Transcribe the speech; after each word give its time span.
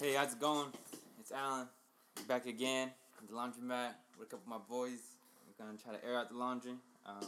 Hey, 0.00 0.14
how's 0.14 0.32
it 0.32 0.40
going? 0.40 0.68
It's 1.18 1.30
Alan, 1.30 1.68
back 2.26 2.46
again 2.46 2.88
at 3.18 3.28
the 3.28 3.34
laundromat 3.34 3.90
with 4.18 4.28
a 4.28 4.30
couple 4.30 4.50
of 4.54 4.60
my 4.60 4.66
boys. 4.66 4.98
We're 5.44 5.62
gonna 5.62 5.76
try 5.76 5.92
to 5.92 6.02
air 6.02 6.18
out 6.18 6.30
the 6.30 6.38
laundry. 6.38 6.72
Uh, 7.04 7.26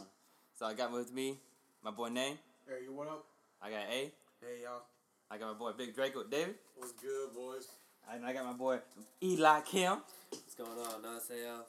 so 0.57 0.65
I 0.65 0.73
got 0.73 0.91
with 0.91 1.13
me 1.13 1.37
my 1.83 1.91
boy 1.91 2.09
Name. 2.09 2.39
Hey, 2.67 2.83
you 2.83 2.91
what 2.91 3.07
up? 3.09 3.25
I 3.61 3.69
got 3.69 3.81
A. 3.91 4.09
Hey, 4.41 4.63
y'all. 4.63 4.81
I 5.29 5.37
got 5.37 5.53
my 5.53 5.53
boy 5.53 5.73
Big 5.77 5.93
Draco 5.93 6.23
David. 6.23 6.55
What's 6.75 6.93
good, 6.93 7.35
boys? 7.35 7.67
And 8.11 8.25
I 8.25 8.33
got 8.33 8.43
my 8.43 8.53
boy 8.53 8.79
Eli 9.21 9.61
Kim. 9.61 9.99
What's 10.31 10.55
going 10.55 10.71
on? 10.71 11.03
Naseo. 11.03 11.59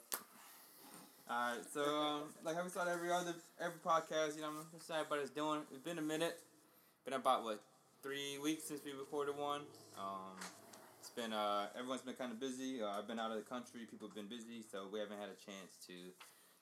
Alright, 1.29 1.59
so 1.71 1.83
um, 1.83 2.21
like 2.43 2.55
how 2.55 2.63
we 2.63 2.69
start 2.71 2.87
every 2.87 3.11
other 3.11 3.35
every 3.61 3.79
podcast, 3.85 4.37
you 4.37 4.41
know, 4.41 4.49
just 4.75 4.89
everybody's 4.89 5.29
doing. 5.29 5.59
It's 5.69 5.83
been 5.83 5.99
a 5.99 6.01
minute. 6.01 6.39
Been 7.05 7.13
about 7.13 7.43
what 7.43 7.61
three 8.01 8.39
weeks 8.43 8.63
since 8.63 8.81
we 8.83 8.93
recorded 8.93 9.37
one. 9.37 9.61
Um, 9.99 10.33
it's 10.39 10.64
been 11.15 11.33
uh 11.33 11.67
everyone's 11.77 12.01
been 12.01 12.15
kind 12.15 12.31
of 12.31 12.39
busy. 12.39 12.81
Uh, 12.81 12.87
I've 12.97 13.07
been 13.07 13.19
out 13.19 13.31
of 13.31 13.37
the 13.37 13.43
country. 13.47 13.81
People 13.89 14.07
have 14.07 14.15
been 14.15 14.27
busy, 14.27 14.61
so 14.69 14.87
we 14.91 14.99
haven't 14.99 15.17
had 15.19 15.29
a 15.29 15.39
chance 15.39 15.79
to 15.87 15.93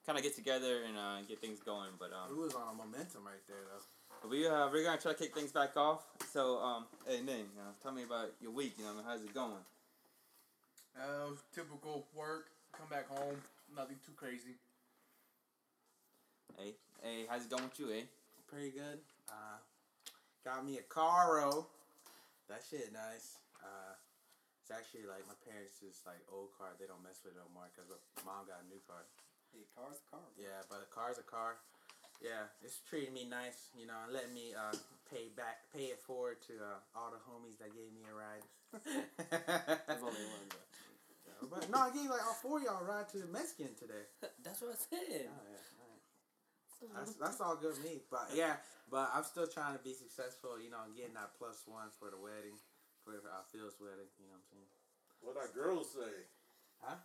kind 0.06 0.18
of 0.18 0.24
get 0.24 0.36
together 0.36 0.84
and 0.88 0.98
uh, 0.98 1.22
get 1.28 1.40
things 1.42 1.60
going. 1.60 1.90
But 2.00 2.12
um, 2.14 2.36
We 2.36 2.44
was 2.44 2.54
on 2.56 2.74
a 2.74 2.78
momentum 2.78 3.26
right 3.26 3.42
there, 3.48 3.64
though. 3.70 4.30
we 4.30 4.48
uh, 4.48 4.70
we're 4.72 4.84
gonna 4.84 5.02
try 5.02 5.14
to 5.14 5.18
kick 5.18 5.34
things 5.34 5.52
back 5.52 5.76
off. 5.76 6.06
So 6.32 6.60
um, 6.60 6.86
hey 7.08 7.22
Ning, 7.22 7.50
uh, 7.60 7.74
tell 7.82 7.92
me 7.92 8.04
about 8.04 8.32
your 8.42 8.52
week. 8.52 8.76
You 8.78 8.86
know, 8.86 8.94
how's 9.06 9.24
it 9.24 9.34
going? 9.34 9.64
Uh, 10.96 11.34
typical 11.54 12.06
work. 12.16 12.48
Come 12.78 12.88
back 12.90 13.08
home. 13.10 13.38
Nothing 13.76 13.98
too 14.06 14.14
crazy. 14.16 14.56
Hey, 16.58 16.74
hey, 17.02 17.26
how's 17.30 17.44
it 17.46 17.50
going 17.50 17.64
with 17.64 17.80
you? 17.80 17.90
Eh? 17.92 18.02
Pretty 18.48 18.70
good. 18.70 19.00
Uh, 19.30 19.58
got 20.46 20.64
me 20.66 20.78
a 20.78 20.82
Caro. 20.84 21.66
That 22.50 22.62
shit 22.70 22.94
nice. 22.94 23.38
Uh, 23.64 23.94
it's 24.64 24.72
actually 24.72 25.04
like 25.04 25.28
my 25.28 25.36
parents' 25.44 25.84
just 25.84 26.08
like 26.08 26.24
old 26.32 26.56
car. 26.56 26.72
They 26.80 26.88
don't 26.88 27.04
mess 27.04 27.20
with 27.28 27.36
it 27.36 27.44
no 27.44 27.52
more 27.52 27.68
because 27.76 27.92
mom 28.24 28.48
got 28.48 28.64
a 28.64 28.68
new 28.72 28.80
car. 28.88 29.04
Hey, 29.52 29.68
car's 29.76 30.00
a 30.00 30.08
car. 30.08 30.24
Yeah, 30.40 30.64
but 30.72 30.80
a 30.80 30.88
car's 30.88 31.20
a 31.20 31.28
car. 31.28 31.60
Yeah, 32.24 32.48
it's 32.64 32.80
treating 32.88 33.12
me 33.12 33.28
nice, 33.28 33.76
you 33.76 33.84
know, 33.84 34.00
and 34.08 34.16
letting 34.16 34.32
me 34.32 34.56
uh, 34.56 34.72
pay 35.12 35.36
back, 35.36 35.68
pay 35.76 35.92
it 35.92 36.00
forward 36.00 36.40
to 36.48 36.56
uh, 36.56 36.80
all 36.96 37.12
the 37.12 37.20
homies 37.28 37.60
that 37.60 37.76
gave 37.76 37.92
me 37.92 38.08
a 38.08 38.16
ride. 38.16 38.48
There's 38.72 40.00
only 40.00 40.24
one, 40.32 40.48
bro. 40.48 41.52
but 41.52 41.68
no, 41.68 41.84
I 41.84 41.92
gave 41.92 42.08
like 42.08 42.24
all 42.24 42.40
four 42.40 42.64
of 42.64 42.64
y'all 42.64 42.80
a 42.80 42.88
ride 42.88 43.12
to 43.12 43.20
the 43.20 43.28
Mexican 43.28 43.76
today. 43.76 44.08
That's 44.48 44.64
what 44.64 44.72
I 44.72 44.80
said. 44.80 45.28
Oh, 45.28 45.44
yeah. 45.44 45.60
That's, 46.96 47.16
that's 47.16 47.40
all 47.40 47.56
good 47.56 47.80
me. 47.80 48.04
But 48.12 48.36
yeah, 48.36 48.60
but 48.92 49.08
I'm 49.16 49.24
still 49.24 49.48
trying 49.48 49.72
to 49.72 49.84
be 49.84 49.96
successful, 49.96 50.60
you 50.60 50.68
know, 50.68 50.84
getting 50.96 51.16
that 51.16 51.32
plus 51.40 51.64
one 51.64 51.88
for 51.96 52.12
the 52.12 52.20
wedding, 52.20 52.60
for 53.04 53.20
uh, 53.20 53.44
Phil's 53.52 53.76
wedding, 53.84 54.08
you 54.16 54.26
know 54.32 54.40
what 54.40 54.48
I'm 54.48 54.50
saying? 54.50 54.72
What 55.20 55.36
our 55.36 55.52
girls 55.52 55.92
say? 55.92 56.28
Huh? 56.80 57.00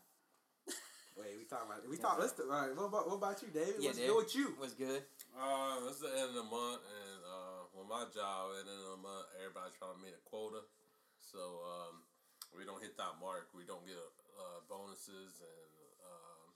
Wait, 1.19 1.35
we 1.35 1.45
talking 1.47 1.67
about, 1.67 1.83
we 1.91 1.99
talk, 1.99 2.19
let's, 2.23 2.39
all 2.39 2.47
right, 2.47 2.71
what 2.75 2.87
about, 2.91 3.11
what 3.11 3.19
about 3.19 3.39
you, 3.43 3.51
David? 3.51 3.83
Yeah, 3.83 3.91
What's 3.91 3.99
Dave. 3.99 4.09
good 4.11 4.19
with 4.23 4.35
you? 4.39 4.47
What's 4.59 4.79
good? 4.79 5.03
Uh, 5.35 5.91
it's 5.91 6.03
the 6.03 6.11
end 6.15 6.31
of 6.35 6.39
the 6.39 6.47
month, 6.47 6.83
and 6.87 7.19
uh, 7.27 7.61
with 7.75 7.91
my 7.91 8.07
job, 8.15 8.55
at 8.55 8.67
the 8.67 8.75
end 8.75 8.83
of 8.87 8.95
the 8.99 9.03
month, 9.03 9.27
everybody's 9.43 9.75
trying 9.75 9.99
to 9.99 10.03
meet 10.03 10.15
a 10.15 10.23
quota. 10.27 10.63
So 11.23 11.39
um, 11.67 12.07
we 12.55 12.63
don't 12.63 12.81
hit 12.81 12.95
that 12.97 13.19
mark. 13.19 13.51
We 13.53 13.67
don't 13.67 13.83
get 13.85 13.99
uh, 14.39 14.63
bonuses 14.71 15.43
and 15.43 15.71
um, 16.07 16.47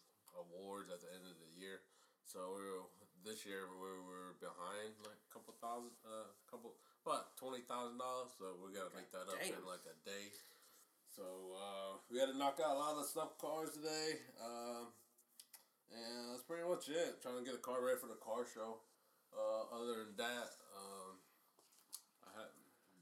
awards 0.47 0.89
at 0.89 1.03
the 1.03 1.11
end 1.13 1.27
of 1.27 1.37
the 1.37 1.51
year. 1.59 1.83
So 2.25 2.55
we 2.57 2.63
were, 2.63 2.87
this 3.27 3.45
year 3.45 3.67
we 3.69 3.79
were 3.83 4.39
behind 4.41 4.95
like 5.05 5.19
a 5.19 5.29
couple 5.31 5.53
thousand, 5.61 5.93
uh, 6.07 6.31
couple 6.49 6.73
about 7.03 7.35
twenty 7.37 7.67
thousand 7.67 7.99
dollars. 7.99 8.31
So 8.39 8.55
we 8.63 8.71
gotta 8.75 8.95
make 8.95 9.11
that 9.11 9.27
up 9.27 9.39
in 9.43 9.59
like 9.67 9.83
a 9.91 9.97
day. 10.07 10.31
So 11.13 11.27
uh, 11.59 12.01
we 12.09 12.17
had 12.23 12.33
to 12.33 12.39
knock 12.39 12.57
out 12.63 12.73
a 12.73 12.79
lot 12.79 12.97
of 12.97 13.05
stuff 13.05 13.37
cars 13.37 13.77
today. 13.77 14.23
Um, 14.41 14.95
and 15.93 16.33
that's 16.33 16.47
pretty 16.47 16.65
much 16.65 16.89
it. 16.89 17.21
Trying 17.21 17.43
to 17.43 17.45
get 17.45 17.53
a 17.53 17.61
car 17.61 17.85
ready 17.85 18.01
for 18.01 18.09
the 18.09 18.17
car 18.23 18.49
show. 18.49 18.81
Uh, 19.33 19.69
other 19.77 20.09
than 20.09 20.17
that, 20.17 20.49
um, 20.73 21.21
I 22.25 22.31
had 22.33 22.51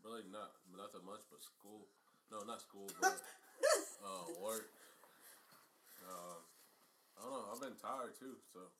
really 0.03 0.27
not 0.31 0.59
nothing 0.75 1.07
much 1.07 1.23
but 1.31 1.43
school. 1.43 1.87
No, 2.31 2.43
not 2.47 2.63
school, 2.63 2.91
but 2.99 3.15
uh, 4.07 4.27
work. 4.43 4.71
Uh, 6.03 6.39
I 7.15 7.19
don't 7.23 7.35
know. 7.35 7.47
I've 7.51 7.63
been 7.63 7.79
tired 7.79 8.15
too, 8.19 8.39
so 8.55 8.71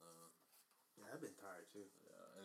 uh, 0.00 0.28
Yeah, 0.96 1.12
I've 1.12 1.20
been 1.20 1.36
tired 1.40 1.68
too. 1.72 1.88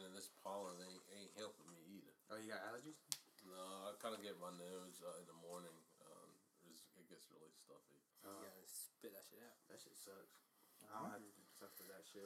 Yeah. 0.10 0.14
And 0.14 0.18
this 0.18 0.34
pollen 0.42 0.74
ain't, 0.82 1.06
ain't 1.14 1.34
helping 1.38 1.70
me 1.70 2.02
either. 2.02 2.14
Oh, 2.34 2.38
you 2.42 2.50
got 2.50 2.66
allergies? 2.66 2.98
No, 3.46 3.62
I 3.90 3.94
kind 4.02 4.18
of 4.18 4.26
get 4.26 4.42
my 4.42 4.50
nose 4.58 4.98
uh, 5.06 5.22
in 5.22 5.26
the 5.30 5.38
morning. 5.46 5.74
Um, 6.02 6.30
it's, 6.66 6.82
it 6.98 7.06
gets 7.14 7.30
really 7.30 7.54
stuffy. 7.54 8.02
Oh, 8.26 8.34
You 8.42 8.50
gotta 8.50 8.66
spit 8.66 9.14
that 9.14 9.26
shit 9.30 9.42
out. 9.46 9.58
that 9.70 9.78
shit 9.78 9.94
sucks. 9.94 10.34
I 10.90 10.98
don't 10.98 11.14
have 11.14 11.22
to 11.22 11.34
suffer 11.62 11.86
that 11.94 12.02
shit. 12.10 12.26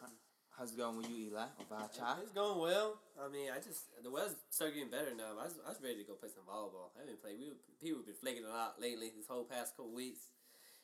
How's 0.55 0.71
it 0.71 0.77
going 0.79 0.95
with 1.01 1.09
you, 1.09 1.33
Eli? 1.33 1.49
About 1.65 1.91
child? 1.91 2.21
It's 2.23 2.31
going 2.31 2.55
well. 2.61 3.01
I 3.17 3.25
mean, 3.27 3.49
I 3.49 3.57
just 3.57 3.89
the 3.99 4.07
weather's 4.13 4.37
started 4.53 4.77
getting 4.77 4.93
better 4.93 5.11
now. 5.17 5.33
I 5.35 5.49
was, 5.49 5.57
I 5.65 5.73
was 5.73 5.81
ready 5.81 5.99
to 5.99 6.07
go 6.07 6.13
play 6.15 6.29
some 6.29 6.45
volleyball. 6.45 6.93
I 6.95 7.03
haven't 7.03 7.19
played. 7.19 7.41
We 7.41 7.57
people 7.81 8.05
have 8.05 8.09
been 8.09 8.21
flaking 8.21 8.45
a 8.45 8.53
lot 8.53 8.77
lately. 8.77 9.09
This 9.11 9.27
whole 9.27 9.43
past 9.49 9.75
couple 9.75 9.91
weeks. 9.91 10.29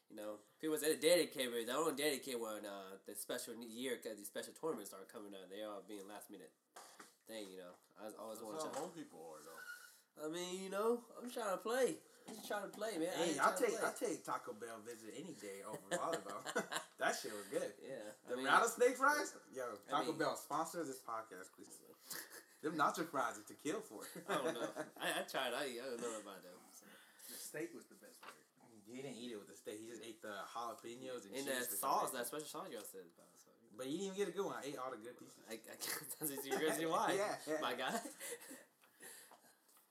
You 0.10 0.18
know, 0.18 0.42
people 0.58 0.74
say 0.82 0.98
the 0.98 1.02
dedicated. 1.02 1.70
I 1.70 1.78
don't 1.78 1.94
dedicate 1.94 2.42
when 2.42 2.66
uh, 2.66 2.98
the 3.06 3.14
special 3.14 3.54
year 3.62 4.02
because 4.02 4.18
these 4.18 4.26
special 4.26 4.58
tournaments 4.58 4.90
are 4.90 5.06
coming 5.06 5.38
up. 5.38 5.46
They 5.54 5.62
are 5.62 5.86
being 5.86 6.10
last 6.10 6.34
minute 6.34 6.50
thing. 7.30 7.46
You 7.54 7.62
know, 7.62 7.74
I 8.02 8.10
was 8.10 8.16
always 8.18 8.42
That's 8.42 8.50
want 8.50 8.60
to. 8.66 8.70
how 8.74 8.90
home 8.90 8.94
people 8.98 9.22
are, 9.22 9.42
though. 9.46 9.62
I 10.20 10.28
mean, 10.34 10.60
you 10.60 10.74
know, 10.74 11.00
I'm 11.22 11.30
trying 11.30 11.54
to 11.54 11.62
play. 11.62 11.96
I'm 12.28 12.36
just 12.36 12.46
trying 12.50 12.66
to 12.68 12.74
play, 12.74 12.98
man. 13.00 13.10
I 13.10 13.18
Hey, 13.24 13.30
ain't 13.38 13.42
I'll 13.42 13.56
take. 13.58 13.74
I'll 13.82 13.96
take 13.96 14.22
Taco 14.26 14.54
Bell 14.54 14.78
visit 14.86 15.14
any 15.18 15.34
day 15.40 15.62
over 15.66 15.82
volleyball. 15.94 16.42
that 17.02 17.14
shit 17.18 17.34
was 17.34 17.48
good. 17.50 17.72
Yeah, 17.82 18.06
The 18.28 18.34
I 18.34 18.38
mean, 18.38 18.46
rattlesnake 18.46 18.98
fries? 18.98 19.34
Yo, 19.54 19.66
I 19.90 20.02
Taco 20.02 20.12
mean- 20.14 20.20
Bell 20.22 20.36
sponsor 20.38 20.84
this 20.84 21.00
podcast, 21.02 21.54
please. 21.58 21.74
Them 22.62 22.76
nacho 22.76 23.08
fries 23.08 23.40
are 23.40 23.48
to 23.48 23.56
kill 23.56 23.80
for. 23.80 24.04
I 24.28 24.36
don't 24.36 24.52
know. 24.52 24.68
I, 25.00 25.24
I 25.24 25.24
tried. 25.32 25.56
I, 25.56 25.80
I 25.80 25.96
don't 25.96 26.04
know 26.04 26.20
about 26.20 26.44
them. 26.44 26.60
So. 26.76 26.84
The 27.32 27.40
steak 27.40 27.72
was 27.72 27.88
the 27.88 27.96
best 28.04 28.20
part. 28.20 28.36
He 28.84 29.00
didn't 29.00 29.16
eat 29.16 29.32
it 29.32 29.40
with 29.40 29.48
the 29.48 29.56
steak. 29.56 29.80
He 29.80 29.88
just 29.88 30.04
ate 30.04 30.20
the 30.20 30.36
jalapenos 30.52 31.24
and 31.24 31.40
And 31.40 31.48
cheese 31.48 31.56
that 31.56 31.72
with 31.72 31.80
sauce, 31.80 32.12
that 32.12 32.28
special 32.28 32.52
sauce 32.52 32.68
y'all 32.68 32.84
said 32.84 33.08
about. 33.08 33.29
So. 33.80 33.84
But 33.84 33.88
you 33.88 33.98
didn't 33.98 34.12
even 34.12 34.18
get 34.20 34.28
a 34.28 34.36
good 34.36 34.46
one. 34.46 34.56
I 34.60 34.68
ate 34.68 34.76
all 34.76 34.92
the 34.92 35.00
good 35.00 35.16
pieces. 35.16 35.40
I, 35.48 35.56
I 35.56 35.80
that's 36.20 36.44
your 36.44 36.60
reason 36.60 36.90
why. 36.92 37.16
Yeah, 37.16 37.36
yeah. 37.48 37.64
My 37.64 37.72
God. 37.74 37.96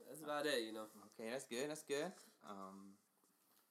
that's 0.04 0.20
about 0.20 0.44
it, 0.44 0.60
you 0.68 0.76
know. 0.76 0.84
Okay, 1.16 1.30
that's 1.32 1.48
good. 1.48 1.70
That's 1.70 1.82
good. 1.82 2.12
Um, 2.44 2.92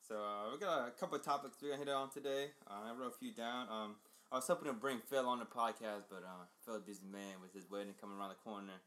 so 0.01 0.17
uh, 0.17 0.49
we 0.51 0.57
got 0.57 0.87
a 0.87 0.91
couple 0.97 1.17
of 1.17 1.23
topics 1.23 1.61
we're 1.61 1.69
gonna 1.69 1.85
hit 1.85 1.93
on 1.93 2.09
today. 2.09 2.57
Uh, 2.65 2.89
I 2.89 2.97
wrote 2.97 3.13
a 3.13 3.19
few 3.19 3.31
down. 3.31 3.69
Um, 3.69 3.95
I 4.31 4.41
was 4.41 4.47
hoping 4.47 4.67
to 4.67 4.73
bring 4.73 4.99
Phil 5.05 5.27
on 5.27 5.39
the 5.39 5.45
podcast, 5.47 6.09
but 6.09 6.25
uh, 6.25 6.49
Phil's 6.65 6.81
a 6.81 6.85
busy 6.85 7.05
man 7.05 7.39
with 7.41 7.53
his 7.53 7.69
wedding 7.69 7.93
coming 7.99 8.17
around 8.17 8.33
the 8.33 8.41
corner, 8.41 8.81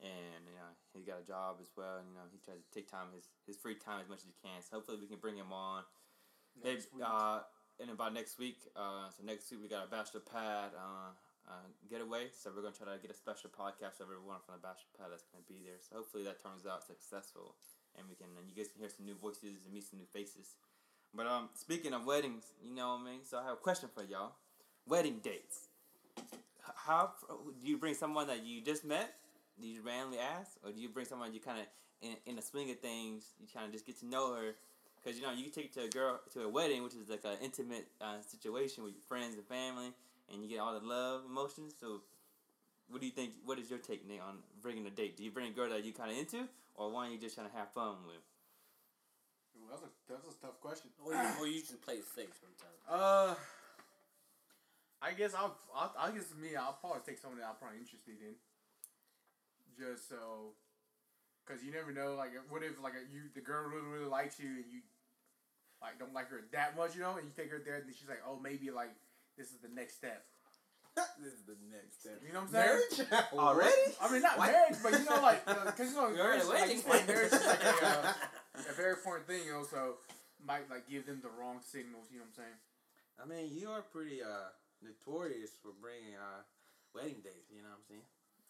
and 0.00 0.40
you 0.48 0.56
know 0.56 0.72
he's 0.96 1.04
got 1.04 1.20
a 1.20 1.26
job 1.26 1.60
as 1.60 1.68
well. 1.76 2.00
And, 2.00 2.08
you 2.08 2.16
know 2.16 2.24
he 2.32 2.40
tries 2.40 2.58
to 2.64 2.70
take 2.72 2.88
time 2.90 3.12
his 3.14 3.28
his 3.46 3.56
free 3.60 3.76
time 3.76 4.00
as 4.00 4.08
much 4.08 4.24
as 4.24 4.30
he 4.32 4.36
can. 4.40 4.64
So 4.64 4.80
hopefully 4.80 4.98
we 5.00 5.06
can 5.06 5.20
bring 5.20 5.36
him 5.36 5.52
on. 5.52 5.84
Maybe 6.56 6.82
Next 6.82 6.94
week. 6.94 7.04
uh, 7.04 7.44
in 7.82 7.88
about 7.88 8.12
next 8.12 8.38
week. 8.38 8.60
Uh, 8.76 9.08
so 9.08 9.24
next 9.24 9.50
week 9.50 9.60
we 9.62 9.68
got 9.68 9.88
a 9.88 9.90
bachelor 9.90 10.20
pad 10.20 10.76
uh, 10.76 11.16
uh, 11.48 11.66
getaway. 11.88 12.28
So 12.36 12.52
we're 12.54 12.62
gonna 12.62 12.76
try 12.76 12.92
to 12.92 13.00
get 13.00 13.10
a 13.10 13.16
special 13.16 13.48
podcast 13.48 14.04
of 14.04 14.12
everyone 14.12 14.44
from 14.44 14.60
the 14.60 14.62
bachelor 14.62 14.92
pad 15.00 15.08
that's 15.10 15.24
gonna 15.32 15.48
be 15.48 15.64
there. 15.64 15.80
So 15.80 15.96
hopefully 15.96 16.24
that 16.28 16.42
turns 16.44 16.68
out 16.68 16.84
successful, 16.84 17.56
and 17.96 18.04
we 18.08 18.14
can 18.14 18.28
and 18.36 18.44
you 18.44 18.54
guys 18.54 18.68
can 18.68 18.84
hear 18.84 18.92
some 18.92 19.08
new 19.08 19.16
voices 19.16 19.64
and 19.64 19.72
meet 19.72 19.88
some 19.88 19.98
new 19.98 20.10
faces. 20.12 20.60
But 21.16 21.26
um, 21.26 21.48
speaking 21.56 21.96
of 21.96 22.04
weddings, 22.04 22.44
you 22.62 22.74
know 22.76 23.00
what 23.00 23.08
I 23.08 23.16
mean. 23.16 23.24
So 23.24 23.40
I 23.40 23.44
have 23.48 23.56
a 23.56 23.64
question 23.64 23.88
for 23.88 24.04
y'all: 24.04 24.36
wedding 24.86 25.18
dates. 25.24 25.72
How 26.76 27.12
do 27.28 27.68
you 27.68 27.78
bring 27.78 27.94
someone 27.94 28.28
that 28.28 28.44
you 28.44 28.60
just 28.60 28.84
met? 28.84 29.16
Do 29.60 29.66
you 29.66 29.82
randomly 29.82 30.18
ask, 30.18 30.56
or 30.64 30.70
do 30.70 30.80
you 30.80 30.88
bring 30.88 31.06
someone 31.06 31.32
you 31.34 31.40
kind 31.40 31.60
of 31.60 31.66
in 32.02 32.16
in 32.26 32.36
the 32.36 32.42
swing 32.42 32.70
of 32.70 32.78
things? 32.80 33.32
You 33.40 33.48
kind 33.52 33.66
of 33.66 33.72
just 33.72 33.86
get 33.86 33.98
to 34.00 34.06
know 34.06 34.34
her, 34.34 34.54
because 35.02 35.18
you 35.18 35.24
know 35.24 35.32
you 35.32 35.44
can 35.44 35.52
take 35.52 35.72
to 35.74 35.82
a 35.84 35.88
girl 35.88 36.20
to 36.32 36.42
a 36.42 36.48
wedding, 36.48 36.82
which 36.82 36.94
is 36.94 37.08
like 37.08 37.24
an 37.24 37.38
intimate 37.42 37.88
uh, 38.00 38.20
situation 38.26 38.84
with 38.84 38.94
your 38.94 39.02
friends 39.02 39.34
and 39.34 39.46
family, 39.46 39.92
and 40.32 40.42
you 40.42 40.48
get 40.48 40.58
all 40.58 40.78
the 40.78 40.86
love 40.86 41.22
emotions. 41.28 41.74
So, 41.80 42.02
what 42.88 43.00
do 43.00 43.06
you 43.06 43.12
think? 43.12 43.32
What 43.44 43.58
is 43.58 43.70
your 43.70 43.78
take, 43.78 44.06
Nick, 44.06 44.20
on 44.22 44.38
bringing 44.60 44.86
a 44.86 44.90
date? 44.90 45.16
Do 45.16 45.24
you 45.24 45.30
bring 45.30 45.48
a 45.48 45.54
girl 45.54 45.70
that 45.70 45.84
you 45.84 45.92
kind 45.92 46.10
of 46.10 46.18
into, 46.18 46.48
or 46.74 46.90
one 46.90 47.10
you 47.10 47.18
just 47.18 47.34
trying 47.34 47.48
to 47.48 47.56
have 47.56 47.72
fun 47.72 47.96
with? 48.06 48.22
Ooh, 49.56 49.68
that's 49.70 49.82
a 49.82 49.90
that's 50.08 50.26
a 50.26 50.36
tough 50.40 50.60
question. 50.60 50.90
Or 51.04 51.12
you, 51.12 51.28
or 51.40 51.46
you 51.46 51.60
should 51.60 51.80
play 51.82 51.94
it 51.94 52.04
safe 52.14 52.32
sometimes. 52.38 52.80
Uh, 52.88 53.34
I 55.02 55.12
guess 55.12 55.34
I'll, 55.34 55.56
I'll 55.74 55.94
I 55.98 56.10
guess 56.10 56.28
me 56.40 56.56
I'll 56.56 56.76
probably 56.80 57.00
take 57.06 57.18
someone 57.18 57.40
that 57.40 57.48
I'm 57.48 57.56
probably 57.56 57.78
interested 57.78 58.20
in. 58.20 58.36
Just 59.80 60.10
so, 60.10 60.52
cause 61.48 61.64
you 61.64 61.72
never 61.72 61.90
know. 61.90 62.14
Like, 62.14 62.36
what 62.50 62.62
if 62.62 62.76
like 62.82 62.92
you 63.08 63.32
the 63.34 63.40
girl 63.40 63.64
really 63.64 63.88
really 63.88 64.10
likes 64.10 64.38
you 64.38 64.60
and 64.60 64.68
you 64.68 64.84
like 65.82 65.98
don't 65.98 66.12
like 66.14 66.28
her 66.28 66.40
that 66.52 66.76
much, 66.76 66.94
you 66.94 67.00
know, 67.00 67.16
and 67.16 67.24
you 67.26 67.32
take 67.36 67.50
her 67.50 67.60
there 67.64 67.76
and 67.76 67.84
she's 67.94 68.08
like, 68.08 68.22
oh 68.26 68.38
maybe 68.38 68.70
like 68.70 68.90
this 69.36 69.48
is 69.48 69.58
the 69.62 69.68
next 69.72 69.96
step. 69.96 70.24
this 71.22 71.32
is 71.32 71.44
the 71.46 71.56
next 71.70 72.02
step. 72.02 72.18
You 72.26 72.34
know 72.34 72.42
what 72.44 72.52
I'm 72.52 72.90
saying? 72.90 73.08
Marriage? 73.08 73.26
Already? 73.32 73.86
I 74.02 74.12
mean, 74.12 74.22
not 74.22 74.36
What? 74.36 74.50
marriage, 74.50 74.78
but 74.82 74.92
you 74.98 75.04
know, 75.06 75.22
like, 75.22 75.40
because 75.70 75.90
you 75.90 75.96
know, 75.96 76.10
You're 76.10 76.34
at 76.34 76.42
a 76.42 76.48
marriage, 76.48 76.50
like, 76.50 76.60
wedding. 76.60 76.82
like 76.90 77.06
marriage 77.06 77.32
is 77.32 77.46
like 77.46 77.62
a, 77.62 77.72
uh, 77.86 78.12
if 78.58 78.74
very 78.76 78.92
important 78.98 79.24
thing. 79.30 79.46
You 79.46 79.52
know, 79.54 79.64
so 79.64 80.02
might 80.44 80.66
like 80.68 80.90
give 80.90 81.06
them 81.06 81.22
the 81.22 81.30
wrong 81.30 81.62
signals. 81.62 82.10
You 82.10 82.18
know 82.20 82.26
what 82.28 82.42
I'm 82.42 82.42
saying? 82.42 82.58
I 83.22 83.24
mean, 83.30 83.46
you 83.54 83.70
are 83.70 83.86
pretty 83.86 84.18
uh 84.20 84.50
notorious 84.82 85.54
for 85.62 85.70
bringing 85.78 86.18
uh 86.18 86.42
wedding 86.92 87.22
dates. 87.22 87.48
You 87.54 87.62
know 87.62 87.70
what 87.70 87.80
I'm 87.80 87.88
saying? 87.88 88.06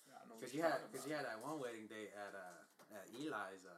Yeah, 0.09 0.17
I 0.17 0.23
know 0.27 0.35
what 0.35 0.41
Because 0.41 0.55
you're 0.57 0.65
you 0.65 0.73
had 0.73 0.81
because 0.91 1.05
you 1.07 1.15
had 1.15 1.27
that 1.29 1.39
one 1.45 1.61
wedding 1.61 1.87
date 1.93 2.11
at 2.17 2.33
uh 2.35 2.97
at 2.97 3.05
Eli's 3.15 3.63
uh. 3.69 3.77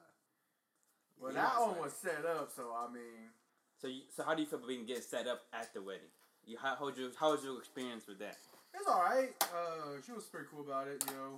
Well, 1.18 1.34
Eli's 1.34 1.42
that 1.42 1.58
one 1.58 1.76
wedding. 1.76 1.82
was 1.82 1.94
set 1.98 2.22
up, 2.24 2.48
so 2.54 2.70
I 2.72 2.86
mean, 2.94 3.34
So, 3.82 3.90
you, 3.90 4.06
so 4.14 4.22
how 4.22 4.38
do 4.38 4.40
you 4.42 4.46
feel 4.46 4.62
about 4.62 4.70
being 4.70 4.86
getting 4.86 5.02
set 5.02 5.26
up 5.26 5.42
at 5.50 5.74
the 5.74 5.82
wedding? 5.82 6.06
You 6.46 6.54
how, 6.54 6.78
how 6.78 6.86
was 6.86 6.94
your 6.94 7.10
how 7.18 7.34
was 7.34 7.42
your 7.42 7.58
experience 7.58 8.06
with 8.06 8.22
that? 8.22 8.38
it's 8.70 8.86
all 8.86 9.02
right. 9.02 9.34
Uh, 9.50 9.98
she 10.06 10.14
was 10.14 10.30
pretty 10.30 10.46
cool 10.46 10.62
about 10.62 10.86
it. 10.86 11.02
You 11.10 11.14
know, 11.18 11.32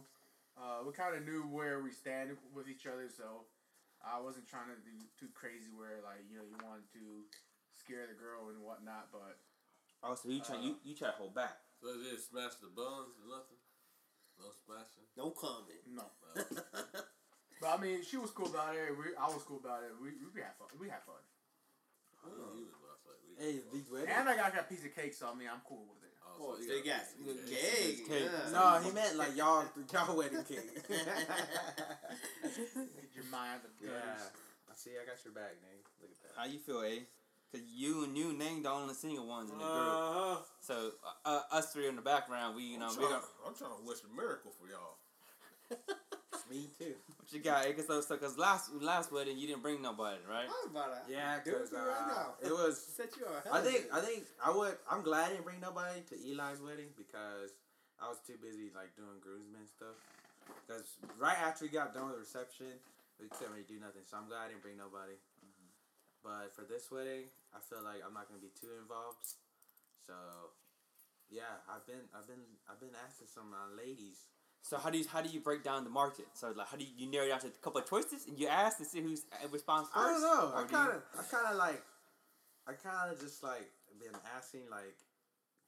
uh, 0.60 0.84
we 0.84 0.92
kind 0.92 1.16
of 1.16 1.24
knew 1.24 1.48
where 1.48 1.80
we 1.80 1.88
stand 1.90 2.36
with 2.52 2.68
each 2.68 2.84
other, 2.84 3.08
so 3.08 3.48
I 4.04 4.20
wasn't 4.20 4.44
trying 4.44 4.68
to 4.68 4.76
do 4.84 4.92
too 5.16 5.32
crazy 5.32 5.72
where 5.72 6.04
like 6.04 6.20
you 6.28 6.36
know 6.36 6.44
you 6.44 6.56
wanted 6.60 6.84
to 7.00 7.24
scare 7.72 8.04
the 8.04 8.16
girl 8.16 8.52
and 8.52 8.60
whatnot, 8.60 9.08
but 9.08 9.40
Oh, 10.04 10.12
so 10.12 10.28
you 10.28 10.44
try 10.44 10.60
you, 10.60 10.76
you 10.84 10.92
try 10.92 11.08
to 11.08 11.16
hold 11.16 11.32
back. 11.32 11.64
So 11.80 11.88
they 11.96 12.12
didn't 12.12 12.28
smash 12.28 12.60
the 12.60 12.68
buns 12.68 13.16
or 13.24 13.28
nothing? 13.32 13.56
No 14.36 14.52
smashing? 14.52 15.08
No 15.16 15.32
comment. 15.32 15.80
no. 15.88 16.04
Uh, 16.36 17.00
But 17.64 17.78
I 17.78 17.80
mean, 17.80 18.04
she 18.04 18.20
was 18.20 18.28
cool 18.36 18.52
about 18.52 18.76
it. 18.76 18.92
We, 18.92 19.16
I 19.16 19.24
was 19.32 19.40
cool 19.48 19.56
about 19.56 19.80
it. 19.88 19.96
We, 19.96 20.12
we 20.34 20.44
had 20.44 20.52
fun. 20.60 20.68
We 20.76 20.92
had 20.92 21.00
fun. 21.08 21.16
he 21.24 21.32
was 21.32 21.32
last 21.32 21.32
night. 21.32 22.12
We- 22.12 22.13
Hey, 23.38 23.60
these 23.72 23.90
weddings. 23.90 24.12
And 24.16 24.28
I 24.28 24.36
got 24.36 24.54
a 24.58 24.62
piece 24.62 24.84
of 24.84 24.94
cake, 24.94 25.12
so 25.12 25.28
I 25.28 25.34
mean, 25.34 25.48
I'm 25.52 25.60
cool 25.68 25.84
with 25.90 26.02
it. 26.02 26.04
Oh, 26.40 26.56
so 26.58 26.66
they 26.66 26.78
you 26.78 26.84
got 26.84 27.02
a 27.02 27.04
cake. 27.48 28.08
Cake. 28.08 28.26
yeah. 28.26 28.50
No, 28.52 28.80
he 28.82 28.90
meant 28.92 29.16
like 29.16 29.36
y'all 29.36 29.64
y'all 29.92 30.16
wedding 30.16 30.42
cake. 30.44 30.88
Get 30.88 30.88
your 33.14 33.24
mind 33.30 33.60
the 33.62 33.68
yeah. 33.86 34.16
I 34.70 34.74
see. 34.74 34.90
I 34.90 35.04
got 35.06 35.24
your 35.24 35.34
bag, 35.34 35.52
Nate. 35.62 35.84
Look 36.00 36.10
at 36.10 36.16
that. 36.22 36.32
How 36.36 36.46
you 36.46 36.58
feel, 36.58 36.82
A? 36.82 37.06
Cause 37.52 37.62
you 37.72 38.02
and 38.02 38.18
you 38.18 38.32
Nang 38.32 38.64
the 38.64 38.70
only 38.70 38.94
single 38.94 39.28
ones 39.28 39.52
in 39.52 39.58
the 39.58 39.64
group. 39.64 39.76
Uh-huh. 39.76 40.36
So 40.60 40.90
uh, 41.24 41.42
us 41.52 41.72
three 41.72 41.86
in 41.86 41.94
the 41.94 42.02
background, 42.02 42.56
we 42.56 42.64
you 42.64 42.78
know 42.78 42.86
I'm, 42.86 42.96
we 42.96 43.04
trying, 43.04 43.12
don't. 43.12 43.24
I'm 43.46 43.54
trying 43.54 43.70
to 43.78 43.84
wish 43.86 43.98
a 44.02 44.08
miracle 44.16 44.50
for 44.58 44.66
y'all. 44.66 44.98
Me 46.54 46.70
too. 46.78 46.94
What 47.18 47.26
you 47.34 47.42
got? 47.42 47.66
A? 47.66 47.74
So 47.82 47.98
so 47.98 48.14
cause 48.14 48.38
last 48.38 48.70
last 48.78 49.10
wedding 49.10 49.34
you 49.34 49.50
didn't 49.50 49.66
bring 49.66 49.82
nobody, 49.82 50.22
right? 50.22 50.46
How 50.46 50.70
about 50.70 50.94
that? 50.94 51.10
Yeah, 51.10 51.42
Do 51.42 51.50
it 51.58 51.66
because 51.66 51.74
right 51.74 51.82
uh, 51.82 52.14
now. 52.14 52.38
it 52.38 52.54
was. 52.54 52.78
Set 52.94 53.10
you 53.18 53.26
up. 53.26 53.42
I 53.50 53.58
think 53.58 53.90
I 53.90 53.98
think 53.98 54.22
I 54.38 54.54
would. 54.54 54.78
I'm 54.86 55.02
glad 55.02 55.26
I 55.26 55.28
didn't 55.34 55.42
bring 55.42 55.58
nobody 55.58 55.98
to 56.06 56.14
Eli's 56.14 56.62
wedding 56.62 56.94
because 56.94 57.50
I 57.98 58.06
was 58.06 58.22
too 58.22 58.38
busy 58.38 58.70
like 58.70 58.94
doing 58.94 59.18
groomsmen 59.18 59.66
stuff. 59.66 59.98
Because 60.62 60.94
right 61.18 61.34
after 61.42 61.66
we 61.66 61.74
got 61.74 61.90
done 61.90 62.06
with 62.06 62.22
the 62.22 62.22
reception, 62.22 62.70
we 63.18 63.26
couldn't 63.34 63.50
really 63.50 63.66
do 63.66 63.82
nothing. 63.82 64.06
So 64.06 64.14
I'm 64.14 64.30
glad 64.30 64.46
I 64.46 64.54
didn't 64.54 64.62
bring 64.62 64.78
nobody. 64.78 65.18
But 66.22 66.54
for 66.54 66.62
this 66.62 66.86
wedding, 66.86 67.34
I 67.50 67.58
feel 67.66 67.82
like 67.82 67.98
I'm 68.06 68.14
not 68.14 68.30
gonna 68.30 68.38
be 68.38 68.54
too 68.54 68.70
involved. 68.78 69.26
So 70.06 70.14
yeah, 71.34 71.66
I've 71.66 71.82
been 71.82 72.06
I've 72.14 72.30
been 72.30 72.46
I've 72.70 72.78
been 72.78 72.94
asking 72.94 73.26
some 73.26 73.50
uh, 73.50 73.74
ladies. 73.74 74.30
So 74.64 74.80
how 74.80 74.88
do 74.88 74.96
you 74.96 75.04
how 75.04 75.20
do 75.20 75.28
you 75.28 75.40
break 75.44 75.60
down 75.62 75.84
the 75.84 75.92
market? 75.92 76.24
So 76.32 76.52
like 76.56 76.66
how 76.68 76.80
do 76.80 76.84
you, 76.88 76.90
you 76.96 77.06
narrow 77.12 77.28
down 77.28 77.40
to 77.44 77.48
a 77.52 77.60
couple 77.60 77.84
of 77.84 77.88
choices 77.88 78.24
and 78.26 78.40
you 78.40 78.48
ask 78.48 78.78
to 78.80 78.84
see 78.88 79.04
who's 79.04 79.28
uh, 79.28 79.44
responds 79.52 79.92
first? 79.92 80.00
I 80.00 80.08
don't 80.08 80.22
know. 80.24 80.44
I 80.56 80.62
Or 80.62 80.64
do 80.64 80.72
you- 80.72 80.76
kind 80.80 80.90
of 80.96 81.00
I 81.12 81.22
kind 81.28 81.46
of 81.52 81.56
like 81.60 81.82
I 82.64 82.72
kind 82.72 83.12
of 83.12 83.20
just 83.20 83.44
like 83.44 83.68
been 84.00 84.16
asking 84.34 84.64
like 84.72 84.96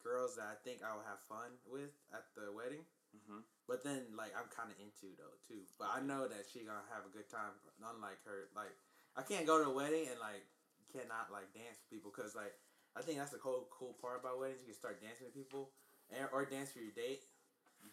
girls 0.02 0.40
that 0.40 0.48
I 0.48 0.56
think 0.64 0.80
I 0.80 0.96
will 0.96 1.04
have 1.04 1.20
fun 1.28 1.52
with 1.68 1.92
at 2.16 2.24
the 2.40 2.48
wedding. 2.48 2.88
Mhm. 3.12 3.44
But 3.68 3.82
then, 3.82 4.12
like, 4.14 4.30
I'm 4.36 4.46
kind 4.52 4.70
of 4.70 4.76
into 4.78 5.12
though 5.16 5.36
too. 5.48 5.64
But 5.78 5.88
I 5.92 6.00
know 6.00 6.28
that 6.28 6.44
she 6.48 6.64
gonna 6.64 6.84
have 6.92 7.04
a 7.04 7.12
good 7.12 7.28
time. 7.28 7.52
Unlike 7.84 8.24
her, 8.24 8.48
like, 8.56 8.72
I 9.16 9.22
can't 9.22 9.44
go 9.46 9.60
to 9.62 9.68
a 9.68 9.74
wedding 9.74 10.08
and 10.08 10.18
like 10.20 10.44
cannot 10.92 11.28
like 11.32 11.52
dance 11.52 11.76
with 11.84 11.90
people 11.90 12.12
because 12.14 12.32
like 12.34 12.54
I 12.96 13.02
think 13.02 13.18
that's 13.20 13.32
the 13.36 13.38
cool 13.44 13.68
cool 13.68 13.92
part 14.00 14.20
about 14.24 14.40
weddings. 14.40 14.64
You 14.64 14.72
can 14.72 14.78
start 14.80 15.00
dancing 15.04 15.26
with 15.28 15.36
people, 15.36 15.68
and, 16.08 16.28
or 16.32 16.44
dance 16.48 16.72
for 16.72 16.80
your 16.80 16.92
date, 16.96 17.24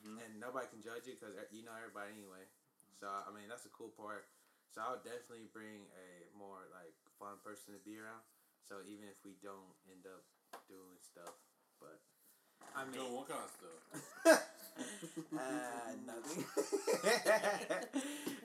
Mhm. 0.03 0.19
and 0.19 0.39
nobody 0.39 0.67
can 0.67 0.81
judge 0.83 1.07
you 1.07 1.15
because 1.15 1.35
you 1.51 1.63
know 1.63 1.75
everybody 1.75 2.11
anyway. 2.13 2.44
So 3.00 3.07
I 3.07 3.31
mean 3.31 3.47
that's 3.47 3.63
the 3.63 3.69
cool 3.73 3.89
part. 3.95 4.27
So 4.75 4.81
I'll 4.83 5.00
definitely 5.03 5.47
bring 5.53 5.88
a 5.95 6.27
more 6.35 6.67
like 6.75 6.94
fun 7.19 7.39
person 7.44 7.73
to 7.73 7.79
be 7.81 7.97
around. 7.97 8.21
So 8.67 8.81
even 8.83 9.07
if 9.07 9.15
we 9.23 9.35
don't 9.39 9.73
end 9.88 10.05
up 10.07 10.23
doing 10.67 11.00
stuff, 11.00 11.35
but 11.79 12.01
I 12.75 12.83
mean. 12.85 13.00
Doing 13.00 13.13
what 13.15 13.27
kind 13.29 13.44
of 13.44 13.51
stuff? 13.53 13.79
uh, 15.38 15.94
nothing. 16.07 16.44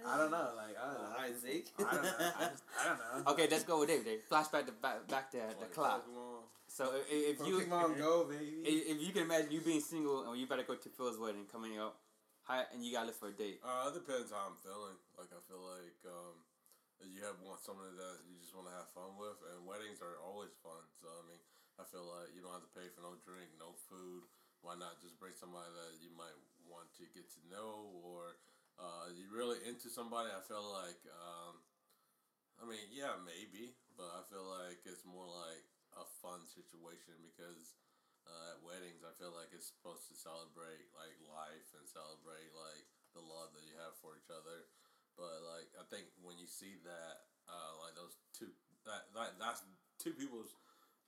I 0.07 0.17
don't 0.19 0.31
know. 0.31 0.51
Like 0.57 0.77
I 0.77 0.85
don't 0.85 1.03
know. 1.03 1.09
Alright, 1.17 1.37
Zeke. 1.41 1.73
I 1.79 1.81
don't 1.95 2.03
know. 2.03 2.11
I, 2.21 2.23
just, 2.53 2.63
I 2.79 2.85
don't 2.89 2.99
know. 2.99 3.31
Okay, 3.33 3.47
let's 3.51 3.65
go 3.65 3.79
with 3.81 3.89
David. 3.89 4.05
Dave. 4.05 4.21
Flashback 4.31 4.67
to 4.67 4.73
back 4.73 5.09
back 5.09 5.31
to 5.33 5.39
the 5.39 5.45
Like 5.61 5.73
clock. 5.73 6.05
So 6.79 6.95
if, 7.11 7.35
if 7.35 7.43
you 7.43 7.59
Pokemon 7.59 7.99
Go, 7.99 8.31
baby. 8.31 8.63
if, 8.63 8.95
if 8.95 8.99
you 9.03 9.11
can 9.11 9.27
imagine 9.27 9.51
you 9.51 9.59
being 9.59 9.83
single 9.83 10.31
and 10.31 10.39
you 10.39 10.47
better 10.47 10.63
go 10.63 10.79
to 10.79 10.87
Phil's 10.95 11.19
wedding 11.19 11.51
coming 11.51 11.75
up, 11.75 11.99
how, 12.47 12.63
and 12.71 12.87
you 12.87 12.95
gotta 12.95 13.11
look 13.11 13.19
for 13.19 13.35
a 13.35 13.35
date. 13.35 13.59
Uh, 13.67 13.91
it 13.91 13.99
depends 13.99 14.31
how 14.31 14.47
I'm 14.47 14.55
feeling. 14.63 14.95
Like 15.19 15.35
I 15.35 15.43
feel 15.51 15.59
like 15.59 15.99
um, 16.07 16.39
you 17.03 17.27
have 17.27 17.35
want 17.43 17.67
somebody 17.67 17.99
that 17.99 18.23
you 18.31 18.39
just 18.39 18.55
want 18.55 18.71
to 18.71 18.75
have 18.79 18.87
fun 18.95 19.19
with, 19.19 19.43
and 19.51 19.67
weddings 19.67 19.99
are 19.99 20.23
always 20.23 20.55
fun. 20.63 20.79
So 21.03 21.11
I 21.11 21.27
mean, 21.27 21.43
I 21.83 21.85
feel 21.91 22.07
like 22.07 22.31
you 22.39 22.47
don't 22.47 22.55
have 22.55 22.63
to 22.63 22.71
pay 22.71 22.87
for 22.95 23.03
no 23.03 23.19
drink, 23.27 23.51
no 23.59 23.75
food. 23.91 24.31
Why 24.63 24.79
not 24.79 25.03
just 25.03 25.19
bring 25.19 25.35
somebody 25.35 25.75
that 25.75 25.99
you 25.99 26.15
might 26.15 26.39
want 26.63 26.95
to 27.03 27.11
get 27.11 27.27
to 27.27 27.41
know, 27.51 27.91
or 28.07 28.39
uh, 28.79 29.11
you 29.19 29.27
really 29.35 29.59
into 29.67 29.91
somebody? 29.91 30.31
I 30.31 30.47
feel 30.47 30.63
like, 30.63 31.03
um, 31.11 31.59
I 32.63 32.71
mean, 32.71 32.87
yeah, 32.95 33.19
maybe, 33.27 33.75
but 33.99 34.15
I 34.15 34.23
feel 34.31 34.47
like 34.47 34.87
it's 34.87 35.03
more 35.03 35.27
like 35.27 35.67
a 35.97 36.05
fun 36.21 36.45
situation 36.49 37.17
because 37.25 37.77
uh, 38.29 38.53
at 38.53 38.61
weddings, 38.61 39.01
I 39.07 39.13
feel 39.17 39.33
like 39.33 39.49
it's 39.57 39.73
supposed 39.73 40.05
to 40.13 40.15
celebrate 40.19 40.85
like 40.93 41.17
life 41.33 41.69
and 41.79 41.89
celebrate 41.89 42.53
like 42.53 42.85
the 43.17 43.25
love 43.25 43.57
that 43.57 43.65
you 43.65 43.73
have 43.81 43.97
for 44.05 44.17
each 44.21 44.29
other. 44.29 44.69
But 45.17 45.41
like 45.49 45.71
I 45.81 45.85
think 45.89 46.13
when 46.21 46.37
you 46.37 46.47
see 46.47 46.77
that, 46.85 47.15
uh, 47.49 47.73
like 47.81 47.97
those 47.97 48.21
two, 48.37 48.53
that, 48.85 49.09
that 49.17 49.41
that's 49.41 49.65
two 49.97 50.13
people's 50.15 50.53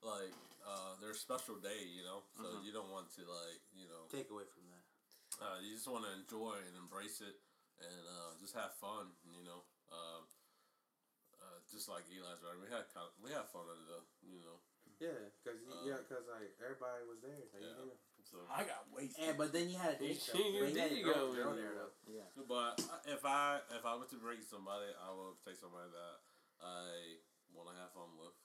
like 0.01 0.33
uh, 0.65 0.97
their 0.97 1.13
special 1.13 1.61
day, 1.61 1.85
you 1.85 2.01
know. 2.01 2.25
So 2.33 2.49
Mhm. 2.49 2.65
you 2.65 2.71
don't 2.73 2.89
want 2.89 3.13
to 3.15 3.23
like 3.29 3.61
you 3.77 3.85
know, 3.85 4.09
Take 4.09 4.33
away 4.33 4.49
from 4.49 4.65
that. 4.73 4.83
uh, 5.39 5.57
you 5.61 5.77
just 5.77 5.87
want 5.87 6.03
to 6.09 6.11
enjoy 6.17 6.57
and 6.57 6.73
embrace 6.75 7.21
it 7.21 7.37
and 7.79 8.03
uh, 8.09 8.33
just 8.41 8.53
have 8.57 8.73
fun, 8.81 9.13
you 9.29 9.45
know. 9.45 9.61
Um, 9.93 10.25
uh, 11.41 11.59
just 11.69 11.89
like 11.89 12.05
Eli's 12.09 12.41
right, 12.43 12.57
we 12.59 12.69
had 12.69 12.85
kind 12.93 13.09
we 13.21 13.29
had 13.31 13.45
fun 13.53 13.65
at 13.69 13.77
the 13.87 14.01
you 14.25 14.41
know. 14.41 14.57
Yeah, 15.01 15.33
cause 15.41 15.57
you, 15.65 15.73
Um, 15.73 15.81
yeah, 15.81 15.97
cause 16.05 16.29
like 16.29 16.53
everybody 16.61 17.01
was 17.09 17.17
there. 17.25 17.41
Like, 17.49 17.65
Yeah. 17.65 17.89
you. 17.89 17.97
So, 18.21 18.37
I 18.45 18.61
got 18.63 18.85
wasted. 18.93 19.17
Yeah, 19.25 19.33
but 19.33 19.49
then 19.49 19.65
you 19.67 19.75
had 19.81 19.97
a 19.97 19.99
date. 19.99 20.21
though. 20.29 20.37
There 20.37 20.69
you 20.69 20.77
had 20.77 20.93
a 20.93 21.01
girl, 21.01 21.33
go. 21.33 21.33
girl 21.33 21.53
there 21.57 21.73
though. 21.73 21.93
Yeah. 22.05 22.29
But 22.45 22.77
if 23.09 23.25
I 23.25 23.65
if 23.73 23.81
I 23.81 23.97
were 23.97 24.05
to 24.05 24.19
bring 24.21 24.45
somebody, 24.45 24.93
I 24.93 25.09
would 25.09 25.41
take 25.41 25.57
somebody 25.57 25.89
that 25.89 26.15
I 26.61 27.17
want 27.49 27.73
to 27.73 27.75
have 27.81 27.91
fun 27.97 28.13
with, 28.21 28.37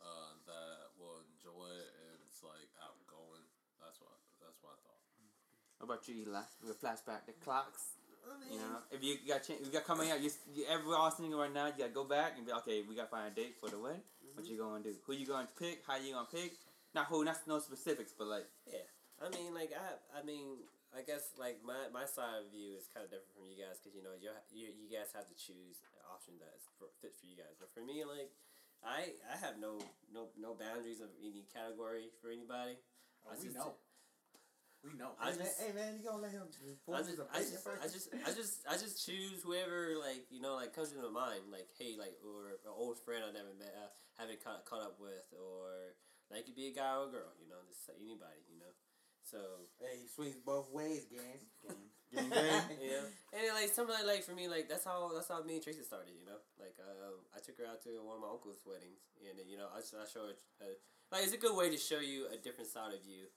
uh, 0.00 0.32
that 0.48 0.96
will 0.96 1.20
enjoy 1.36 1.68
it 1.68 1.92
and 2.08 2.16
it's 2.24 2.40
like 2.40 2.72
outgoing. 2.80 3.44
That's 3.78 4.00
what 4.00 4.16
that's 4.40 4.56
what 4.64 4.72
I 4.72 4.78
thought. 4.80 5.04
What 5.78 5.84
about 5.84 6.08
you, 6.08 6.24
Eli? 6.24 6.42
We'll 6.64 6.80
flashback 6.80 7.28
the 7.28 7.36
clocks. 7.44 7.99
I 8.24 8.52
You 8.52 8.58
know, 8.58 8.78
if 8.90 9.02
you 9.02 9.16
got 9.26 9.42
ch- 9.42 9.58
if 9.60 9.66
you 9.66 9.72
got 9.72 9.84
coming 9.84 10.10
out, 10.10 10.20
you, 10.20 10.30
you 10.54 10.64
everyone 10.68 11.00
all 11.00 11.10
single 11.10 11.40
right 11.40 11.52
now. 11.52 11.66
You 11.66 11.78
gotta 11.78 11.94
go 11.94 12.04
back 12.04 12.34
and 12.36 12.46
be 12.46 12.52
okay. 12.64 12.82
We 12.82 12.94
gotta 12.94 13.08
find 13.08 13.32
a 13.32 13.34
date 13.34 13.56
for 13.60 13.68
the 13.68 13.78
wedding. 13.78 14.02
What 14.34 14.44
mm-hmm. 14.44 14.52
you 14.52 14.58
gonna 14.58 14.82
do? 14.82 14.94
Who 15.06 15.12
you 15.12 15.26
gonna 15.26 15.48
pick? 15.58 15.82
How 15.86 15.96
you 15.96 16.14
gonna 16.14 16.28
pick? 16.30 16.58
Not 16.94 17.06
who, 17.06 17.24
not 17.24 17.38
no 17.46 17.58
specifics, 17.58 18.12
but 18.16 18.26
like 18.26 18.46
yeah. 18.66 18.86
I 19.20 19.28
mean, 19.28 19.54
like 19.54 19.70
I, 19.76 20.20
I 20.20 20.22
mean, 20.24 20.64
I 20.90 21.06
guess 21.06 21.36
like 21.38 21.62
my, 21.62 21.92
my 21.94 22.08
side 22.08 22.42
of 22.42 22.50
view 22.50 22.74
is 22.74 22.90
kind 22.90 23.06
of 23.06 23.12
different 23.14 23.36
from 23.36 23.46
you 23.46 23.60
guys 23.60 23.78
because 23.78 23.94
you 23.94 24.02
know 24.02 24.16
you 24.18 24.32
you 24.50 24.72
you 24.74 24.88
guys 24.90 25.14
have 25.14 25.28
to 25.30 25.36
choose 25.38 25.84
an 25.94 26.02
option 26.10 26.34
that 26.42 26.50
is 26.56 26.66
for, 26.80 26.90
fit 26.98 27.14
for 27.14 27.28
you 27.30 27.38
guys. 27.38 27.54
But 27.60 27.70
for 27.70 27.84
me, 27.84 28.02
like 28.02 28.34
I 28.82 29.14
I 29.30 29.36
have 29.38 29.62
no 29.62 29.78
no 30.10 30.34
no 30.34 30.58
boundaries 30.58 30.98
of 30.98 31.12
any 31.22 31.46
category 31.52 32.10
for 32.18 32.34
anybody. 32.34 32.80
Oh, 33.22 33.30
I 33.30 33.38
we 33.38 33.52
just- 33.52 33.60
know. 33.60 33.78
We 34.80 34.96
know. 34.96 35.12
I 35.20 35.30
Hey, 35.30 35.36
man, 35.36 35.44
just- 35.44 35.60
hey 35.60 35.72
man, 35.76 35.90
you 35.98 36.04
gonna 36.08 36.22
let 36.22 36.32
him 36.32 36.48
I 36.88 37.04
just, 37.04 37.20
I 37.20 37.38
just. 37.44 37.68
I 37.68 37.86
just, 37.88 38.08
I 38.14 38.30
just, 38.32 38.54
I 38.64 38.74
just 38.80 38.96
choose 39.04 39.44
whoever 39.44 39.96
like 40.00 40.24
you 40.32 40.40
know 40.40 40.56
like 40.56 40.72
comes 40.72 40.92
into 40.92 41.04
my 41.12 41.28
mind. 41.28 41.52
Like 41.52 41.68
hey, 41.76 41.96
like 42.00 42.16
or 42.24 42.56
an 42.64 42.72
old 42.72 42.96
friend 43.04 43.20
I 43.20 43.30
never 43.32 43.52
met, 43.60 43.76
uh, 43.76 43.92
haven't 44.16 44.40
caught, 44.42 44.64
caught 44.64 44.80
up 44.80 44.96
with, 44.96 45.28
or 45.36 45.96
like 46.32 46.40
it 46.40 46.44
could 46.48 46.56
be 46.56 46.72
a 46.72 46.74
guy 46.74 46.96
or 46.96 47.08
a 47.08 47.12
girl. 47.12 47.32
You 47.36 47.48
know, 47.52 47.60
just 47.68 47.84
anybody. 47.92 48.40
You 48.48 48.56
know, 48.56 48.72
so 49.20 49.68
Hey, 49.76 50.00
he 50.00 50.08
swings 50.08 50.40
both 50.40 50.72
ways, 50.72 51.04
gang. 51.12 51.44
Gang, 52.10 52.32
gang. 52.32 52.64
you 52.80 52.90
know, 52.96 53.04
and 53.36 53.40
then, 53.44 53.52
like 53.52 53.68
something 53.68 53.92
like, 53.94 54.08
like 54.08 54.24
for 54.24 54.32
me, 54.32 54.48
like 54.48 54.64
that's 54.72 54.88
how 54.88 55.12
that's 55.12 55.28
how 55.28 55.44
me 55.44 55.60
and 55.60 55.62
Tracy 55.62 55.84
started. 55.84 56.16
You 56.16 56.24
know, 56.24 56.40
like 56.56 56.74
um, 56.80 57.20
I 57.36 57.44
took 57.44 57.60
her 57.60 57.68
out 57.68 57.84
to 57.84 58.00
one 58.00 58.16
of 58.16 58.24
my 58.24 58.32
uncle's 58.32 58.64
weddings, 58.64 59.04
and 59.20 59.36
then, 59.36 59.44
you 59.44 59.60
know, 59.60 59.68
I, 59.68 59.84
I 59.84 60.08
show 60.08 60.24
her 60.24 60.40
uh, 60.64 60.72
like 61.12 61.28
it's 61.28 61.36
a 61.36 61.42
good 61.42 61.52
way 61.54 61.68
to 61.68 61.76
show 61.76 62.00
you 62.00 62.32
a 62.32 62.40
different 62.40 62.72
side 62.72 62.96
of 62.96 63.04
you. 63.04 63.28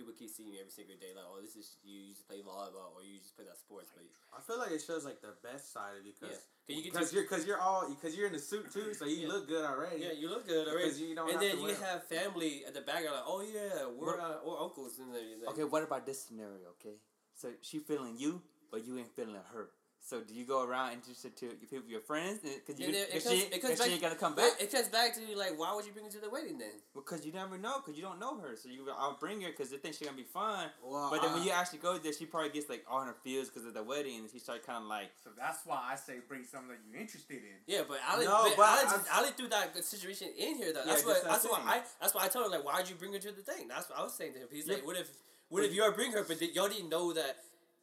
People 0.00 0.16
keep 0.16 0.32
seeing 0.32 0.48
you 0.48 0.56
every 0.64 0.72
single 0.72 0.96
day, 0.96 1.12
like, 1.12 1.28
oh, 1.28 1.44
this 1.44 1.60
is 1.60 1.76
you. 1.84 2.08
You 2.08 2.16
just 2.16 2.24
play 2.24 2.40
volleyball, 2.40 2.96
or 2.96 3.04
you 3.04 3.20
just 3.20 3.36
play 3.36 3.44
that 3.44 3.60
sports, 3.60 3.92
but 3.92 4.00
I 4.32 4.40
feel 4.40 4.56
like 4.56 4.72
it 4.72 4.80
shows 4.80 5.04
like 5.04 5.20
the 5.20 5.36
best 5.44 5.76
side 5.76 5.92
of 6.00 6.06
you 6.08 6.16
because 6.16 6.40
Yeah, 6.72 6.76
you 6.80 6.82
because 6.88 7.12
you're 7.12 7.28
cause 7.28 7.44
you're 7.44 7.60
all, 7.60 7.84
because 7.84 8.16
you're 8.16 8.24
in 8.26 8.32
the 8.32 8.40
suit 8.40 8.72
too, 8.72 8.94
so 8.96 9.04
you 9.04 9.28
Yeah. 9.28 9.28
look 9.28 9.44
good 9.46 9.60
already. 9.60 10.00
yeah, 10.00 10.12
you 10.16 10.30
look 10.32 10.48
good 10.48 10.64
already. 10.72 10.88
Because 10.88 11.00
you 11.04 11.12
don't 11.14 11.28
and 11.28 11.36
then 11.36 11.60
you 11.60 11.76
wear- 11.76 11.84
have 11.84 12.08
family 12.08 12.64
at 12.64 12.72
the 12.72 12.80
back 12.80 13.04
are 13.04 13.12
like, 13.12 13.28
oh 13.28 13.44
yeah, 13.44 13.84
we're 13.92 14.16
What- 14.16 14.20
uh, 14.24 14.40
we're 14.40 14.56
uncles 14.56 14.96
and 15.04 15.12
everything. 15.12 15.48
Okay, 15.52 15.64
what 15.68 15.82
about 15.84 16.06
this 16.08 16.24
scenario? 16.24 16.72
Okay, 16.80 16.96
so 17.36 17.52
she 17.60 17.76
feeling 17.78 18.16
you, 18.16 18.40
but 18.72 18.80
you 18.86 18.96
ain't 18.96 19.12
feeling 19.14 19.36
her. 19.52 19.68
So 20.02 20.22
do 20.22 20.34
you 20.34 20.44
go 20.44 20.64
around 20.66 20.94
introduce 20.94 21.22
her 21.22 21.28
to 21.28 21.44
your 21.46 21.54
people, 21.70 21.88
your 21.88 22.00
friends? 22.00 22.40
Because 22.42 22.80
you, 22.80 22.88
it- 22.88 22.94
it 23.14 23.22
comes- 23.22 23.24
she, 23.38 23.40
it 23.46 23.60
comes 23.62 23.62
cause 23.62 23.70
she 23.72 23.78
back- 23.78 23.90
ain't 23.92 24.02
gonna 24.02 24.14
come 24.16 24.34
back. 24.34 24.52
it 24.58 24.72
comes 24.72 24.88
back 24.88 25.14
to 25.14 25.20
you 25.24 25.36
like, 25.38 25.56
why 25.58 25.72
would 25.74 25.84
you 25.86 25.92
bring 25.92 26.06
her 26.06 26.10
to 26.10 26.18
the 26.18 26.30
wedding 26.30 26.58
then? 26.58 26.72
Because 26.94 27.24
you 27.24 27.32
never 27.32 27.58
know, 27.58 27.78
because 27.78 27.96
you 27.96 28.02
don't 28.02 28.18
know 28.18 28.38
her. 28.40 28.56
So 28.56 28.68
you, 28.70 28.88
I'll 28.98 29.18
bring 29.20 29.40
her 29.42 29.50
because 29.50 29.70
they 29.70 29.76
think 29.76 29.94
she's 29.94 30.06
gonna 30.08 30.16
be 30.16 30.24
fun. 30.24 30.68
Well, 30.82 31.10
But 31.12 31.20
then 31.22 31.30
uh, 31.30 31.34
when 31.34 31.44
you 31.44 31.50
actually 31.52 31.78
go 31.80 31.96
there, 31.98 32.12
she 32.12 32.24
probably 32.26 32.50
gets 32.50 32.68
like 32.68 32.84
all 32.90 33.02
her 33.02 33.14
feels 33.22 33.50
because 33.50 33.66
of 33.66 33.74
the 33.74 33.82
wedding, 33.84 34.20
and 34.20 34.30
she 34.30 34.38
starts 34.40 34.66
kind 34.66 34.82
of 34.82 34.88
like, 34.88 35.10
So 35.22 35.30
that's 35.36 35.64
why 35.64 35.78
I 35.92 35.94
say 35.96 36.14
bring 36.26 36.44
something 36.44 36.70
that 36.70 36.78
you're 36.90 37.00
interested 37.00 37.36
in. 37.44 37.60
Yeah, 37.66 37.82
but 37.86 37.98
Ali, 38.10 38.24
No, 38.24 38.44
but 38.48 38.56
but 38.56 38.66
Ali, 38.68 38.80
I- 38.86 38.90
just, 38.90 39.06
Ali 39.16 39.28
threw 39.36 39.48
that 39.48 39.84
situation 39.84 40.28
in 40.36 40.56
here 40.56 40.72
though. 40.72 40.80
Yeah, 40.80 40.96
That's 40.96 41.04
what. 41.04 41.12
just 41.12 41.24
that 41.24 41.30
That's 41.30 41.44
why. 41.46 41.60
I. 41.62 41.80
That's 42.00 42.14
why 42.14 42.24
I 42.24 42.28
told 42.28 42.46
her 42.46 42.50
like, 42.58 42.64
why'd 42.64 42.88
you 42.88 42.96
bring 42.96 43.12
her 43.12 43.18
to 43.20 43.32
the 43.32 43.42
thing? 43.42 43.68
That's 43.68 43.88
what 43.88 43.98
I 43.98 44.02
was 44.02 44.14
saying 44.14 44.32
to 44.32 44.38
him. 44.40 44.48
He's 44.50 44.66
Yeah. 44.66 44.74
like, 44.74 44.86
what 44.86 44.96
if, 44.96 45.08
what 45.50 45.62
if 45.62 45.74
you 45.74 45.82
are 45.82 45.92
bring 45.92 46.10
her, 46.12 46.24
but 46.26 46.40
y'all 46.54 46.68
didn't 46.68 46.88
know 46.88 47.12
that 47.12 47.36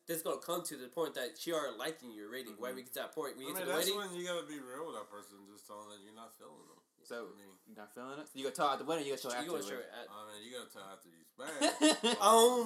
this 0.07 0.21
gonna 0.23 0.39
come 0.39 0.63
to 0.63 0.75
the 0.75 0.87
point 0.87 1.13
that 1.15 1.35
she 1.37 1.51
are 1.53 1.75
liking 1.77 2.11
you 2.11 2.25
already. 2.27 2.49
Why 2.57 2.71
we 2.73 2.81
get 2.83 2.93
to 2.95 2.99
that 3.05 3.13
point? 3.13 3.37
We 3.37 3.43
I 3.45 3.47
get 3.51 3.55
mean, 3.55 3.63
to 3.63 3.65
the 3.67 3.75
that's 3.77 3.91
wedding. 3.91 3.99
when 4.11 4.19
you 4.19 4.23
gotta 4.27 4.47
be 4.47 4.59
real 4.59 4.87
with 4.87 4.95
that 4.95 5.11
person. 5.11 5.35
Just 5.51 5.67
tell 5.67 5.83
them 5.83 5.91
that 5.91 5.99
you're 6.03 6.15
not 6.15 6.31
feeling 6.39 6.63
them. 6.67 6.79
so 7.03 7.27
I 7.27 7.35
mean, 7.35 7.51
you 7.67 7.75
not 7.75 7.91
feeling 7.93 8.19
it. 8.19 8.27
So 8.31 8.33
you 8.39 8.43
gonna 8.47 8.55
tell 8.55 8.67
her 8.71 8.73
at 8.73 8.79
the 8.79 8.87
wedding, 8.87 9.03
you 9.05 9.11
gonna 9.15 9.21
show 9.21 9.35
her 9.35 9.43
You 9.43 9.51
after 9.51 9.59
gonna 9.59 9.67
show 9.67 9.79
wedding. 9.83 9.91
it 9.91 9.99
at- 9.99 10.09
I 10.09 10.19
mean, 10.31 10.39
you 10.47 10.51
gotta 10.55 10.71
tell 10.71 10.87
after 10.87 11.09
you 11.11 11.23
smash. 11.27 11.53
Um. 12.23 12.63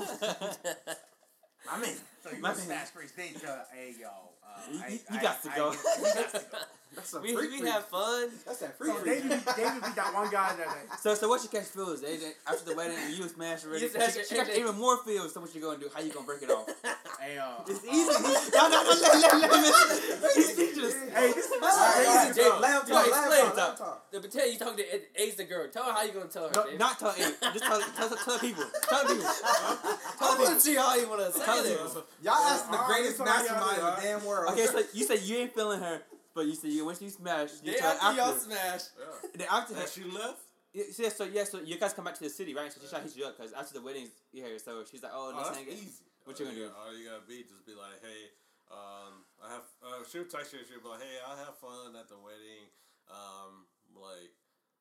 I 1.70 1.76
mean, 1.82 1.96
So 2.24 2.30
you 2.32 2.42
My 2.42 2.54
gonna 2.54 2.66
man. 2.70 2.86
smash 2.86 3.10
date 3.18 3.40
to 3.42 3.66
hey 3.74 3.94
yo. 4.00 4.10
Uh, 4.42 4.62
You- 4.72 4.82
I, 4.82 4.88
you- 4.90 5.00
I, 5.10 5.22
got 5.22 5.42
to 5.44 5.50
I, 5.52 5.56
go. 5.58 5.72
You 5.98 6.14
got 6.14 6.30
to 6.34 6.46
go. 6.52 6.58
That's 6.96 7.14
a 7.14 7.20
we 7.22 7.34
free 7.34 7.48
we 7.50 7.60
free. 7.60 7.70
have 7.70 7.86
fun. 7.88 8.30
That's 8.46 8.60
that 8.60 8.78
free 8.78 8.88
So 8.90 8.96
free. 8.96 9.12
David, 9.16 9.30
be- 9.30 9.52
David 9.56 9.82
be 9.84 9.92
that 9.96 10.12
one 10.14 10.30
guy 10.30 10.56
that. 10.56 10.68
that 10.90 11.00
So, 11.02 11.16
so 11.16 11.30
what 11.30 11.42
you 11.44 11.50
catch 11.50 11.68
feels? 11.68 12.02
They, 12.02 12.18
they, 12.18 12.32
after 12.48 12.66
the 12.70 12.76
wedding, 12.76 12.98
you 13.16 13.24
smash 13.30 13.64
already. 13.66 13.84
You 13.84 13.88
She, 13.90 13.96
smash 13.96 14.14
she, 14.14 14.24
she 14.26 14.36
got 14.36 14.48
and 14.48 14.50
then- 14.56 14.60
even 14.60 14.76
more 14.76 14.98
feels. 15.04 15.34
So 15.34 15.40
what 15.42 15.56
you 15.56 15.62
gonna 15.62 15.80
do? 15.80 15.90
How 15.94 16.02
you 16.02 16.12
gonna 16.12 16.26
break 16.26 16.42
it 16.44 16.52
off? 16.52 16.68
hey 17.20 17.38
uh, 17.38 17.64
It's 17.68 17.80
uh, 17.80 17.92
easy. 17.92 18.52
no, 18.56 18.70
no, 18.70 18.84
no, 18.84 18.90
let, 18.90 19.02
let, 19.02 19.42
let, 19.42 19.52
let, 19.52 20.36
He's 20.36 20.52
speechless. 20.54 20.96
Hey, 21.16 21.32
this 21.32 21.46
is 21.46 21.52
All 21.54 21.60
right, 21.62 22.06
all 22.08 22.16
right, 22.16 22.36
Jay, 22.36 22.44
talk, 22.44 22.62
let 22.62 22.88
you 22.88 22.94
talk, 22.94 23.06
gotta 23.06 23.10
let 23.12 23.22
explain 23.22 23.22
talk, 23.22 23.30
let 23.30 23.42
him 23.46 23.74
it. 23.74 23.78
talk. 23.78 24.12
The 24.12 24.20
pretend 24.20 24.54
you 24.54 24.60
talking 24.60 24.78
to 24.78 24.96
A- 24.96 25.22
Ace 25.24 25.36
the 25.36 25.44
girl. 25.46 25.68
Tell 25.70 25.84
her 25.86 25.92
how 25.94 26.04
you 26.04 26.12
gonna 26.12 26.26
tell 26.28 26.48
her. 26.48 26.52
No, 26.56 26.78
not 26.78 27.00
tell 27.00 27.12
him. 27.14 27.32
Just 27.54 27.64
tell, 27.64 27.80
tell, 27.80 28.10
tell, 28.10 28.18
tell 28.18 28.40
people. 28.40 28.64
Tell 28.90 29.06
people. 29.06 29.24
Tell 29.24 30.28
want 30.28 30.40
to 30.40 30.46
people. 30.46 30.60
see 30.60 30.76
how 30.76 30.96
you 30.96 31.08
wanna 31.10 31.32
say 31.32 31.46
Tell 31.46 31.64
it. 31.64 31.70
people. 31.78 32.04
Y'all 32.24 32.34
asking 32.36 32.72
the 32.72 32.78
greatest 32.86 33.18
that's 33.18 33.30
all 33.30 33.46
y'all 33.46 33.56
mastermind 33.56 33.78
in 33.80 33.86
the 33.86 34.02
damn 34.20 34.26
world. 34.26 34.52
Okay, 34.54 34.66
so 34.68 34.82
you 34.94 35.04
said 35.06 35.22
you 35.24 35.38
ain't 35.38 35.54
feeling 35.54 35.80
her, 35.80 36.02
but 36.34 36.46
you 36.46 36.56
said 36.56 36.72
you 36.72 36.86
once 36.86 37.02
you 37.02 37.10
smash, 37.10 37.50
you 37.64 37.72
Day 37.74 37.78
tell 37.80 37.92
her 37.92 37.98
after 38.02 38.18
y'all 38.22 38.30
after. 38.30 38.40
smash. 38.48 38.82
Yeah. 38.98 39.30
Then 39.36 39.48
after 39.52 39.74
her, 39.76 39.88
she 39.88 40.04
left. 40.04 40.40
yeah, 40.74 40.84
so, 40.92 41.10
so 41.10 41.24
yeah, 41.26 41.44
so 41.44 41.60
you 41.62 41.78
guys 41.78 41.94
come 41.94 42.06
back 42.06 42.16
to 42.16 42.24
the 42.24 42.30
city, 42.30 42.54
right? 42.56 42.72
So 42.72 42.80
she's 42.82 42.90
trying 42.90 43.04
to 43.04 43.10
hit 43.10 43.18
you 43.18 43.26
up 43.26 43.38
because 43.38 43.52
after 43.54 43.74
the 43.76 43.82
wedding's 43.84 44.12
here, 44.32 44.58
so 44.60 44.84
she's 44.90 45.04
like, 45.04 45.12
oh, 45.14 45.32
Oh, 45.34 45.38
let's 45.38 45.50
that's 45.50 45.60
hang 45.64 45.68
easy. 45.76 46.04
What 46.24 46.40
you 46.40 46.46
gonna 46.46 46.58
do? 46.58 46.68
Gotta, 46.70 46.80
all 46.80 46.94
you 46.96 47.04
gotta 47.10 47.26
be 47.28 47.44
just 47.44 47.66
be 47.66 47.74
like, 47.76 47.98
hey, 48.06 48.30
um, 48.72 49.26
I 49.44 49.48
have. 49.58 49.66
Uh, 49.84 50.02
she'll 50.08 50.30
text 50.30 50.54
you. 50.54 50.64
She'll 50.64 50.80
be 50.80 50.88
like, 50.88 51.02
hey, 51.04 51.18
I 51.28 51.36
have 51.44 51.58
fun 51.60 51.92
at 52.00 52.08
the 52.08 52.16
wedding. 52.22 52.70
Um, 53.12 53.68
like, 53.98 54.32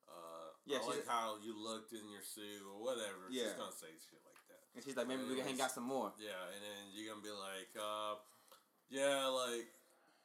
uh, 0.07 0.55
Yeah, 0.69 0.79
I 0.79 0.87
she- 0.87 1.03
like 1.03 1.09
how 1.11 1.41
you 1.43 1.57
looked 1.59 1.91
in 1.97 2.07
your 2.13 2.23
suit 2.23 2.63
or 2.71 2.79
whatever. 2.79 3.27
Yeah. 3.33 3.51
She's 3.51 3.59
gonna 3.59 3.75
say 3.75 3.91
shit 3.99 4.21
like 4.23 4.39
that. 4.53 4.63
And 4.77 4.85
she's 4.87 4.95
like, 4.95 5.09
maybe 5.11 5.27
we 5.27 5.35
can 5.35 5.49
hang 5.49 5.59
out 5.65 5.73
some 5.75 5.89
more. 5.89 6.15
Yeah, 6.23 6.39
and 6.55 6.61
then 6.63 6.81
you're 6.95 7.11
gonna 7.11 7.25
be 7.25 7.35
like, 7.35 7.73
uh, 7.75 8.15
yeah, 8.93 9.27
like, 9.27 9.67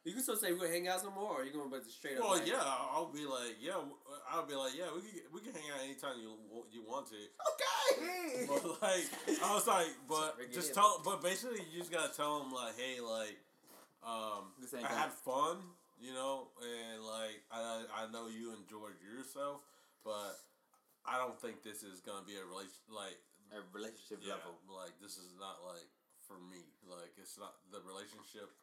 You 0.06 0.14
can 0.14 0.22
still 0.22 0.38
say 0.38 0.54
we're 0.54 0.70
gonna 0.70 0.70
hang 0.70 0.88
out 0.88 1.02
some 1.02 1.16
more, 1.18 1.42
or 1.42 1.44
you 1.44 1.52
gonna 1.52 1.82
straight 1.90 2.18
up? 2.18 2.24
well, 2.24 2.38
yeah, 2.46 2.62
I'll 2.62 3.10
be 3.12 3.26
like, 3.26 3.58
yeah, 3.60 3.82
I'll 4.30 4.46
be 4.46 4.54
like, 4.54 4.78
yeah, 4.78 4.94
we 4.94 5.02
can 5.02 5.18
we 5.34 5.40
can 5.42 5.50
hang 5.58 5.66
out 5.74 5.82
anytime 5.82 6.22
you 6.22 6.38
you 6.72 6.86
want 6.86 7.10
to. 7.10 7.18
Okay. 7.18 8.46
But 8.50 8.82
like, 8.86 9.06
I 9.42 9.50
was 9.54 9.66
like, 9.66 9.90
but 10.10 10.38
just 10.54 10.74
tell, 10.78 11.02
but 11.04 11.22
basically, 11.26 11.66
you 11.74 11.80
just 11.82 11.92
gotta 11.92 12.14
tell 12.14 12.40
them 12.46 12.54
like, 12.54 12.78
hey, 12.78 13.02
like, 13.02 13.38
um, 14.06 14.54
I 14.62 14.82
gonna- 14.86 14.94
had 14.94 15.12
fun, 15.26 15.58
you 15.98 16.14
know, 16.14 16.54
and 16.62 17.02
like, 17.02 17.42
I 17.50 18.06
I 18.06 18.12
know 18.14 18.30
you 18.30 18.54
enjoyed 18.54 19.02
yourself, 19.02 19.66
but 20.06 20.38
I 21.02 21.18
don't 21.18 21.38
think 21.42 21.66
this 21.66 21.82
is 21.82 22.02
gonna 22.06 22.26
be 22.26 22.38
a 22.38 22.46
relation 22.46 22.78
like 22.94 23.18
A 23.54 23.62
relationship 23.74 24.22
yeah, 24.22 24.38
level. 24.38 24.58
like 24.70 24.94
this 25.02 25.18
is 25.18 25.34
not 25.42 25.66
like 25.66 25.90
for 26.30 26.38
me. 26.50 26.62
Like 26.86 27.14
it's 27.18 27.38
not 27.42 27.58
the 27.74 27.82
relationship. 27.86 28.54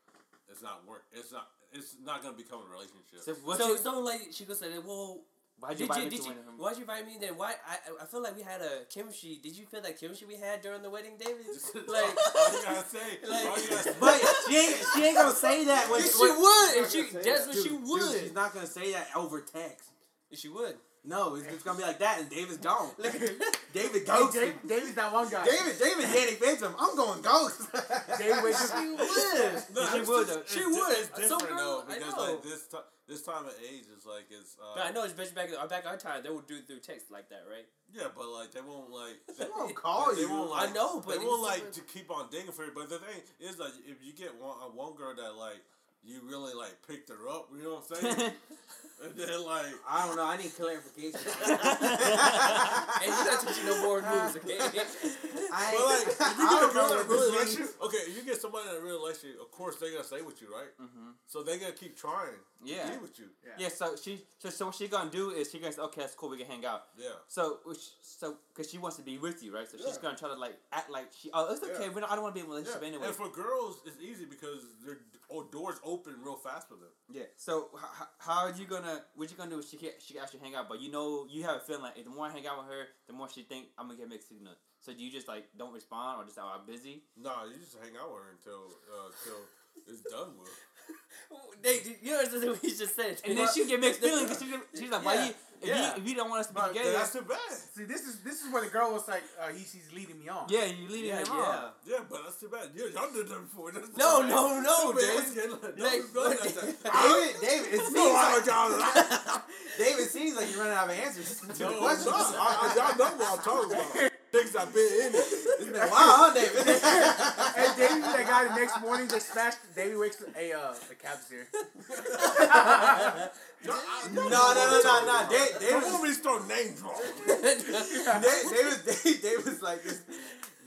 It's 0.53 0.63
not 0.63 0.87
work. 0.87 1.05
It's 1.13 1.33
not. 1.33 1.49
It's 1.73 1.97
not 2.05 2.23
gonna 2.23 2.37
become 2.37 2.61
a 2.61 2.71
relationship. 2.71 3.21
So 3.25 3.33
what 3.45 3.59
so 3.59 3.77
so 3.77 4.01
like 4.01 4.29
she 4.31 4.45
could 4.45 4.57
say, 4.57 4.69
well, 4.87 5.21
why'd 5.59 5.81
you 5.81 5.87
did 5.87 5.97
invite 5.97 5.99
you 5.99 6.05
me 6.05 6.11
did 6.11 6.19
you 6.21 6.31
one 6.31 6.39
of 6.39 6.45
them? 6.45 6.55
why'd 6.59 6.77
you 6.77 6.83
invite 6.83 7.07
me 7.07 7.17
then? 7.19 7.37
Why 7.39 7.55
I 7.67 8.03
I 8.03 8.05
feel 8.07 8.23
like 8.23 8.37
we 8.37 8.43
had 8.43 8.61
a 8.61 8.85
chemistry. 8.93 9.41
Did 9.43 9.57
you 9.57 9.65
feel 9.65 9.81
that 9.81 9.99
chemistry 9.99 10.27
we 10.29 10.37
had 10.37 10.61
during 10.61 10.83
the 10.83 10.91
wedding, 10.91 11.13
David? 11.19 11.47
like. 11.89 12.13
all 12.37 12.53
you 12.53 12.63
gotta 12.63 12.87
say. 12.89 12.99
like- 13.27 13.47
all 13.51 13.59
you 13.59 13.69
gotta 13.71 13.83
say. 13.85 13.95
But 13.99 14.21
she 14.49 14.57
ain't, 14.57 14.77
she 14.95 15.03
ain't 15.05 15.17
gonna 15.17 15.33
say 15.35 15.65
that 15.65 15.89
when 15.91 16.01
Yes, 16.01 16.17
she 16.17 16.23
when- 16.23 16.39
would. 16.41 16.77
If 16.77 16.91
she, 16.93 17.01
not 17.01 17.13
gonna 17.13 17.23
say 17.25 17.31
that's 17.31 17.47
that. 17.47 17.55
what 17.55 17.65
she 17.65 17.73
would. 17.73 18.13
Dude, 18.13 18.21
she's 18.23 18.35
not 18.35 18.55
gonna 18.55 18.67
say 18.67 18.93
that 18.93 19.09
over 19.17 19.41
text. 19.41 19.89
she 20.35 20.49
would. 20.49 20.77
No, 21.05 21.35
it's 21.35 21.47
just 21.49 21.65
gonna 21.65 21.79
be 21.79 21.85
like 21.85 21.99
that, 21.99 22.21
and 22.21 22.31
David's 22.31 22.59
gone. 22.59 22.91
David 23.03 24.03
Hey, 24.03 24.05
ghost. 24.07 24.35
Dave, 24.35 24.55
David's 24.67 24.95
that 24.95 25.13
one 25.13 25.29
guy. 25.29 25.45
David, 25.45 25.79
David, 25.79 26.05
Danny 26.13 26.33
Phantom. 26.39 26.75
I'm 26.79 26.95
going 26.95 27.23
ghost. 27.23 27.63
David. 28.19 28.55
She 28.55 28.87
would. 28.95 29.63
No, 29.75 29.87
She 29.91 29.99
it's 29.99 30.09
would, 30.09 30.27
just-. 30.29 30.39
It's 30.47 30.53
She 30.55 30.65
would. 30.65 30.93
It's 30.99 31.09
different 31.09 31.49
girl- 31.49 31.85
though 31.89 31.95
because 31.95 32.17
like 32.17 32.43
this 32.45 32.67
time, 32.69 32.81
this 33.09 33.23
time 33.23 33.45
of 33.47 33.55
age 33.67 33.87
is 33.99 34.07
like 34.07 34.27
it's. 34.31 34.55
Uh, 34.63 34.77
But 34.77 34.87
I 34.87 34.91
know, 34.93 35.03
especially 35.03 35.35
back 35.35 35.49
in 35.49 35.69
back 35.69 35.87
our 35.87 35.97
time, 35.97 36.23
they 36.23 36.31
would 36.31 36.47
do 36.47 36.55
it 36.57 36.67
through 36.69 36.79
text 36.81 37.11
like 37.11 37.29
that, 37.31 37.45
right? 37.51 37.67
Yeah, 37.93 38.07
but 38.15 38.29
like 38.29 38.53
they 38.53 38.61
won't 38.61 38.91
like. 38.91 39.19
They 39.27 39.43
They, 39.45 39.51
won't 39.51 39.75
call 39.75 40.15
they 40.15 40.21
you. 40.23 40.31
won't 40.31 40.53
I 40.55 40.71
know, 40.73 41.01
but 41.05 41.19
they 41.19 41.25
won't 41.25 41.43
like 41.43 41.73
to 41.73 41.81
keep 41.81 42.11
on 42.13 42.29
digging 42.31 42.53
for 42.53 42.63
it. 42.65 42.75
But 42.77 42.89
the 42.91 42.99
thing 42.99 43.23
is 43.41 43.59
like 43.59 43.73
if 43.89 43.99
you 44.07 44.13
get 44.13 44.39
one 44.41 44.55
uh, 44.63 44.71
one 44.71 44.95
girl 44.95 45.15
that 45.17 45.35
like 45.35 45.65
you 46.05 46.21
really 46.25 46.55
like 46.55 46.77
picked 46.87 47.09
her 47.11 47.29
up, 47.29 47.49
you 47.57 47.63
know 47.63 47.75
what 47.81 47.85
I'm 47.99 48.03
saying? 48.17 48.33
and 49.05 49.15
then 49.17 49.45
like 49.47 49.67
I 49.89 50.07
don't 50.07 50.17
know. 50.17 50.25
I 50.25 50.37
need 50.37 50.55
clarification. 50.55 51.15
and 51.47 53.07
you 53.07 53.25
not 53.25 53.41
teaching 53.47 53.67
no 53.67 53.83
more 53.83 54.03
moves, 54.03 54.37
okay? 54.37 54.59
I 55.55 55.75
But 55.77 55.85
like, 55.87 56.07
if 56.07 56.39
you 56.39 56.49
get 56.49 56.59
a 56.59 56.61
don't 56.61 56.73
girl 56.73 56.89
know 56.89 56.93
in 56.93 57.07
a 57.07 57.09
what 57.09 57.09
real 57.09 57.21
this 57.21 57.31
relationship, 57.33 57.59
means. 57.61 57.75
okay, 57.87 57.99
if 58.11 58.17
you 58.17 58.23
get 58.25 58.41
somebody 58.41 58.69
in 58.71 58.77
a 58.77 58.81
real 58.81 58.99
relationship, 59.01 59.41
of 59.41 59.51
course 59.51 59.77
they're 59.77 59.93
gonna 59.93 60.05
stay 60.05 60.23
with 60.23 60.41
you, 60.43 60.49
right? 60.53 60.71
hmm 60.79 61.11
So 61.27 61.43
they're 61.43 61.59
gonna 61.59 61.73
keep 61.73 61.97
trying 61.97 62.39
Yeah. 62.65 62.87
to 62.87 62.93
be 62.93 62.99
with 62.99 63.19
you. 63.19 63.27
Yeah, 63.59 63.69
so 63.69 63.95
she 64.03 64.25
so, 64.39 64.51
so 64.51 64.67
what 64.67 64.75
she 64.75 64.89
gonna 64.89 65.11
do 65.11 65.31
is 65.31 65.51
she 65.51 65.59
gonna 65.59 65.73
say, 65.73 65.83
okay, 65.83 66.01
that's 66.03 66.15
cool, 66.15 66.31
we 66.31 66.39
can 66.39 66.47
hang 66.47 66.65
out. 66.65 66.85
Yeah. 66.97 67.09
So 67.29 67.59
which 67.65 67.79
so 68.03 68.37
because 68.55 68.71
she 68.71 68.79
wants 68.79 68.97
to 68.97 69.03
be 69.03 69.19
with 69.19 69.43
you, 69.43 69.55
right? 69.55 69.69
So 69.71 69.79
she's 69.79 69.99
gonna 69.99 70.17
try 70.17 70.29
to 70.31 70.35
like 70.35 70.59
act 70.73 70.91
like 70.91 71.09
she 71.17 71.31
oh 71.35 71.53
it's 71.53 71.63
okay, 71.63 71.87
Yeah. 71.87 71.93
we're 71.95 72.01
not, 72.01 72.11
I 72.11 72.15
don't 72.17 72.25
want 72.25 72.35
to 72.35 72.41
be 72.43 72.47
in 72.47 72.51
a 72.51 72.55
yeah. 72.55 72.59
relationship 72.59 72.83
anyway. 72.87 73.07
And 73.09 73.15
for 73.17 73.29
girls, 73.29 73.81
it's 73.87 74.01
easy 74.01 74.25
because 74.25 74.65
their 74.85 74.99
oh, 75.31 75.45
doors 75.45 75.77
open 75.85 75.92
real 76.25 76.37
fast 76.37 76.71
with 76.71 76.81
them. 76.81 76.95
Yeah. 77.11 77.29
So 77.37 77.71
how, 77.77 78.07
how 78.19 78.47
are 78.47 78.53
you 78.53 78.67
gonna 78.67 79.03
what 79.15 79.31
you 79.31 79.37
gonna 79.37 79.51
do? 79.51 79.59
Is 79.59 79.69
she 79.69 79.77
can 79.77 79.91
she 79.99 80.15
can 80.15 80.23
actually 80.23 80.41
hang 80.41 80.55
out, 80.55 80.69
but 80.69 80.81
you 80.81 80.91
know 80.91 81.27
you 81.29 81.43
have 81.45 81.57
a 81.57 81.61
feeling 81.61 81.83
like 81.83 82.03
the 82.03 82.11
more 82.11 82.27
I 82.27 82.31
hang 82.31 82.47
out 82.47 82.59
with 82.59 82.69
her, 82.69 82.85
the 83.07 83.13
more 83.13 83.29
she 83.29 83.43
think 83.43 83.67
I'm 83.79 83.87
gonna 83.87 83.99
get 83.99 84.09
mixed 84.09 84.29
signals. 84.29 84.59
So 84.81 84.93
do 84.93 85.03
you 85.03 85.11
just 85.11 85.29
like 85.29 85.45
don't 85.57 85.73
respond 85.73 86.21
or 86.21 86.25
just 86.25 86.39
oh, 86.39 86.59
I'm 86.59 86.67
busy? 86.67 87.05
Nah, 87.17 87.45
you 87.45 87.59
just 87.59 87.77
hang 87.79 87.97
out 88.01 88.13
with 88.13 88.23
her 88.23 88.31
until 88.33 88.63
uh, 88.91 89.11
until 89.11 89.41
it's 89.87 90.03
done 90.03 90.35
with. 90.39 90.51
they, 91.63 91.81
you 92.03 92.13
know 92.13 92.51
what 92.51 92.59
he 92.63 92.69
just 92.69 92.97
said. 92.97 93.21
And 93.25 93.39
then 93.39 93.49
she 93.55 93.67
get 93.67 93.81
mixed 93.81 94.01
feelings 94.01 94.29
because 94.29 94.43
she, 94.43 94.81
she's 94.81 94.91
like, 94.91 95.05
why 95.05 95.27
you 95.27 95.35
if 95.62 95.69
Yeah. 95.69 95.95
you 95.97 96.02
if 96.02 96.09
you 96.09 96.14
don't 96.14 96.28
want 96.28 96.40
us 96.40 96.47
to 96.49 96.54
be 96.54 96.61
But 96.61 96.69
together, 96.75 96.92
That's 96.92 97.12
too 97.12 97.23
bad. 97.23 97.38
See, 97.75 97.85
this 97.85 98.02
is 98.02 98.21
this 98.21 98.42
is 98.45 98.52
where 98.52 98.62
the 98.62 98.69
girl 98.71 98.92
was 98.92 99.07
like, 99.09 99.23
uh, 99.40 99.49
he, 99.49 99.59
he's 99.61 99.88
leading 99.95 100.19
me 100.19 100.28
on. 100.28 100.47
yeah, 100.49 100.64
you 100.66 100.88
leading 100.88 101.11
yeah, 101.11 101.19
him 101.21 101.26
yeah. 101.28 101.35
on. 101.35 101.71
Yeah, 101.87 101.97
but 102.11 102.21
that's 102.25 102.40
too 102.40 102.49
bad. 102.49 102.69
Yeah, 102.75 102.87
y'all 102.95 103.12
did 103.12 103.28
that 103.28 103.40
before. 103.40 103.71
That's 103.73 103.88
too 103.88 103.95
No, 103.97 104.21
bad. 104.21 104.31
no, 104.31 104.61
no, 104.61 104.90
Nobody 104.92 105.07
Dave. 105.07 105.16
else 105.16 105.35
can- 105.35 105.50
Like, 105.83 106.02
what- 106.14 106.38
that. 106.42 106.92
David, 106.92 107.40
David, 107.40 107.75
it 107.75 107.81
seems 107.92 108.12
like 108.12 108.47
y'all. 108.47 109.40
David 109.78 110.09
seems 110.09 110.37
like 110.37 110.50
you're 110.50 110.61
running 110.61 110.76
out 110.76 110.90
of 110.90 110.97
answers 110.99 111.40
to 111.40 111.62
No, 111.62 111.71
no, 111.71 111.87
I, 111.87 111.88
I, 111.88 112.75
y'all 112.76 112.99
know 112.99 113.16
what 113.16 113.38
I'm 113.38 113.45
talking 113.45 113.73
about. 113.73 114.12
Things 114.33 114.57
I've 114.57 114.73
been 114.73 114.83
in 114.83 115.15
it. 115.15 115.15
It's 115.15 115.65
been 115.67 115.77
a 115.77 115.87
while, 115.89 115.93
huh, 115.93 116.33
David? 116.35 116.65
Hey, 116.65 117.69
David, 117.77 118.03
that 118.03 118.25
guy 118.27 118.49
the 118.49 118.55
next 118.55 118.81
morning 118.81 119.07
they 119.09 119.19
smashed. 119.19 119.59
David 119.77 119.99
wakes 119.99 120.23
up. 120.23 120.35
Hey, 120.35 120.53
uh, 120.53 120.73
the 120.89 120.95
cab's 120.95 121.29
here. 121.29 121.47
No, 123.65 123.75
I- 123.75 124.09
no, 124.12 124.23
no, 124.25 124.29
no, 124.29 124.81
no, 124.83 124.95
no. 125.07 125.29
David, 125.31 125.53
Don't 125.53 125.61
David, 125.61 125.85
want 125.93 126.03
me 126.03 126.09
to 126.09 126.15
start 126.17 126.49
name 126.49 126.75
dropping. 126.75 127.27
David, 127.29 128.81
David, 128.85 129.23
David 129.23 129.45
was 129.45 129.62
like 129.62 129.85
this. 129.85 130.01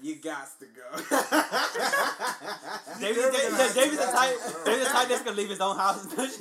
You 0.01 0.15
got 0.15 0.47
to 0.59 0.65
go. 0.65 0.87
David, 3.01 3.17
never 3.17 3.31
David, 3.35 3.51
gonna 3.51 3.73
David's 3.73 3.97
the 3.97 4.05
to 4.05 4.11
type. 4.13 4.37
David's 4.65 4.85
the 4.87 4.93
type 4.93 5.07
that's 5.09 5.23
gonna 5.23 5.35
leave 5.35 5.49
his 5.49 5.59
own 5.59 5.75
house. 5.75 6.05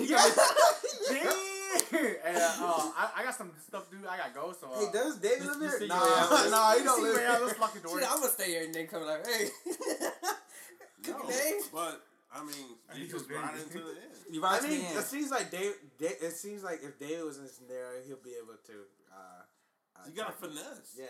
Yeah. 1.10 1.53
Gonna- 1.94 2.14
and, 2.26 2.36
uh, 2.36 2.40
uh, 2.40 2.90
I, 2.96 3.10
I 3.18 3.24
got 3.24 3.34
some 3.34 3.50
stuff 3.66 3.90
dude. 3.90 4.06
I 4.06 4.16
got 4.16 4.28
to 4.28 4.34
go. 4.34 4.52
So. 4.58 4.66
Uh, 4.70 4.78
Hey, 4.80 4.92
does 4.92 5.16
David 5.18 5.42
You- 5.42 5.48
live 5.48 5.62
you 5.62 5.68
here? 5.68 5.78
see 5.80 5.86
Nah, 5.86 6.04
your 6.04 6.44
way 6.44 6.50
nah, 6.50 6.74
he 6.74 6.84
don't 6.84 6.96
see 6.96 7.02
live 7.02 7.16
here. 7.18 7.38
Let's 7.46 7.58
lock 7.60 7.72
the 7.74 7.80
door. 7.86 7.98
Shit, 8.00 8.08
I'm 8.10 8.18
gonna 8.20 8.32
stay 8.32 8.48
here 8.50 8.64
and 8.64 8.74
then 8.74 8.86
come 8.86 9.02
like, 9.06 9.26
hey. 9.26 9.48
No, 11.06 11.20
but 11.72 12.00
I 12.34 12.42
mean, 12.44 12.54
I 12.90 12.96
you 12.96 13.06
think 13.06 13.10
it 13.10 13.12
was 13.12 13.22
just 13.22 13.28
very 13.28 13.40
right 13.40 13.52
good. 13.54 13.62
into 13.66 13.78
the 13.78 13.90
end. 13.90 14.12
You 14.30 14.44
I 14.44 14.52
right 14.52 14.62
to 14.62 14.68
mean, 14.68 14.80
it 14.84 15.04
seems 15.04 15.30
like 15.30 15.50
Dave, 15.50 15.74
Dave. 15.98 16.16
It 16.22 16.32
seems 16.32 16.62
like 16.64 16.80
if 16.82 16.98
David 16.98 17.24
was 17.24 17.36
in 17.38 17.44
there, 17.68 18.00
he'll 18.06 18.16
be 18.24 18.34
able 18.42 18.56
to. 18.66 18.72
Uh, 19.12 19.42
uh, 19.96 20.08
You 20.08 20.16
got 20.16 20.28
to 20.40 20.48
finesse. 20.48 20.96
Yeah. 20.98 21.04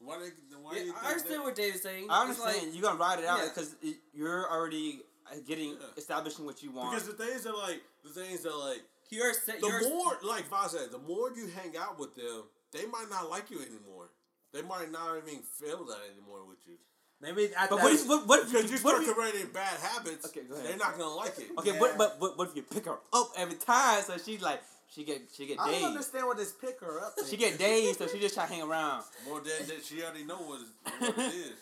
Why? 0.00 0.18
They, 0.18 0.56
why 0.56 0.74
do 0.74 0.80
you 0.80 0.84
think 0.92 0.96
I 1.04 1.08
understand 1.08 1.34
that- 1.34 1.42
what 1.44 1.54
Dave's 1.54 1.82
saying. 1.82 2.06
I 2.10 2.22
It's 2.30 2.40
understand 2.40 2.66
like- 2.66 2.74
you're 2.74 2.82
gonna 2.82 2.98
ride 2.98 3.18
it 3.20 3.26
out 3.26 3.38
Yeah. 3.40 3.48
because 3.54 3.76
you're 4.14 4.50
already 4.50 5.02
uh, 5.30 5.36
getting 5.46 5.70
Yeah. 5.72 5.86
establishing 5.96 6.44
what 6.46 6.62
you 6.62 6.70
want. 6.72 6.90
Because 6.92 7.06
the 7.06 7.14
things 7.24 7.44
that 7.44 7.52
like 7.56 7.82
the 8.02 8.10
things 8.10 8.40
that 8.42 8.56
like 8.56 8.82
you're, 9.10 9.32
sa- 9.34 9.52
the 9.60 9.66
you're 9.66 9.88
more 9.88 10.18
like 10.22 10.46
Voss 10.48 10.72
said, 10.72 10.90
the 10.92 10.98
more 10.98 11.30
you 11.34 11.46
hang 11.48 11.76
out 11.76 11.98
with 11.98 12.14
them, 12.14 12.44
they 12.72 12.86
might 12.86 13.06
not 13.10 13.30
like 13.30 13.50
you 13.50 13.58
anymore. 13.60 14.10
They 14.52 14.62
might 14.62 14.90
not 14.92 15.16
even 15.26 15.40
feel 15.42 15.84
that 15.86 15.98
anymore 16.12 16.44
with 16.46 16.58
you. 16.66 16.74
Maybe 17.20 17.44
at 17.56 17.70
but 17.70 17.76
that, 17.76 17.82
what 17.84 17.92
if 17.92 18.06
what, 18.08 18.26
what 18.26 18.40
if 18.40 18.52
Because 18.52 18.70
you 18.70 18.76
start 18.76 19.02
if 19.02 19.14
creating 19.14 19.48
bad 19.52 19.78
habits, 19.80 20.26
Okay, 20.26 20.42
go 20.48 20.54
ahead. 20.54 20.66
they're 20.66 20.76
not 20.76 20.98
gonna 20.98 21.14
like 21.14 21.38
it. 21.38 21.46
okay, 21.58 21.72
Yeah. 21.72 21.80
what, 21.80 21.96
but 21.96 22.20
what, 22.20 22.36
what 22.38 22.48
if 22.50 22.56
you 22.56 22.62
pick 22.62 22.84
her 22.86 22.98
up 23.12 23.30
every 23.36 23.54
time 23.56 24.02
so 24.02 24.16
she's 24.18 24.42
like 24.42 24.60
she 24.88 25.04
get 25.04 25.22
she 25.34 25.46
get 25.46 25.58
I 25.60 25.70
don't 25.70 25.84
understand 25.84 26.26
what 26.26 26.36
this 26.36 26.52
pick 26.52 26.80
her 26.80 27.00
up. 27.00 27.14
She 27.28 27.36
get 27.36 27.58
dazed 27.58 27.98
so 27.98 28.06
she 28.08 28.18
just 28.20 28.34
try 28.34 28.46
to 28.46 28.52
hang 28.54 28.62
around. 28.62 29.04
More 29.26 29.40
than 29.40 29.66
that, 29.68 29.84
she 29.84 30.02
already 30.02 30.24
know 30.24 30.36
what, 30.36 30.60
what 30.98 31.18
it 31.18 31.18
is. 31.34 31.52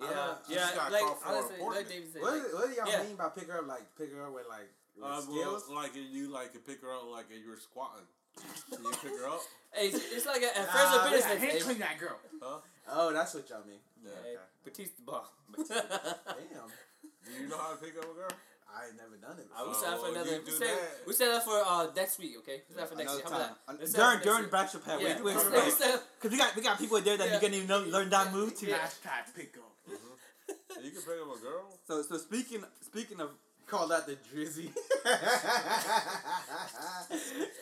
yeah, 0.00 0.34
yeah, 0.48 0.88
like 0.90 1.02
honestly, 1.26 1.56
like 1.64 1.88
David 1.88 2.12
said, 2.12 2.22
What, 2.22 2.32
like, 2.34 2.52
what 2.52 2.68
do 2.68 2.74
y'all 2.74 2.88
Yeah. 2.90 3.02
mean 3.06 3.16
by 3.16 3.28
pick 3.30 3.48
her 3.50 3.58
up? 3.58 3.66
Like 3.68 3.82
pick 3.98 4.12
her 4.14 4.26
up 4.26 4.34
with 4.34 4.44
like 4.48 4.60
with 4.60 4.83
Uh, 5.02 5.20
skills? 5.20 5.64
well, 5.68 5.76
like 5.82 5.92
you 5.96 6.30
like 6.32 6.52
to 6.52 6.58
pick 6.58 6.80
her 6.82 6.92
up 6.92 7.04
like 7.10 7.26
you 7.30 7.50
were 7.50 7.56
squatting. 7.58 8.06
Can 8.72 8.84
you 8.84 8.90
pick 8.90 9.10
her 9.20 9.28
up? 9.28 9.40
hey, 9.72 9.88
it's, 9.88 9.96
it's 10.12 10.26
like 10.26 10.42
a, 10.42 10.50
at 10.58 10.66
Nah, 10.66 10.72
first 10.72 10.92
a 10.92 10.96
yeah, 10.96 11.10
business. 11.10 11.32
I 11.32 11.36
hey, 11.38 11.50
hand 11.50 11.60
clean 11.64 11.78
that 11.78 11.98
girl. 11.98 12.18
Huh? 12.42 12.58
Oh, 12.90 13.12
that's 13.12 13.34
what 13.34 13.48
y'all 13.50 13.64
mean. 13.66 13.78
Yeah. 14.04 14.10
hey, 14.22 14.34
Batista 14.64 15.02
ball. 15.04 15.26
Damn, 15.68 16.68
Do 17.24 17.30
you 17.42 17.48
know 17.48 17.58
how 17.58 17.72
to 17.74 17.76
pick 17.82 17.96
up 17.98 18.04
a 18.04 18.14
girl? 18.14 18.30
I 18.74 18.86
ain't 18.90 18.96
never 18.98 19.14
done 19.22 19.38
it. 19.38 19.46
Uh, 19.54 19.62
we 19.62 19.68
Before. 19.70 19.84
set 19.84 19.92
up 19.94 20.00
for 20.00 20.06
Oh, 20.06 20.10
another. 20.10 20.30
you 20.34 20.42
We 20.44 20.50
set, 20.50 20.78
we 21.06 21.12
set 21.12 21.28
up 21.30 21.42
for 21.44 21.62
uh 21.64 21.86
next 21.94 22.18
week. 22.18 22.34
Okay, 22.38 22.62
we 22.68 22.74
set 22.74 22.82
up 22.82 22.90
for 22.90 22.96
next 22.96 23.12
Another 23.12 23.22
week. 23.22 23.30
How 23.30 23.36
about 23.38 23.46
time. 23.46 23.56
that? 23.68 23.80
Let's 23.80 23.92
set 23.92 24.00
up 24.00 24.06
During 24.10 24.22
during 24.24 24.42
next 24.42 24.52
bachelor 24.52 24.80
pad, 24.80 24.98
week. 24.98 25.06
we, 25.24 25.30
Yeah, 25.30 25.50
we, 25.50 25.60
we, 25.64 25.70
set 25.70 26.02
Cause 26.20 26.30
we 26.32 26.38
got 26.38 26.56
we 26.56 26.62
got 26.62 26.78
people 26.78 27.00
there 27.00 27.16
that 27.16 27.28
Yeah. 27.28 27.34
you 27.34 27.40
can 27.40 27.54
even 27.54 27.68
learn, 27.68 27.90
learn 27.90 28.10
that 28.10 28.32
move 28.32 28.56
to. 28.58 28.66
Yeah. 28.66 28.78
Hashtag 28.82 29.30
pick 29.34 29.54
up. 29.58 29.70
You 30.82 30.90
can 30.90 31.00
pick 31.06 31.22
up 31.22 31.30
a 31.36 31.40
girl. 31.40 31.70
So 31.86 32.02
so 32.02 32.18
speaking 32.18 32.64
speaking 32.82 33.20
of 33.20 33.30
Call 33.74 33.88
that 33.88 34.06
the 34.06 34.16
drizzy. 34.16 34.70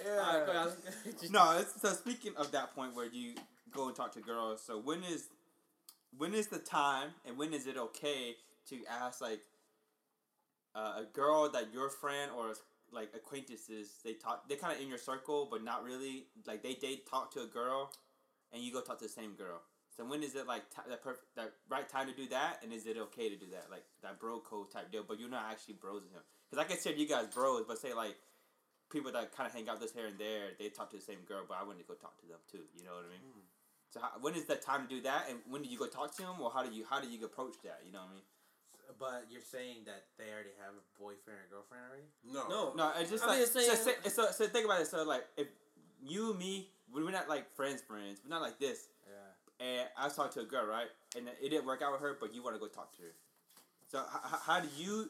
Yeah. 0.05 0.69
no, 1.31 1.59
it's, 1.59 1.81
so 1.81 1.89
speaking 1.91 2.33
of 2.37 2.53
that 2.53 2.75
point 2.75 2.95
where 2.95 3.07
you 3.07 3.35
go 3.73 3.87
and 3.87 3.97
talk 3.97 4.13
to 4.13 4.21
girls, 4.21 4.63
so 4.63 4.79
when 4.79 5.03
is 5.03 5.29
when 6.17 6.35
is 6.35 6.49
the 6.49 6.59
time 6.59 7.11
and 7.27 7.39
when 7.39 7.55
is 7.55 7.67
it 7.67 7.77
okay 7.77 8.35
to 8.69 8.77
ask 8.91 9.21
like 9.21 9.41
uh, 10.75 11.01
a 11.01 11.05
girl 11.13 11.49
that 11.51 11.73
your 11.73 11.89
friend 11.89 12.31
or 12.37 12.55
like 12.93 13.11
acquaintances 13.15 13.95
they 14.05 14.13
talk 14.15 14.49
they 14.49 14.57
kind 14.57 14.75
of 14.75 14.83
in 14.83 14.89
your 14.89 14.99
circle 14.99 15.49
but 15.51 15.65
not 15.65 15.85
really 15.85 16.25
like 16.47 16.63
they 16.63 16.77
they 16.81 16.97
talk 17.09 17.33
to 17.33 17.41
a 17.41 17.47
girl 17.47 17.91
and 18.53 18.63
you 18.63 18.73
go 18.73 18.81
talk 18.81 18.99
to 18.99 19.05
the 19.05 19.11
same 19.11 19.33
girl. 19.33 19.63
So 19.97 20.05
when 20.05 20.23
is 20.23 20.35
it 20.35 20.47
like 20.47 20.69
t- 20.71 20.89
that 20.89 21.03
perfect 21.03 21.27
that 21.37 21.53
right 21.69 21.87
time 21.89 22.07
to 22.09 22.15
do 22.15 22.27
that 22.29 22.61
and 22.63 22.73
is 22.73 22.87
it 22.87 22.97
okay 22.97 23.29
to 23.29 23.37
do 23.37 23.47
that 23.53 23.67
like 23.71 23.85
that 24.03 24.19
bro 24.19 24.41
code 24.41 24.71
type 24.71 24.91
deal? 24.91 25.05
But 25.07 25.21
you're 25.21 25.29
not 25.29 25.45
actually 25.51 25.75
bros 25.75 26.03
with 26.03 26.13
him 26.13 26.23
because 26.49 26.59
like 26.59 26.71
I 26.71 26.75
consider 26.75 26.97
you 26.97 27.07
guys 27.09 27.27
bros, 27.29 27.65
but 27.69 27.79
say 27.79 27.93
like 27.93 28.17
people 28.91 29.13
that 29.13 29.37
kind 29.37 29.47
of 29.49 29.55
hang 29.55 29.69
out 29.69 29.81
this 29.81 29.93
here 29.93 30.07
and 30.07 30.19
there, 30.19 30.53
they 30.59 30.69
talk 30.69 30.91
to 30.91 30.97
the 30.97 31.03
same 31.03 31.21
girl, 31.29 31.45
but 31.47 31.57
I 31.61 31.65
want 31.65 31.79
to 31.79 31.85
go 31.85 31.95
talk 31.95 32.17
to 32.21 32.27
them 32.27 32.41
too. 32.51 32.65
You 32.77 32.85
know 32.85 32.93
what 32.97 33.05
I 33.05 33.13
mean? 33.13 33.25
Mm. 33.25 33.45
So 33.93 34.01
how, 34.01 34.13
when 34.21 34.35
is 34.35 34.45
the 34.45 34.57
time 34.57 34.89
to 34.89 34.89
do 34.89 35.01
that, 35.03 35.27
and 35.29 35.41
when 35.49 35.61
do 35.63 35.69
you 35.69 35.77
go 35.79 35.87
talk 35.87 36.17
to 36.17 36.23
them, 36.23 36.41
or 36.41 36.51
how 36.51 36.63
do 36.65 36.73
you 36.73 36.85
how 36.89 37.01
do 37.01 37.09
you 37.09 37.21
approach 37.25 37.61
that? 37.65 37.81
You 37.85 37.93
know 37.93 38.01
what 38.01 38.13
I 38.13 38.15
mean? 38.17 38.29
But 38.99 39.27
you're 39.31 39.45
saying 39.45 39.85
that 39.89 40.05
they 40.17 40.33
already 40.33 40.53
have 40.61 40.73
a 40.77 40.85
boyfriend 41.01 41.41
or 41.53 41.61
girlfriend 41.61 41.85
already? 41.89 42.09
No. 42.25 42.49
No, 42.49 42.73
No, 42.77 42.93
it's 43.01 43.11
just 43.11 43.25
I 43.25 43.29
like 43.29 43.37
mean, 43.37 43.43
it's 43.45 43.53
so, 43.53 43.61
saying- 43.61 43.97
so, 44.05 44.09
so, 44.09 44.23
so 44.33 44.47
think 44.49 44.65
about 44.65 44.81
it. 44.81 44.89
So 44.89 45.05
like 45.05 45.25
if 45.37 45.49
you 46.05 46.31
and 46.31 46.39
me, 46.39 46.69
we're 46.93 47.09
not 47.11 47.29
like 47.29 47.49
friends, 47.57 47.81
friends. 47.81 48.21
We're 48.25 48.31
not 48.33 48.41
like 48.43 48.59
this. 48.59 48.89
Yeah. 49.09 49.22
And 49.63 49.87
I 49.97 50.07
was 50.07 50.17
talking 50.17 50.33
to 50.33 50.41
a 50.41 50.45
girl, 50.51 50.67
right? 50.67 50.89
And 51.17 51.29
it 51.41 51.51
didn't 51.51 51.67
work 51.67 51.83
out 51.83 51.93
with 51.93 52.01
her, 52.01 52.17
but 52.21 52.35
you 52.35 52.43
want 52.43 52.57
to 52.57 52.61
go 52.61 52.67
talk 52.67 52.91
to 52.97 53.03
her. 53.03 53.13
So 53.87 53.99
h- 54.01 54.21
h- 54.33 54.41
how 54.45 54.61
do 54.61 54.69
you 54.77 55.09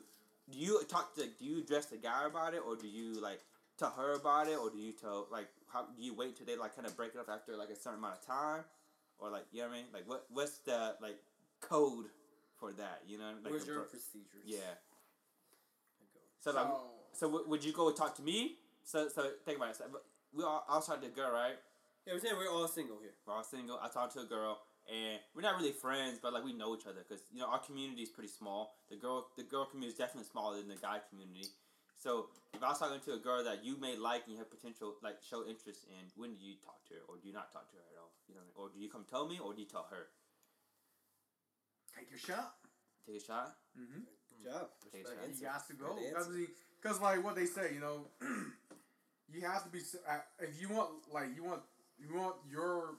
do 0.51 0.59
you 0.59 0.83
talk 0.89 1.15
to 1.15 1.23
do 1.23 1.45
you 1.45 1.61
address 1.61 1.87
the 1.87 1.97
guy 1.97 2.27
about 2.27 2.53
it, 2.55 2.61
or 2.67 2.77
do 2.77 2.87
you 2.89 3.21
like 3.21 3.41
tell 3.79 3.91
her 3.93 4.13
about 4.15 4.49
it, 4.49 4.59
or 4.59 4.69
do 4.71 4.77
you 4.79 4.93
tell 4.93 5.27
like 5.31 5.49
how 5.73 5.87
do 5.97 6.03
you 6.03 6.13
wait 6.15 6.37
till 6.37 6.45
they 6.47 6.57
like 6.57 6.75
kind 6.77 6.87
of 6.87 6.97
break 6.97 7.15
it 7.15 7.21
up 7.21 7.31
after 7.31 7.57
like 7.57 7.71
a 7.71 7.77
certain 7.77 7.99
amount 8.01 8.15
of 8.21 8.27
time, 8.27 8.65
or 9.19 9.31
like 9.31 9.47
you 9.53 9.63
know 9.63 9.69
what 9.69 9.75
I 9.75 9.77
mean? 9.79 9.87
Like 9.95 10.09
what 10.09 10.27
what's 10.31 10.59
the 10.59 10.97
like 11.01 11.17
code 11.61 12.07
for 12.59 12.73
that? 12.73 13.03
You 13.07 13.19
know, 13.19 13.31
like 13.43 13.53
Where's 13.53 13.67
your 13.67 13.77
pro- 13.77 13.85
procedures? 13.85 14.45
yeah. 14.45 14.59
So 16.41 16.51
like 16.53 16.67
So, 16.67 16.81
so 17.13 17.27
w- 17.29 17.49
would 17.49 17.65
you 17.65 17.73
go 17.73 17.91
talk 17.93 18.15
to 18.17 18.23
me? 18.23 18.59
So 18.85 19.09
so 19.09 19.31
think 19.45 19.59
about 19.59 19.71
it. 19.71 19.77
So, 19.77 19.85
we 20.35 20.43
all 20.45 20.65
I 20.69 20.77
was 20.77 20.87
talking 20.87 21.03
to 21.03 21.07
a 21.09 21.11
girl, 21.11 21.31
right? 21.33 21.57
Yeah, 22.07 22.15
we're 22.15 22.21
saying 22.21 22.35
we're 22.37 22.51
all 22.51 22.67
single 22.67 22.99
here. 22.99 23.15
We're 23.27 23.35
all 23.35 23.45
single. 23.45 23.79
I 23.83 23.89
talked 23.89 24.15
to 24.15 24.21
a 24.21 24.25
girl, 24.27 24.59
and 24.91 25.21
we're 25.35 25.43
not 25.47 25.57
really 25.57 25.71
friends, 25.71 26.19
but 26.21 26.33
like 26.33 26.43
we 26.43 26.53
know 26.53 26.75
each 26.75 26.87
other 26.87 27.07
because 27.07 27.23
you 27.31 27.39
know 27.41 27.47
our 27.47 27.61
community 27.63 28.03
is 28.03 28.11
pretty 28.11 28.31
small. 28.31 28.75
The 28.91 28.97
girl 28.97 29.29
the 29.37 29.45
girl 29.45 29.67
community 29.67 29.93
is 29.95 29.99
definitely 29.99 30.27
smaller 30.31 30.57
than 30.59 30.69
the 30.69 30.81
guy 30.83 30.99
community. 31.09 31.47
So 31.95 32.35
if 32.53 32.59
I 32.63 32.75
was 32.75 32.79
talking 32.83 32.99
to 32.99 33.13
a 33.15 33.23
girl 33.23 33.45
that 33.45 33.63
you 33.65 33.79
may 33.79 33.95
like 33.97 34.27
and 34.27 34.33
you 34.35 34.39
have 34.43 34.51
potential 34.51 34.95
like 35.03 35.23
show 35.23 35.47
interest 35.47 35.87
in, 35.87 36.03
when 36.19 36.35
do 36.35 36.43
you 36.43 36.59
talk 36.59 36.83
to 36.91 36.95
her, 36.99 37.03
or 37.07 37.23
do 37.23 37.29
you 37.31 37.35
not 37.35 37.53
talk 37.55 37.71
to 37.71 37.77
her 37.79 37.87
at 37.95 37.99
all? 38.03 38.11
You 38.27 38.35
know, 38.35 38.47
or 38.59 38.67
do 38.75 38.83
you 38.83 38.91
come 38.91 39.07
tell 39.07 39.29
me, 39.29 39.39
or 39.39 39.55
do 39.55 39.61
you 39.63 39.69
tell 39.71 39.87
her? 39.91 40.11
take 41.95 42.11
your 42.11 42.19
shot. 42.19 42.55
Take 43.07 43.23
a 43.23 43.25
shot. 43.25 43.55
Mm-hmm. 43.79 44.03
Good 44.43 44.51
job. 44.51 44.67
Take 44.91 45.05
a 45.07 45.15
shot. 45.15 45.29
You 45.31 45.47
got 45.47 45.67
to 45.69 45.75
go 45.75 45.95
Good 45.95 46.17
answer. 46.17 46.51
because 46.83 47.01
like 47.01 47.23
what 47.23 47.37
they 47.37 47.47
say, 47.47 47.75
you 47.75 47.81
know, 47.81 48.07
you 49.33 49.41
have 49.43 49.63
to 49.65 49.71
be. 49.71 49.81
uh, 50.09 50.19
If 50.41 50.61
you 50.61 50.69
want, 50.71 50.91
like, 51.13 51.35
you 51.37 51.45
want, 51.45 51.63
you 52.09 52.15
want 52.19 52.37
your, 52.51 52.97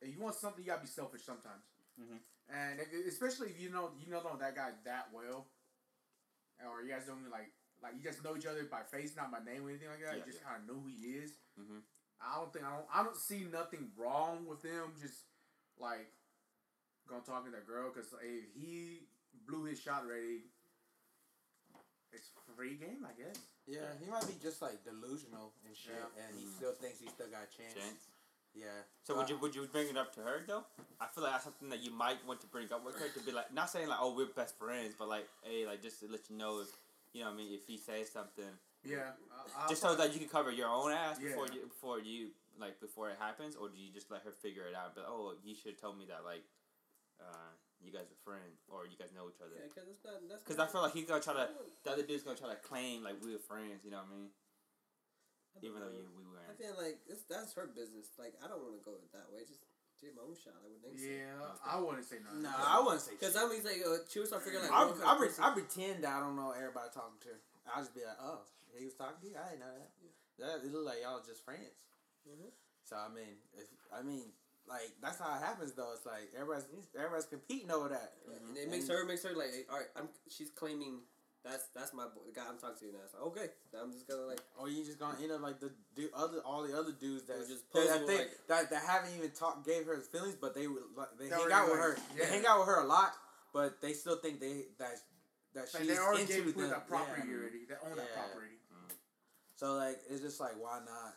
if 0.00 0.14
you 0.14 0.20
want 0.20 0.34
something, 0.34 0.62
you 0.64 0.70
gotta 0.70 0.82
be 0.82 0.86
selfish 0.88 1.22
sometimes. 1.24 1.64
Mhm. 2.00 2.18
And 2.50 2.80
if, 2.80 3.06
especially 3.08 3.48
if 3.50 3.60
you 3.60 3.70
know 3.70 3.90
you 3.98 4.10
don't 4.12 4.24
know 4.24 4.36
that 4.36 4.54
guy 4.54 4.72
that 4.84 5.08
well, 5.12 5.46
or 6.68 6.82
you 6.82 6.90
guys 6.90 7.06
don't 7.06 7.28
like 7.30 7.52
like 7.82 7.94
you 7.96 8.02
just 8.02 8.22
know 8.24 8.36
each 8.36 8.46
other 8.46 8.64
by 8.64 8.82
face, 8.82 9.16
not 9.16 9.30
by 9.32 9.38
name 9.44 9.64
or 9.66 9.70
anything 9.70 9.88
like 9.88 10.00
that. 10.00 10.16
Yeah, 10.16 10.24
you 10.24 10.30
just 10.30 10.40
yeah. 10.42 10.48
kind 10.52 10.62
of 10.62 10.68
know 10.68 10.80
who 10.82 10.88
he 10.88 11.16
is. 11.24 11.32
Mhm. 11.58 11.80
I 12.20 12.36
don't 12.36 12.52
think 12.52 12.64
I 12.64 12.70
don't 12.76 12.86
I 12.92 13.02
don't 13.02 13.16
see 13.16 13.44
nothing 13.50 13.90
wrong 13.96 14.46
with 14.46 14.60
them. 14.62 14.92
Just 15.00 15.24
like 15.78 16.12
gonna 17.08 17.22
talk 17.24 17.44
to 17.46 17.50
that 17.50 17.66
girl 17.66 17.90
because 17.92 18.12
if 18.22 18.44
he 18.54 19.08
blew 19.46 19.64
his 19.64 19.80
shot 19.80 20.04
already, 20.04 20.44
it's 22.12 22.30
free 22.56 22.76
game, 22.76 23.04
I 23.08 23.12
guess. 23.20 23.36
Yeah, 23.66 23.88
he 24.00 24.08
might 24.10 24.26
be 24.26 24.34
just 24.40 24.60
like 24.62 24.84
delusional 24.84 25.52
and 25.66 25.76
shit, 25.76 25.96
Yeah. 25.96 26.22
and 26.28 26.36
he 26.38 26.44
Mm. 26.46 26.56
still 26.56 26.72
thinks 26.74 27.00
he 27.00 27.08
still 27.08 27.28
got 27.28 27.44
a 27.44 27.46
chance. 27.56 27.74
Chance. 27.74 28.08
Yeah. 28.54 28.66
So 29.02 29.16
would 29.16 29.28
you 29.28 29.36
would 29.38 29.54
you 29.54 29.66
bring 29.70 29.88
it 29.88 29.96
up 29.96 30.14
to 30.14 30.20
her 30.20 30.42
though? 30.46 30.64
I 31.00 31.06
feel 31.12 31.24
like 31.24 31.32
that's 31.32 31.44
something 31.44 31.68
that 31.70 31.82
you 31.82 31.90
might 31.90 32.24
want 32.26 32.40
to 32.40 32.46
bring 32.46 32.72
up 32.72 32.84
with 32.84 32.94
her 32.98 33.08
to 33.08 33.20
be 33.26 33.32
like 33.32 33.52
not 33.52 33.68
saying 33.70 33.88
like 33.88 33.98
oh 34.00 34.14
we're 34.14 34.26
best 34.26 34.56
friends, 34.58 34.94
but 34.98 35.08
like 35.08 35.28
hey 35.42 35.66
like 35.66 35.82
just 35.82 36.00
to 36.00 36.06
let 36.10 36.30
you 36.30 36.36
know 36.36 36.60
if 36.60 36.68
you 37.12 37.20
know 37.22 37.28
what 37.30 37.34
I 37.34 37.38
mean 37.38 37.52
if 37.52 37.66
he 37.66 37.76
says 37.76 38.10
something 38.10 38.48
Yeah, 38.84 39.14
I, 39.58 39.68
just 39.68 39.82
so 39.82 39.94
that 39.96 40.12
you 40.12 40.20
can 40.20 40.28
cover 40.28 40.50
your 40.50 40.68
own 40.68 40.92
ass 40.92 41.18
before 41.18 41.46
Yeah. 41.48 41.54
you 41.54 41.60
before 41.66 41.98
you 42.00 42.28
like 42.58 42.80
before 42.80 43.10
it 43.10 43.16
happens, 43.18 43.56
or 43.56 43.68
do 43.68 43.78
you 43.78 43.92
just 43.92 44.10
let 44.10 44.22
her 44.22 44.30
figure 44.30 44.66
it 44.70 44.74
out? 44.74 44.94
But 44.94 45.06
oh, 45.08 45.34
you 45.42 45.54
should 45.54 45.78
tell 45.78 45.92
me 45.92 46.06
that 46.06 46.22
like 46.24 46.44
uh, 47.20 47.50
you 47.82 47.90
guys 47.92 48.06
are 48.10 48.20
friends 48.24 48.62
or 48.68 48.86
you 48.86 48.96
guys 48.98 49.10
know 49.14 49.26
each 49.28 49.42
other. 49.42 49.58
Yeah, 49.58 49.66
because. 49.66 49.90
That's 50.30 50.42
Because 50.42 50.58
I 50.58 50.66
feel 50.70 50.82
like 50.82 50.94
he's 50.94 51.06
gonna 51.06 51.22
try 51.22 51.34
to 51.34 51.48
the 51.82 51.90
other 51.90 52.02
dude's 52.02 52.22
gonna 52.22 52.38
try 52.38 52.50
to 52.50 52.60
claim 52.62 53.02
like 53.02 53.18
we 53.22 53.34
are 53.34 53.42
friends. 53.42 53.82
You 53.84 53.90
know 53.90 53.98
what 53.98 54.14
I 54.14 54.16
mean? 54.16 54.28
I 55.54 55.62
don't 55.62 55.70
Even 55.70 55.78
though 55.80 55.90
know. 55.94 56.02
you 56.02 56.10
we 56.18 56.24
weren't. 56.26 56.58
feel 56.58 56.74
like 56.76 56.98
it's, 57.06 57.22
that's 57.30 57.54
her 57.54 57.70
business. 57.70 58.10
Like 58.18 58.34
I 58.42 58.50
don't 58.50 58.58
want 58.62 58.74
to 58.78 58.82
go 58.84 58.98
that 59.14 59.30
way. 59.30 59.46
Just 59.46 59.62
take 60.02 60.12
my 60.18 60.26
own 60.26 60.34
shot. 60.34 60.58
I 60.58 60.66
would 60.66 60.82
think. 60.82 60.98
yeah, 60.98 61.38
I 61.62 61.78
wouldn't 61.78 62.04
say 62.06 62.18
nothing. 62.22 62.42
No, 62.42 62.52
I 62.52 62.82
wouldn't 62.82 63.02
say. 63.02 63.14
Because 63.14 63.34
shit. 63.38 63.42
I'm 63.42 63.50
just 63.54 63.64
like 63.66 63.80
uh, 63.86 64.02
she 64.10 64.18
was 64.18 64.28
start 64.34 64.42
figuring 64.42 64.66
like. 64.66 64.74
I 64.74 64.82
I, 64.82 64.90
kind 64.90 64.98
of 64.98 65.18
pre- 65.18 65.28
person- 65.30 65.44
I 65.46 65.50
pretend 65.54 65.96
that 66.04 66.12
I 66.14 66.20
don't 66.20 66.34
know 66.36 66.50
everybody 66.54 66.90
talking 66.90 67.18
to. 67.26 67.30
her. 67.34 67.40
I'll 67.70 67.80
just 67.86 67.94
be 67.96 68.02
like, 68.04 68.18
oh, 68.20 68.42
he 68.76 68.84
was 68.84 68.94
talking 68.98 69.16
to 69.22 69.26
you. 69.30 69.38
I 69.38 69.54
didn't 69.54 69.64
know 69.64 69.72
that. 69.74 69.90
That 70.42 70.54
it 70.66 70.70
look 70.74 70.84
like 70.90 70.98
y'all 71.02 71.22
just 71.22 71.46
friends. 71.46 71.78
Mhm. 72.26 72.50
So 72.84 72.98
I 72.98 73.08
mean, 73.14 73.38
if 73.54 73.70
I 73.94 74.02
mean, 74.02 74.34
like 74.66 74.90
that's 75.00 75.18
how 75.22 75.30
it 75.38 75.42
happens 75.46 75.72
though. 75.78 75.94
It's 75.94 76.04
like 76.04 76.34
everybody's 76.34 76.66
everybody's 76.98 77.30
competing 77.30 77.70
over 77.70 77.88
that. 77.94 78.18
And 78.26 78.56
it 78.58 78.68
makes 78.70 78.90
And- 78.90 78.98
her 78.98 79.06
makes 79.06 79.22
her 79.24 79.32
like, 79.34 79.66
all 79.70 79.78
right, 79.78 79.90
I'm. 79.96 80.08
She's 80.28 80.50
claiming 80.50 81.06
that's 81.44 81.68
that's 81.76 81.92
my 81.92 82.04
boy, 82.04 82.24
the 82.26 82.32
guy 82.32 82.48
I'm 82.48 82.56
talking 82.58 82.88
to 82.88 82.96
now. 82.96 83.04
It's 83.04 83.12
like 83.12 83.22
okay, 83.30 83.48
I'm 83.76 83.92
just 83.92 84.08
gonna 84.08 84.24
like. 84.24 84.40
Oh, 84.58 84.64
you 84.66 84.82
just 84.84 84.98
gonna 84.98 85.20
end 85.20 85.30
up 85.32 85.42
like 85.44 85.60
the 85.60 85.70
du- 85.94 86.08
other 86.16 86.40
all 86.40 86.62
the 86.64 86.72
other 86.72 86.92
dudes 86.96 87.24
that 87.28 87.44
just 87.46 87.68
that, 87.72 87.84
posable, 87.84 87.86
that, 87.86 88.06
they, 88.08 88.18
like- 88.18 88.46
that 88.48 88.62
that 88.70 88.82
haven't 88.82 89.12
even 89.16 89.30
talked 89.30 89.64
gave 89.66 89.84
her 89.86 90.00
feelings, 90.00 90.34
but 90.40 90.54
they 90.56 90.66
would 90.66 90.82
like, 90.96 91.12
they 91.20 91.28
They 91.28 91.36
hang 91.36 91.40
already, 91.40 91.54
out 91.54 91.68
with 91.70 91.80
like, 91.80 91.88
her. 92.00 92.16
They 92.16 92.26
hang 92.26 92.44
out 92.48 92.58
with 92.64 92.68
her 92.72 92.80
a 92.80 92.88
lot, 92.88 93.12
but 93.52 93.80
they 93.84 93.92
still 93.92 94.16
think 94.16 94.40
they 94.40 94.72
that 94.80 94.96
that 95.52 95.68
Like 95.72 95.84
she's 95.84 95.92
they 95.92 95.98
already 96.00 96.22
into 96.26 96.34
gave 96.50 96.56
them. 96.56 96.70
that 96.70 96.88
property 96.88 97.28
Yeah. 97.28 97.36
already. 97.36 97.62
They 97.68 97.76
own 97.84 97.94
that 98.00 98.08
Yeah. 98.10 98.22
property. 98.24 98.56
Mm. 98.72 98.90
So 99.54 99.74
like 99.76 100.00
it's 100.08 100.22
just 100.24 100.40
like 100.40 100.56
why 100.58 100.80
not? 100.84 101.14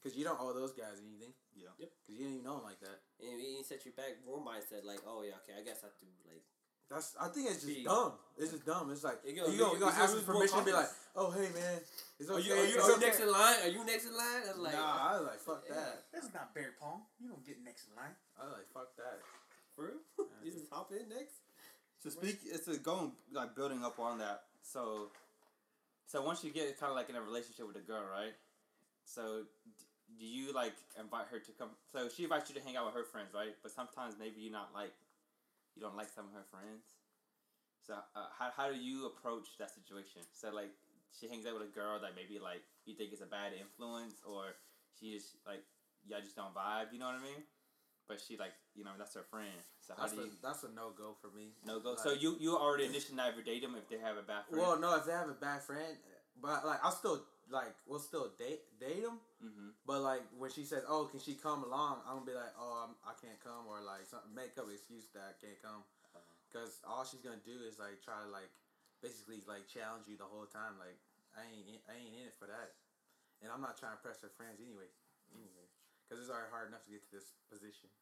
Because 0.00 0.16
you 0.16 0.22
don't 0.24 0.38
owe 0.40 0.52
those 0.54 0.72
guys 0.72 1.02
anything. 1.02 1.34
Yeah. 1.56 1.72
Yep. 1.82 1.90
Because 1.98 2.14
you 2.14 2.24
didn't 2.30 2.34
even 2.40 2.44
know 2.46 2.56
them 2.62 2.64
like 2.70 2.78
that. 2.80 3.00
And 3.24 3.40
he 3.40 3.62
set 3.66 3.82
you 3.86 3.92
back 3.92 4.20
more 4.26 4.38
mindset 4.38 4.84
like, 4.84 5.00
oh 5.06 5.22
yeah, 5.26 5.40
okay, 5.42 5.56
I 5.58 5.64
guess 5.64 5.80
I 5.82 5.88
have 5.90 5.98
to 5.98 6.06
like 6.30 6.44
That's 6.90 7.16
I 7.20 7.28
think 7.28 7.46
it's 7.50 7.64
just 7.64 7.66
Be- 7.66 7.84
dumb. 7.84 8.12
It's 8.38 8.52
just 8.52 8.66
dumb. 8.66 8.90
It's 8.92 9.02
like 9.04 9.20
You 9.24 9.32
you 9.32 9.36
go- 9.40 9.46
go, 9.46 9.50
you- 9.52 9.58
you 9.58 9.72
you 9.74 9.80
gonna 9.80 9.96
ask 9.96 10.16
for 10.16 10.32
permission 10.32 10.58
and 10.58 10.66
be 10.66 10.72
like, 10.72 10.88
oh 11.16 11.30
hey 11.30 11.48
man, 11.54 11.80
it's 12.18 12.28
Are 12.30 12.38
you, 12.38 12.52
are 12.52 12.56
you, 12.56 12.62
it's 12.76 12.84
are 12.84 12.88
you 12.88 12.94
okay. 12.96 13.06
next 13.06 13.20
in 13.20 13.30
line? 13.32 13.56
Are 13.62 13.68
you 13.68 13.84
next 13.84 14.04
in 14.06 14.16
line? 14.16 14.42
That's 14.44 14.58
like, 14.58 14.74
nah, 14.74 15.08
I 15.10 15.16
was 15.18 15.26
like 15.26 15.40
fuck 15.40 15.64
Yeah. 15.68 15.74
that. 15.76 16.04
This 16.12 16.24
is 16.24 16.34
not 16.34 16.54
beer 16.54 16.74
pong. 16.80 17.02
You 17.18 17.28
don't 17.28 17.44
get 17.44 17.56
next 17.64 17.88
in 17.88 17.96
line. 17.96 18.14
I 18.40 18.44
was 18.44 18.52
like 18.58 18.68
fuck 18.72 18.94
that. 18.96 19.20
for 19.74 19.86
real? 19.86 20.00
you 20.44 20.52
just 20.52 20.70
hop 20.70 20.92
in 20.92 21.08
next? 21.08 21.40
So 22.02 22.10
speak, 22.10 22.40
it's 22.44 22.68
a 22.68 22.76
going 22.76 23.12
like 23.32 23.56
building 23.56 23.82
up 23.82 23.98
on 23.98 24.18
that. 24.18 24.44
So, 24.62 25.08
so 26.06 26.20
once 26.22 26.44
you 26.44 26.50
get 26.50 26.78
kind 26.78 26.90
of 26.90 26.96
like 26.96 27.08
in 27.08 27.16
a 27.16 27.22
relationship 27.22 27.66
with 27.66 27.76
a 27.76 27.80
girl, 27.86 28.04
right? 28.04 28.34
So, 29.06 29.44
do 30.18 30.24
you 30.26 30.52
like 30.52 30.74
invite 31.00 31.26
her 31.32 31.38
to 31.38 31.52
come? 31.58 31.70
So 31.92 32.08
she 32.14 32.24
invites 32.24 32.48
you 32.50 32.56
to 32.56 32.62
hang 32.62 32.76
out 32.76 32.84
with 32.86 32.94
her 32.94 33.04
friends, 33.04 33.32
right? 33.34 33.56
But 33.62 33.72
sometimes 33.72 34.14
maybe 34.18 34.40
you're 34.40 34.52
not 34.52 34.70
like, 34.74 34.92
you 35.76 35.82
don't 35.82 35.96
like 35.96 36.08
some 36.08 36.26
of 36.26 36.32
her 36.32 36.46
friends. 36.50 36.98
So 37.86 37.94
uh, 37.94 38.32
how 38.38 38.50
how 38.56 38.66
do 38.72 38.78
you 38.78 39.06
approach 39.06 39.58
that 39.58 39.70
situation? 39.70 40.22
So 40.32 40.50
like 40.54 40.72
she 41.12 41.28
hangs 41.28 41.44
out 41.46 41.54
with 41.54 41.68
a 41.68 41.74
girl 41.74 42.00
that 42.00 42.16
maybe 42.16 42.38
like 42.40 42.64
you 42.86 42.94
think 42.94 43.12
is 43.12 43.20
a 43.20 43.28
bad 43.28 43.52
influence, 43.52 44.22
or 44.24 44.56
she 44.98 45.12
just 45.12 45.36
like 45.46 45.62
y'all 46.08 46.20
just 46.20 46.36
don't 46.36 46.54
vibe. 46.54 46.92
You 46.92 46.98
know 46.98 47.06
what 47.12 47.20
I 47.20 47.22
mean? 47.22 47.44
But 48.08 48.20
she 48.20 48.36
like 48.36 48.56
you 48.74 48.84
know 48.84 48.96
that's 48.96 49.14
her 49.14 49.24
friend. 49.28 49.52
So 49.80 49.94
how 49.96 50.08
That's 50.08 50.14
do 50.16 50.20
a, 50.20 50.24
you? 50.24 50.40
that's 50.42 50.62
a 50.64 50.70
no 50.72 50.92
go 50.96 51.16
for 51.20 51.28
me. 51.36 51.52
No 51.66 51.80
go. 51.80 51.90
Like- 51.90 52.00
so 52.00 52.12
you 52.12 52.36
you 52.40 52.56
already 52.56 52.86
initially 52.86 53.16
never 53.16 53.42
date 53.42 53.62
them 53.62 53.76
if 53.76 53.88
they 53.88 53.98
have 54.00 54.16
a 54.16 54.24
bad 54.24 54.48
friend. 54.48 54.60
Well, 54.64 54.78
no, 54.80 54.96
if 54.96 55.04
they 55.04 55.12
have 55.12 55.28
a 55.28 55.36
bad 55.36 55.62
friend, 55.62 55.96
but 56.40 56.64
like 56.66 56.80
I'll 56.82 56.92
still 56.92 57.20
like 57.50 57.74
we'll 57.86 58.00
still 58.00 58.32
date 58.38 58.60
date 58.80 59.02
them. 59.02 59.20
But 59.84 60.00
like 60.00 60.24
when 60.40 60.48
she 60.48 60.64
says, 60.64 60.82
"Oh, 60.88 61.04
can 61.04 61.20
she 61.20 61.36
come 61.36 61.60
along?" 61.64 62.00
I'm 62.08 62.24
gonna 62.24 62.32
be 62.32 62.36
like, 62.36 62.56
"Oh, 62.56 62.88
I'm, 62.88 62.96
I 63.04 63.12
can't 63.20 63.36
come," 63.44 63.68
or 63.68 63.84
like 63.84 64.08
something, 64.08 64.32
make 64.32 64.56
up 64.56 64.64
an 64.64 64.72
excuse 64.72 65.04
that 65.12 65.24
I 65.28 65.34
can't 65.36 65.60
come, 65.60 65.84
uh-huh. 66.16 66.24
because 66.48 66.80
all 66.88 67.04
she's 67.04 67.20
gonna 67.20 67.44
do 67.44 67.60
is 67.60 67.76
like 67.76 68.00
try 68.00 68.16
to 68.16 68.28
like 68.32 68.48
basically 69.04 69.44
like 69.44 69.68
challenge 69.68 70.08
you 70.08 70.16
the 70.16 70.24
whole 70.24 70.48
time. 70.48 70.80
Like 70.80 70.96
I 71.36 71.44
ain't 71.44 71.68
in- 71.68 71.84
I 71.84 72.00
ain't 72.00 72.16
in 72.16 72.32
it 72.32 72.36
for 72.40 72.48
that, 72.48 72.80
and 73.44 73.52
I'm 73.52 73.60
not 73.60 73.76
trying 73.76 73.92
to 73.92 74.00
press 74.00 74.24
her 74.24 74.32
friends 74.32 74.56
anyway. 74.56 74.88
Anyway, 75.36 75.68
because 76.04 76.16
it's 76.22 76.32
already 76.32 76.48
hard 76.48 76.72
enough 76.72 76.88
to 76.88 76.92
get 76.96 77.04
to 77.04 77.12
this 77.12 77.36
position. 77.52 77.92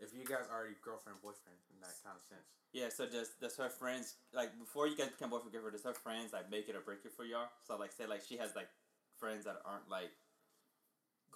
If 0.00 0.16
you 0.16 0.24
guys 0.24 0.48
already 0.48 0.74
girlfriend 0.80 1.20
boyfriend 1.20 1.60
in 1.70 1.78
that 1.84 1.92
kind 2.00 2.16
of 2.16 2.24
sense. 2.24 2.48
Yeah. 2.72 2.88
So 2.90 3.06
does 3.06 3.36
does 3.38 3.54
her 3.60 3.70
friends 3.70 4.18
like 4.34 4.50
before 4.58 4.90
you 4.90 4.96
guys 4.98 5.14
become 5.14 5.30
boyfriend 5.30 5.54
girlfriend? 5.54 5.76
Does 5.78 5.86
her 5.86 5.94
friends 5.94 6.32
like 6.32 6.50
make 6.50 6.66
it 6.66 6.74
or 6.74 6.82
break 6.82 7.04
it 7.06 7.12
for 7.14 7.22
y'all? 7.22 7.52
So 7.62 7.76
like 7.76 7.92
say 7.92 8.08
like 8.08 8.24
she 8.26 8.40
has 8.40 8.56
like 8.56 8.72
friends 9.20 9.44
that 9.44 9.60
aren't 9.62 9.86
like 9.92 10.10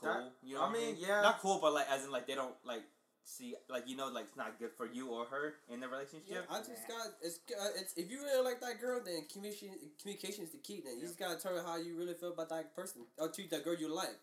cool. 0.04 0.14
That- 0.14 0.32
you 0.42 0.54
know, 0.54 0.62
I 0.62 0.70
what 0.70 0.78
mean, 0.78 0.96
yeah. 0.98 1.22
not 1.22 1.40
cool, 1.40 1.58
but 1.60 1.72
like 1.72 1.86
as 1.90 2.04
in 2.04 2.10
like 2.10 2.26
they 2.26 2.34
don't 2.34 2.54
like 2.64 2.82
see 3.24 3.54
like 3.70 3.88
you 3.88 3.96
know 3.96 4.08
like 4.08 4.24
it's 4.24 4.36
not 4.36 4.58
good 4.58 4.70
for 4.76 4.86
you 4.86 5.08
or 5.08 5.24
her 5.26 5.54
in 5.72 5.80
the 5.80 5.88
relationship. 5.88 6.28
Yeah, 6.28 6.44
I 6.50 6.58
just 6.58 6.86
got 6.86 7.08
it's, 7.22 7.40
uh, 7.58 7.68
it's 7.76 7.94
if 7.96 8.10
you 8.10 8.22
really 8.22 8.44
like 8.44 8.60
that 8.60 8.80
girl, 8.80 9.00
then 9.04 9.24
communication 9.32 9.76
communication 10.00 10.44
is 10.44 10.50
the 10.50 10.58
key. 10.58 10.82
Then 10.84 10.96
you 11.00 11.06
just 11.06 11.18
gotta 11.18 11.40
tell 11.40 11.56
her 11.56 11.62
how 11.64 11.76
you 11.76 11.96
really 11.96 12.14
feel 12.14 12.32
about 12.32 12.50
that 12.50 12.76
person 12.76 13.02
or 13.18 13.28
treat 13.28 13.50
that 13.50 13.64
girl 13.64 13.74
you 13.74 13.92
like. 13.92 14.16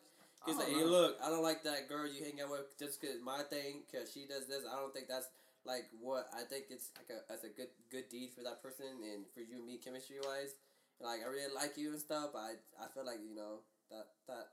Cause 0.46 0.58
like, 0.58 0.68
don't 0.68 0.80
hey, 0.80 0.86
look, 0.86 1.18
I 1.24 1.30
don't 1.30 1.44
like 1.44 1.62
that 1.64 1.88
girl 1.88 2.08
you 2.08 2.24
hang 2.24 2.42
out 2.42 2.50
with 2.50 2.78
just 2.80 3.00
cause 3.02 3.22
my 3.24 3.44
thing, 3.44 3.86
cause 3.92 4.10
she 4.12 4.26
does 4.26 4.48
this. 4.48 4.66
I 4.66 4.76
don't 4.78 4.94
think 4.94 5.08
that's 5.08 5.30
like 5.66 5.86
what 6.02 6.30
I 6.34 6.44
think 6.44 6.66
it's 6.70 6.90
like 6.98 7.10
a 7.14 7.32
as 7.32 7.44
a 7.44 7.50
good 7.50 7.70
good 7.92 8.10
deed 8.10 8.32
for 8.34 8.42
that 8.44 8.62
person 8.64 9.06
and 9.06 9.26
for 9.34 9.42
you 9.42 9.58
and 9.58 9.66
me 9.66 9.78
chemistry 9.78 10.18
wise. 10.26 10.56
Like 11.00 11.22
I 11.26 11.30
really 11.30 11.54
like 11.54 11.78
you 11.78 11.92
and 11.92 12.00
stuff, 12.00 12.34
I 12.34 12.58
I 12.82 12.90
feel 12.94 13.06
like 13.06 13.22
you 13.22 13.36
know 13.36 13.62
that 13.90 14.08
that 14.28 14.46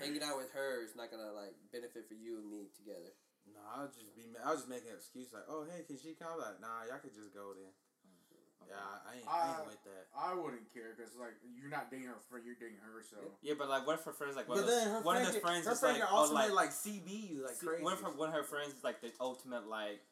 hanging 0.00 0.22
out 0.22 0.36
with 0.38 0.52
her 0.52 0.82
is 0.84 0.94
not 0.96 1.10
gonna 1.10 1.32
like 1.32 1.54
benefit 1.72 2.06
for 2.08 2.14
you 2.14 2.38
and 2.38 2.46
me 2.50 2.68
together. 2.76 3.12
No, 3.46 3.60
I'll 3.62 3.88
just 3.92 4.10
be. 4.16 4.26
ma- 4.26 4.42
I'll 4.42 4.56
just 4.58 4.68
make 4.68 4.82
an 4.84 4.94
excuse 4.98 5.30
like, 5.32 5.46
"Oh, 5.48 5.64
hey, 5.70 5.84
can 5.86 5.96
she 5.98 6.14
come?" 6.18 6.34
Like, 6.38 6.58
nah, 6.60 6.82
y'all 6.88 6.98
could 6.98 7.14
just 7.14 7.32
go 7.32 7.54
then. 7.54 7.70
Yeah, 8.66 8.74
I 9.06 9.14
ain't, 9.14 9.28
I 9.30 9.38
ain't 9.46 9.60
Uh, 9.62 9.70
with 9.70 9.82
that. 9.86 10.04
I 10.16 10.34
wouldn't 10.34 10.66
care 10.74 10.90
because 10.96 11.14
like 11.14 11.38
you're 11.54 11.70
not 11.70 11.86
dating 11.90 12.08
her 12.10 12.18
friend, 12.28 12.42
you're 12.44 12.58
dating 12.58 12.82
her. 12.82 12.98
So 13.06 13.16
Yeah, 13.40 13.54
but 13.56 13.68
like 13.70 13.86
what 13.86 14.00
if 14.00 14.04
her 14.04 14.12
friends 14.12 14.34
like 14.34 14.48
one 14.48 14.58
But 14.58 14.64
of 14.64 14.70
those, 14.70 14.82
then 14.82 14.90
her 14.90 15.00
one 15.06 15.16
of 15.16 15.22
friend, 15.22 15.26
those 15.26 15.34
can- 15.38 15.46
friends 15.46 15.66
her 15.66 15.72
is 15.72 15.78
friend 15.78 15.98
like 16.00 16.08
can 16.08 16.18
oh, 16.18 16.32
like, 16.34 16.50
like 16.50 16.70
CB 16.74 17.30
you 17.30 17.44
like 17.46 17.54
see, 17.54 17.66
crazy. 17.66 17.84
what 17.84 17.92
if 17.94 18.00
her, 18.02 18.10
one 18.10 18.28
of 18.30 18.34
her 18.34 18.42
friends 18.42 18.74
is 18.74 18.82
like 18.82 19.00
the 19.00 19.12
ultimate 19.20 19.68
like 19.68 20.02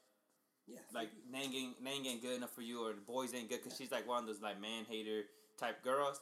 Yeah, 0.71 0.79
like 0.95 1.11
Nang 1.29 1.53
ain't, 1.53 1.83
Nang 1.83 2.07
ain't 2.07 2.23
good 2.23 2.37
enough 2.37 2.55
for 2.55 2.63
you 2.63 2.87
or 2.87 2.93
the 2.95 3.01
boys 3.01 3.35
ain't 3.35 3.49
good 3.51 3.59
because 3.65 3.77
she's 3.77 3.91
like 3.91 4.07
one 4.07 4.23
of 4.23 4.27
those 4.31 4.41
like 4.41 4.61
man 4.61 4.85
hater 4.87 5.25
type 5.59 5.83
girls. 5.83 6.21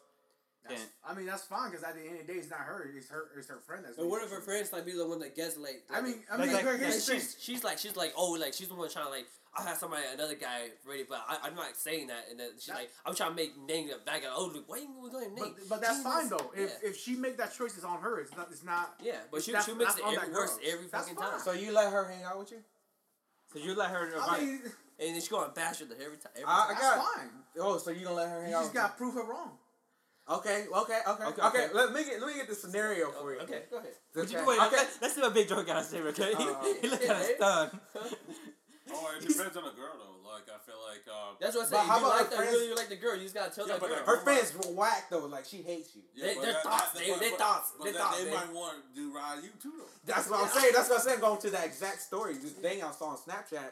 That's, 0.68 0.80
Then- 0.80 0.90
I 1.04 1.14
mean 1.14 1.26
that's 1.26 1.44
fine 1.44 1.70
because 1.70 1.84
at 1.84 1.94
the 1.94 2.02
end 2.02 2.20
of 2.20 2.26
the 2.26 2.32
day, 2.32 2.38
it's 2.38 2.50
not 2.50 2.60
her. 2.60 2.90
It's 2.96 3.08
her. 3.10 3.26
It's 3.36 3.48
her 3.48 3.58
friend. 3.66 3.84
That's. 3.84 3.96
But 3.96 4.06
what 4.06 4.22
if 4.22 4.30
making 4.30 4.38
her 4.38 4.44
sure. 4.44 4.54
friends 4.54 4.72
like 4.72 4.84
be 4.86 4.92
the 4.92 5.06
one 5.06 5.18
that 5.20 5.34
gets 5.34 5.56
like? 5.56 5.82
I 5.92 6.00
mean, 6.00 6.22
I 6.30 6.36
mean, 6.36 6.52
like- 6.52 6.64
here's 6.64 7.08
Like 7.08 7.18
she's 7.20 7.36
she's 7.40 7.64
like 7.64 7.78
she's 7.78 7.96
like 7.96 8.12
oh 8.16 8.32
like 8.32 8.54
she's 8.54 8.68
the 8.68 8.74
one 8.74 8.88
trying 8.90 9.06
to 9.06 9.10
like 9.10 9.26
I 9.54 9.64
have 9.64 9.76
somebody 9.76 10.02
another 10.14 10.34
guy 10.34 10.68
ready 10.88 11.04
but 11.06 11.20
I 11.28 11.36
I'm 11.48 11.54
not 11.54 11.76
saying 11.76 12.06
that 12.06 12.26
and 12.30 12.38
then 12.40 12.50
she's 12.56 12.66
That- 12.66 12.76
like 12.76 12.90
I'm 13.04 13.14
trying 13.14 13.30
to 13.30 13.36
make 13.36 13.52
Nang 13.68 13.90
a 13.90 13.98
bad 14.04 14.22
guy 14.22 14.28
oh 14.34 14.50
look, 14.54 14.68
why 14.68 14.78
you 14.78 14.88
going 15.10 15.34
Nang 15.34 15.54
But, 15.58 15.68
but 15.68 15.80
that's 15.82 15.98
Jesus. 15.98 16.12
fine 16.12 16.28
though. 16.28 16.52
If 16.56 16.70
yeah. 16.82 16.88
if 16.90 16.96
she 16.96 17.16
make 17.16 17.36
that 17.38 17.52
choice, 17.52 17.74
it's 17.76 17.84
on 17.84 18.00
her. 18.00 18.20
It's 18.20 18.34
not. 18.36 18.48
It's 18.50 18.64
not. 18.64 18.94
yeah 19.02 19.16
but 19.30 19.42
she 19.42 19.50
that's- 19.52 19.66
she 19.68 19.74
makes 19.74 19.96
it 19.98 20.04
on 20.04 20.14
every 20.14 20.28
that 20.28 20.34
worse 20.34 20.56
girl. 20.56 20.66
every 20.72 20.86
That's 20.86 21.04
fucking 21.08 21.16
fine. 21.20 21.30
time 21.32 21.40
so 21.40 21.52
you 21.52 21.72
let 21.72 21.92
her 21.92 22.04
hang 22.08 22.22
out 22.24 22.38
with 22.38 22.52
you? 22.52 22.58
So 23.52 23.58
you 23.58 23.74
let 23.74 23.90
her 23.90 24.10
I 24.22 24.40
mean, 24.40 24.60
and 25.00 25.14
then 25.14 25.20
she 25.20 25.28
go 25.28 25.38
on 25.38 25.52
bash 25.52 25.80
with 25.80 25.90
her 25.90 25.96
every 26.02 26.16
time 26.16 26.32
every 26.36 26.44
I- 26.46 26.56
time. 26.56 26.64
I 26.64 26.72
that's 26.72 26.80
got- 26.96 27.14
fine. 27.16 27.28
Oh, 27.60 27.76
so 27.78 27.90
you 27.90 28.04
gonna 28.04 28.16
let 28.16 28.28
her 28.30 28.40
hang 28.42 28.50
You 28.50 28.56
out? 28.56 28.62
just 28.62 28.72
with 28.72 28.82
got 28.82 28.92
to 28.92 28.96
prove 28.96 29.14
her 29.14 29.24
wrong. 29.24 29.58
You? 30.28 30.34
Okay, 30.36 30.64
okay, 30.74 30.98
okay, 31.06 31.24
Okay, 31.24 31.42
okay. 31.42 31.64
okay. 31.64 31.74
Let 31.74 31.92
me 31.92 32.04
get 32.04 32.20
let 32.20 32.28
me 32.28 32.34
get 32.34 32.48
the 32.48 32.54
scenario 32.54 33.10
for 33.10 33.32
you. 33.34 33.40
okay 33.40 33.62
go 33.70 33.78
ahead 33.78 33.92
Would 34.16 34.30
you 34.30 34.38
Okay. 34.38 34.46
do? 34.56 34.62
Okay. 34.66 34.76
Let's, 34.76 34.98
let's 35.02 35.14
see 35.14 35.20
what 35.20 35.34
Big 35.34 35.48
Joe 35.48 35.62
got 35.62 35.78
to 35.78 35.84
say, 35.84 36.00
okay? 36.00 36.32
Uh, 36.34 36.54
he 36.82 36.88
look 36.88 37.00
kind 37.04 37.20
of 37.20 37.26
stunned. 37.36 37.80
Oh, 38.94 39.08
it 39.16 39.26
depends 39.26 39.56
on 39.56 39.64
the 39.64 39.70
girl 39.70 39.94
though. 39.96 40.28
Like 40.28 40.42
I 40.52 40.58
feel 40.68 40.76
like 40.84 41.06
uh, 41.08 41.32
that's 41.40 41.54
what 41.56 41.68
I 41.68 41.70
But 41.70 41.76
say 41.78 41.80
if 41.80 41.88
how 41.88 41.96
you 41.98 42.04
about 42.04 42.10
like 42.12 42.24
her 42.24 42.30
that 42.30 42.36
friends- 42.36 42.52
really 42.52 42.68
you 42.68 42.74
like 42.74 42.88
the 42.90 42.96
girl 42.96 43.14
you 43.16 43.22
just 43.22 43.34
gotta 43.34 43.54
tell 43.54 43.64
Yeah, 43.66 43.74
that 43.74 43.80
but 43.80 43.88
girl 43.88 43.98
her 44.04 44.16
Her 44.16 44.20
friends 44.20 44.52
whack 44.74 45.08
though, 45.08 45.24
like 45.26 45.44
she 45.46 45.62
hates 45.62 45.94
you. 45.96 46.02
They- 46.18 46.34
their 46.34 46.54
thoughts, 46.60 46.92
they- 46.92 47.06
their 47.08 47.30
thoughts, 47.38 47.72
But 47.78 47.84
their 47.84 47.92
thoughts, 47.94 48.18
they 48.18 48.30
man. 48.30 48.34
might 48.34 48.52
want 48.52 48.76
to 48.82 48.82
do 48.94 49.14
ride 49.14 49.38
you 49.42 49.50
too 49.62 49.72
though. 49.78 49.88
That's 50.04 50.28
what 50.28 50.42
I'm 50.42 50.48
saying. 50.50 50.72
That's 50.74 50.90
what 50.90 50.98
I'm 50.98 51.04
saying. 51.06 51.20
Going 51.20 51.40
to 51.40 51.50
that 51.50 51.64
exact 51.64 52.02
story. 52.02 52.34
This 52.34 52.52
thing 52.52 52.82
I 52.82 52.90
saw 52.90 53.06
on 53.14 53.16
Snapchat. 53.16 53.70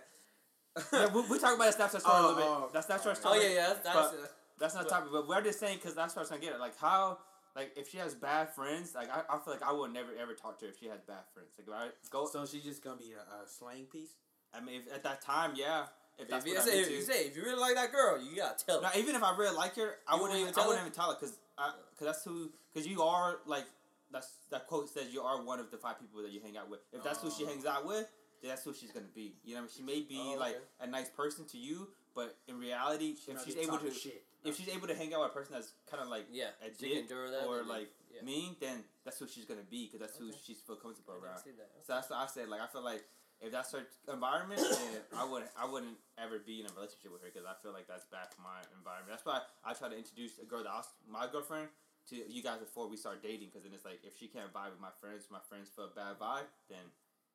yeah, 0.93 1.13
we, 1.13 1.21
we 1.27 1.39
talk 1.39 1.55
about 1.59 1.69
that 1.69 1.77
Snapchat 1.77 2.01
story 2.01 2.17
a 2.17 2.23
little 2.23 2.37
bit. 2.37 2.45
Oh, 2.47 2.69
oh. 2.69 2.71
That 2.73 2.87
Snapchat 2.89 3.11
Oh, 3.11 3.15
story. 3.15 3.39
oh 3.39 3.43
yeah 3.43 3.49
yeah 3.51 3.67
that's, 3.69 3.81
that's 3.83 3.97
But- 3.97 4.15
uh, 4.15 4.27
That's 4.61 4.75
not 4.75 4.85
the 4.85 4.91
topic, 4.91 5.09
but 5.13 5.27
we're 5.27 5.43
just 5.43 5.59
saying 5.59 5.79
because 5.79 5.95
that's 5.95 6.15
what 6.15 6.21
I 6.21 6.23
was 6.23 6.29
trying 6.29 6.41
to 6.41 6.47
get 6.47 6.55
at. 6.55 6.61
Like 6.61 6.79
how, 6.79 7.19
like 7.57 7.73
if 7.77 7.91
she 7.91 7.99
has 7.99 8.15
bad 8.15 8.55
friends, 8.55 8.95
like 8.95 9.09
I, 9.11 9.23
I 9.29 9.39
feel 9.39 9.55
like 9.55 9.63
I 9.63 9.73
would 9.73 9.93
never 9.93 10.11
ever 10.21 10.35
talk 10.35 10.59
to 10.61 10.67
her 10.67 10.71
if 10.71 10.79
she 10.79 10.87
has 10.87 11.01
bad 11.01 11.25
friends. 11.35 11.49
Like 11.59 11.69
right, 11.69 11.91
go. 12.11 12.27
So 12.27 12.45
she's 12.47 12.63
just 12.65 12.85
gonna 12.85 12.97
be 12.99 13.13
a, 13.13 13.21
a 13.43 13.49
slang 13.49 13.85
piece. 13.91 14.11
I 14.55 14.61
mean, 14.61 14.83
if, 14.87 14.93
at 14.95 15.03
that 15.05 15.23
time, 15.23 15.53
yeah. 15.57 15.85
If 16.19 16.29
that's 16.29 16.45
if 16.45 16.51
you 16.51 16.57
what 16.59 16.65
say 16.67 16.79
I 16.79 16.83
if 16.83 16.89
need 16.89 16.95
you 16.97 17.03
say 17.03 17.25
if 17.29 17.37
you 17.37 17.43
really 17.43 17.59
like 17.61 17.77
that 17.77 17.93
girl 17.93 18.21
you 18.21 18.37
gotta 18.37 18.63
tell 18.63 18.77
her 18.77 18.83
Now, 18.83 18.91
even 18.95 19.15
if 19.15 19.23
I 19.23 19.35
really 19.39 19.57
like 19.57 19.75
her, 19.77 19.95
I 20.07 20.15
wouldn't 20.17 20.33
wouldn't 20.33 20.51
even, 20.51 20.55
I 20.63 20.67
wouldn't 20.67 20.81
her? 20.83 20.87
even 20.87 20.93
tell 20.95 21.09
her 21.09 21.17
because 21.19 21.39
because 21.57 22.07
that's 22.07 22.25
who 22.25 22.51
because 22.75 22.87
you 22.87 23.01
are 23.03 23.39
like 23.47 23.65
that's 24.13 24.29
that 24.51 24.67
quote 24.67 24.91
says 24.91 25.05
you 25.15 25.23
are 25.23 25.43
one 25.43 25.61
of 25.61 25.71
the 25.71 25.79
five 25.79 25.99
people 25.99 26.21
that 26.23 26.31
you 26.31 26.41
hang 26.45 26.59
out 26.59 26.69
with. 26.69 26.81
If 26.93 27.03
that's 27.03 27.23
who 27.23 27.31
she 27.31 27.45
Oh. 27.45 27.49
hangs 27.49 27.65
out 27.65 27.87
with, 27.87 28.07
then 28.43 28.51
that's 28.51 28.65
who 28.65 28.75
she's 28.75 28.91
gonna 28.93 29.07
be. 29.15 29.33
You 29.45 29.55
know, 29.55 29.63
what 29.63 29.71
I 29.75 29.81
mean? 29.81 29.89
she 29.95 30.01
may 30.01 30.07
be 30.07 30.21
Oh, 30.35 30.39
like 30.39 30.57
okay. 30.57 30.65
a 30.83 30.87
nice 30.89 31.09
person 31.09 31.47
to 31.47 31.57
you, 31.59 31.89
but 32.15 32.37
in 32.49 32.59
reality, 32.59 33.15
She 33.25 33.33
if 33.33 33.43
she's 33.45 33.57
able 33.57 33.79
to 33.79 33.91
shit. 33.91 34.23
If 34.45 34.57
she's 34.57 34.69
able 34.69 34.89
to 34.89 34.95
hang 34.95 35.13
out 35.15 35.21
with 35.21 35.31
a 35.31 35.35
person 35.35 35.53
that's 35.55 35.73
kind 35.91 36.03
of 36.03 36.09
like 36.09 36.27
yeah 36.33 36.57
a 36.65 36.73
she 36.73 36.89
can 36.89 36.89
dick 36.89 36.99
endure 37.11 37.31
that 37.31 37.45
or 37.47 37.63
like 37.65 37.89
yeah. 38.11 38.23
mean, 38.25 38.57
then 38.61 38.83
that's 39.05 39.19
who 39.19 39.29
she's 39.29 39.45
gonna 39.45 39.67
be 39.69 39.87
because 39.87 40.01
that's 40.01 40.17
who 40.19 40.29
Okay. 40.29 40.39
she's 40.45 40.61
feel 40.61 40.77
comfortable 40.77 41.15
I 41.15 41.25
around. 41.25 41.41
didn't 41.45 41.57
see 41.57 41.57
that. 41.63 41.71
So 41.87 41.95
that's 41.95 42.09
what 42.11 42.19
I 42.19 42.27
said. 42.27 42.49
Like 42.49 42.61
I 42.61 42.67
feel 42.67 42.83
like 42.83 43.05
if 43.41 43.53
that's 43.53 43.73
her 43.73 43.87
environment, 44.13 44.61
then 44.61 45.01
I 45.17 45.25
wouldn't 45.25 45.51
I 45.57 45.65
wouldn't 45.65 45.97
ever 46.21 46.39
be 46.41 46.61
in 46.61 46.67
a 46.69 46.73
relationship 46.77 47.13
with 47.13 47.23
her 47.25 47.31
because 47.33 47.49
I 47.49 47.55
feel 47.63 47.73
like 47.73 47.87
that's 47.89 48.05
bad 48.11 48.29
for 48.35 48.41
my 48.45 48.61
environment. 48.77 49.13
That's 49.13 49.25
why 49.25 49.41
I 49.65 49.73
try 49.73 49.89
to 49.89 49.97
introduce 49.97 50.37
a 50.41 50.47
girl 50.49 50.65
that 50.65 50.73
I 50.73 50.85
was, 50.85 50.89
my 51.09 51.25
girlfriend 51.31 51.69
to 52.13 52.17
you 52.17 52.43
guys 52.43 52.59
before 52.61 52.89
we 52.91 52.97
start 53.01 53.23
dating 53.23 53.49
because 53.53 53.63
then 53.65 53.73
it's 53.77 53.85
like 53.87 54.01
if 54.05 54.17
she 54.19 54.27
can't 54.29 54.51
vibe 54.53 54.73
with 54.77 54.83
my 54.83 54.93
friends, 55.01 55.29
my 55.33 55.41
friends 55.49 55.69
feel 55.73 55.89
a 55.89 55.95
bad 55.95 56.17
vibe, 56.21 56.49
then 56.69 56.85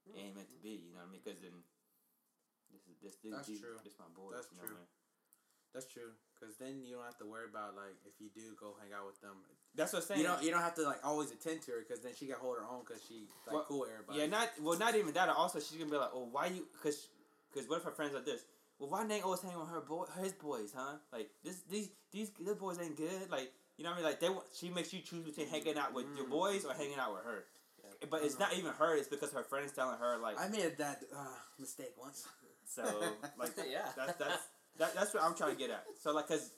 it 0.05 0.13
ain't 0.19 0.35
meant 0.37 0.49
to 0.53 0.59
be. 0.61 0.77
You 0.85 0.93
know 0.93 1.01
what 1.05 1.09
I 1.09 1.13
mean? 1.15 1.21
Because 1.25 1.39
then 1.41 1.55
this 2.69 2.83
is 2.85 2.97
this 3.01 3.15
dude, 3.21 3.33
That's 3.33 3.47
this, 3.49 3.61
true. 3.61 3.77
this 3.81 3.95
my 3.97 4.09
boy. 4.13 4.35
That's 4.35 4.49
you 4.53 4.57
know 4.61 4.67
true. 4.69 4.77
What 4.77 4.85
I 4.85 4.89
mean? 4.89 5.73
That's 5.73 5.87
true. 5.89 6.11
Cause 6.39 6.55
then 6.59 6.83
you 6.83 6.95
don't 6.95 7.05
have 7.05 7.17
to 7.19 7.25
worry 7.25 7.45
about 7.49 7.75
like 7.75 7.95
if 8.05 8.13
you 8.19 8.27
do 8.35 8.53
go 8.59 8.75
hang 8.81 8.91
out 8.93 9.07
with 9.07 9.19
them. 9.21 9.39
That's 9.73 9.93
what 9.93 10.01
I'm 10.03 10.07
saying. 10.07 10.21
You 10.21 10.27
don't 10.27 10.43
you 10.43 10.51
don't 10.51 10.61
have 10.61 10.75
to 10.75 10.83
like 10.83 10.99
always 11.03 11.31
attend 11.31 11.61
to 11.63 11.71
her 11.71 11.85
because 11.87 12.03
then 12.03 12.11
she 12.17 12.25
can 12.27 12.35
hold 12.35 12.57
her 12.57 12.65
own 12.67 12.81
because 12.85 13.01
she 13.07 13.27
like 13.47 13.55
Well, 13.55 13.65
cool 13.67 13.79
with 13.81 13.89
everybody. 13.91 14.19
Yeah, 14.19 14.27
not 14.27 14.49
well, 14.61 14.77
not 14.77 14.95
even 14.95 15.13
that. 15.13 15.29
Also, 15.29 15.59
she's 15.59 15.77
gonna 15.77 15.89
be 15.91 15.97
like, 15.97 16.11
"Oh, 16.13 16.27
why 16.31 16.47
you?" 16.47 16.67
Because, 16.73 17.07
because 17.51 17.69
what 17.69 17.77
if 17.79 17.83
her 17.83 17.91
friends 17.91 18.13
like 18.13 18.25
this? 18.25 18.43
Well, 18.79 18.89
why 18.89 19.07
Nate 19.07 19.23
always 19.23 19.41
hang 19.41 19.57
with 19.57 19.69
her 19.69 19.79
boy, 19.81 20.05
his 20.21 20.33
boys, 20.33 20.73
huh? 20.75 20.97
Like 21.13 21.29
this, 21.43 21.61
these, 21.71 21.89
these, 22.11 22.31
the 22.43 22.53
boys 22.55 22.77
ain't 22.79 22.97
good. 22.97 23.31
Like 23.31 23.51
you 23.77 23.83
know 23.83 23.91
what 23.91 23.99
I 23.99 24.01
mean? 24.01 24.09
Like 24.11 24.19
they, 24.19 24.29
she 24.53 24.69
makes 24.69 24.93
you 24.93 24.99
choose 24.99 25.23
between 25.23 25.47
hanging 25.47 25.77
out 25.77 25.93
with 25.93 26.05
your 26.15 26.25
Mm. 26.27 26.31
boys 26.31 26.65
or 26.65 26.73
hanging 26.73 26.99
out 26.99 27.13
with 27.13 27.23
her. 27.23 27.45
Yeah. 27.83 28.07
But 28.09 28.23
it's 28.23 28.37
not 28.39 28.53
even 28.57 28.71
her. 28.73 28.95
It's 28.97 29.07
because 29.07 29.31
her 29.31 29.43
friends 29.43 29.71
telling 29.71 29.97
her 29.99 30.17
like 30.17 30.39
I 30.39 30.47
made 30.49 30.77
that 30.79 31.03
uh, 31.15 31.25
mistake 31.59 31.93
once. 31.97 32.27
so. 32.65 32.83
Like 33.39 33.51
yeah 33.69 33.87
that's 33.95 34.17
that's 34.17 34.43
that, 34.77 34.95
that's 34.95 35.13
what 35.13 35.23
I'm 35.23 35.35
trying 35.35 35.51
to 35.51 35.57
get 35.57 35.69
at. 35.69 35.83
So 36.01 36.13
like, 36.13 36.27
cause 36.27 36.51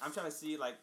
I'm 0.00 0.12
trying 0.12 0.26
to 0.26 0.32
see 0.32 0.56
like 0.56 0.74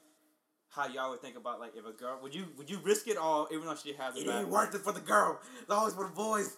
how 0.69 0.88
y'all 0.88 1.12
would 1.12 1.21
think 1.21 1.36
about 1.36 1.60
like 1.60 1.73
if 1.75 1.86
a 1.86 1.91
girl 1.91 2.19
would 2.21 2.34
you 2.34 2.45
would 2.58 2.69
you 2.69 2.80
risk 2.84 3.08
it 3.08 3.17
all 3.17 3.47
even 3.51 3.65
though 3.65 3.75
she 3.75 3.93
has 3.93 4.15
a 4.15 4.19
It 4.19 4.27
bad 4.27 4.39
ain't 4.41 4.49
worth 4.49 4.73
it 4.73 4.82
for 4.82 4.93
the 4.93 5.01
girl. 5.01 5.39
It's 5.62 5.71
always 5.71 5.93
for 5.93 6.06
the 6.06 6.12
boys. 6.13 6.58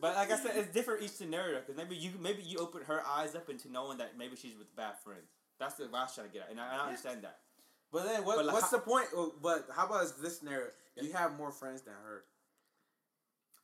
But 0.00 0.14
like 0.14 0.30
I 0.30 0.36
said, 0.36 0.52
it's 0.56 0.72
different 0.72 1.02
each 1.02 1.10
scenario 1.10 1.60
because 1.60 1.76
maybe 1.76 1.96
you 1.96 2.10
maybe 2.20 2.42
you 2.42 2.58
open 2.58 2.82
her 2.82 3.02
eyes 3.06 3.34
up 3.34 3.48
into 3.48 3.70
knowing 3.70 3.98
that 3.98 4.18
maybe 4.18 4.36
she's 4.36 4.56
with 4.56 4.74
bad 4.76 4.98
friends. 5.02 5.30
That's 5.58 5.74
the 5.74 5.84
what 5.84 5.98
I 5.98 6.02
was 6.02 6.14
trying 6.14 6.26
to 6.28 6.32
get 6.32 6.42
at, 6.42 6.50
and 6.50 6.60
I, 6.60 6.76
I 6.76 6.86
understand 6.86 7.22
that. 7.22 7.38
But 7.92 8.04
then 8.04 8.24
what, 8.24 8.36
But 8.36 8.46
like 8.46 8.54
what's 8.54 8.70
how- 8.70 8.76
the 8.78 8.82
point? 8.82 9.06
But 9.42 9.68
how 9.74 9.86
about 9.86 10.12
this 10.20 10.38
scenario? 10.38 10.66
You 11.00 11.12
have 11.12 11.36
more 11.36 11.50
friends 11.50 11.82
than 11.82 11.94
her. 11.94 12.24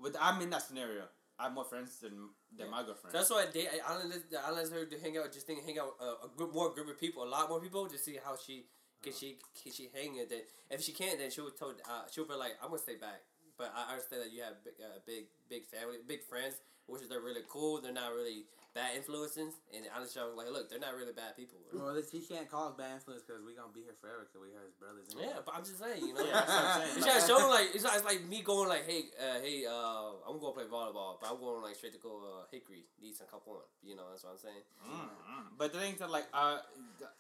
But 0.01 0.17
I'm 0.21 0.41
in 0.43 0.51
that 0.51 0.63
scenario. 0.63 1.03
I 1.43 1.47
have 1.47 1.55
more 1.55 1.65
friends 1.65 1.99
than 1.99 2.31
than 2.57 2.67
Yeah. 2.67 2.71
my 2.71 2.83
girlfriend. 2.87 3.13
That's 3.17 3.31
why 3.31 3.43
I 3.49 3.51
date. 3.51 3.69
I 3.85 3.93
let 4.05 4.23
I 4.47 4.51
let 4.53 4.69
her 4.71 4.85
to 4.87 4.99
hang 5.01 5.19
out. 5.19 5.33
Just 5.33 5.47
think, 5.47 5.65
hang 5.67 5.79
out 5.83 5.95
uh, 6.01 6.27
a 6.27 6.29
group, 6.37 6.55
more 6.55 6.71
group 6.73 6.89
of 6.89 6.99
people, 7.01 7.25
a 7.25 7.31
lot 7.37 7.49
more 7.49 7.61
people, 7.61 7.89
to 7.89 7.99
see 7.99 8.19
how 8.25 8.37
she 8.37 8.67
can 9.03 9.13
she 9.13 9.39
can 9.61 9.73
she 9.73 9.91
hang 9.93 10.17
it. 10.17 10.31
Then 10.31 10.43
if 10.71 10.81
she 10.83 10.93
can't, 10.93 11.19
then 11.19 11.31
she'll 11.31 11.51
told 11.51 11.75
uh, 11.89 12.05
she'll 12.13 12.27
be 12.29 12.35
like, 12.35 12.53
I'm 12.63 12.69
gonna 12.71 12.79
stay 12.89 12.95
back. 12.97 13.21
But 13.59 13.73
I 13.77 13.93
understand 13.93 14.23
that 14.23 14.33
you 14.33 14.43
have 14.43 14.63
big, 14.65 14.75
uh, 14.81 14.99
big 15.07 15.25
big 15.49 15.67
family, 15.67 15.99
big 16.07 16.23
friends, 16.23 16.55
which 16.87 17.03
is 17.03 17.09
they're 17.09 17.21
really 17.21 17.43
cool. 17.49 17.81
They're 17.83 17.93
not 17.93 18.13
really 18.15 18.47
bad 18.75 18.97
influences, 18.97 19.61
and 19.75 19.85
honestly, 19.95 20.21
I'm 20.21 20.37
like, 20.37 20.49
look, 20.51 20.69
they're 20.69 20.81
not 20.81 20.97
really 20.97 21.13
bad 21.13 21.37
people. 21.37 21.61
Well, 21.73 21.93
this, 21.95 22.11
he 22.11 22.21
can't 22.21 22.49
call 22.49 22.69
us 22.69 22.75
bad 22.77 22.97
influence 23.01 23.23
because 23.23 23.45
we 23.45 23.53
gonna 23.53 23.73
be 23.73 23.85
here 23.85 23.97
forever 23.97 24.25
because 24.25 24.41
we 24.41 24.57
are 24.57 24.65
his 24.65 24.77
brothers. 24.77 25.13
anyway. 25.13 25.29
Yeah, 25.29 25.45
but 25.45 25.53
I'm 25.53 25.65
just 25.65 25.79
saying, 25.79 26.01
you 26.01 26.15
know. 26.17 26.25
Yeah, 26.33 26.41
that's 26.41 26.49
what 26.49 26.65
I'm 26.65 26.81
saying. 26.81 26.97
It's 26.97 27.07
trying 27.07 27.21
to 27.21 27.27
show 27.29 27.41
like 27.53 27.69
it's 27.77 27.85
not 27.85 27.95
it's 27.97 28.09
like 28.09 28.25
me 28.25 28.41
going 28.41 28.69
like, 28.69 28.89
hey, 28.89 29.13
uh, 29.21 29.41
hey, 29.45 29.69
uh, 29.69 30.25
I'm 30.25 30.41
gonna 30.41 30.57
play 30.57 30.65
volleyball, 30.65 31.21
but 31.21 31.29
I'm 31.29 31.37
going 31.37 31.61
like 31.61 31.77
straight 31.77 31.93
to 31.93 32.01
go 32.01 32.25
uh, 32.25 32.49
Hickory, 32.49 32.89
need 33.01 33.13
some 33.15 33.29
cup 33.29 33.45
one. 33.45 33.65
You 33.85 33.97
know, 33.97 34.09
that's 34.09 34.25
what 34.25 34.37
I'm 34.37 34.43
saying. 34.43 34.65
Mm-hmm. 34.81 35.61
But 35.61 35.73
the 35.73 35.81
things 35.81 36.01
that 36.01 36.11
like 36.11 36.27
uh, 36.33 36.65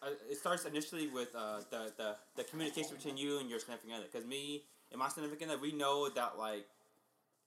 uh, 0.01 0.17
it 0.31 0.38
starts 0.41 0.65
initially 0.65 1.09
with 1.09 1.35
uh 1.37 1.61
the, 1.71 1.93
the 1.97 2.17
the 2.37 2.45
communication 2.45 2.97
between 2.97 3.17
you 3.17 3.38
and 3.38 3.51
your 3.51 3.61
significant 3.61 3.93
other. 4.01 4.09
Cause 4.09 4.25
me 4.25 4.65
and 4.91 4.99
my 4.99 5.09
significant 5.09 5.51
other, 5.53 5.61
we 5.61 5.73
know 5.73 6.09
that 6.09 6.38
like. 6.38 6.67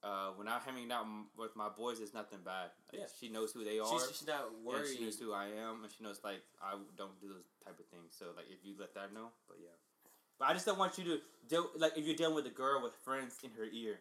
Uh, 0.06 0.30
when 0.38 0.48
I'm 0.48 0.62
hanging 0.62 0.92
out 0.92 1.08
with 1.36 1.56
my 1.56 1.68
boys, 1.68 2.00
it's 2.00 2.14
nothing 2.14 2.38
bad. 2.46 2.70
Like, 2.94 3.02
Yeah. 3.02 3.08
She 3.20 3.28
knows 3.30 3.52
who 3.52 3.64
they 3.66 3.80
are. 3.80 3.90
She's, 3.90 4.20
she's 4.20 4.28
not 4.28 4.54
and 4.54 4.64
worried. 4.64 4.86
she 4.96 5.04
knows 5.04 5.18
who 5.18 5.34
I 5.34 5.46
am, 5.48 5.82
and 5.84 5.90
she 5.92 6.04
knows 6.04 6.20
like 6.24 6.42
I 6.62 6.78
don't 6.96 7.20
do 7.20 7.28
those 7.30 7.50
type 7.66 7.80
of 7.80 7.88
things. 7.88 8.14
So 8.14 8.26
like 8.38 8.46
if 8.54 8.62
you 8.64 8.76
let 8.80 8.94
that 8.94 9.12
know, 9.14 9.30
but 9.48 9.58
yeah. 9.60 9.74
But 10.38 10.50
I 10.50 10.54
just 10.54 10.66
don't 10.68 10.78
want 10.78 11.00
you 11.00 11.06
to 11.06 11.18
deal 11.50 11.72
like 11.76 11.98
if 11.98 12.06
you're 12.06 12.16
dealing 12.16 12.36
with 12.36 12.46
a 12.46 12.52
girl 12.54 12.84
with 12.84 12.94
friends 13.04 13.38
in 13.44 13.50
her 13.58 13.66
ear, 13.66 13.98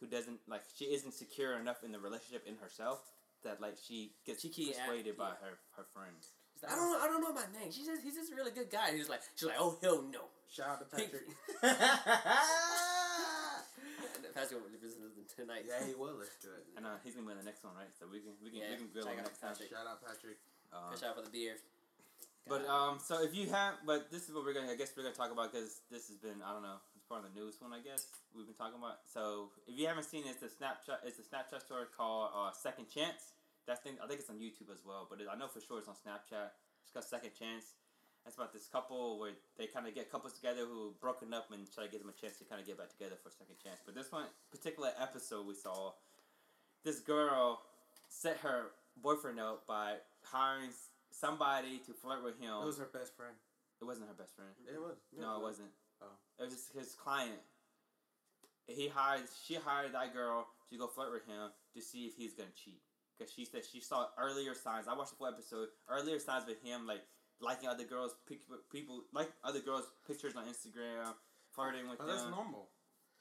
who 0.00 0.06
doesn't 0.06 0.40
like 0.46 0.62
she 0.76 0.84
isn't 0.92 1.14
secure 1.14 1.58
enough 1.58 1.82
in 1.84 1.92
the 1.92 1.98
relationship 1.98 2.44
in 2.46 2.56
herself 2.56 3.00
that 3.44 3.62
like 3.62 3.76
she 3.82 4.12
gets 4.26 4.42
She 4.42 4.50
can't 4.50 4.76
act- 4.76 4.88
persuaded 4.88 5.16
by 5.16 5.28
yeah. 5.28 5.40
her 5.40 5.58
her 5.78 5.84
friends. 5.94 6.32
Like, 6.62 6.72
I 6.72 6.76
don't 6.76 6.92
know. 6.92 6.98
I 7.00 7.06
don't 7.08 7.22
know 7.22 7.32
my 7.32 7.46
name. 7.58 7.72
She's 7.72 7.86
just 7.86 8.02
he's 8.02 8.14
just 8.14 8.30
a 8.30 8.34
really 8.36 8.50
good 8.52 8.68
guy. 8.70 8.92
He's 8.94 9.08
like 9.08 9.22
she's 9.36 9.48
like 9.48 9.56
oh 9.58 9.78
hell 9.80 10.02
no. 10.12 10.20
Shout 10.52 10.68
out 10.68 10.80
to 10.80 10.86
Patrick. 10.96 11.24
And 14.32 14.40
Patrick 14.40 14.64
will 14.64 14.72
listen 14.72 15.04
to 15.04 15.12
them 15.12 15.28
tonight. 15.28 15.68
yeah, 15.68 15.84
he 15.84 15.92
will. 16.00 16.16
Let's 16.16 16.40
do 16.40 16.48
it. 16.56 16.64
And 16.72 16.88
uh, 16.88 16.96
he's 17.04 17.12
gonna 17.12 17.28
be 17.28 17.36
on 17.36 17.40
the 17.44 17.44
next 17.44 17.60
one, 17.60 17.76
right? 17.76 17.92
So 17.92 18.08
we 18.08 18.24
can 18.24 18.32
we 18.40 18.48
can 18.48 18.64
Yeah, 18.64 18.72
we 18.72 18.80
can 18.80 18.88
grill 18.88 19.04
check 19.04 19.20
him 19.20 19.28
out 19.28 19.28
next 19.28 19.44
time. 19.44 19.52
Patrick. 19.52 19.68
Shout 19.68 19.84
out 19.84 20.00
Patrick. 20.00 20.38
Um, 20.72 20.88
Fish 20.88 21.04
out 21.04 21.20
for 21.20 21.24
the 21.28 21.28
beer. 21.28 21.60
But 22.48 22.64
um, 22.64 22.96
so 22.96 23.20
if 23.20 23.36
you 23.36 23.52
have, 23.52 23.84
but 23.84 24.08
this 24.08 24.26
is 24.26 24.32
what 24.32 24.48
we're 24.48 24.56
gonna, 24.56 24.72
I 24.72 24.80
guess 24.80 24.96
we're 24.96 25.04
gonna 25.04 25.14
talk 25.14 25.30
about 25.30 25.52
because 25.52 25.84
this 25.92 26.08
has 26.08 26.16
been, 26.16 26.40
I 26.40 26.50
don't 26.56 26.64
know, 26.64 26.80
it's 26.96 27.04
part 27.04 27.22
of 27.22 27.28
the 27.28 27.36
newest 27.36 27.60
one, 27.60 27.70
I 27.76 27.78
guess 27.84 28.08
we've 28.34 28.48
been 28.48 28.56
talking 28.58 28.80
about. 28.80 29.04
So 29.06 29.52
if 29.68 29.76
you 29.78 29.86
haven't 29.86 30.08
seen 30.08 30.24
it, 30.24 30.34
it's 30.34 30.42
the 30.42 30.50
Snapchat, 30.50 31.04
it's 31.06 31.20
a 31.20 31.26
Snapchat 31.28 31.60
story 31.62 31.86
called 31.92 32.32
uh, 32.34 32.50
Second 32.50 32.88
Chance. 32.88 33.36
That 33.70 33.84
thing, 33.84 33.94
I 34.02 34.08
think 34.08 34.18
it's 34.18 34.32
on 34.32 34.42
YouTube 34.42 34.72
as 34.74 34.82
well, 34.82 35.06
but 35.06 35.20
it, 35.22 35.28
I 35.30 35.38
know 35.38 35.46
for 35.46 35.60
sure 35.62 35.78
it's 35.78 35.86
on 35.86 35.94
Snapchat. 35.94 36.50
It's 36.82 36.90
called 36.90 37.06
Second 37.06 37.30
Chance. 37.38 37.78
It's 38.26 38.36
about 38.36 38.52
this 38.52 38.66
couple 38.70 39.18
where 39.18 39.32
they 39.58 39.66
kind 39.66 39.86
of 39.86 39.94
get 39.94 40.10
couples 40.10 40.32
together 40.34 40.62
who 40.64 40.94
broken 41.00 41.34
up 41.34 41.50
and 41.52 41.66
try 41.74 41.84
to 41.84 41.90
give 41.90 42.00
them 42.00 42.10
a 42.10 42.20
chance 42.20 42.38
to 42.38 42.44
kind 42.44 42.60
of 42.60 42.66
get 42.66 42.78
back 42.78 42.90
together 42.90 43.16
for 43.20 43.30
a 43.30 43.32
second 43.32 43.56
chance. 43.62 43.80
But 43.84 43.94
this 43.94 44.12
one 44.12 44.26
particular 44.50 44.90
episode 45.00 45.46
we 45.46 45.54
saw, 45.54 45.92
this 46.84 47.00
girl 47.00 47.60
set 48.08 48.38
her 48.38 48.70
boyfriend 49.02 49.40
up 49.40 49.66
by 49.66 49.96
hiring 50.22 50.70
somebody 51.10 51.78
to 51.86 51.92
flirt 51.92 52.22
with 52.22 52.38
him. 52.38 52.54
It 52.62 52.66
was 52.66 52.78
her 52.78 52.90
best 52.92 53.16
friend. 53.16 53.34
It 53.80 53.84
wasn't 53.84 54.06
her 54.06 54.14
best 54.14 54.36
friend. 54.36 54.54
It 54.72 54.78
was. 54.78 54.96
No, 55.18 55.38
it 55.38 55.42
wasn't. 55.42 55.70
Oh. 56.00 56.14
It 56.38 56.44
was 56.44 56.52
just 56.52 56.72
his 56.72 56.94
client. 56.94 57.42
He 58.68 58.86
hired. 58.86 59.22
She 59.44 59.54
hired 59.56 59.92
that 59.94 60.14
girl 60.14 60.46
to 60.70 60.78
go 60.78 60.86
flirt 60.86 61.12
with 61.12 61.26
him 61.26 61.50
to 61.74 61.82
see 61.82 62.06
if 62.06 62.14
he's 62.16 62.34
gonna 62.34 62.54
cheat. 62.54 62.80
Cause 63.18 63.30
she 63.34 63.44
said 63.44 63.62
she 63.64 63.80
saw 63.80 64.06
earlier 64.18 64.54
signs. 64.54 64.86
I 64.88 64.94
watched 64.94 65.10
the 65.10 65.16
full 65.16 65.26
episode. 65.26 65.68
Earlier 65.88 66.18
signs 66.18 66.48
of 66.48 66.56
him 66.62 66.86
like 66.86 67.02
liking 67.42 67.68
other 67.68 67.84
girls, 67.84 68.14
pic- 68.28 68.46
people 68.70 69.02
like 69.12 69.30
other 69.44 69.60
girls' 69.60 69.90
pictures 70.06 70.34
on 70.36 70.44
Instagram, 70.46 71.14
flirting 71.50 71.88
with 71.88 71.98
Oh, 72.00 72.06
that's 72.06 72.24
normal. 72.24 72.68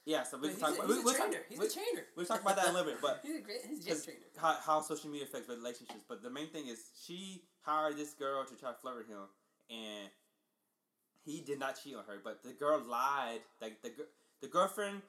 Yeah, 0.06 0.24
so 0.24 0.38
we 0.40 0.50
But 0.50 0.52
can 0.58 0.60
talk. 0.62 0.70
a, 0.72 0.74
about, 0.74 0.88
he's 0.88 0.96
we, 0.96 1.02
a 1.02 1.04
we'll 1.06 1.14
trainer. 1.14 1.34
talk, 1.34 1.46
he's 1.50 1.60
we, 1.60 1.66
a 1.66 1.70
trainer. 1.70 2.04
we'll 2.18 2.26
talk 2.26 2.42
about 2.42 2.56
that 2.56 2.66
in 2.70 2.72
a 2.72 2.74
little 2.78 2.92
bit, 2.92 3.02
but 3.02 3.20
he's 3.24 3.36
a 3.38 3.42
great. 3.42 3.60
He's 3.68 3.86
'Cause 3.86 4.06
trainer. 4.06 4.20
how, 4.38 4.54
how 4.66 4.82
social 4.82 5.10
media 5.12 5.26
affects 5.28 5.48
relationships. 5.50 6.04
But 6.08 6.24
the 6.24 6.30
main 6.30 6.48
thing 6.48 6.68
is 6.68 6.80
she 7.06 7.44
hired 7.62 7.98
this 7.98 8.14
girl 8.14 8.44
to 8.46 8.56
try 8.56 8.72
to 8.72 8.78
flirt 8.78 8.98
with 8.98 9.08
him, 9.08 9.30
and 9.70 10.10
he 11.24 11.42
did 11.42 11.60
not 11.60 11.80
cheat 11.84 11.96
on 11.96 12.04
her. 12.06 12.18
But 12.24 12.42
the 12.44 12.54
girl 12.54 12.82
lied. 12.82 13.42
Like 13.62 13.82
the 13.84 13.92
the 14.42 14.48
girlfriend 14.48 15.02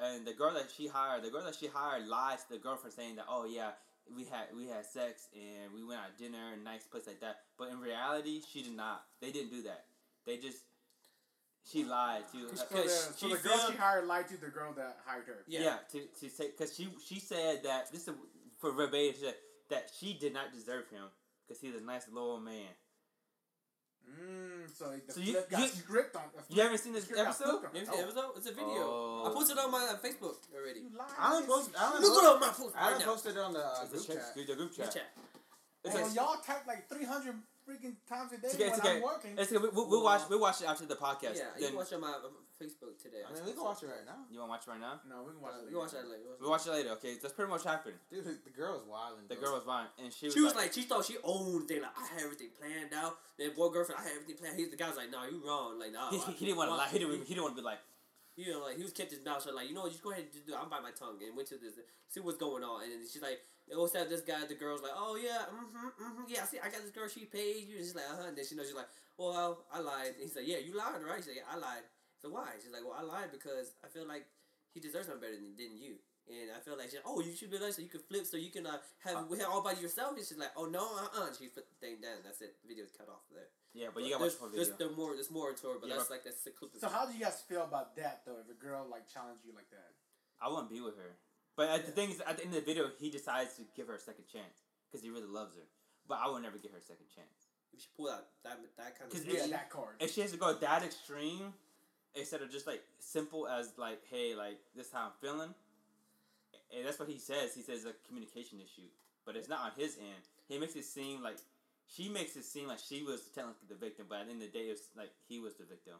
and 0.00 0.26
the 0.26 0.32
girl 0.32 0.54
that 0.54 0.70
she 0.74 0.86
hired, 0.86 1.22
the 1.22 1.30
girl 1.30 1.44
that 1.44 1.54
she 1.54 1.66
hired 1.66 2.06
lied 2.08 2.38
to 2.38 2.48
the 2.50 2.58
girlfriend 2.58 2.94
saying 2.94 3.16
that, 3.16 3.26
oh 3.28 3.44
yeah, 3.44 3.72
we 4.14 4.24
had 4.24 4.46
we 4.56 4.66
had 4.68 4.84
sex 4.84 5.28
and 5.34 5.72
we 5.74 5.82
went 5.84 6.00
out 6.00 6.16
to 6.16 6.22
dinner 6.22 6.38
in 6.54 6.60
a 6.60 6.62
nice 6.62 6.84
place 6.84 7.06
like 7.06 7.20
that. 7.20 7.40
But 7.58 7.70
in 7.70 7.80
reality, 7.80 8.40
she 8.46 8.62
did 8.62 8.76
not. 8.76 9.04
They 9.20 9.30
didn't 9.32 9.50
do 9.50 9.62
that. 9.62 9.84
They 10.26 10.36
just 10.36 10.58
she 11.70 11.84
lied 11.84 12.22
to. 12.32 12.54
So 12.56 12.64
the, 12.64 12.68
Because 12.68 13.14
so 13.16 13.28
she 13.28 13.34
the 13.34 13.40
girl 13.40 13.56
felt- 13.58 13.72
she 13.72 13.76
hired 13.78 14.06
lied 14.06 14.28
to 14.28 14.36
the 14.40 14.48
girl 14.48 14.72
that 14.76 14.98
hired 15.04 15.26
her. 15.26 15.44
Yeah. 15.48 15.60
yeah, 15.60 15.76
to, 15.92 16.00
to 16.20 16.28
say 16.30 16.46
because 16.50 16.74
she 16.76 16.88
she 17.04 17.18
said 17.20 17.62
that 17.64 17.90
this 17.92 18.06
is 18.06 18.14
for 18.58 18.72
verbatim 18.72 19.14
she 19.14 19.20
said 19.24 19.34
that 19.70 19.90
she 19.98 20.14
did 20.14 20.32
not 20.32 20.52
deserve 20.52 20.88
him 20.90 21.04
because 21.46 21.60
he's 21.60 21.74
a 21.74 21.84
nice 21.84 22.06
loyal 22.12 22.38
man. 22.40 22.68
Mm, 24.06 24.70
so 24.72 24.94
the 25.06 25.12
So 25.12 25.20
you- 25.20 25.32
flip 25.32 25.50
got 25.50 25.60
you- 25.60 25.68
script 25.68 26.16
on. 26.16 26.22
the 26.34 26.54
You 26.54 26.62
haven't 26.62 26.78
seen 26.78 26.92
this 26.92 27.04
script 27.04 27.20
episode? 27.20 27.60
flipped. 27.60 27.74
You 27.74 27.82
ever 27.82 27.90
Oh. 27.90 27.94
seen 27.96 28.04
the 28.06 28.12
episode? 28.12 28.32
It's 28.36 28.46
a 28.46 28.52
video. 28.52 28.70
I 28.70 29.28
Oh. 29.28 29.32
posted 29.34 29.56
it 29.58 29.64
on 29.64 29.70
my 29.70 29.84
uh, 29.84 29.96
Facebook 29.98 30.36
already. 30.54 30.80
You 30.80 30.90
lied. 30.96 31.10
I 31.18 31.30
don't 31.30 31.46
post. 31.46 31.70
I 31.78 31.90
don't 31.92 32.00
Look 32.02 32.22
it 32.22 32.26
up 32.28 32.40
my 32.40 32.46
Facebook. 32.48 32.72
I 32.76 32.80
right 32.80 32.90
don't 32.90 32.98
now. 33.00 33.06
posted 33.06 33.36
it 33.36 33.40
on 33.40 33.52
the 33.52 33.64
uh, 33.66 33.80
It's 33.82 33.90
a 33.92 33.96
group 33.96 34.06
chat, 34.06 34.34
chat. 34.36 34.46
the 34.46 34.54
group 34.56 34.72
chat. 34.76 34.92
Chat. 34.92 35.10
It's 35.84 35.94
Hey, 35.94 36.02
a- 36.02 36.08
y'all 36.14 36.36
type 36.38 36.66
like 36.66 36.88
300 36.88 37.34
freaking 37.68 37.96
times 38.08 38.32
a 38.32 38.38
day 38.38 38.46
It's 38.46 38.54
okay, 38.54 38.64
when 38.64 38.72
it's 38.72 38.78
okay. 38.80 38.96
I'm 38.96 39.02
working. 39.02 39.38
It's 39.38 39.52
okay. 39.52 39.62
We, 39.62 39.68
we'll, 39.70 39.88
we'll 39.88 40.04
watch. 40.04 40.22
We'll 40.28 40.40
watch 40.40 40.60
it 40.62 40.66
after 40.68 40.86
the 40.86 40.96
podcast. 40.96 41.36
Yeah, 41.36 41.50
you 41.56 41.60
then 41.60 41.68
can 41.70 41.76
watch 41.76 41.92
it 41.92 41.94
on 41.96 42.00
my 42.00 42.12
uh, 42.12 42.28
Facebook 42.60 42.96
today. 43.00 43.20
I 43.22 43.32
mean, 43.32 43.44
we 43.44 43.52
can 43.52 43.62
watch 43.64 43.82
it 43.82 43.86
right 43.86 44.04
now, 44.04 44.24
you 44.32 44.40
want 44.40 44.48
to 44.48 44.52
watch 44.56 44.64
it 44.66 44.70
right 44.70 44.80
now? 44.80 45.00
no, 45.08 45.22
we 45.24 45.32
can 45.32 45.42
watch 45.42 45.54
Uh, 45.56 45.66
it. 45.66 45.70
you 45.70 45.78
watch 45.78 45.92
that 45.92 46.08
later. 46.08 46.32
We'll 46.40 46.50
watch 46.50 46.66
it 46.66 46.72
later. 46.72 46.90
Okay, 46.96 47.14
that's 47.20 47.34
pretty 47.34 47.50
much 47.50 47.64
happened. 47.64 47.96
dude. 48.10 48.24
The 48.44 48.50
girl 48.50 48.80
was 48.80 48.84
wild. 48.88 49.18
The 49.28 49.36
girl 49.36 49.54
was 49.54 49.64
fine, 49.64 49.86
and 50.02 50.12
she 50.12 50.26
was, 50.26 50.34
She 50.34 50.40
was 50.40 50.54
like, 50.56 50.72
she 50.72 50.82
thought 50.82 51.04
she 51.04 51.16
owned 51.22 51.68
thing. 51.68 51.82
Like, 51.82 51.92
I 51.96 52.06
had 52.14 52.24
everything 52.24 52.50
planned 52.56 52.92
out. 52.94 53.18
Then 53.38 53.52
boy, 53.54 53.68
girlfriend, 53.68 54.00
I 54.00 54.04
had 54.08 54.12
everything 54.16 54.36
planned. 54.40 54.56
He's 54.58 54.70
the 54.70 54.76
guy's 54.80 54.96
like, 54.96 55.10
nah, 55.10 55.24
you 55.28 55.42
wrong. 55.46 55.78
Like, 55.78 55.92
nah. 55.92 56.10
he, 56.14 56.18
he 56.38 56.44
didn't 56.48 56.58
want 56.58 56.70
to 56.70 56.76
lie. 56.76 56.88
He 56.88 56.98
didn't. 56.98 57.22
He 57.28 57.34
didn't 57.36 57.44
want 57.44 57.56
to 57.56 57.60
be 57.62 57.66
like. 57.66 57.78
you 58.36 58.52
know, 58.52 58.60
like 58.68 58.76
he 58.76 58.84
was 58.84 58.92
kept 58.92 59.10
his 59.10 59.24
mouth 59.24 59.40
shut. 59.42 59.54
Like, 59.54 59.68
you 59.68 59.74
know, 59.74 59.82
what, 59.88 59.92
just 59.92 60.04
go 60.04 60.12
ahead 60.12 60.24
and 60.28 60.32
just 60.32 60.44
do. 60.46 60.52
it. 60.52 60.58
I'm 60.60 60.68
bite 60.68 60.82
my 60.84 60.92
tongue 60.92 61.16
and 61.24 61.32
went 61.36 61.48
to 61.48 61.56
this, 61.56 61.76
see 62.08 62.20
what's 62.20 62.36
going 62.36 62.60
on. 62.64 62.84
And 62.84 62.92
then 62.92 63.00
she's 63.08 63.22
like, 63.24 63.40
they 63.68 63.74
always 63.74 63.92
have 63.96 64.08
this 64.12 64.20
guy. 64.20 64.44
The 64.46 64.54
girl's 64.54 64.82
like, 64.84 64.92
oh 64.94 65.16
yeah, 65.16 65.48
mm-hmm, 65.48 65.88
mm-hmm, 65.88 66.24
yeah. 66.28 66.44
See, 66.44 66.60
I 66.60 66.68
got 66.68 66.82
this 66.84 66.92
girl. 66.92 67.08
She 67.08 67.24
paid 67.24 67.64
you. 67.68 67.76
And 67.80 67.84
she's 67.84 67.96
like, 67.96 68.04
uh 68.12 68.16
huh. 68.20 68.28
And 68.28 68.36
then 68.36 68.44
she 68.44 68.54
knows 68.54 68.66
she's 68.68 68.76
like, 68.76 68.92
well, 69.16 69.64
I 69.72 69.80
lied. 69.80 70.20
And 70.20 70.22
he's 70.28 70.36
like, 70.36 70.46
yeah, 70.46 70.60
you 70.60 70.76
lied, 70.76 71.00
right? 71.00 71.16
She's 71.24 71.32
like, 71.32 71.40
yeah, 71.40 71.48
I 71.48 71.56
lied. 71.56 71.84
So 72.22 72.30
why? 72.30 72.56
She's 72.62 72.72
like, 72.72 72.82
well, 72.84 72.96
I 72.98 73.02
lied 73.02 73.30
because 73.32 73.74
I 73.84 73.88
feel 73.88 74.06
like 74.08 74.26
he 74.72 74.80
deserves 74.80 75.06
something 75.06 75.20
better 75.20 75.36
than, 75.36 75.56
than 75.56 75.76
you. 75.76 75.96
And 76.26 76.50
I 76.50 76.58
feel 76.58 76.74
like 76.74 76.90
she's 76.90 76.98
oh, 77.06 77.22
you 77.22 77.30
should 77.38 77.54
be 77.54 77.58
like 77.62 77.70
so 77.72 77.82
you 77.82 77.88
can 77.92 78.02
flip 78.02 78.26
so 78.26 78.36
you 78.36 78.50
can 78.50 78.66
uh, 78.66 78.82
have 79.06 79.30
Uh, 79.30 79.34
it 79.38 79.46
all 79.46 79.62
by 79.62 79.78
yourself. 79.78 80.18
And 80.18 80.26
she's 80.26 80.36
like, 80.38 80.50
oh 80.58 80.66
no, 80.66 80.82
uh 80.82 81.22
uh 81.22 81.30
She 81.38 81.46
put 81.46 81.70
the 81.70 81.78
thing 81.78 82.02
down. 82.02 82.18
That's 82.26 82.42
it. 82.42 82.58
The 82.62 82.66
video's 82.66 82.90
cut 82.90 83.06
off 83.06 83.22
there. 83.30 83.46
Yeah, 83.78 83.94
but 83.94 84.02
you 84.02 84.10
gotta 84.10 84.24
watch 84.26 84.34
there's, 84.50 84.74
the 84.74 84.74
video. 84.74 84.90
there's 84.90 84.96
more. 84.98 85.12
There's 85.14 85.30
more 85.30 85.52
to 85.54 85.66
it, 85.70 85.78
but 85.78 85.86
Yeah, 85.86 86.02
that's 86.02 86.08
but- 86.10 86.14
like 86.18 86.24
that's 86.26 86.42
the 86.42 86.50
clip. 86.50 86.74
So 86.82 86.88
how 86.90 87.06
do 87.06 87.14
you 87.14 87.22
guys 87.22 87.38
feel 87.46 87.62
about 87.62 87.94
that 87.94 88.26
though? 88.26 88.42
If 88.42 88.50
a 88.50 88.58
girl 88.58 88.88
like 88.90 89.06
challenged 89.06 89.46
you 89.46 89.54
like 89.54 89.70
that? 89.70 89.94
I 90.42 90.50
wouldn't 90.50 90.68
be 90.70 90.80
with 90.82 90.98
her. 90.98 91.14
But 91.54 91.68
uh, 91.70 91.78
the 91.78 91.94
thing 91.94 92.10
is, 92.10 92.18
at 92.20 92.36
the 92.36 92.44
end 92.44 92.52
of 92.58 92.60
the 92.60 92.66
video, 92.66 92.90
he 92.98 93.08
decides 93.08 93.54
to 93.56 93.62
give 93.78 93.86
her 93.86 93.94
a 93.94 93.98
second 94.02 94.26
chance 94.26 94.66
because 94.90 95.00
he 95.06 95.10
really 95.14 95.30
loves 95.30 95.54
her. 95.54 95.64
But 96.10 96.18
I 96.20 96.28
would 96.28 96.42
never 96.42 96.58
give 96.58 96.72
her 96.72 96.78
a 96.78 96.82
second 96.82 97.06
chance. 97.14 97.54
If 97.72 97.80
she 97.80 97.88
pull 97.96 98.10
out 98.10 98.26
that 98.42 98.58
that 98.76 98.98
kind 98.98 99.06
of. 99.06 99.14
'Cause 99.14 99.22
stuff. 99.22 99.32
Yeah, 99.32 99.44
she- 99.46 99.50
that 99.54 99.70
card. 99.70 99.94
If 100.02 100.10
she 100.12 100.22
has 100.26 100.32
to 100.32 100.38
go 100.42 100.52
that 100.58 100.82
extreme, 100.82 101.54
instead 102.16 102.42
of 102.42 102.50
just 102.50 102.66
like 102.66 102.82
simple 102.98 103.46
as 103.48 103.72
like, 103.76 104.00
hey, 104.10 104.34
like 104.34 104.58
this 104.74 104.86
is 104.88 104.92
how 104.92 105.06
I'm 105.06 105.12
feeling, 105.20 105.54
and 106.76 106.86
that's 106.86 106.98
what 106.98 107.08
he 107.08 107.18
says. 107.18 107.54
He 107.54 107.62
says 107.62 107.84
a 107.84 107.92
communication 108.06 108.58
issue, 108.60 108.88
but 109.24 109.36
it's 109.36 109.48
not 109.48 109.60
on 109.60 109.70
his 109.76 109.96
end. 109.98 110.22
He 110.48 110.58
makes 110.58 110.74
it 110.76 110.84
seem 110.84 111.22
like 111.22 111.36
she 111.88 112.08
makes 112.08 112.36
it 112.36 112.44
seem 112.44 112.66
like 112.68 112.78
she 112.78 113.02
was 113.02 113.22
technically 113.34 113.68
the 113.68 113.74
victim, 113.76 114.06
but 114.08 114.20
at 114.20 114.26
the 114.26 114.32
end 114.32 114.42
of 114.42 114.52
the 114.52 114.58
day, 114.58 114.66
it's 114.66 114.88
like 114.96 115.10
he 115.28 115.38
was 115.38 115.54
the 115.54 115.64
victim. 115.64 115.94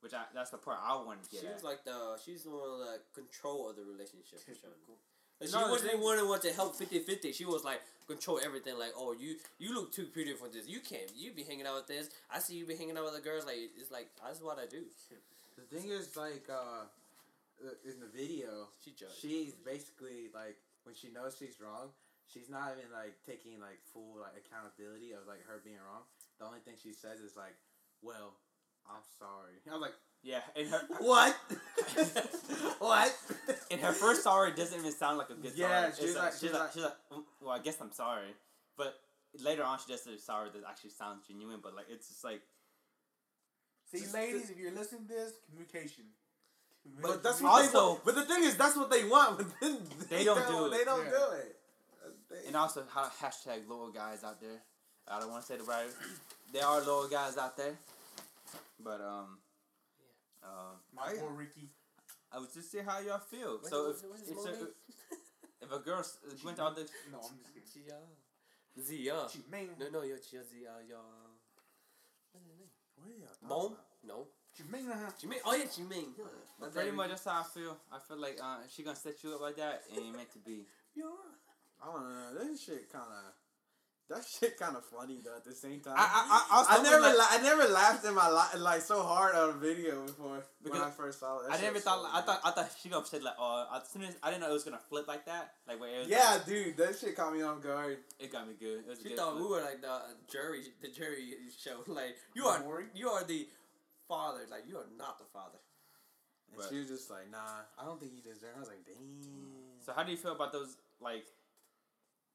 Which 0.00 0.14
I 0.14 0.22
that's 0.34 0.50
the 0.50 0.56
part 0.58 0.78
I 0.82 0.94
want 0.96 1.22
to 1.24 1.30
get 1.30 1.40
She 1.42 1.46
at. 1.46 1.62
like 1.62 1.84
the 1.84 2.16
she's 2.24 2.44
the 2.44 2.50
one 2.50 2.80
like 2.80 3.02
control 3.14 3.68
of 3.68 3.76
the 3.76 3.82
relationship. 3.84 4.40
for 4.40 4.52
Like, 5.40 5.48
she 5.48 5.52
No, 5.52 5.66
the 5.66 5.70
wasn't 5.72 5.90
thing- 5.92 6.00
the 6.00 6.06
one 6.06 6.16
who 6.18 6.26
wanted 6.28 6.48
to 6.48 6.54
help 6.54 6.74
50-50. 6.74 7.34
She 7.34 7.44
was 7.44 7.64
like 7.64 7.80
control 8.06 8.40
everything. 8.42 8.78
Like, 8.78 8.92
oh, 8.96 9.12
you 9.12 9.36
you 9.58 9.74
look 9.74 9.92
too 9.92 10.06
pretty 10.06 10.32
for 10.32 10.48
this. 10.48 10.66
You 10.66 10.80
can't. 10.80 11.12
You 11.14 11.32
be 11.32 11.42
hanging 11.44 11.66
out 11.66 11.76
with 11.76 11.86
this. 11.86 12.08
I 12.30 12.38
see 12.38 12.54
you 12.56 12.64
be 12.66 12.76
hanging 12.76 12.96
out 12.96 13.04
with 13.04 13.14
the 13.14 13.20
girls. 13.20 13.44
Like, 13.44 13.56
it's 13.78 13.90
like 13.90 14.08
that's 14.24 14.40
what 14.40 14.58
I 14.58 14.64
do. 14.64 14.84
The 15.56 15.62
thing 15.78 15.90
is, 15.90 16.16
like, 16.16 16.48
uh, 16.50 16.84
in 17.84 18.00
the 18.00 18.06
video, 18.06 18.68
She 18.82 18.92
judged. 18.92 19.12
she's 19.20 19.52
basically 19.54 20.28
like 20.34 20.56
when 20.84 20.94
she 20.94 21.10
knows 21.10 21.36
she's 21.38 21.60
wrong, 21.60 21.90
she's 22.26 22.48
not 22.48 22.72
even 22.78 22.90
like 22.90 23.14
taking 23.26 23.60
like 23.60 23.78
full 23.92 24.16
like 24.20 24.32
accountability 24.46 25.12
of 25.12 25.26
like 25.28 25.44
her 25.46 25.60
being 25.62 25.76
wrong. 25.84 26.02
The 26.38 26.46
only 26.46 26.60
thing 26.60 26.74
she 26.82 26.92
says 26.94 27.20
is 27.20 27.36
like, 27.36 27.54
"Well, 28.02 28.32
I'm 28.88 29.02
sorry." 29.18 29.60
I 29.68 29.72
was 29.74 29.82
like, 29.82 29.94
Yeah, 30.22 30.40
and 30.56 30.68
her 30.68 30.80
"What? 31.00 31.36
what?" 32.78 33.14
and 33.70 33.80
her 33.80 33.92
first 33.92 34.22
sorry 34.22 34.52
doesn't 34.52 34.78
even 34.80 34.92
sound 34.92 35.18
like 35.18 35.28
a 35.30 35.34
good 35.34 35.52
Yeah, 35.54 35.90
sorry. 35.90 36.06
she's 36.08 36.16
like- 36.16 36.32
she's 36.32 36.40
she's 36.40 36.52
like, 36.52 36.60
like- 36.62 36.72
she's 36.72 36.82
like, 36.82 36.96
"Mm, 37.12 37.24
well, 37.42 37.50
I 37.52 37.58
guess 37.58 37.76
I'm 37.80 37.92
sorry, 37.92 38.32
but 38.78 38.98
later 39.38 39.62
on 39.64 39.78
she 39.78 39.92
does 39.92 40.06
a 40.06 40.18
sorry 40.18 40.48
that 40.54 40.62
actually 40.66 40.90
sounds 40.90 41.26
genuine. 41.28 41.60
But 41.62 41.74
like, 41.74 41.86
it's 41.90 42.08
just 42.08 42.24
like, 42.24 42.40
See, 43.90 44.00
Just- 44.00 44.14
ladies, 44.14 44.50
if 44.50 44.58
you're 44.58 44.72
listening 44.72 45.06
to 45.06 45.12
this, 45.14 45.32
communication. 45.48 46.04
But 47.02 47.22
that's 47.22 47.42
Also- 47.42 47.66
they 47.70 47.78
want. 47.78 48.04
But 48.04 48.14
the 48.14 48.24
thing 48.24 48.44
is, 48.44 48.56
that's 48.56 48.76
what 48.76 48.90
they 48.90 49.04
want. 49.04 49.38
But 49.38 49.46
then 49.60 49.78
They 50.08 50.24
don't 50.24 50.46
do 50.48 50.66
it. 50.66 50.70
They 50.78 50.84
don't 50.84 51.04
Yeah. 51.04 51.10
do 51.10 51.24
it. 51.32 51.56
They- 52.30 52.46
and 52.46 52.56
also 52.56 52.84
ha- 52.88 53.12
hashtag 53.20 53.68
loyal 53.68 53.90
guys 53.90 54.22
out 54.24 54.40
there. 54.40 54.62
I 55.08 55.18
don't 55.20 55.30
want 55.30 55.42
to 55.42 55.46
say 55.48 55.56
the 55.58 55.64
right. 55.64 55.90
There 56.52 56.64
are 56.64 56.80
loyal 56.82 57.08
guys 57.08 57.36
out 57.36 57.56
there, 57.56 57.76
but 58.78 59.00
um, 59.00 59.38
uh, 60.42 60.72
My 60.94 61.08
I, 61.10 61.14
poor 61.16 61.30
Ricky. 61.30 61.68
I 62.32 62.38
was 62.38 62.54
just 62.54 62.70
see 62.70 62.78
how 62.78 63.00
y'all 63.00 63.18
feel. 63.18 63.54
What's 63.58 63.70
so 63.70 63.92
the- 63.92 63.98
if 63.98 64.04
what's 64.04 64.22
if, 64.28 64.36
mom 64.60 64.68
if 65.62 65.72
a 65.72 65.78
girl 65.80 65.98
s- 66.00 66.18
went 66.44 66.56
to 66.58 66.62
all 66.62 66.72
the 66.74 66.88
No, 67.10 67.18
I'm 67.18 67.38
just 67.38 67.52
kidding. 67.74 67.86
Gia. 67.88 68.80
Zia. 68.80 69.28
She 69.30 69.42
man. 69.50 69.68
No, 69.78 69.88
no, 69.90 70.02
yo, 70.02 70.16
Gia, 70.16 70.44
Zia, 70.44 70.72
yo. 70.88 70.98
What's 73.40 73.48
her 73.48 73.48
name? 73.48 73.48
What 73.48 73.48
are 73.48 73.48
y'all 73.48 73.48
talking 73.48 73.48
Mom? 73.48 73.66
about? 73.66 73.84
No. 74.06 74.26
She 74.56 74.62
man. 74.64 74.82
huh? 74.92 75.10
Jimmy. 75.20 75.36
Oh 75.44 75.54
yeah, 75.54 75.64
Jimmy. 75.74 76.04
But 76.58 76.74
pretty 76.74 76.90
much 76.90 77.08
that's 77.10 77.24
how 77.24 77.40
I 77.40 77.44
feel. 77.44 77.76
I 77.92 77.98
feel 77.98 78.20
like 78.20 78.38
uh, 78.42 78.58
she 78.68 78.82
gonna 78.82 78.96
set 78.96 79.22
you 79.22 79.34
up 79.34 79.40
like 79.40 79.56
that, 79.56 79.82
it 79.92 80.00
ain't 80.00 80.16
meant 80.16 80.32
to 80.32 80.38
be. 80.38 80.66
Yeah. 80.94 81.04
I 81.82 81.86
don't 81.92 82.02
know. 82.02 82.44
This 82.44 82.62
shit 82.64 82.92
kind 82.92 83.04
of. 83.08 83.32
That 84.10 84.24
shit 84.26 84.58
kind 84.58 84.76
of 84.76 84.84
funny 84.84 85.20
though. 85.24 85.36
At 85.36 85.44
the 85.44 85.54
same 85.54 85.78
time, 85.80 85.94
I 85.96 86.02
I 86.02 86.42
I, 86.50 86.76
I, 86.76 86.78
I 86.80 86.82
never, 86.82 87.00
like, 87.00 87.16
la- 87.16 87.30
I 87.30 87.38
never 87.42 87.72
laughed 87.72 88.04
in 88.04 88.12
my 88.14 88.28
life 88.28 88.58
like 88.58 88.80
so 88.82 89.02
hard 89.04 89.36
on 89.36 89.50
a 89.50 89.52
video 89.52 90.04
before 90.04 90.42
Because 90.62 90.80
when 90.80 90.88
I 90.88 90.90
first 90.90 91.20
saw 91.20 91.38
it. 91.38 91.48
That 91.48 91.58
I 91.58 91.62
never 91.62 91.78
thought. 91.78 92.02
so 92.02 92.08
I 92.18 92.20
thought. 92.22 92.40
I 92.44 92.50
thought 92.50 92.70
she 92.82 92.88
gonna 92.88 93.06
say 93.06 93.20
like, 93.20 93.34
oh, 93.38 93.66
as 93.72 93.88
soon 93.88 94.02
as 94.02 94.16
I 94.20 94.30
didn't 94.30 94.42
know 94.42 94.50
it 94.50 94.52
was 94.54 94.64
gonna 94.64 94.80
flip 94.88 95.06
like 95.06 95.26
that. 95.26 95.52
Like 95.68 95.78
where 95.80 95.94
it 95.94 95.98
was. 96.00 96.08
Yeah, 96.08 96.38
dude, 96.44 96.76
that 96.78 96.98
shit 96.98 97.14
caught 97.16 97.32
me 97.32 97.42
off 97.42 97.62
guard. 97.62 97.98
It 98.18 98.32
got 98.32 98.48
me 98.48 98.54
good. 98.58 98.80
It 98.80 98.88
was 98.88 98.98
a 98.98 99.02
She 99.02 99.08
good 99.10 99.18
thought 99.18 99.34
flip. 99.38 99.44
we 99.44 99.50
were 99.54 99.62
like 99.62 99.80
the 99.80 100.00
jury, 100.28 100.62
the 100.82 100.88
jury 100.88 101.34
show. 101.56 101.78
Like 101.86 102.16
you 102.34 102.46
are, 102.46 102.58
Maury? 102.60 102.86
you 102.94 103.08
are 103.10 103.22
the 103.22 103.46
father. 104.08 104.40
Like 104.50 104.64
you 104.68 104.76
are 104.76 104.90
not 104.98 105.18
the 105.20 105.24
father. 105.32 105.58
And 106.50 106.58
But- 106.58 106.68
she 106.68 106.78
was 106.80 106.88
just 106.88 107.08
like, 107.10 107.30
"Nah, 107.30 107.62
I 107.78 107.84
don't 107.84 108.00
think 108.00 108.10
you 108.16 108.22
deserve." 108.22 108.50
I 108.56 108.58
was 108.58 108.68
like, 108.68 108.84
"Damn." 108.84 109.06
So 109.86 109.92
how 109.94 110.02
do 110.02 110.10
you 110.10 110.18
feel 110.18 110.32
about 110.32 110.52
those 110.52 110.76
like 111.00 111.26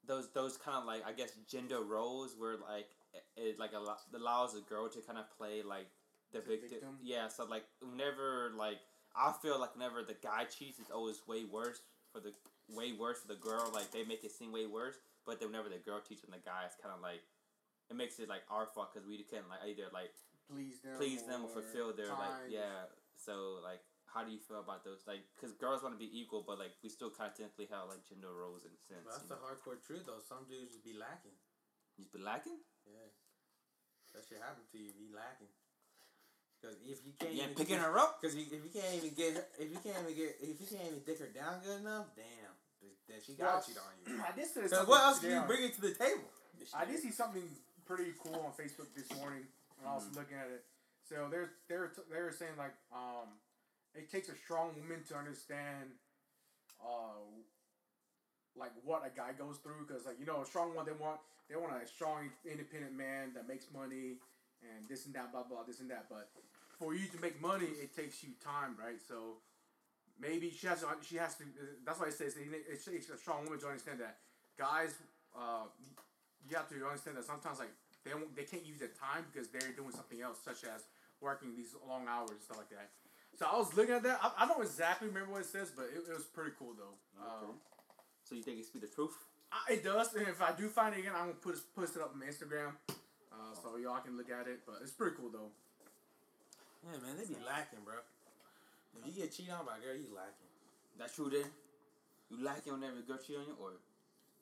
those 0.08 0.30
those 0.34 0.58
kind 0.58 0.78
of 0.78 0.86
like 0.86 1.06
I 1.06 1.12
guess 1.12 1.32
gender 1.50 1.82
roles 1.82 2.36
where 2.38 2.54
like 2.58 2.90
it, 3.14 3.24
it 3.36 3.60
like 3.60 3.74
allow, 3.74 3.98
allows 4.14 4.56
a 4.56 4.62
girl 4.62 4.90
to 4.90 5.00
kind 5.02 5.18
of 5.18 5.26
play 5.38 5.62
like 5.64 5.88
the 6.32 6.40
victim. 6.40 6.70
victim? 6.70 6.98
Yeah, 7.02 7.28
so 7.28 7.46
like 7.46 7.64
whenever 7.82 8.52
like 8.58 8.80
I 9.16 9.34
feel 9.42 9.60
like 9.60 9.76
whenever 9.76 10.04
the 10.04 10.16
guy 10.22 10.46
cheats, 10.46 10.80
it's 10.80 10.92
always 10.92 11.22
way 11.28 11.44
worse 11.46 11.82
for 12.12 12.20
the 12.20 12.34
way 12.70 12.94
worse 12.94 13.22
for 13.22 13.28
the 13.28 13.40
girl. 13.40 13.70
Like 13.74 13.92
they 13.92 14.04
make 14.04 14.24
it 14.24 14.32
seem 14.32 14.52
way 14.52 14.66
worse, 14.66 14.96
but 15.26 15.40
then 15.40 15.50
whenever 15.50 15.70
the 15.70 15.78
girl 15.78 16.02
cheats 16.08 16.24
on 16.26 16.32
the 16.32 16.44
guy, 16.44 16.64
it's 16.66 16.76
kind 16.82 16.94
of 16.94 17.02
like 17.02 17.22
it 17.90 17.96
makes 17.96 18.20
it 18.20 18.30
like 18.30 18.42
our 18.50 18.66
fault 18.66 18.94
because 18.94 19.08
we 19.08 19.18
can't 19.30 19.48
like 19.50 19.62
either 19.68 19.86
like 19.94 20.12
Please 20.52 20.78
them. 20.84 20.94
please 20.98 21.24
them 21.24 21.42
or 21.42 21.50
or 21.50 21.62
fulfill 21.62 21.94
their 21.94 22.14
like 22.14 22.50
yeah. 22.50 22.90
So 23.18 23.58
like, 23.64 23.82
how 24.16 24.24
do 24.24 24.32
you 24.32 24.40
feel 24.40 24.64
about 24.64 24.88
those? 24.88 25.04
Like, 25.04 25.28
because 25.36 25.52
girls 25.60 25.84
want 25.84 25.92
to 25.92 26.00
be 26.00 26.08
equal, 26.08 26.40
but 26.48 26.56
like 26.58 26.72
we 26.80 26.88
still 26.88 27.12
kind 27.12 27.28
of 27.28 27.36
technically 27.36 27.68
have 27.76 27.92
like 27.92 28.00
gender 28.08 28.32
roles 28.32 28.64
in 28.64 28.72
a 28.72 28.80
sense. 28.88 29.04
But 29.04 29.20
that's 29.20 29.28
the 29.28 29.36
know? 29.36 29.44
hardcore 29.44 29.76
truth 29.84 30.08
though. 30.08 30.24
Some 30.24 30.48
dudes 30.48 30.72
just 30.72 30.88
be 30.88 30.96
lacking. 30.96 31.36
You 32.00 32.08
be 32.08 32.24
lacking. 32.24 32.64
Yeah, 32.88 33.12
that 34.16 34.24
shit 34.24 34.40
happen 34.40 34.64
to 34.72 34.78
you. 34.80 34.96
Be 34.96 35.12
lacking. 35.12 35.52
Because 36.56 36.80
if 36.88 37.04
you 37.04 37.12
can't, 37.20 37.36
Yeah, 37.36 37.52
even 37.52 37.60
picking 37.60 37.76
get- 37.78 37.86
her 37.92 38.00
up. 38.00 38.24
Cause 38.24 38.32
if 38.40 38.48
you 38.48 38.72
can't 38.72 38.96
even 38.96 39.12
get, 39.14 39.36
if 39.60 39.68
you 39.68 39.80
can't 39.84 40.00
even 40.08 40.16
get, 40.16 40.32
if 40.40 40.56
you 40.64 40.68
can't 40.72 40.88
even 40.88 41.04
dick 41.04 41.20
her 41.20 41.28
down 41.36 41.60
good 41.60 41.84
enough, 41.84 42.08
damn, 42.16 42.56
then 43.12 43.20
she 43.20 43.36
Well, 43.36 43.60
got 43.60 43.68
cheat 43.68 43.76
on 43.78 43.92
you. 44.00 44.24
I 44.24 44.32
did 44.32 44.48
say 44.48 44.64
Cause 44.64 44.72
something 44.72 44.88
what 44.90 45.04
else 45.04 45.20
can 45.20 45.36
you 45.36 45.44
bring 45.44 45.68
it 45.68 45.76
to 45.76 45.82
the 45.84 45.92
table? 45.94 46.32
I 46.72 46.88
did 46.88 47.04
see 47.04 47.12
something 47.12 47.44
pretty 47.84 48.16
cool 48.24 48.40
on 48.48 48.56
Facebook 48.56 48.88
this 48.96 49.12
morning 49.20 49.44
when 49.78 49.92
I 49.92 49.94
was 50.00 50.08
Mm-hmm. 50.08 50.18
looking 50.24 50.40
at 50.40 50.48
it. 50.48 50.64
So 51.06 51.28
they're 51.30 51.52
they're 51.70 51.92
they're 52.10 52.32
saying 52.32 52.58
like 52.58 52.74
um, 52.96 53.30
it 53.96 54.12
takes 54.12 54.30
a 54.30 54.36
strong 54.36 54.72
woman 54.80 55.04
to 55.10 55.16
understand, 55.16 55.92
uh, 56.82 57.24
like 58.56 58.72
what 58.84 59.04
a 59.06 59.12
guy 59.16 59.32
goes 59.38 59.58
through 59.58 59.86
because 59.88 60.06
like 60.06 60.20
you 60.20 60.26
know 60.26 60.42
a 60.42 60.46
strong 60.46 60.74
one 60.76 60.86
they 60.86 60.96
want 60.96 61.20
they 61.50 61.56
want 61.56 61.74
a 61.76 61.86
strong 61.86 62.30
independent 62.46 62.96
man 62.96 63.32
that 63.36 63.48
makes 63.48 63.68
money 63.74 64.16
and 64.64 64.88
this 64.88 65.06
and 65.06 65.14
that 65.14 65.32
blah 65.32 65.44
blah 65.44 65.64
this 65.68 65.82
and 65.82 65.92
that 65.92 66.06
but 66.10 66.32
for 66.80 66.96
you 66.96 67.06
to 67.08 67.20
make 67.20 67.36
money 67.42 67.68
it 67.84 67.94
takes 67.94 68.24
you 68.24 68.30
time 68.40 68.78
right 68.80 68.96
so 69.06 69.44
maybe 70.22 70.50
she 70.50 70.68
has 70.68 70.80
to 70.80 70.88
she 71.04 71.18
has 71.18 71.36
to 71.36 71.44
that's 71.86 72.00
why 72.00 72.08
it 72.08 72.14
says 72.14 72.38
it 72.40 72.80
takes 72.86 73.10
a 73.10 73.18
strong 73.18 73.44
woman 73.44 73.60
to 73.60 73.68
understand 73.68 74.00
that 74.00 74.20
guys 74.58 74.96
uh, 75.36 75.68
you 76.48 76.56
have 76.56 76.70
to 76.70 76.76
understand 76.86 77.18
that 77.18 77.26
sometimes 77.26 77.60
like 77.60 77.76
they 78.06 78.14
they 78.38 78.46
can't 78.46 78.66
use 78.66 78.78
their 78.78 78.94
time 78.94 79.26
because 79.34 79.50
they're 79.50 79.74
doing 79.74 79.92
something 79.92 80.22
else, 80.22 80.38
such 80.46 80.64
as 80.64 80.86
working 81.20 81.58
these 81.58 81.74
long 81.90 82.06
hours 82.08 82.32
and 82.32 82.42
stuff 82.42 82.62
like 82.62 82.70
that. 82.70 82.94
So 83.38 83.46
I 83.52 83.58
was 83.58 83.76
looking 83.76 83.94
at 83.96 84.04
that. 84.04 84.20
I, 84.24 84.44
I 84.44 84.48
don't 84.48 84.62
exactly 84.64 85.08
remember 85.08 85.34
what 85.34 85.42
it 85.42 85.48
says, 85.52 85.72
but 85.76 85.92
it, 85.92 86.04
it 86.10 86.14
was 86.14 86.24
pretty 86.24 86.52
cool 86.58 86.74
though. 86.78 86.96
Um, 87.20 87.60
So 88.24 88.36
you 88.36 88.42
think 88.44 88.60
it's 88.60 88.70
be 88.70 88.80
the 88.80 88.88
truth? 88.88 89.12
I, 89.52 89.74
it 89.74 89.84
does, 89.84 90.14
and 90.16 90.28
if 90.28 90.42
I 90.42 90.52
do 90.56 90.68
find 90.68 90.96
it 90.96 91.00
again, 91.00 91.14
I'm 91.16 91.36
gonna 91.36 91.44
put 91.44 91.56
post 91.76 91.96
it 91.96 92.02
up 92.02 92.12
on 92.14 92.20
my 92.20 92.26
Instagram, 92.28 92.76
uh, 93.32 93.54
so 93.56 93.76
y'all 93.78 94.00
can 94.02 94.18
look 94.18 94.32
at 94.32 94.48
it. 94.48 94.64
But 94.66 94.80
it's 94.82 94.92
pretty 94.92 95.16
cool 95.20 95.30
though. 95.32 95.52
Yeah, 96.84 97.00
man, 97.04 97.18
they 97.18 97.26
be 97.26 97.40
lacking, 97.46 97.84
bro. 97.84 97.96
If 99.00 99.04
you 99.12 99.24
get 99.24 99.32
cheated 99.36 99.52
on 99.52 99.66
by 99.66 99.78
a 99.78 99.82
girl, 99.84 99.96
you 99.96 100.08
lacking. 100.16 100.48
That's 100.98 101.16
true. 101.16 101.30
Then 101.30 101.48
you 102.32 102.40
lacking 102.44 102.72
on 102.74 102.84
every 102.84 103.04
girl 103.04 103.20
cheat 103.20 103.36
on 103.38 103.46
you, 103.52 103.56
or 103.60 103.76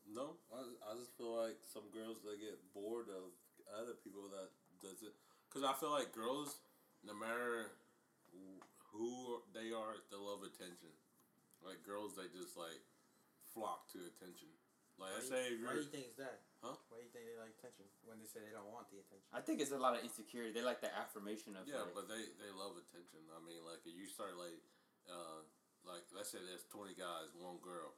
No, 0.06 0.38
I, 0.54 0.62
I 0.86 0.92
just 1.02 1.18
feel 1.18 1.34
like 1.34 1.58
some 1.66 1.90
girls 1.94 2.22
they 2.22 2.38
get 2.38 2.58
bored 2.74 3.10
of 3.10 3.34
other 3.74 3.98
people 4.04 4.30
that 4.34 4.50
does 4.82 5.02
it. 5.02 5.14
Cause 5.50 5.64
I 5.64 5.74
feel 5.78 5.92
like 5.94 6.14
girls, 6.14 6.58
no 7.06 7.14
matter 7.14 7.70
wh- 8.34 8.62
who 8.94 9.42
they 9.52 9.74
are, 9.74 9.98
they 10.14 10.20
love 10.22 10.46
attention. 10.46 10.94
Like 11.66 11.82
girls, 11.84 12.14
they 12.16 12.30
just 12.32 12.54
like 12.56 12.80
flock 13.52 13.90
to 13.98 14.00
attention. 14.06 14.52
Like 15.02 15.18
I 15.18 15.22
say, 15.26 15.42
you- 15.58 15.66
why 15.66 15.74
do 15.74 15.82
you 15.82 15.90
think 15.90 16.14
is 16.14 16.18
that? 16.22 16.46
Huh? 16.62 16.78
Why 16.88 17.02
do 17.02 17.10
you 17.10 17.12
think 17.12 17.26
they 17.28 17.36
like 17.42 17.58
attention 17.60 17.90
when 18.06 18.22
they 18.22 18.30
say 18.30 18.40
they 18.46 18.54
don't 18.54 18.70
want 18.70 18.88
the 18.94 19.02
attention? 19.02 19.26
I 19.34 19.42
think 19.42 19.58
it's 19.60 19.74
a 19.74 19.82
lot 19.82 19.98
of 19.98 20.06
insecurity. 20.06 20.54
They 20.54 20.62
like 20.64 20.80
the 20.86 20.94
affirmation 20.94 21.58
of 21.58 21.66
yeah, 21.66 21.84
like, 21.84 21.98
but 21.98 22.06
they 22.08 22.24
they 22.40 22.52
love 22.54 22.78
attention. 22.78 23.26
I 23.34 23.42
mean, 23.42 23.60
like 23.66 23.82
if 23.84 23.96
you 23.98 24.06
start 24.06 24.38
like, 24.38 24.56
uh, 25.10 25.42
like 25.84 26.06
let's 26.14 26.30
say 26.32 26.40
there's 26.46 26.64
twenty 26.70 26.94
guys, 26.94 27.34
one 27.36 27.58
girl. 27.60 27.98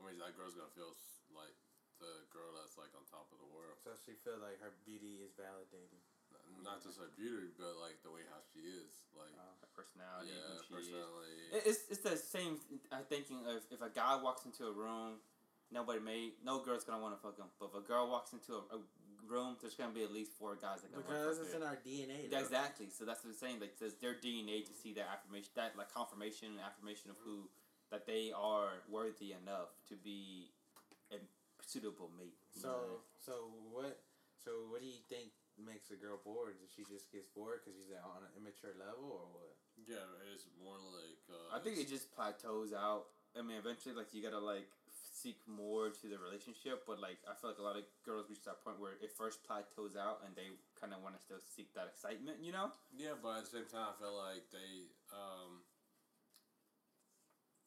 I 0.00 0.06
mean, 0.06 0.16
that 0.22 0.32
girl's 0.38 0.56
gonna 0.56 0.72
feel 0.72 0.96
like 1.36 1.52
the 2.00 2.24
girl 2.32 2.56
that's 2.56 2.80
like 2.80 2.94
on 2.96 3.04
top 3.10 3.28
of 3.34 3.36
the 3.42 3.50
world. 3.52 3.76
So 3.84 3.92
she 4.00 4.16
feel 4.24 4.40
like 4.40 4.56
her 4.64 4.72
beauty 4.88 5.20
is 5.20 5.36
validated. 5.36 6.00
Not 6.64 6.80
just 6.80 6.96
her 7.02 7.10
beauty, 7.18 7.52
but 7.58 7.76
like 7.82 8.00
the 8.06 8.08
way 8.14 8.24
how 8.32 8.40
she 8.54 8.64
is. 8.64 9.10
Like, 9.12 9.32
her 9.34 9.68
personality. 9.76 10.30
yeah, 10.32 10.46
who 10.46 10.56
she 10.62 10.62
is. 10.62 10.88
personality. 10.88 11.36
It- 11.49 11.49
It's 11.64 11.80
it's 11.90 12.00
the 12.00 12.16
same 12.16 12.58
uh, 12.92 12.96
thinking 13.08 13.38
of 13.46 13.62
if 13.70 13.80
a 13.82 13.90
guy 13.90 14.18
walks 14.22 14.44
into 14.46 14.64
a 14.64 14.72
room, 14.72 15.20
nobody 15.72 16.00
may 16.00 16.30
no 16.44 16.60
girl's 16.60 16.84
gonna 16.84 17.02
want 17.02 17.14
to 17.16 17.20
fuck 17.20 17.38
him. 17.38 17.46
But 17.58 17.70
if 17.74 17.84
a 17.84 17.86
girl 17.86 18.08
walks 18.10 18.32
into 18.32 18.54
a, 18.54 18.76
a 18.76 18.80
room, 19.26 19.56
there's 19.60 19.74
gonna 19.74 19.94
be 19.94 20.02
at 20.02 20.12
least 20.12 20.32
four 20.38 20.56
guys 20.56 20.82
that 20.82 20.94
Because 20.94 21.38
it's 21.38 21.54
in 21.54 21.62
our 21.62 21.78
DNA. 21.86 22.30
Though. 22.30 22.38
exactly. 22.38 22.88
So 22.90 23.04
that's 23.04 23.24
what 23.24 23.30
I'm 23.30 23.36
saying. 23.38 23.60
Like, 23.60 23.74
says 23.78 23.94
their 24.00 24.14
DNA 24.14 24.64
to 24.66 24.72
see 24.72 24.92
that 24.94 25.06
affirmation, 25.12 25.50
that 25.56 25.76
like 25.76 25.92
confirmation 25.92 26.48
and 26.56 26.60
affirmation 26.60 27.10
of 27.10 27.16
who 27.24 27.48
that 27.90 28.06
they 28.06 28.30
are 28.34 28.86
worthy 28.88 29.34
enough 29.34 29.74
to 29.90 29.96
be 29.96 30.50
a 31.10 31.18
suitable 31.62 32.10
mate. 32.16 32.38
you 32.54 32.62
know? 32.62 33.02
So 33.20 33.32
so 33.32 33.32
what? 33.70 34.00
So 34.40 34.50
what 34.72 34.80
do 34.80 34.88
you 34.88 35.02
think 35.10 35.30
makes 35.60 35.92
a 35.92 35.98
girl 36.00 36.16
bored? 36.24 36.56
Does 36.56 36.72
she 36.72 36.88
just 36.88 37.12
gets 37.12 37.28
bored 37.36 37.60
because 37.60 37.76
she's 37.76 37.92
on 37.92 38.24
an 38.24 38.32
immature 38.40 38.72
level, 38.80 39.12
or 39.12 39.26
what? 39.36 39.52
Yeah, 39.88 40.04
it's 40.34 40.46
more 40.62 40.78
like. 40.92 41.20
Uh, 41.28 41.56
I 41.56 41.58
think 41.60 41.78
it 41.78 41.88
just 41.88 42.12
plateaus 42.14 42.72
out. 42.72 43.06
I 43.38 43.42
mean, 43.42 43.56
eventually, 43.56 43.94
like 43.94 44.12
you 44.12 44.22
gotta 44.22 44.42
like 44.42 44.68
seek 45.20 45.36
more 45.44 45.92
to 45.92 46.04
the 46.08 46.16
relationship, 46.16 46.88
but 46.88 46.96
like 46.96 47.20
I 47.28 47.36
feel 47.36 47.52
like 47.52 47.60
a 47.60 47.66
lot 47.66 47.76
of 47.76 47.84
girls 48.08 48.32
reach 48.32 48.40
that 48.48 48.64
point 48.64 48.80
where 48.80 48.96
it 49.04 49.12
first 49.12 49.44
plateaus 49.44 49.92
out 49.92 50.24
and 50.24 50.32
they 50.32 50.48
kind 50.80 50.96
of 50.96 51.04
want 51.04 51.12
to 51.12 51.20
still 51.20 51.42
seek 51.44 51.76
that 51.76 51.92
excitement, 51.92 52.40
you 52.40 52.56
know? 52.56 52.72
Yeah, 52.96 53.20
but 53.20 53.44
at 53.44 53.52
the 53.52 53.60
same 53.60 53.68
time, 53.68 53.92
I 53.92 53.94
feel 54.00 54.16
like 54.16 54.48
they, 54.48 54.88
um, 55.12 55.60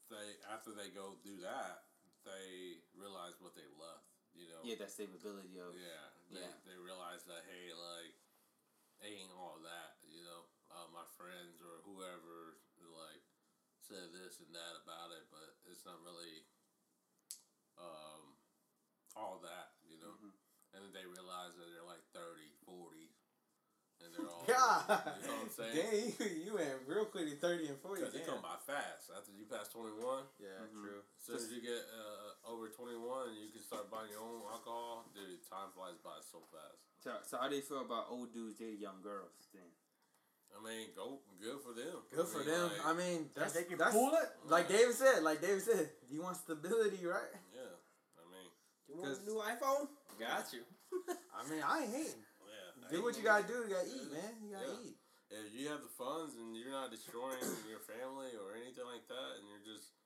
they 0.10 0.42
after 0.50 0.74
they 0.74 0.90
go 0.90 1.14
do 1.22 1.38
that, 1.46 1.94
they 2.26 2.82
realize 2.98 3.38
what 3.38 3.54
they 3.54 3.70
love, 3.78 4.02
You 4.34 4.50
know. 4.50 4.62
Yeah, 4.66 4.82
that 4.82 4.90
stability 4.90 5.54
of 5.62 5.78
Yeah, 5.78 6.10
they, 6.34 6.42
Yeah. 6.42 6.58
they 6.66 6.78
realize 6.82 7.22
that 7.30 7.46
hey, 7.46 7.70
like, 7.70 8.18
ain't 9.06 9.30
all 9.38 9.62
that, 9.62 9.93
my 10.94 11.06
friends 11.18 11.60
or 11.60 11.82
whoever 11.84 12.62
like 12.94 13.26
said 13.82 14.14
this 14.14 14.38
and 14.40 14.54
that 14.54 14.74
about 14.86 15.10
it, 15.18 15.26
but 15.34 15.58
it's 15.68 15.84
not 15.84 15.98
really 16.06 16.46
all 19.18 19.38
that, 19.46 19.78
you 19.86 19.98
know. 20.02 20.14
And 20.74 20.82
then 20.82 20.94
they 20.94 21.06
realize 21.06 21.54
that 21.54 21.70
they're 21.70 21.86
like 21.86 22.02
30, 22.18 22.50
40, 22.66 23.14
and 24.02 24.10
they're 24.10 24.30
all. 24.30 24.46
God. 24.50 24.90
You 25.22 25.30
know 25.30 25.38
what 25.38 25.46
I'm 25.48 25.54
saying? 25.54 25.76
Dang, 25.78 25.94
you, 26.18 26.50
you 26.50 26.52
went 26.58 26.82
real 26.90 27.06
quickly 27.06 27.38
30 27.38 27.70
and 27.74 27.80
40. 27.80 28.02
Because 28.02 28.14
they 28.18 28.26
come 28.26 28.42
by 28.42 28.58
fast. 28.66 29.14
After 29.14 29.32
you 29.32 29.46
pass 29.46 29.70
21, 29.70 30.26
Yeah, 30.42 30.66
Mhm. 30.66 30.82
true. 30.82 31.02
as 31.06 31.22
soon 31.24 31.38
as 31.40 31.50
you 31.54 31.62
get 31.62 31.82
uh, 31.94 32.50
over 32.52 32.68
21, 32.74 33.38
you 33.38 33.54
can 33.54 33.62
start 33.62 33.88
buying 33.94 34.10
your 34.10 34.26
own 34.26 34.42
alcohol. 34.50 35.06
Dude, 35.14 35.40
time 35.46 35.70
flies 35.78 36.02
by 36.02 36.18
so 36.26 36.42
fast. 36.50 36.82
So, 37.06 37.12
so 37.24 37.38
how 37.38 37.48
do 37.48 37.56
you 37.56 37.62
feel 37.64 37.86
about 37.86 38.10
old 38.10 38.34
dudes 38.34 38.58
dating 38.58 38.82
young 38.82 39.00
girls 39.06 39.48
then? 39.54 39.70
I 40.54 40.60
mean, 40.64 40.88
go 40.96 41.20
good 41.42 41.60
for 41.60 41.74
them. 41.76 42.00
Good 42.14 42.24
I 42.24 42.30
for 42.30 42.40
mean, 42.40 42.48
them. 42.48 42.70
like, 42.72 42.86
I 42.88 42.94
mean, 42.96 43.20
that's, 43.36 43.54
they 43.54 43.64
can 43.68 43.78
that's 43.78 43.92
pull 43.92 44.14
it. 44.16 44.30
like 44.48 44.70
David 44.70 44.96
said. 44.96 45.24
Like 45.24 45.42
David 45.42 45.62
said, 45.62 45.90
you 46.10 46.22
want 46.24 46.38
stability, 46.38 47.04
right? 47.04 47.34
yeah. 47.52 47.76
I 48.16 48.24
mean, 48.32 48.48
You 48.88 48.96
want 49.02 49.18
a 49.20 49.26
new 49.28 49.42
iPhone? 49.44 49.92
Got 50.16 50.54
you. 50.56 50.64
I 51.36 51.42
mean, 51.50 51.60
I 51.66 51.84
ain't 51.84 51.92
hating. 51.92 52.24
yeah. 52.48 52.88
Do 52.92 53.04
what 53.04 53.18
you 53.18 53.24
gotta 53.26 53.44
do. 53.44 53.66
You 53.68 53.74
gotta 53.76 53.90
eat, 53.92 54.08
man. 54.14 54.32
You 54.40 54.50
gotta 54.56 54.72
Yeah. 54.72 54.88
eat. 54.88 54.96
If 55.34 55.50
you 55.58 55.66
have 55.74 55.82
the 55.82 55.90
funds 55.90 56.38
and 56.38 56.54
you're 56.56 56.70
not 56.72 56.94
destroying 56.94 57.42
your 57.72 57.82
family 57.84 58.38
or 58.38 58.54
anything 58.54 58.86
like 58.86 59.04
that, 59.10 59.30
and 59.42 59.50
you're 59.50 59.66
just 59.66 59.98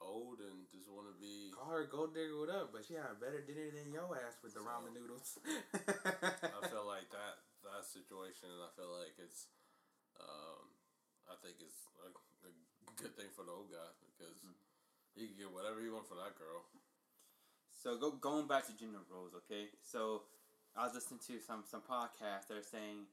old 0.00 0.40
and 0.40 0.64
just 0.72 0.88
want 0.90 1.06
to 1.06 1.14
be, 1.20 1.52
Call 1.54 1.70
her 1.70 1.84
gold 1.86 2.16
digger, 2.16 2.34
what 2.40 2.48
up? 2.50 2.72
But 2.72 2.82
she 2.88 2.96
had 2.98 3.12
a 3.12 3.18
better 3.20 3.44
dinner 3.44 3.68
than 3.70 3.92
your 3.92 4.08
ass 4.16 4.40
with 4.42 4.56
the 4.56 4.64
ramen 4.64 4.96
noodles. 4.96 5.36
I 5.76 6.66
feel 6.72 6.88
like 6.88 7.12
that 7.14 7.44
that 7.64 7.84
situation, 7.88 8.48
and 8.52 8.60
I 8.60 8.68
feel 8.76 8.88
like 8.92 9.16
it's, 9.20 9.48
um, 10.20 10.66
I 11.30 11.34
think 11.42 11.58
it's 11.58 11.90
a, 12.02 12.10
a 12.46 12.50
good 13.00 13.14
thing 13.16 13.30
for 13.34 13.42
the 13.42 13.52
old 13.52 13.70
guy 13.70 13.90
because 14.14 14.38
he 15.14 15.30
can 15.30 15.36
get 15.38 15.50
whatever 15.50 15.82
he 15.82 15.90
want 15.90 16.06
for 16.06 16.18
that 16.18 16.34
girl. 16.38 16.66
So 17.70 17.96
go 17.98 18.12
going 18.16 18.46
back 18.46 18.66
to 18.66 18.74
gender 18.76 19.04
roles, 19.12 19.36
okay? 19.44 19.68
So 19.82 20.22
I 20.76 20.84
was 20.84 20.94
listening 20.94 21.20
to 21.28 21.40
some 21.44 21.62
some 21.68 21.82
podcasts 21.84 22.48
that 22.48 22.56
are 22.56 22.64
saying 22.64 23.06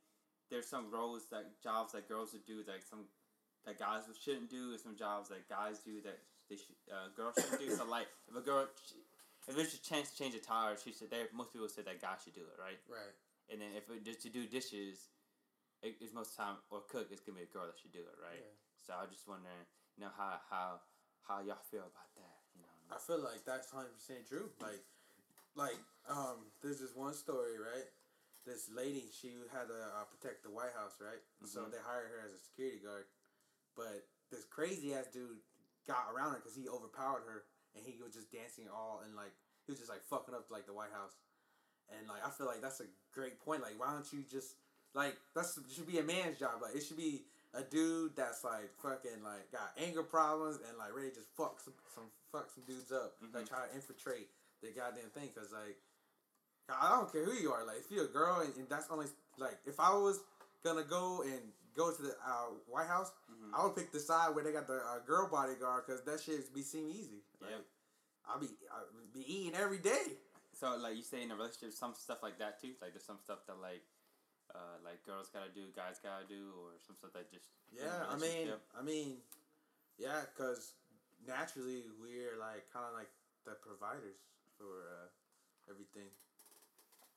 there's 0.49 0.67
some 0.67 0.89
roles 0.91 1.27
that 1.31 1.61
jobs 1.61 1.93
that 1.93 2.07
girls 2.07 2.33
would 2.33 2.45
do 2.45 2.63
that 2.63 2.83
some 2.87 3.05
that 3.65 3.77
guys 3.77 4.03
shouldn't 4.17 4.49
do, 4.49 4.71
and 4.71 4.79
some 4.79 4.95
jobs 4.95 5.29
that 5.29 5.47
guys 5.47 5.79
do 5.79 6.01
that 6.01 6.19
they 6.49 6.55
should 6.55 6.79
uh, 6.89 7.11
girls 7.15 7.35
shouldn't 7.35 7.59
do. 7.59 7.69
So 7.75 7.85
like 7.85 8.07
if 8.29 8.35
a 8.35 8.41
girl 8.41 8.67
if 9.47 9.55
there's 9.55 9.73
a 9.73 9.81
chance 9.81 10.11
to 10.11 10.17
change 10.17 10.35
a 10.35 10.39
tire, 10.39 10.75
she 10.77 10.91
said 10.93 11.09
there 11.09 11.27
most 11.33 11.53
people 11.53 11.67
say 11.67 11.81
that 11.81 12.01
guys 12.01 12.23
should 12.23 12.35
do 12.35 12.41
it, 12.41 12.57
right? 12.59 12.79
right. 12.87 13.13
And 13.51 13.59
then 13.59 13.75
if 13.75 13.89
it, 13.89 14.05
just 14.05 14.21
to 14.23 14.29
do 14.29 14.45
dishes, 14.45 15.11
it's 15.81 16.13
most 16.13 16.37
time 16.37 16.57
or 16.69 16.81
cook, 16.87 17.09
it's 17.11 17.21
gonna 17.21 17.37
be 17.41 17.45
a 17.45 17.51
girl 17.51 17.65
that 17.65 17.77
should 17.81 17.91
do 17.93 18.05
it, 18.05 18.17
right? 18.21 18.37
Yeah. 18.37 18.53
So 18.85 18.93
I 18.93 19.01
was 19.05 19.11
just 19.11 19.27
wondering, 19.27 19.65
you 19.97 20.05
know 20.05 20.13
how 20.15 20.37
how 20.49 20.81
how 21.25 21.41
y'all 21.41 21.61
feel 21.69 21.85
about 21.85 22.09
that, 22.17 22.37
you 22.53 22.61
know? 22.61 22.75
I 22.93 22.97
feel 23.01 23.21
like 23.21 23.45
that's 23.45 23.69
hundred 23.69 23.93
percent 23.93 24.27
true. 24.27 24.49
Like, 24.61 24.81
like 25.55 25.79
um, 26.09 26.49
there's 26.61 26.79
this 26.79 26.95
one 26.95 27.13
story, 27.13 27.57
right? 27.57 27.85
This 28.45 28.69
lady, 28.73 29.05
she 29.13 29.37
had 29.53 29.69
to 29.69 29.77
uh, 30.01 30.05
protect 30.09 30.41
the 30.41 30.49
White 30.49 30.73
House, 30.73 30.97
right? 30.97 31.21
So 31.45 31.61
Mhm. 31.61 31.71
they 31.77 31.81
hired 31.85 32.09
her 32.09 32.25
as 32.25 32.33
a 32.33 32.41
security 32.41 32.81
guard, 32.81 33.05
but 33.77 34.09
this 34.33 34.45
crazy 34.49 34.93
ass 34.97 35.07
dude 35.13 35.41
got 35.85 36.09
around 36.09 36.33
her 36.33 36.39
because 36.41 36.57
he 36.57 36.65
overpowered 36.67 37.21
her, 37.29 37.45
and 37.77 37.85
he 37.85 38.01
was 38.01 38.13
just 38.13 38.31
dancing 38.31 38.65
all 38.69 39.01
and 39.05 39.13
like 39.15 39.33
he 39.65 39.71
was 39.71 39.77
just 39.79 39.89
like 39.93 40.01
fucking 40.01 40.33
up 40.33 40.49
like 40.49 40.65
the 40.65 40.73
White 40.73 40.91
House, 40.91 41.21
and 41.89 42.07
like 42.09 42.25
I 42.25 42.29
feel 42.33 42.47
like 42.49 42.61
that's 42.61 42.81
a 42.81 42.89
great 43.13 43.37
point. 43.39 43.61
Like, 43.61 43.77
why 43.77 43.93
don't 43.93 44.09
you 44.11 44.25
just 44.25 44.57
like 44.93 45.15
that's 45.35 45.57
it 45.57 45.63
should 45.73 45.87
be 45.87 45.99
a 45.99 46.03
man's 46.03 46.37
job. 46.39 46.61
Like, 46.61 46.75
it 46.75 46.83
should 46.83 46.97
be 46.97 47.23
a 47.53 47.61
dude 47.63 48.15
that's 48.15 48.43
like 48.43 48.71
fucking 48.81 49.23
like 49.23 49.51
got 49.51 49.71
anger 49.77 50.03
problems 50.03 50.59
and 50.67 50.77
like 50.77 50.95
ready 50.95 51.09
to 51.09 51.15
just 51.15 51.27
fuck 51.35 51.59
some, 51.59 51.73
some 51.93 52.05
fuck 52.31 52.49
some 52.53 52.63
dudes 52.65 52.91
up. 52.91 53.15
Like 53.33 53.43
Mhm. 53.45 53.49
try 53.49 53.67
to 53.67 53.75
infiltrate 53.75 54.29
the 54.61 54.69
goddamn 54.71 55.09
thing. 55.13 55.29
Cause 55.35 55.51
like 55.51 55.77
I 56.69 56.95
don't 56.95 57.11
care 57.11 57.25
who 57.25 57.33
you 57.33 57.51
are. 57.51 57.65
Like 57.65 57.77
if 57.79 57.91
you're 57.91 58.05
a 58.05 58.07
girl 58.07 58.39
and, 58.41 58.55
and 58.55 58.69
that's 58.69 58.87
only 58.89 59.07
like 59.37 59.57
if 59.65 59.79
I 59.79 59.93
was 59.93 60.19
gonna 60.63 60.83
go 60.83 61.21
and 61.23 61.51
go 61.75 61.91
to 61.91 62.01
the 62.01 62.15
uh, 62.25 62.51
White 62.67 62.87
House, 62.87 63.11
Mhm. 63.31 63.51
I 63.53 63.63
would 63.65 63.75
pick 63.75 63.91
the 63.91 63.99
side 63.99 64.33
where 64.35 64.43
they 64.43 64.51
got 64.51 64.67
the 64.67 64.77
uh, 64.85 64.99
girl 64.99 65.27
bodyguard. 65.29 65.85
Cause 65.85 66.03
that 66.05 66.21
shit 66.21 66.53
be 66.53 66.61
seem 66.61 66.87
easy. 66.89 67.23
Like, 67.41 67.51
Yeah. 67.51 67.57
I'll 68.27 68.39
be 68.39 68.47
I 68.71 68.83
be 69.13 69.21
eating 69.27 69.55
every 69.59 69.79
day. 69.79 70.19
So 70.53 70.77
like 70.77 70.95
you 70.95 71.03
say 71.03 71.23
in 71.23 71.31
a 71.31 71.35
relationship, 71.35 71.73
some 71.73 71.95
stuff 71.95 72.21
like 72.23 72.37
that 72.39 72.61
too. 72.61 72.75
Like 72.81 72.93
there's 72.93 73.03
some 73.05 73.19
stuff 73.19 73.39
that 73.47 73.57
like, 73.59 73.81
uh, 74.55 74.77
like 74.83 75.03
girls 75.05 75.29
gotta 75.31 75.51
do, 75.51 75.71
guys 75.75 75.99
gotta 76.01 76.27
do, 76.27 76.51
or 76.59 76.75
some 76.79 76.95
stuff 76.95 77.13
that 77.13 77.31
just 77.31 77.47
Yeah, 77.71 78.05
I 78.09 78.15
mean. 78.17 78.51
I 78.77 78.81
mean, 78.81 79.23
yeah, 79.97 80.27
because 80.27 80.73
naturally 81.25 81.87
we're 82.01 82.37
like 82.39 82.67
kind 82.71 82.85
of 82.85 82.93
like 82.93 83.11
the 83.45 83.55
providers 83.61 84.19
for 84.57 84.89
uh, 84.91 85.07
everything. 85.69 86.09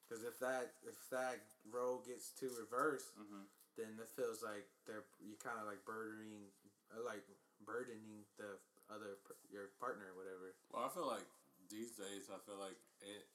Because 0.04 0.22
if 0.24 0.38
that 0.40 0.76
if 0.84 0.98
that 1.10 1.40
role 1.66 2.04
gets 2.04 2.30
too 2.30 2.52
reversed, 2.60 3.16
Mhm. 3.16 3.48
then 3.76 3.98
it 3.98 4.08
feels 4.14 4.42
like 4.42 4.68
they're 4.86 5.04
you 5.20 5.36
kind 5.42 5.58
of 5.58 5.66
like 5.66 5.84
burdening, 5.84 6.52
uh, 6.92 7.02
like 7.02 7.24
burdening 7.64 8.24
the 8.36 8.58
other 8.92 9.16
your 9.50 9.68
partner 9.80 10.12
or 10.12 10.16
whatever. 10.16 10.54
Well, 10.70 10.84
I 10.84 10.88
feel 10.92 11.06
like 11.08 11.26
these 11.70 11.96
days, 11.96 12.28
I 12.30 12.38
feel 12.44 12.58
like 12.60 12.76
it, 13.00 13.26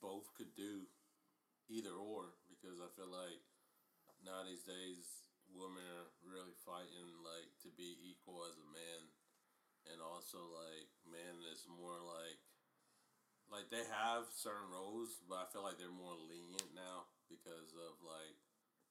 both 0.00 0.32
could 0.34 0.54
do 0.56 0.86
either 1.68 1.92
or 1.92 2.32
because 2.64 2.80
I 2.80 2.88
feel 2.96 3.12
like 3.12 3.44
now 4.24 4.40
these 4.48 4.64
days 4.64 5.28
women 5.52 5.84
are 5.84 6.08
really 6.24 6.56
fighting 6.64 7.12
like 7.20 7.52
to 7.60 7.68
be 7.76 8.00
equal 8.00 8.48
as 8.48 8.56
a 8.56 8.68
man, 8.72 9.12
and 9.92 10.00
also 10.00 10.40
like 10.64 10.88
men 11.04 11.44
is 11.52 11.68
more 11.68 12.00
like 12.00 12.40
like 13.52 13.68
they 13.68 13.84
have 13.92 14.24
certain 14.32 14.72
roles, 14.72 15.20
but 15.28 15.44
I 15.44 15.46
feel 15.52 15.60
like 15.60 15.76
they're 15.76 15.92
more 15.92 16.16
lenient 16.16 16.72
now 16.72 17.04
because 17.28 17.76
of 17.76 18.00
like 18.00 18.40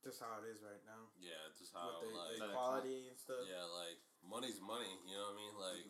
Just 0.05 0.21
how 0.21 0.37
it 0.37 0.45
is 0.53 0.61
right 0.61 0.85
now 0.85 1.09
yeah, 1.17 1.41
just 1.57 1.73
how 1.73 1.97
with 1.97 2.13
the, 2.13 2.13
like 2.13 2.37
the 2.37 2.53
equality 2.53 3.09
and 3.09 3.17
stuff. 3.17 3.41
yeah, 3.49 3.65
like 3.73 3.97
money's 4.21 4.61
money. 4.61 4.93
You 5.09 5.17
know 5.17 5.33
what 5.33 5.35
I 5.35 5.41
mean? 5.41 5.55
Like, 5.57 5.85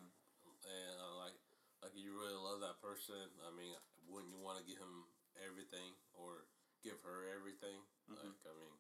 and 0.64 0.96
uh, 0.96 1.16
like, 1.20 1.36
like 1.84 1.94
you 2.00 2.16
really 2.16 2.40
love 2.40 2.64
that 2.64 2.80
person. 2.80 3.20
I 3.44 3.52
mean, 3.52 3.76
wouldn't 4.08 4.32
you 4.32 4.40
want 4.40 4.64
to 4.64 4.66
give 4.66 4.80
him 4.80 5.12
everything 5.44 5.92
or 6.16 6.48
give 6.84 7.00
her 7.08 7.32
everything? 7.32 7.80
Mhm. 8.12 8.20
Like, 8.20 8.44
I 8.46 8.54
mean, 8.54 8.76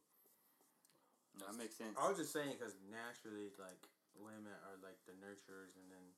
No, 1.39 1.47
that 1.49 1.57
makes 1.57 1.73
sense. 1.75 1.97
I 1.97 2.05
was 2.05 2.19
just 2.21 2.29
saying 2.35 2.53
because 2.59 2.77
naturally, 2.91 3.49
like 3.57 3.81
women 4.13 4.53
are 4.69 4.77
like 4.85 5.01
the 5.09 5.17
nurturers, 5.17 5.73
and 5.73 5.89
then 5.89 6.13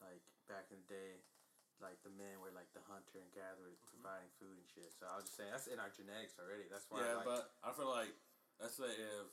like 0.00 0.22
back 0.48 0.72
in 0.72 0.80
the 0.80 0.88
day, 0.88 1.20
like 1.84 2.00
the 2.00 2.08
men 2.16 2.40
were 2.40 2.54
like 2.56 2.72
the 2.72 2.80
hunter 2.88 3.20
and 3.20 3.28
gatherer, 3.36 3.76
providing 3.92 4.30
food 4.40 4.56
and 4.56 4.68
shit. 4.72 4.88
So 4.96 5.04
I 5.04 5.20
was 5.20 5.28
just 5.28 5.36
saying 5.36 5.52
that's 5.52 5.68
in 5.68 5.76
our 5.76 5.92
genetics 5.92 6.38
already. 6.40 6.64
That's 6.70 6.88
why. 6.88 7.04
yeah, 7.04 7.20
like, 7.20 7.28
but 7.28 7.44
I 7.60 7.70
feel 7.76 7.90
like 7.92 8.14
let's 8.56 8.78
say 8.80 8.88
if 8.88 9.28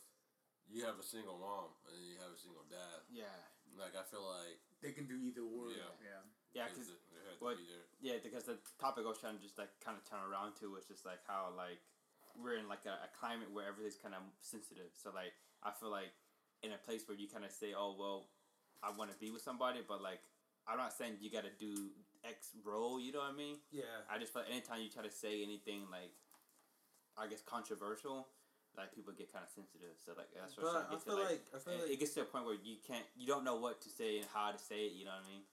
you 0.67 0.83
have 0.83 0.99
a 0.99 1.05
single 1.05 1.37
mom 1.39 1.71
and 1.87 2.01
you 2.03 2.19
have 2.19 2.33
a 2.35 2.41
single 2.41 2.65
dad, 2.67 3.05
Yeah, 3.07 3.31
like 3.79 3.95
I 3.95 4.03
feel 4.03 4.25
like 4.25 4.59
They 4.83 4.91
can 4.91 5.07
do 5.07 5.15
either 5.15 5.41
or. 5.47 5.71
Yeah. 5.71 5.95
Yeah. 6.03 6.21
yeah, 6.53 6.67
because 6.67 6.91
because 7.35 7.43
they 7.43 7.43
have 7.43 7.43
to 7.43 7.43
what- 7.43 7.59
be 7.59 7.67
there. 7.67 7.87
yeah, 7.99 8.17
because 8.23 8.43
the 8.47 8.57
topic 8.79 9.03
I 9.05 9.09
was 9.11 9.19
trying 9.19 9.35
to 9.37 9.43
just 9.43 9.59
like 9.59 9.71
kind 9.83 9.97
of 9.99 10.03
turn 10.07 10.23
around 10.23 10.55
to 10.63 10.71
was 10.71 10.87
just 10.87 11.03
like 11.05 11.19
how 11.27 11.51
like 11.55 11.79
we're 12.39 12.55
in 12.55 12.67
like 12.67 12.83
a, 12.87 12.95
a 13.03 13.09
climate 13.15 13.51
where 13.51 13.67
everything's 13.67 13.99
kind 13.99 14.15
of 14.15 14.23
sensitive. 14.39 14.91
So 14.95 15.11
like 15.11 15.35
I 15.63 15.71
feel 15.75 15.91
like 15.91 16.11
in 16.63 16.71
a 16.71 16.79
place 16.79 17.03
where 17.07 17.17
you 17.17 17.27
kind 17.27 17.43
of 17.43 17.51
say, 17.51 17.75
oh 17.75 17.95
well, 17.99 18.31
I 18.83 18.91
want 18.95 19.11
to 19.11 19.17
be 19.17 19.31
with 19.31 19.43
somebody, 19.43 19.83
but 19.83 20.01
like 20.01 20.19
I'm 20.67 20.77
not 20.77 20.93
saying 20.93 21.21
you 21.21 21.29
got 21.29 21.45
to 21.45 21.53
do 21.59 21.91
X 22.25 22.51
role. 22.65 22.99
You 22.99 23.13
know 23.13 23.21
what 23.21 23.33
I 23.33 23.37
mean? 23.37 23.57
yeah, 23.71 24.05
I 24.09 24.17
just 24.17 24.33
feel 24.33 24.41
like 24.41 24.51
anytime 24.51 24.81
you 24.81 24.89
try 24.89 25.03
to 25.03 25.13
say 25.13 25.43
anything 25.43 25.85
like, 25.91 26.11
I 27.17 27.27
guess 27.27 27.41
controversial, 27.45 28.27
like 28.75 28.91
people 28.93 29.13
get 29.15 29.31
kind 29.31 29.45
of 29.45 29.51
sensitive. 29.53 29.95
So 30.01 30.11
like 30.17 30.33
that's 30.33 30.57
what 30.57 30.65
but 30.65 30.67
I'm 30.67 30.73
trying 30.73 30.85
to 30.85 30.91
get 30.91 31.01
feel 31.05 31.15
to. 31.15 31.21
Like, 31.21 31.45
like 31.47 31.55
I 31.55 31.57
feel 31.61 31.73
it, 31.73 31.81
like 31.85 31.91
it 31.95 31.99
gets 32.01 32.13
to 32.17 32.21
a 32.21 32.27
point 32.27 32.45
where 32.45 32.59
you 32.59 32.75
can't, 32.81 33.05
you 33.15 33.27
don't 33.27 33.45
know 33.45 33.55
what 33.55 33.79
to 33.85 33.89
say 33.89 34.17
and 34.19 34.27
how 34.33 34.51
to 34.51 34.59
say 34.59 34.89
it. 34.89 34.93
You 34.97 35.05
know 35.05 35.15
what 35.15 35.23
I 35.23 35.31
mean? 35.31 35.43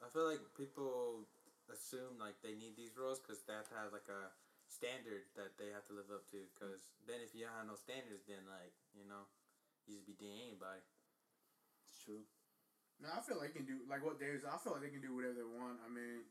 I 0.00 0.08
feel 0.08 0.26
like 0.26 0.40
people 0.56 1.28
assume 1.70 2.18
like 2.18 2.40
they 2.42 2.56
need 2.56 2.74
these 2.74 2.96
roles 2.98 3.20
because 3.20 3.44
that 3.46 3.68
has 3.76 3.92
like 3.92 4.08
a 4.10 4.32
standard 4.66 5.28
that 5.36 5.54
they 5.60 5.70
have 5.70 5.84
to 5.90 5.94
live 5.94 6.08
up 6.10 6.24
to. 6.32 6.40
Because 6.52 6.80
then 7.06 7.20
if 7.22 7.36
you 7.36 7.44
don't 7.46 7.56
have 7.56 7.68
no 7.68 7.76
standards, 7.78 8.24
then 8.26 8.42
like 8.48 8.72
you 8.96 9.04
know, 9.06 9.28
you 9.86 9.94
just 10.00 10.08
be 10.08 10.16
dating 10.16 10.56
anybody. 10.56 10.82
It's 11.86 12.00
true. 12.00 12.24
No, 13.00 13.08
I 13.12 13.20
feel 13.24 13.40
like 13.40 13.56
they 13.56 13.64
can 13.64 13.68
do 13.68 13.84
like 13.88 14.04
what 14.04 14.20
Dave. 14.20 14.44
I 14.44 14.56
feel 14.60 14.76
like 14.76 14.84
they 14.84 14.92
can 14.92 15.00
do 15.04 15.12
whatever 15.16 15.36
they 15.40 15.48
want. 15.48 15.80
I 15.84 15.88
mean, 15.88 16.24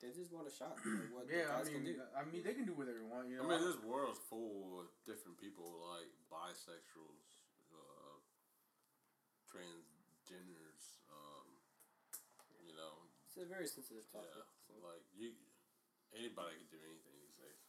They 0.00 0.10
just 0.10 0.32
want 0.32 0.48
a 0.48 0.54
shot. 0.54 0.80
Like 0.82 1.12
what 1.14 1.28
yeah, 1.30 1.52
I 1.52 1.60
guys 1.62 1.68
can 1.70 1.84
mean, 1.84 1.94
do. 2.00 2.04
I 2.16 2.22
mean, 2.26 2.42
they 2.42 2.56
can 2.56 2.64
do 2.66 2.74
whatever 2.74 2.98
they 2.98 3.06
want. 3.06 3.28
You 3.30 3.38
know? 3.38 3.46
I 3.46 3.60
mean, 3.60 3.62
this 3.62 3.78
world's 3.84 4.18
full 4.32 4.80
of 4.82 4.90
different 5.06 5.36
people 5.38 5.68
like 5.92 6.08
bisexuals, 6.32 7.28
uh, 7.70 8.16
transgenders. 9.46 10.84
Um, 11.12 11.46
you 12.66 12.72
know, 12.74 13.06
It's 13.32 13.40
a 13.40 13.48
very 13.48 13.64
sensitive 13.64 14.04
topic. 14.12 14.28
yeah, 14.28 14.44
so. 14.68 14.76
like 14.84 15.00
you, 15.16 15.32
anybody 16.12 16.52
can 16.60 16.68
do 16.68 16.80
anything 16.84 17.16
these 17.16 17.32
days. 17.40 17.64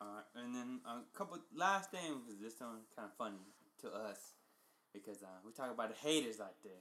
All 0.00 0.08
right, 0.08 0.24
and 0.40 0.56
then 0.56 0.80
a 0.88 1.04
couple 1.12 1.36
last 1.52 1.92
thing 1.92 2.24
because 2.24 2.40
this 2.40 2.56
one 2.64 2.88
kind 2.96 3.12
of 3.12 3.16
funny 3.20 3.44
to 3.84 3.92
us 3.92 4.40
because 4.96 5.20
uh, 5.20 5.36
we 5.44 5.52
talk 5.52 5.68
about 5.68 5.92
the 5.92 6.00
haters 6.00 6.40
out 6.40 6.56
there. 6.64 6.80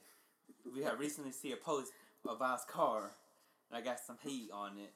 We 0.63 0.87
have 0.87 0.95
recently 0.95 1.35
see 1.35 1.51
a 1.51 1.59
post 1.59 1.91
about 2.23 2.63
his 2.63 2.65
car 2.71 3.11
and 3.69 3.77
I 3.77 3.81
got 3.81 3.99
some 3.99 4.17
heat 4.23 4.49
on 4.51 4.77
it, 4.77 4.93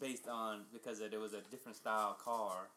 based 0.00 0.28
on 0.28 0.66
because 0.72 1.00
it 1.00 1.14
was 1.18 1.32
a 1.32 1.40
different 1.50 1.76
style 1.76 2.18
car. 2.18 2.68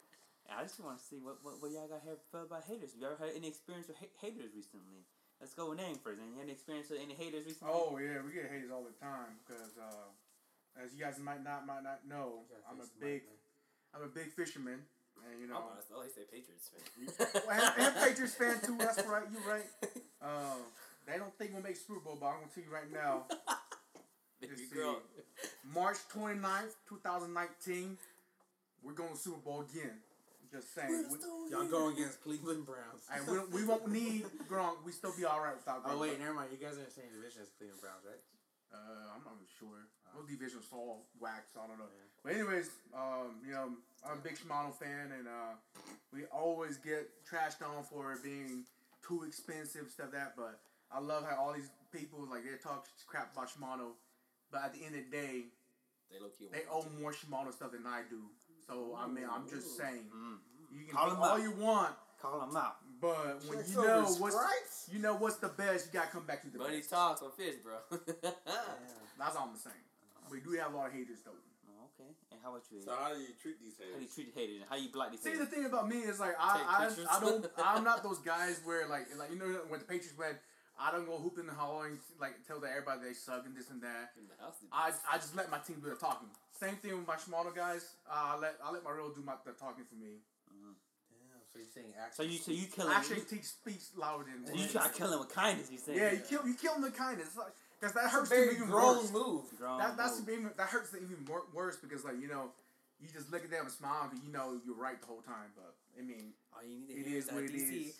And 0.47 0.59
I 0.59 0.63
just 0.63 0.79
want 0.79 0.99
to 0.99 1.03
see 1.03 1.17
what, 1.17 1.43
what, 1.43 1.61
what 1.61 1.71
y'all 1.71 1.87
got 1.87 2.01
here 2.03 2.15
about 2.33 2.63
haters. 2.63 2.93
Have 2.93 3.01
you 3.01 3.07
ever 3.07 3.17
had 3.19 3.35
any 3.35 3.47
experience 3.47 3.87
with 3.87 3.97
ha- 3.97 4.15
haters 4.21 4.55
recently? 4.55 5.03
Let's 5.39 5.53
go 5.53 5.69
with 5.69 5.77
name 5.77 5.97
first. 6.01 6.19
And 6.19 6.33
you 6.33 6.37
had 6.37 6.49
any 6.49 6.53
experience 6.53 6.89
with 6.89 6.99
any 7.01 7.13
haters 7.13 7.45
recently? 7.45 7.73
Oh 7.73 7.97
yeah, 8.01 8.21
we 8.25 8.33
get 8.33 8.49
haters 8.49 8.71
all 8.73 8.83
the 8.83 8.97
time 8.97 9.37
because, 9.45 9.77
uh, 9.77 10.09
as 10.81 10.93
you 10.93 10.99
guys 11.03 11.19
might 11.19 11.43
not 11.43 11.65
might 11.65 11.83
not 11.85 12.01
know, 12.09 12.45
I'm 12.65 12.81
a 12.81 12.85
face 12.85 12.91
the 12.97 13.05
mic, 13.05 13.13
big 13.13 13.21
man. 13.29 13.39
I'm 13.93 14.03
a 14.03 14.11
big 14.11 14.29
fisherman, 14.33 14.81
and 15.21 15.35
you 15.37 15.47
know, 15.47 15.61
I'm 15.61 15.77
honest. 15.77 15.93
I 15.93 16.01
like 16.01 16.13
say 16.13 16.25
Patriots 16.25 16.69
fan. 16.73 17.41
well, 17.45 17.53
and, 17.53 17.85
and 17.85 17.93
Patriots 18.03 18.33
fan 18.33 18.57
too. 18.65 18.77
That's 18.81 19.05
right, 19.05 19.29
you 19.29 19.39
right. 19.45 19.69
Um, 20.21 20.65
they 21.05 21.17
don't 21.21 21.33
think 21.37 21.53
we'll 21.53 21.63
make 21.63 21.77
Super 21.77 22.01
Bowl, 22.01 22.17
but 22.19 22.33
I'm 22.33 22.41
gonna 22.41 22.53
tell 22.53 22.65
you 22.65 22.73
right 22.73 22.89
now, 22.89 23.29
Baby 24.41 24.53
Let's 24.57 24.73
girl. 24.73 25.01
March 25.73 25.97
29th, 26.13 26.73
2019, 26.89 27.97
we're 28.83 28.93
going 28.93 29.11
to 29.11 29.17
Super 29.17 29.37
Bowl 29.37 29.61
again. 29.61 29.97
Just 30.51 30.73
saying. 30.73 31.05
We, 31.11 31.17
Y'all 31.51 31.67
going 31.67 31.95
against 31.95 32.23
Cleveland 32.23 32.65
Browns. 32.65 33.03
and 33.11 33.21
we, 33.27 33.61
we 33.61 33.67
won't 33.67 33.87
need 33.91 34.23
Gronk. 34.49 34.79
We 34.85 34.91
still 34.91 35.11
be 35.17 35.25
all 35.25 35.41
right 35.41 35.55
without 35.55 35.83
Gronk. 35.83 35.91
Oh 35.95 35.99
wait, 35.99 36.19
never 36.19 36.33
mind. 36.33 36.49
You 36.51 36.57
guys 36.57 36.75
are 36.77 36.83
in 36.83 36.87
the 36.87 36.95
same 36.95 37.11
division 37.11 37.41
as 37.43 37.49
Cleveland 37.59 37.81
Browns, 37.81 38.03
right? 38.07 38.21
Uh, 38.71 39.15
I'm 39.15 39.23
not 39.23 39.35
really 39.35 39.51
sure. 39.59 39.87
Those 40.15 40.27
divisions 40.27 40.65
all 40.71 41.07
whacked, 41.19 41.53
so 41.53 41.59
I 41.63 41.67
don't 41.67 41.77
know. 41.79 41.87
But 42.23 42.33
anyways, 42.35 42.69
um, 42.95 43.39
you 43.45 43.53
know, 43.53 43.69
I'm 44.03 44.19
a 44.19 44.21
big 44.23 44.35
Shimano 44.39 44.73
fan, 44.73 45.11
and 45.17 45.27
uh, 45.27 45.55
we 46.11 46.25
always 46.31 46.77
get 46.77 47.07
trashed 47.27 47.63
on 47.63 47.83
for 47.83 48.11
it 48.13 48.23
being 48.23 48.63
too 49.05 49.23
expensive, 49.27 49.87
stuff 49.91 50.11
that. 50.11 50.33
But 50.35 50.59
I 50.91 50.99
love 50.99 51.23
how 51.29 51.37
all 51.43 51.53
these 51.53 51.69
people 51.91 52.27
like 52.29 52.43
they 52.43 52.57
talk 52.59 52.87
crap 53.07 53.31
about 53.35 53.47
Shimano, 53.51 53.95
but 54.51 54.63
at 54.63 54.73
the 54.73 54.83
end 54.83 54.95
of 54.95 55.03
the 55.07 55.11
day, 55.15 55.35
They 56.11 56.19
low 56.19 56.31
key. 56.37 56.47
they 56.51 56.63
own 56.71 56.87
more 56.99 57.11
Shimano 57.11 57.51
stuff 57.53 57.71
than 57.71 57.85
I 57.87 58.01
do. 58.09 58.19
So 58.67 58.97
I 58.99 59.07
mean, 59.07 59.25
I'm 59.31 59.47
just 59.49 59.77
saying, 59.77 60.05
Mm. 60.13 60.37
you 60.71 60.85
can 60.85 60.95
Call 60.95 61.05
think 61.07 61.15
them 61.19 61.23
all 61.23 61.35
out. 61.37 61.41
you 61.41 61.51
want, 61.51 61.95
Call 62.21 62.39
them 62.39 62.55
out. 62.57 62.77
but 62.99 63.41
when 63.47 63.59
Checks 63.59 63.71
you 63.73 63.79
over 63.79 63.87
know 63.87 64.05
his 64.05 64.19
what's 64.19 64.35
stripes? 64.35 64.89
you 64.91 64.99
know 64.99 65.15
what's 65.15 65.37
the 65.37 65.49
best, 65.49 65.87
you 65.87 65.99
gotta 65.99 66.11
come 66.11 66.25
back 66.25 66.41
to 66.43 66.49
the 66.49 66.57
Money 66.59 66.77
best. 66.77 66.89
talks 66.89 67.21
on 67.21 67.31
fish, 67.31 67.55
bro. 67.63 67.77
That's 69.17 69.35
all 69.35 69.49
I'm 69.51 69.57
saying. 69.57 69.75
We 70.29 70.41
do 70.41 70.51
have 70.59 70.73
a 70.73 70.77
lot 70.77 70.87
of 70.87 70.93
haters 70.93 71.19
though. 71.23 71.31
Oh, 71.69 71.87
okay. 71.95 72.11
And 72.31 72.39
how 72.43 72.49
about 72.51 72.63
you? 72.71 72.81
So 72.81 72.91
how 72.91 73.13
do 73.13 73.19
you 73.21 73.31
treat 73.41 73.59
these 73.61 73.77
haters? 73.79 73.93
how 73.93 73.99
do 73.99 74.03
you 74.03 74.07
haters? 74.09 74.15
treat 74.15 74.31
haters? 74.35 74.61
and 74.61 74.69
How 74.69 74.75
you 74.75 74.89
block 74.89 75.11
these 75.11 75.21
See, 75.21 75.29
haters? 75.31 75.47
the 75.47 75.55
thing 75.55 75.65
about 75.65 75.87
me 75.87 75.97
is 76.03 76.19
like 76.19 76.35
Take 76.35 76.39
I, 76.67 76.85
pictures. 76.87 77.07
I, 77.09 77.17
I 77.17 77.19
don't 77.21 77.45
I'm 77.57 77.83
not 77.83 78.03
those 78.07 78.19
guys 78.19 78.59
where 78.65 78.87
like 78.89 79.07
like 79.17 79.31
you 79.31 79.37
know 79.39 79.47
when 79.69 79.79
the 79.79 79.85
Patriots 79.85 80.17
went 80.17 80.35
I 80.79 80.91
don't 80.91 81.05
go 81.05 81.17
hooping 81.17 81.49
and 81.49 81.57
hollering 81.57 81.97
like 82.21 82.33
tell 82.47 82.59
that 82.61 82.69
everybody 82.71 83.09
they 83.09 83.13
suck 83.13 83.45
and 83.45 83.55
this 83.57 83.69
and 83.69 83.81
that. 83.81 84.13
In 84.17 84.25
the 84.29 84.37
house, 84.41 84.59
dude. 84.61 84.69
I, 84.71 84.91
I 85.11 85.17
just 85.17 85.35
let 85.35 85.49
my 85.49 85.57
team 85.59 85.77
do 85.83 85.89
the 85.89 85.95
talking. 85.95 86.29
Same 86.53 86.75
thing 86.77 86.97
with 86.97 87.07
my 87.07 87.17
smaller 87.17 87.51
guys. 87.51 87.95
Uh, 88.09 88.35
I 88.35 88.37
let 88.37 88.55
I 88.63 88.71
let 88.71 88.83
my 88.83 88.91
reel 88.91 89.09
do 89.09 89.21
my 89.25 89.33
the 89.45 89.51
talking 89.53 89.85
for 89.89 89.95
me. 89.95 90.21
Damn, 90.53 91.41
so 91.51 91.57
you're 91.59 91.73
saying 91.73 91.93
action? 91.97 92.13
So 92.13 92.23
you 92.23 92.37
so 92.37 92.51
you 92.51 92.67
killing 92.67 92.93
Actually, 92.93 93.25
you, 93.25 93.29
teach 93.29 93.45
speaks 93.45 93.91
louder 93.97 94.25
than 94.29 94.45
so 94.45 94.53
you 94.53 94.67
try 94.69 94.87
to 94.87 94.93
kill 94.93 95.11
him 95.13 95.19
with 95.19 95.33
kindness. 95.33 95.69
You 95.71 95.77
saying? 95.77 95.97
Yeah, 95.97 96.11
you 96.13 96.21
kill 96.27 96.45
you 96.47 96.53
kill 96.53 96.73
them 96.73 96.83
with 96.83 96.97
kindness. 96.97 97.29
Because 97.79 97.93
that 97.93 98.09
hurts 98.09 98.29
very 98.29 98.47
them 98.53 98.55
even 98.57 98.69
grown 98.69 98.97
worse. 98.97 99.11
move. 99.13 99.43
Grown 99.57 99.77
That 99.77 99.97
that's 99.97 100.19
move. 100.19 100.29
even, 100.29 100.49
that 100.57 100.67
hurts 100.69 100.89
them 100.89 101.01
even 101.09 101.25
more, 101.25 101.43
worse 101.53 101.77
because 101.77 102.03
like 102.05 102.19
you 102.21 102.27
know, 102.27 102.49
you 103.01 103.07
just 103.13 103.31
look 103.31 103.43
at 103.43 103.49
them 103.51 103.65
and 103.65 103.71
smile 103.71 104.09
because 104.09 104.25
you 104.25 104.33
know 104.33 104.57
you're 104.65 104.77
right 104.77 104.99
the 104.99 105.05
whole 105.07 105.21
time. 105.21 105.53
But 105.55 105.73
I 105.97 106.01
mean, 106.01 106.33
All 106.53 106.61
you 106.65 106.77
need 106.81 106.93
to 106.93 106.99
it 107.01 107.05
hear 107.07 107.17
is 107.17 107.25
is 107.27 107.31
what 107.33 107.45
that 107.45 107.53
DC. 107.53 107.89
is. 107.89 107.97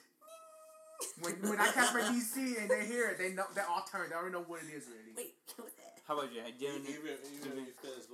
When 1.21 1.33
when 1.45 1.59
I 1.59 1.67
catch 1.71 1.93
my 1.93 2.01
DC 2.09 2.57
and 2.61 2.69
they 2.69 2.85
hear 2.85 3.09
it, 3.09 3.17
they 3.17 3.31
know 3.33 3.45
they 3.53 3.61
all 3.61 3.85
turn. 3.89 4.09
They 4.09 4.15
already 4.15 4.33
know 4.33 4.45
what 4.45 4.61
it 4.65 4.71
is 4.73 4.85
already. 4.89 5.13
Wait, 5.15 5.33
what's? 5.57 5.73
How 6.07 6.15
about 6.17 6.31
you? 6.31 6.41
Do 6.41 6.55
you 6.63 6.71
have 6.71 6.79
any- 6.81 6.93
Even 6.95 7.19
even 7.43 7.57
if 7.67 7.75
you 7.75 7.77
finish. 7.83 8.07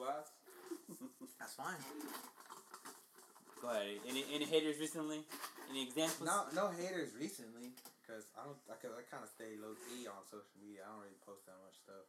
That's 1.39 1.53
fine. 1.53 1.77
Go 3.61 3.69
ahead. 3.71 4.03
Any 4.07 4.25
any 4.33 4.43
haters 4.45 4.79
recently? 4.79 5.23
Any 5.71 5.87
examples? 5.87 6.27
No, 6.27 6.47
no 6.51 6.65
haters 6.75 7.15
recently, 7.15 7.71
because 8.03 8.27
I 8.35 8.43
don't. 8.43 8.59
I, 8.67 8.75
I 8.75 9.03
kind 9.07 9.23
of 9.23 9.31
stay 9.31 9.55
low 9.55 9.77
key 9.87 10.03
on 10.09 10.19
social 10.27 10.51
media. 10.59 10.83
I 10.83 10.91
don't 10.91 11.07
really 11.07 11.19
post 11.23 11.47
that 11.47 11.55
much 11.63 11.77
stuff 11.79 12.03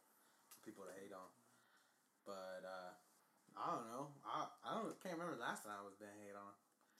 for 0.51 0.57
people 0.67 0.83
to 0.83 0.93
hate 0.99 1.15
on. 1.15 1.29
But 2.27 2.65
uh, 2.67 2.91
I 3.55 3.65
don't 3.71 3.87
know. 3.87 4.03
I 4.27 4.49
I 4.67 4.69
don't 4.75 4.91
can't 4.99 5.15
remember 5.15 5.37
the 5.39 5.45
last 5.47 5.63
time 5.63 5.79
I 5.79 5.85
was 5.87 5.95
being 5.95 6.11
hate 6.25 6.35
on. 6.35 6.51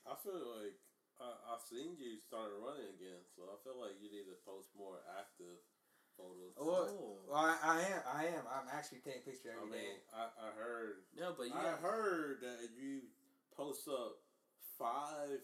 I 0.07 0.13
feel 0.21 0.37
like 0.61 0.77
I, 1.21 1.55
I've 1.55 1.63
seen 1.63 1.95
you 1.95 2.19
started 2.19 2.59
running 2.59 2.91
again, 2.95 3.23
so 3.35 3.47
I 3.47 3.55
feel 3.63 3.79
like 3.79 3.95
you 4.03 4.11
need 4.11 4.27
to 4.27 4.35
post 4.43 4.71
more 4.75 4.99
active 5.15 5.59
photos. 6.19 6.51
Oh, 6.59 6.65
well, 6.67 6.87
Oh. 6.91 7.19
well 7.27 7.39
I, 7.39 7.55
I 7.63 7.75
am. 7.91 8.01
I 8.07 8.21
am. 8.35 8.43
I'm 8.47 8.67
actually 8.71 8.99
taking 9.03 9.23
pictures 9.23 9.47
I 9.51 9.59
every 9.59 9.71
day. 9.71 9.87
mean, 9.95 9.97
I, 10.11 10.23
I 10.35 10.49
heard 10.55 11.07
No, 11.15 11.31
but 11.35 11.47
you 11.47 11.55
I 11.55 11.75
got 11.75 11.79
heard 11.79 12.39
that 12.43 12.71
you 12.75 13.07
post 13.55 13.87
up 13.87 14.19
five 14.79 15.39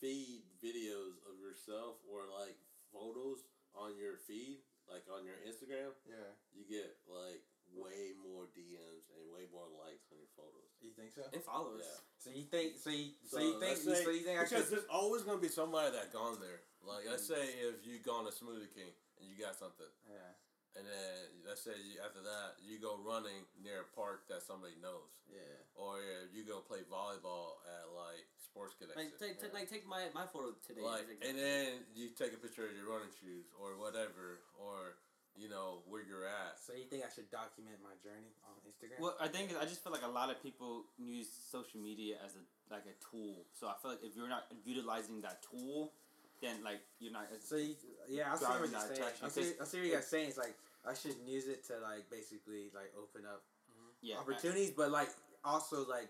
feed 0.00 0.44
videos 0.60 1.16
of 1.28 1.36
yourself 1.40 2.00
or 2.08 2.24
like 2.28 2.56
photos 2.92 3.44
on 3.76 3.96
your 3.96 4.16
feed, 4.24 4.64
like 4.88 5.04
on 5.12 5.24
your 5.24 5.36
Instagram. 5.44 5.92
Yeah. 6.08 6.32
You 6.56 6.64
get 6.68 6.96
like 7.08 7.44
way 7.74 8.14
more 8.20 8.46
DMs 8.54 9.08
and 9.16 9.24
way 9.32 9.44
more 9.50 9.66
likes 9.82 10.06
on 10.12 10.18
your 10.20 10.30
photos. 10.36 10.68
You 10.80 10.92
think 10.96 11.12
so? 11.12 11.24
and 11.32 11.42
followers. 11.42 11.82
Yeah. 11.84 12.00
So 12.24 12.32
you 12.32 12.48
think? 12.48 12.80
So 12.80 12.88
you 12.88 13.12
so, 13.28 13.36
So, 13.36 13.44
you 13.44 13.60
think? 13.60 13.76
say- 13.76 14.00
so 14.00 14.08
you 14.08 14.24
think 14.24 14.40
I 14.40 14.48
because 14.48 14.64
should? 14.64 14.72
there's 14.72 14.88
always 14.88 15.28
gonna 15.28 15.44
be 15.44 15.52
somebody 15.52 15.92
that 15.92 16.08
gone 16.08 16.40
there. 16.40 16.64
Like 16.80 17.04
let's 17.04 17.28
mm. 17.28 17.36
say 17.36 17.44
if 17.60 17.84
you 17.84 18.00
gone 18.00 18.24
to 18.24 18.32
Smoothie 18.32 18.72
King 18.72 18.88
and 19.20 19.28
you 19.28 19.36
got 19.36 19.60
something, 19.60 19.88
Yeah. 20.08 20.32
and 20.80 20.88
then 20.88 21.44
let's 21.44 21.60
say 21.60 21.76
you, 21.76 22.00
after 22.00 22.24
that 22.24 22.56
you 22.64 22.80
go 22.80 22.96
running 22.96 23.44
near 23.60 23.84
a 23.84 23.88
park 23.92 24.24
that 24.32 24.40
somebody 24.40 24.72
knows, 24.80 25.20
Yeah. 25.28 25.36
or 25.76 26.00
you 26.32 26.48
go 26.48 26.64
play 26.64 26.80
volleyball 26.88 27.60
at 27.68 27.92
like 27.92 28.24
Sports 28.40 28.72
Connection. 28.80 29.04
Like 29.04 29.18
take, 29.20 29.40
take, 29.40 29.52
like 29.52 29.68
take 29.68 29.84
my, 29.84 30.08
my 30.14 30.24
photo 30.24 30.56
today. 30.64 30.80
Like, 30.80 31.04
an 31.20 31.28
and 31.28 31.36
then 31.36 31.84
you 31.92 32.08
take 32.16 32.32
a 32.32 32.40
picture 32.40 32.64
of 32.64 32.72
your 32.72 32.88
running 32.88 33.12
shoes 33.20 33.52
or 33.60 33.76
whatever, 33.76 34.40
or 34.56 34.96
you 35.36 35.48
know 35.48 35.82
where 35.88 36.02
you're 36.02 36.26
at. 36.26 36.58
So 36.62 36.72
you 36.72 36.86
think 36.86 37.02
I 37.02 37.10
should 37.10 37.30
document 37.30 37.76
my 37.82 37.94
journey 38.02 38.34
on 38.46 38.54
Instagram? 38.62 39.02
Well, 39.02 39.16
I 39.20 39.28
think 39.28 39.50
I 39.58 39.64
just 39.64 39.82
feel 39.82 39.92
like 39.92 40.06
a 40.06 40.10
lot 40.10 40.30
of 40.30 40.42
people 40.42 40.86
use 40.96 41.28
social 41.50 41.80
media 41.80 42.16
as 42.24 42.38
a 42.38 42.42
like 42.72 42.86
a 42.86 42.96
tool. 43.02 43.44
So 43.52 43.66
I 43.66 43.74
feel 43.82 43.92
like 43.92 44.02
if 44.02 44.16
you're 44.16 44.28
not 44.28 44.46
utilizing 44.64 45.20
that 45.22 45.42
tool, 45.42 45.92
then 46.40 46.62
like 46.62 46.80
you're 47.00 47.12
not. 47.12 47.26
As, 47.34 47.42
So 47.42 47.56
you, 47.56 47.74
yeah, 48.08 48.32
I 48.32 48.36
see 48.36 48.44
what 48.44 48.70
you're 48.70 48.80
saying. 48.80 49.02
I 49.22 49.28
see, 49.28 49.52
I 49.60 49.64
see 49.64 49.78
what 49.78 49.86
you 49.86 49.94
guys 49.94 50.06
saying. 50.06 50.28
It's 50.28 50.38
like 50.38 50.54
I 50.86 50.94
should 50.94 51.16
use 51.26 51.46
it 51.46 51.66
to 51.68 51.80
like 51.82 52.08
basically 52.10 52.70
like 52.74 52.92
open 52.94 53.26
up 53.26 53.42
mm-hmm. 53.70 53.90
yeah, 54.02 54.22
opportunities, 54.22 54.70
but 54.70 54.90
like 54.90 55.10
also 55.44 55.86
like 55.88 56.08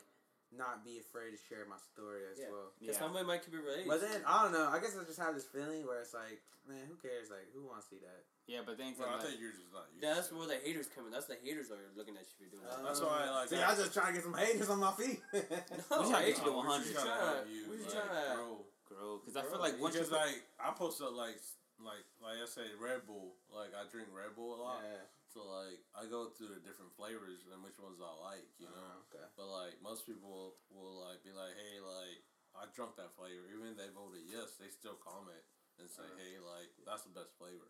not 0.55 0.85
be 0.87 0.99
afraid 1.03 1.35
to 1.35 1.41
share 1.49 1.67
my 1.67 1.79
story 1.93 2.23
as 2.31 2.39
Yeah. 2.39 2.51
well. 2.51 2.71
Yeah. 2.79 2.95
Because 2.95 2.99
somebody 2.99 3.27
might 3.27 3.43
keep 3.43 3.55
it 3.55 3.63
related. 3.63 3.89
But 3.89 4.01
then 4.01 4.23
I 4.27 4.45
don't 4.45 4.53
know. 4.53 4.69
I 4.71 4.79
guess 4.79 4.95
I 4.95 5.03
just 5.05 5.19
have 5.19 5.35
this 5.35 5.47
feeling 5.47 5.87
where 5.87 6.01
it's 6.01 6.15
like, 6.15 6.43
man, 6.69 6.87
who 6.87 6.95
cares? 6.97 7.31
Like, 7.31 7.51
who 7.53 7.67
wants 7.67 7.91
to 7.91 7.97
see 7.97 8.01
that? 8.03 8.23
Yeah, 8.47 8.61
but 8.67 8.77
things 8.77 8.97
Well, 9.01 9.09
I 9.09 9.17
like, 9.17 9.25
think 9.33 9.41
you're 9.41 9.57
just 9.57 9.73
not. 9.73 9.89
Used 9.93 10.05
That's 10.05 10.29
to 10.29 10.35
it. 10.35 10.39
where 10.39 10.49
the 10.53 10.61
haters 10.61 10.89
come 10.93 11.09
in. 11.09 11.13
That's 11.13 11.27
the 11.31 11.41
haters 11.41 11.73
are 11.73 11.81
looking 11.97 12.17
at 12.21 12.29
you 12.29 12.35
for 12.37 12.49
doing 12.53 12.65
that. 12.69 12.81
Uh, 12.81 12.85
That's 12.85 13.01
why 13.01 13.25
I 13.25 13.31
like 13.45 13.49
See, 13.49 13.57
that. 13.57 13.71
I 13.71 13.75
just 13.75 13.93
trying 13.97 14.13
to 14.13 14.17
get 14.21 14.25
some 14.25 14.37
haters 14.37 14.69
on 14.69 14.79
my 14.85 14.93
feet. 14.93 15.21
No, 15.91 16.05
We 16.05 16.13
trying 16.13 16.25
to 16.25 16.31
get 16.33 16.39
you 16.41 16.49
to 16.49 16.53
we're 16.53 16.69
100. 16.69 16.85
just 16.85 16.93
trying 16.95 17.09
to 17.09 17.13
Tryna- 17.15 17.39
have 17.41 17.49
you, 17.49 17.63
we 17.71 17.75
just 17.81 17.97
like, 17.97 18.37
grow. 18.37 18.53
grow 18.89 19.11
because 19.23 19.37
I 19.41 19.43
feel 19.49 19.61
like 19.65 19.77
once 19.81 19.95
you 19.97 20.05
Because 20.05 20.13
like 20.13 20.37
I 20.61 20.69
post 20.77 21.01
up 21.01 21.17
like 21.17 21.41
like 21.83 22.05
like 22.23 22.39
I 22.39 22.47
say 22.47 22.69
Red 22.79 23.03
Bull. 23.09 23.35
Like 23.51 23.73
I 23.75 23.89
drink 23.91 24.09
Red 24.15 24.33
Bull 24.39 24.55
a 24.57 24.61
lot. 24.61 24.81
yeah. 24.85 25.05
So 25.33 25.43
like 25.51 25.83
I 25.99 26.07
go 26.07 26.31
through 26.31 26.55
the 26.55 26.63
different 26.63 26.95
flavors 26.95 27.43
and 27.51 27.59
which 27.67 27.75
ones 27.83 27.99
I 27.99 28.13
like, 28.23 28.47
you 28.63 28.71
know. 28.71 28.79
Uh, 28.79 29.03
okay. 29.11 29.27
But 29.35 29.49
like 29.51 29.75
most 29.83 30.07
people 30.07 30.55
will 30.71 31.03
like 31.03 31.25
be 31.27 31.35
like, 31.35 31.57
hey, 31.59 31.83
like 31.83 32.23
I 32.55 32.71
drunk 32.71 32.95
that 33.03 33.11
flavor. 33.19 33.43
Even 33.51 33.75
if 33.75 33.77
they 33.81 33.91
voted 33.91 34.23
yes, 34.31 34.55
they 34.63 34.71
still 34.71 34.95
comment 35.03 35.43
and 35.83 35.91
say, 35.91 36.07
Uh-huh. 36.07 36.21
hey, 36.23 36.39
like 36.39 36.71
that's 36.87 37.03
the 37.03 37.11
best 37.11 37.35
flavor. 37.35 37.67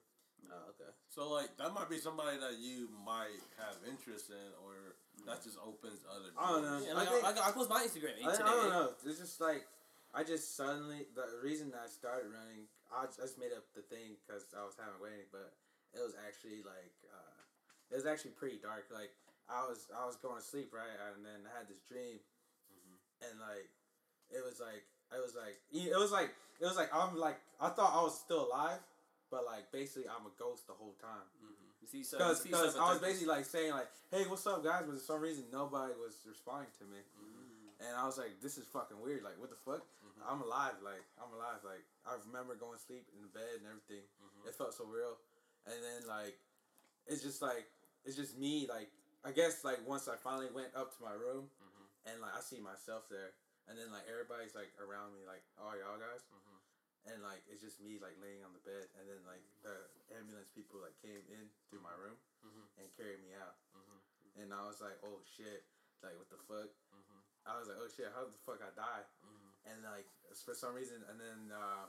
Oh, 0.50 0.74
okay. 0.74 0.90
So 1.08 1.30
like 1.30 1.56
that 1.56 1.72
might 1.72 1.88
be 1.88 1.98
somebody 1.98 2.36
that 2.38 2.58
you 2.58 2.88
might 3.04 3.40
have 3.60 3.76
interest 3.86 4.30
in, 4.30 4.48
or 4.64 4.96
that 5.26 5.42
just 5.44 5.56
opens 5.62 6.02
other. 6.08 6.32
Doors. 6.32 6.38
I 6.38 6.46
don't 6.50 6.64
know. 6.64 6.78
Yeah, 6.82 6.94
like, 6.94 7.08
I 7.08 7.12
think- 7.12 7.24
I, 7.24 7.32
I, 7.44 7.48
I 7.48 7.50
post 7.52 7.70
my 7.70 7.80
Instagram 7.80 8.18
I, 8.20 8.32
today. 8.32 8.44
I 8.44 8.54
don't 8.54 8.70
know. 8.70 8.90
It's 9.06 9.18
just 9.18 9.40
like 9.40 9.64
I 10.14 10.22
just 10.22 10.54
suddenly 10.54 11.10
the 11.18 11.26
reason 11.42 11.74
I 11.74 11.90
started 11.90 12.30
running. 12.30 12.70
I 12.94 13.10
just 13.10 13.34
made 13.34 13.50
up 13.50 13.66
the 13.74 13.82
thing 13.82 14.14
because 14.22 14.46
I 14.54 14.62
was 14.62 14.78
having 14.78 15.02
waiting, 15.02 15.26
but 15.34 15.58
it 15.90 15.98
was 15.98 16.14
actually 16.22 16.62
like 16.62 16.94
uh, 17.10 17.38
it 17.90 17.96
was 17.98 18.06
actually 18.06 18.38
pretty 18.38 18.62
dark. 18.62 18.86
Like 18.94 19.10
I 19.50 19.66
was 19.66 19.90
I 19.90 20.06
was 20.06 20.14
going 20.14 20.38
to 20.38 20.46
sleep 20.46 20.70
right, 20.70 20.94
and 21.14 21.26
then 21.26 21.42
I 21.46 21.52
had 21.58 21.66
this 21.66 21.82
dream, 21.82 22.22
and 23.26 23.34
like 23.42 23.66
it 24.30 24.42
was 24.46 24.62
like 24.62 24.86
it 25.10 25.18
was 25.18 25.34
like 25.34 25.58
it 25.74 25.98
was 25.98 26.14
like 26.14 26.30
it 26.62 26.66
was 26.66 26.78
like 26.78 26.94
I'm 26.94 27.18
like 27.18 27.42
I 27.58 27.68
thought 27.74 27.90
I 27.90 28.02
was 28.06 28.14
still 28.14 28.46
alive, 28.46 28.78
but 29.30 29.44
like 29.44 29.70
basically 29.72 30.08
I'm 30.08 30.26
a 30.26 30.34
ghost 30.38 30.66
the 30.66 30.76
whole 30.76 30.96
time. 31.00 31.26
Mm-hmm. 31.40 31.64
You 31.84 31.88
see, 31.88 32.00
so, 32.00 32.16
Because 32.16 32.40
see 32.40 32.48
because 32.48 32.80
I 32.80 32.96
was 32.96 33.00
basically 33.04 33.28
like 33.28 33.44
saying 33.44 33.76
like, 33.76 33.92
"Hey, 34.08 34.24
what's 34.24 34.46
up, 34.48 34.64
guys?" 34.64 34.88
But 34.88 34.96
for 34.96 35.04
some 35.04 35.20
reason, 35.20 35.44
nobody 35.52 35.92
was 36.00 36.16
responding 36.24 36.72
to 36.80 36.84
me, 36.88 37.04
mm-hmm. 37.04 37.84
and 37.84 37.92
I 37.92 38.08
was 38.08 38.16
like, 38.16 38.40
"This 38.40 38.56
is 38.56 38.64
fucking 38.72 38.96
weird. 38.96 39.20
Like, 39.20 39.36
what 39.36 39.52
the 39.52 39.60
fuck? 39.60 39.84
Mm-hmm. 40.00 40.24
I'm 40.24 40.40
alive. 40.40 40.80
Like, 40.80 41.04
I'm 41.20 41.28
alive. 41.36 41.60
Like, 41.60 41.84
I 42.08 42.16
remember 42.24 42.56
going 42.56 42.80
to 42.80 42.84
sleep 42.84 43.04
in 43.12 43.20
the 43.20 43.28
bed 43.28 43.60
and 43.60 43.68
everything. 43.68 44.00
It 44.48 44.56
felt 44.56 44.72
so 44.72 44.88
real, 44.88 45.20
and 45.68 45.76
then 45.76 46.08
like, 46.08 46.40
it's 47.04 47.20
just 47.20 47.44
like 47.44 47.68
it's 48.08 48.16
just 48.16 48.40
me. 48.40 48.64
Like, 48.64 48.88
I 49.20 49.32
guess 49.36 49.60
like 49.60 49.84
once 49.84 50.08
I 50.08 50.16
finally 50.16 50.48
went 50.56 50.72
up 50.72 50.96
to 50.96 51.00
my 51.04 51.12
room 51.12 51.52
Mhm. 51.60 51.84
and 52.08 52.16
like 52.24 52.32
I 52.32 52.40
see 52.40 52.64
myself 52.64 53.08
there, 53.12 53.36
and 53.68 53.76
then 53.76 53.92
like 53.92 54.08
everybody's 54.08 54.56
like 54.56 54.72
around 54.80 55.12
me, 55.12 55.20
like 55.28 55.44
all 55.60 55.76
y'all 55.76 56.00
guys. 56.00 56.24
And 57.06 57.20
like 57.22 57.44
it's 57.52 57.60
just 57.60 57.80
me 57.84 57.98
like 58.00 58.16
laying 58.22 58.40
on 58.44 58.52
the 58.56 58.62
bed, 58.64 58.88
and 58.98 59.04
then 59.08 59.20
like 59.28 59.44
the 59.62 59.74
ambulance 60.16 60.48
people 60.54 60.80
like 60.80 60.96
came 61.04 61.20
in 61.28 61.44
to 61.70 61.76
my 61.80 61.92
room 62.00 62.16
Mhm. 62.44 62.64
and 62.80 62.86
carried 62.96 63.20
me 63.20 63.34
out, 63.36 63.56
Mhm. 63.76 64.00
and 64.42 64.48
I 64.54 64.64
was 64.66 64.80
like, 64.80 64.96
oh 65.04 65.20
shit, 65.24 65.64
like 66.02 66.16
what 66.16 66.28
the 66.30 66.38
fuck? 66.48 66.70
Mhm. 66.92 67.20
I 67.46 67.58
was 67.60 67.68
like, 67.68 67.76
oh 67.80 67.88
shit, 67.88 68.08
how 68.12 68.24
the 68.24 68.38
fuck 68.44 68.60
I 68.64 68.70
die? 68.72 69.04
Mhm. 69.24 69.50
And 69.72 69.78
like 69.84 70.08
for 70.44 70.54
some 70.54 70.74
reason, 70.74 71.02
and 71.08 71.20
then 71.20 71.52
uh, 71.52 71.88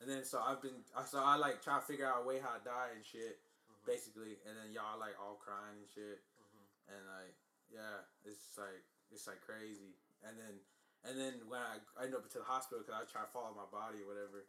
and 0.00 0.10
then 0.10 0.22
so 0.24 0.40
I've 0.42 0.62
been 0.62 0.84
so 1.06 1.18
I 1.22 1.36
like 1.36 1.62
try 1.62 1.78
to 1.80 1.84
figure 1.86 2.06
out 2.06 2.22
a 2.22 2.26
way 2.26 2.38
how 2.38 2.56
to 2.58 2.62
die 2.64 2.90
and 2.94 3.04
shit, 3.04 3.42
Mhm. 3.70 3.84
basically, 3.84 4.38
and 4.46 4.56
then 4.56 4.72
y'all 4.72 4.98
like 4.98 5.18
all 5.18 5.36
crying 5.36 5.78
and 5.78 5.88
shit, 5.90 6.22
Mhm. 6.38 6.66
and 6.94 7.06
like 7.06 7.34
yeah, 7.68 8.04
it's 8.22 8.56
like 8.58 8.84
it's 9.10 9.26
like 9.26 9.40
crazy, 9.40 9.98
and 10.22 10.38
then 10.38 10.60
and 11.06 11.14
then 11.18 11.34
when 11.48 11.60
I, 11.62 11.78
I 11.98 12.04
end 12.10 12.14
up 12.14 12.26
to 12.30 12.38
the 12.42 12.44
hospital 12.44 12.82
because 12.84 12.98
I 12.98 13.04
try 13.06 13.22
to 13.24 13.30
follow 13.32 13.54
my 13.54 13.66
body 13.70 14.02
or 14.02 14.08
whatever, 14.10 14.44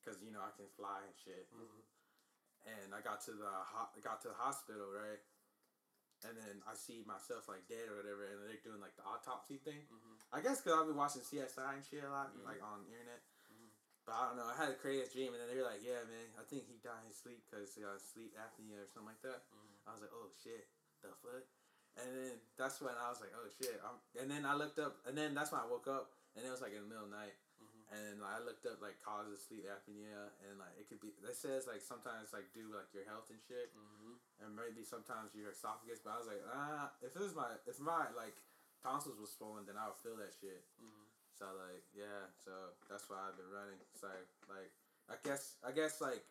because 0.00 0.22
you 0.24 0.32
know 0.32 0.40
I 0.42 0.50
can 0.56 0.68
fly 0.76 1.04
and 1.04 1.14
shit, 1.16 1.46
Mhm. 1.52 1.82
and 2.66 2.94
I 2.94 3.00
got 3.00 3.20
to 3.28 3.32
the 3.36 3.48
ho- 3.48 3.92
got 4.02 4.20
to 4.22 4.28
the 4.28 4.38
hospital 4.40 4.88
right. 4.90 5.20
And 6.24 6.32
then 6.32 6.62
I 6.64 6.72
see 6.74 7.04
myself 7.04 7.44
like 7.46 7.68
dead 7.68 7.92
or 7.92 8.00
whatever, 8.00 8.24
and 8.24 8.40
they're 8.40 8.56
doing 8.64 8.80
like 8.80 8.96
the 8.96 9.04
autopsy 9.04 9.58
thing. 9.60 9.84
Mhm. 9.86 10.16
I 10.32 10.40
guess 10.40 10.62
because 10.64 10.80
I've 10.80 10.86
been 10.88 10.96
watching 10.96 11.20
CSI 11.22 11.74
and 11.76 11.84
shit 11.84 12.02
a 12.02 12.10
lot, 12.10 12.32
Mhm. 12.32 12.42
like 12.42 12.62
on 12.62 12.84
the 12.88 12.90
internet. 12.96 13.22
Mhm. 13.52 13.68
But 14.06 14.12
I 14.14 14.26
don't 14.28 14.36
know. 14.40 14.46
I 14.48 14.54
had 14.56 14.70
a 14.70 14.76
crazy 14.76 15.04
dream, 15.12 15.34
and 15.34 15.42
then 15.42 15.48
they 15.48 15.56
were 15.60 15.68
like, 15.68 15.82
"Yeah, 15.82 16.02
man, 16.04 16.32
I 16.38 16.44
think 16.44 16.64
he 16.66 16.78
died 16.78 17.04
in 17.04 17.12
sleep 17.12 17.44
because 17.44 17.74
he 17.74 17.82
got 17.82 18.00
sleep 18.00 18.34
apnea 18.34 18.80
or 18.82 18.86
something 18.86 19.12
like 19.12 19.20
that." 19.22 19.44
Mhm. 19.52 19.76
I 19.86 19.92
was 19.92 20.00
like, 20.00 20.12
"Oh 20.12 20.30
shit, 20.42 20.70
the 21.02 21.12
fuck!" 21.16 21.44
And 21.96 22.08
then 22.12 22.32
that's 22.60 22.80
when 22.84 22.92
I 22.92 23.08
was 23.08 23.20
like, 23.24 23.32
"Oh 23.32 23.48
shit!" 23.56 23.80
I'm, 23.80 23.96
and 24.20 24.28
then 24.30 24.44
I 24.44 24.52
looked 24.52 24.76
up, 24.78 25.00
and 25.08 25.16
then 25.16 25.32
that's 25.32 25.48
when 25.52 25.64
I 25.64 25.68
woke 25.68 25.88
up, 25.88 26.12
and 26.36 26.44
it 26.44 26.50
was 26.52 26.60
like 26.60 26.76
in 26.76 26.84
the 26.84 26.88
middle 26.92 27.08
of 27.08 27.10
the 27.10 27.16
night, 27.16 27.32
Mhm. 27.56 27.82
and 27.96 28.20
I 28.20 28.36
looked 28.44 28.66
up 28.68 28.82
like 28.84 29.00
causes 29.00 29.32
of 29.32 29.40
sleep 29.40 29.64
apnea, 29.64 30.28
and 30.44 30.60
like 30.60 30.76
it 30.76 30.88
could 30.92 31.00
be. 31.00 31.16
It 31.24 31.32
says 31.36 31.64
like 31.66 31.80
sometimes 31.80 32.36
like 32.36 32.52
do 32.52 32.68
like 32.68 32.92
your 32.92 33.08
health 33.08 33.30
and 33.32 33.40
shit, 33.40 33.72
Mhm. 33.72 34.20
and 34.44 34.52
maybe 34.54 34.84
sometimes 34.84 35.32
your 35.34 35.50
esophagus. 35.56 36.00
But 36.04 36.10
I 36.12 36.18
was 36.20 36.26
like, 36.28 36.44
ah, 36.52 36.92
if 37.00 37.16
it 37.16 37.22
was 37.22 37.34
my 37.34 37.56
if 37.64 37.80
my 37.80 38.12
like 38.12 38.36
tonsils 38.84 39.16
was 39.16 39.32
swollen, 39.32 39.64
then 39.64 39.78
I 39.80 39.88
would 39.88 39.96
feel 39.96 40.16
that 40.20 40.34
shit. 40.36 40.68
Mhm. 40.76 41.08
So 41.32 41.48
like 41.56 41.84
yeah, 41.96 42.28
so 42.44 42.76
that's 42.88 43.08
why 43.08 43.24
I've 43.28 43.36
been 43.40 43.48
running. 43.50 43.80
So 43.96 44.12
like 44.52 44.72
I 45.08 45.16
guess 45.24 45.56
I 45.64 45.72
guess 45.72 46.00
like 46.02 46.26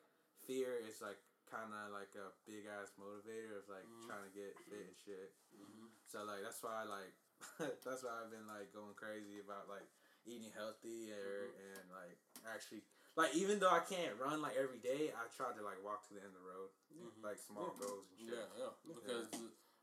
fear 0.46 0.78
is 0.78 1.02
like 1.02 1.18
kind 1.56 1.72
of 1.72 1.96
like 1.96 2.12
a 2.20 2.28
big 2.44 2.68
ass 2.68 2.92
motivator 3.00 3.64
of 3.64 3.66
like 3.72 3.88
Mhm. 3.88 4.08
trying 4.12 4.26
to 4.28 4.34
get 4.36 4.52
fit 4.68 4.88
and 4.92 4.98
shit. 5.00 5.32
Mhm. 5.56 5.88
So 6.06 6.24
like 6.28 6.44
that's 6.44 6.60
why 6.62 6.84
I 6.84 6.86
like 6.86 7.14
that's 7.84 8.04
why 8.04 8.12
I've 8.20 8.32
been 8.32 8.48
like 8.48 8.72
going 8.76 8.94
crazy 8.96 9.40
about 9.40 9.68
like 9.72 9.88
eating 10.26 10.52
healthy 10.52 11.12
or 11.12 11.52
and 11.56 11.86
like 11.92 12.18
actually 12.52 12.84
like 13.16 13.32
even 13.36 13.60
though 13.60 13.72
I 13.72 13.80
can't 13.80 14.20
run 14.20 14.42
like 14.42 14.58
every 14.60 14.80
day, 14.80 15.14
I 15.16 15.24
try 15.32 15.54
to 15.56 15.64
like 15.64 15.80
walk 15.84 16.04
to 16.10 16.14
the 16.14 16.20
end 16.20 16.36
of 16.36 16.42
the 16.44 16.48
road, 16.48 16.70
Mhm. 16.92 17.24
like 17.24 17.40
small 17.40 17.72
Yeah. 17.72 17.80
goals 17.88 18.06
and 18.12 18.20
shit. 18.20 18.36
Yeah, 18.36 18.48
yeah. 18.60 18.74
Because 18.84 19.28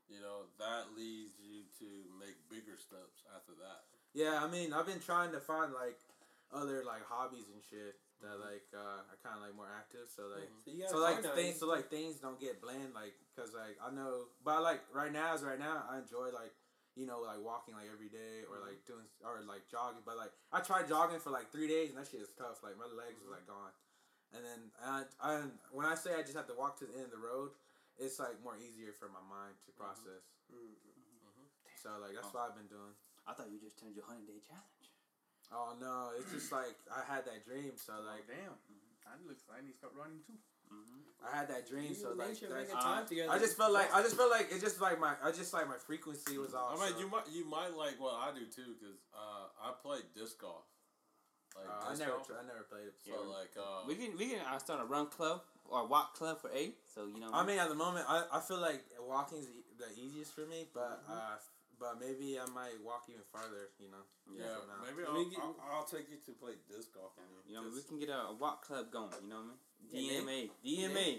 you 0.07 0.19
know 0.19 0.45
that 0.59 0.93
leads 0.93 1.39
you 1.39 1.65
to 1.79 1.89
make 2.21 2.37
bigger 2.49 2.77
steps 2.77 3.23
after 3.33 3.53
that. 3.55 3.85
Yeah, 4.13 4.43
I 4.43 4.47
mean, 4.47 4.73
I've 4.73 4.85
been 4.85 4.99
trying 5.01 5.31
to 5.31 5.41
find 5.41 5.73
like 5.73 5.97
other 6.51 6.83
like 6.83 7.01
hobbies 7.05 7.49
and 7.49 7.63
shit 7.63 7.99
that 8.23 8.39
like 8.39 8.65
uh, 8.71 9.03
are 9.11 9.19
kind 9.21 9.35
of 9.35 9.43
like 9.43 9.55
more 9.55 9.67
active. 9.69 10.07
So 10.07 10.31
like, 10.31 10.47
Mhm. 10.47 10.87
So, 10.89 10.95
so 10.95 10.97
like 11.03 11.19
things, 11.35 11.59
so 11.59 11.67
like 11.67 11.87
things 11.91 12.17
don't 12.23 12.39
get 12.39 12.59
bland. 12.63 12.95
Like, 12.95 13.13
cause 13.35 13.51
like 13.53 13.75
I 13.83 13.91
know, 13.91 14.31
but 14.43 14.63
like 14.63 14.81
right 14.95 15.11
now, 15.11 15.35
as 15.35 15.43
right 15.43 15.59
now, 15.59 15.83
I 15.91 15.99
enjoy 15.99 16.31
like 16.31 16.55
you 16.95 17.05
know 17.05 17.19
like 17.21 17.41
walking 17.43 17.75
like 17.75 17.91
every 17.91 18.07
day 18.09 18.47
or 18.47 18.57
Mhm. 18.63 18.67
like 18.71 18.79
doing 18.87 19.05
or 19.21 19.43
like 19.43 19.67
jogging. 19.69 20.01
But 20.07 20.17
like 20.17 20.31
I 20.51 20.61
tried 20.63 20.87
jogging 20.87 21.19
for 21.19 21.29
like 21.29 21.51
three 21.51 21.67
days 21.67 21.91
and 21.91 21.99
that 21.99 22.07
shit 22.07 22.21
is 22.23 22.31
tough. 22.33 22.63
Like 22.63 22.77
my 22.79 22.87
legs 22.87 23.19
was 23.21 23.29
like 23.29 23.45
gone. 23.45 23.75
And 24.33 24.41
then 24.41 24.71
I, 24.81 25.05
I 25.21 25.31
when 25.69 25.85
I 25.85 25.93
say 25.93 26.15
I 26.17 26.23
just 26.25 26.33
have 26.39 26.47
to 26.47 26.55
walk 26.57 26.79
to 26.81 26.85
the 26.89 26.95
end 26.95 27.05
of 27.05 27.13
the 27.13 27.21
road, 27.21 27.51
it's 27.99 28.17
like 28.17 28.41
more 28.41 28.57
easier 28.57 28.89
for 28.95 29.05
my 29.09 29.21
mind 29.29 29.53
to 29.67 29.71
process. 29.77 30.25
Mm. 30.49 30.73
So 31.77 31.89
like 32.01 32.15
that's 32.15 32.33
what 32.33 32.49
I've 32.49 32.55
been 32.57 32.71
doing. 32.71 32.95
I 33.27 33.33
thought 33.33 33.51
you 33.51 33.59
just 33.59 33.77
turned 33.79 33.95
your 33.95 34.05
hundred 34.05 34.27
day 34.27 34.39
challenge. 34.41 34.82
Oh 35.53 35.77
no, 35.79 36.09
it's 36.17 36.31
just 36.33 36.51
like 36.51 36.75
I 36.89 37.05
had 37.05 37.25
that 37.25 37.45
dream. 37.45 37.71
So 37.77 37.93
like. 38.01 38.25
Like, 38.25 38.27
damn. 38.27 38.57
I 39.05 39.19
looks 39.27 39.43
like 39.47 39.59
I 39.59 39.61
need 39.65 39.71
to 39.73 39.77
start 39.77 39.93
running 39.99 40.23
too. 40.25 40.39
Mm-hmm. 40.73 41.05
I 41.21 41.29
had 41.37 41.47
that 41.53 41.67
dream, 41.69 41.89
You 41.91 41.95
so 41.95 42.13
like 42.17 42.33
sure 42.33 42.49
that's- 42.49 42.73
uh. 42.73 43.03
I 43.29 43.37
just 43.37 43.57
felt 43.57 43.73
like 43.73 43.93
I 43.93 44.01
just 44.01 44.15
felt 44.17 44.31
like 44.31 44.47
it 44.49 44.59
just 44.61 44.81
like 44.81 44.97
my 44.99 45.13
I 45.21 45.29
just 45.31 45.53
like 45.53 45.67
my 45.67 45.77
frequency 45.77 46.37
was 46.39 46.53
off. 46.55 46.79
I 46.79 46.85
mean, 46.85 46.93
so- 46.95 46.99
you 46.99 47.07
might 47.11 47.27
you 47.29 47.43
might 47.45 47.75
like 47.77 47.99
what 48.01 48.15
I 48.15 48.31
do 48.33 48.45
too, 48.49 48.73
cause 48.81 48.97
uh, 49.13 49.45
I 49.61 49.73
play 49.83 49.99
disc 50.17 50.39
golf. 50.41 50.65
Like 51.53 51.67
Uh, 51.69 51.91
I 51.91 51.93
never 51.99 52.17
golf. 52.17 52.31
I 52.33 52.47
never 52.47 52.63
played 52.65 52.87
it. 52.89 52.95
So 53.05 53.11
Yeah. 53.13 53.37
like 53.37 53.53
uh, 53.59 53.85
We 53.85 53.93
can 53.95 54.17
we 54.17 54.25
can 54.33 54.41
uh, 54.49 54.57
start 54.57 54.81
a 54.81 54.85
run 54.85 55.07
club 55.07 55.43
or 55.69 55.81
a 55.81 55.85
walk 55.85 56.15
club 56.15 56.41
for 56.41 56.49
eight. 56.55 56.77
So 56.95 57.05
you 57.05 57.19
know. 57.19 57.29
I 57.31 57.45
mean, 57.45 57.59
at 57.59 57.69
the 57.69 57.75
moment, 57.77 58.05
I, 58.09 58.23
I 58.31 58.39
feel 58.39 58.57
like 58.57 58.81
walking's 58.99 59.45
e- 59.51 59.67
the 59.77 59.89
easiest 60.01 60.33
for 60.33 60.47
me, 60.47 60.65
but 60.73 61.03
Mm-hmm. 61.05 61.11
uh, 61.13 61.35
f- 61.37 61.52
but 61.79 61.99
maybe 61.99 62.39
I 62.39 62.45
might 62.53 62.77
walk 62.83 63.05
even 63.09 63.23
farther. 63.31 63.69
You 63.79 63.89
know. 63.91 64.03
yeah, 64.31 64.61
maybe 64.85 65.03
I'll, 65.07 65.25
get- 65.25 65.39
I'll, 65.39 65.55
I'll 65.81 65.89
take 65.89 66.09
you 66.09 66.17
to 66.25 66.31
play 66.37 66.53
disc 66.69 66.93
golf. 66.93 67.13
with 67.17 67.45
you 67.49 67.55
know, 67.55 67.63
we 67.73 67.81
can 67.83 67.99
get 67.99 68.09
a, 68.09 68.31
a 68.31 68.35
walk 68.35 68.65
club 68.65 68.91
going. 68.91 69.11
You 69.23 69.29
know 69.29 69.41
what 69.43 69.53
I 69.53 69.93
mean? 69.93 70.23
DMA, 70.23 70.39
DMA, 70.63 71.09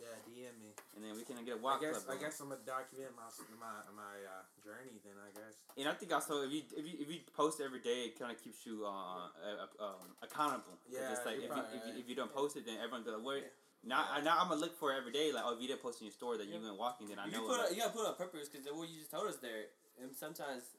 Yeah, 0.00 0.08
DM 0.28 0.56
me. 0.60 0.72
and 0.96 1.04
then 1.04 1.12
we 1.16 1.22
can 1.24 1.36
get 1.44 1.56
a 1.56 1.60
I 1.60 1.62
walk 1.62 1.80
guess 1.84 2.02
club. 2.04 2.16
I 2.16 2.20
guess 2.20 2.40
I'm 2.40 2.48
gonna 2.48 2.64
document 2.64 3.12
my 3.16 3.28
my 3.60 3.76
my 3.96 4.14
uh, 4.24 4.44
journey. 4.64 4.96
Then 5.04 5.16
I 5.20 5.30
guess. 5.36 5.54
And 5.76 5.84
I 5.88 5.94
think 5.94 6.12
also 6.12 6.42
if 6.44 6.52
you 6.52 6.62
if 6.76 6.84
you 6.84 6.94
if 7.00 7.08
you 7.12 7.20
post 7.36 7.60
every 7.60 7.80
day, 7.80 8.08
it 8.12 8.18
kind 8.18 8.32
of 8.32 8.40
keeps 8.42 8.64
you 8.64 8.84
uh, 8.84 9.28
uh, 9.28 9.68
uh, 9.80 9.84
um, 9.84 10.16
accountable. 10.24 10.80
'Cause 10.88 10.96
Yeah, 10.96 11.12
it's 11.12 11.24
like 11.28 11.36
you're 11.40 11.48
if 11.48 11.52
you, 11.52 11.60
probably 11.60 11.76
if, 11.76 11.84
you, 11.86 11.94
if 12.00 12.06
you 12.08 12.16
don't 12.16 12.32
post 12.32 12.56
it, 12.56 12.64
then 12.64 12.76
everyone 12.80 13.04
be 13.04 13.10
like, 13.12 13.24
"Where?" 13.24 13.44
Now, 13.84 14.02
Yeah. 14.02 14.18
I, 14.18 14.20
now 14.24 14.34
I'm 14.40 14.48
gonna 14.48 14.60
look 14.64 14.74
for 14.80 14.90
it 14.92 14.96
every 14.98 15.12
day. 15.12 15.30
Like, 15.30 15.44
oh, 15.46 15.54
if 15.54 15.60
you 15.62 15.68
didn't 15.68 15.84
post 15.84 16.00
in 16.00 16.08
your 16.10 16.16
store 16.16 16.34
that 16.40 16.48
you 16.48 16.58
went 16.58 16.74
walking, 16.76 17.06
then 17.12 17.20
I 17.20 17.26
you, 17.28 17.36
know. 17.38 17.46
put 17.46 17.60
like- 17.60 17.70
a, 17.70 17.74
you 17.76 17.80
gotta 17.84 17.92
put 17.94 18.02
it 18.02 18.08
on 18.10 18.16
purpose 18.16 18.48
because 18.48 18.66
what 18.72 18.88
you 18.88 18.98
just 18.98 19.12
told 19.12 19.28
us 19.28 19.36
there, 19.38 19.70
and 20.00 20.14
sometimes 20.14 20.76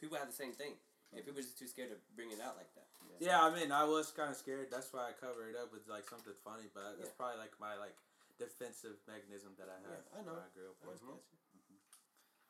people 0.00 0.16
have 0.18 0.28
the 0.28 0.36
same 0.36 0.52
thing, 0.52 0.74
and 1.12 1.24
people 1.24 1.38
are 1.40 1.46
just 1.46 1.58
too 1.58 1.66
scared 1.68 1.90
to 1.90 1.98
bring 2.16 2.30
it 2.30 2.40
out 2.40 2.56
like 2.56 2.70
that. 2.74 2.86
Yeah, 3.20 3.42
I 3.44 3.52
mean, 3.52 3.68
I 3.70 3.84
was 3.84 4.12
kind 4.16 4.30
of 4.32 4.36
scared. 4.36 4.72
That's 4.72 4.88
why 4.96 5.10
I 5.10 5.12
covered 5.12 5.52
it 5.52 5.56
up 5.60 5.68
with 5.72 5.84
like 5.90 6.08
something 6.08 6.32
funny. 6.40 6.70
But 6.72 6.96
that's 6.96 7.12
Yeah. 7.12 7.20
probably 7.20 7.36
like 7.42 7.52
my 7.60 7.76
like 7.76 7.92
defensive 8.40 8.96
mechanism 9.04 9.52
that 9.60 9.68
I 9.68 9.76
have. 9.84 10.00
Yeah, 10.00 10.16
I 10.16 10.20
know. 10.24 10.32
when 10.40 10.40
I 10.40 10.50
grew 10.56 10.70
up 10.72 10.80
with. 10.80 11.02
Mhm. 11.04 11.20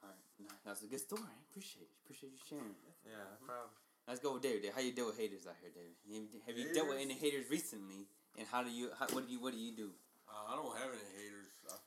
All 0.03 0.09
right, 0.09 0.17
no, 0.39 0.49
that's 0.65 0.83
a 0.83 0.87
good 0.87 1.01
story. 1.03 1.27
Appreciate 1.51 1.91
it. 1.91 1.93
Appreciate 2.07 2.33
you 2.33 2.39
sharing. 2.47 2.77
Yeah, 3.05 3.35
probably. 3.45 3.75
Let's 4.07 4.21
go 4.21 4.35
with 4.35 4.43
David. 4.43 4.63
David. 4.63 4.75
How 4.75 4.81
you 4.81 4.93
deal 4.93 5.07
with 5.07 5.19
haters 5.19 5.47
out 5.47 5.57
here, 5.61 5.71
David? 5.75 5.99
Have 6.47 6.57
you 6.57 6.73
dealt 6.73 6.89
with 6.89 6.99
any 6.99 7.15
haters 7.15 7.51
recently? 7.51 8.07
And 8.39 8.47
how 8.47 8.63
do 8.63 8.71
you? 8.71 8.91
How, 8.99 9.07
what 9.11 9.27
do 9.27 9.33
you? 9.33 9.41
What 9.41 9.53
do 9.53 9.59
you 9.59 9.73
do? 9.75 9.91
Uh, 10.31 10.55
I 10.55 10.57
don't 10.57 10.71
have 10.79 10.91
any 10.95 11.03
haters. 11.03 11.19
I 11.19 11.20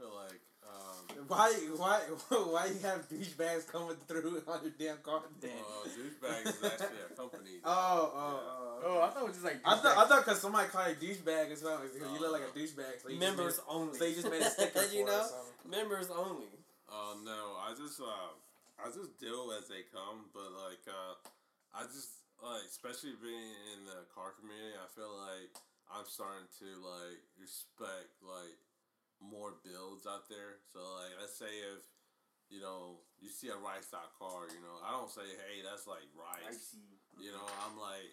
feel 0.04 0.16
like 0.20 0.42
um, 0.68 1.28
Why 1.28 1.52
why 1.80 2.00
why 2.52 2.66
you 2.68 2.80
have 2.84 3.08
douchebags 3.08 3.68
coming 3.72 3.96
through 4.08 4.44
on 4.52 4.60
your 4.64 4.76
damn 4.76 4.98
car? 5.04 5.22
Damn. 5.40 5.52
uh, 5.52 5.88
douchebag 5.88 6.48
is 6.48 6.60
actually 6.64 7.04
a 7.08 7.16
company. 7.16 7.56
Oh, 7.66 8.12
oh, 8.12 8.40
oh. 8.44 8.80
Oh, 8.84 9.00
I 9.00 9.08
thought 9.16 9.24
it 9.24 9.32
was 9.32 9.40
just 9.40 9.48
like. 9.48 9.64
I 9.64 9.80
thought 9.80 9.96
I 9.96 10.04
thought 10.08 10.26
because 10.26 10.42
somebody 10.44 10.68
called 10.68 10.92
you 11.00 11.16
douchebag 11.16 11.52
as 11.56 11.64
well. 11.64 11.80
You 11.88 12.20
look 12.20 12.34
like 12.36 12.44
a 12.44 12.52
douchebag. 12.52 13.00
So 13.00 13.08
Members 13.16 13.56
Just 13.56 13.68
only. 13.72 13.96
made, 13.96 14.00
so 14.00 14.06
you 14.06 14.16
just 14.16 14.30
made 14.32 14.42
a 14.44 14.50
sticker 14.52 14.84
for 14.84 14.92
you 14.92 15.04
it 15.04 15.08
know, 15.08 15.24
or 15.24 15.72
members 15.72 16.12
only. 16.12 16.52
Uh, 16.92 17.16
no, 17.24 17.56
I 17.64 17.72
just 17.80 18.00
uh, 18.04 18.32
I 18.84 18.92
just 18.92 19.16
deal 19.24 19.56
as 19.56 19.72
they 19.72 19.88
come. 19.96 20.28
But 20.36 20.52
like, 20.68 20.84
uh, 20.88 21.16
I 21.72 21.88
just 21.88 22.20
like, 22.44 22.68
especially 22.68 23.16
being 23.24 23.56
in 23.72 23.88
the 23.88 24.04
car 24.12 24.36
community, 24.36 24.76
I 24.76 24.88
feel 24.92 25.12
like 25.16 25.56
I'm 25.88 26.08
starting 26.08 26.48
to 26.60 26.68
like 26.84 27.24
respect 27.40 28.12
like 28.20 28.60
more 29.24 29.56
builds 29.64 30.06
out 30.06 30.28
there. 30.28 30.60
So 30.76 30.80
like, 30.80 31.16
let's 31.20 31.38
say 31.40 31.50
if 31.74 31.82
you 32.52 32.60
know 32.60 33.00
you 33.24 33.32
see 33.32 33.48
a 33.50 33.58
rice 33.58 33.90
out 33.96 34.12
car, 34.20 34.46
you 34.52 34.60
know, 34.60 34.78
I 34.84 34.92
don't 34.92 35.10
say, 35.10 35.26
hey, 35.26 35.64
that's 35.64 35.88
like 35.88 36.06
I 36.20 36.52
rice. 36.52 36.76
see. 36.76 37.00
You 37.18 37.32
know, 37.32 37.46
I'm 37.64 37.78
like, 37.80 38.12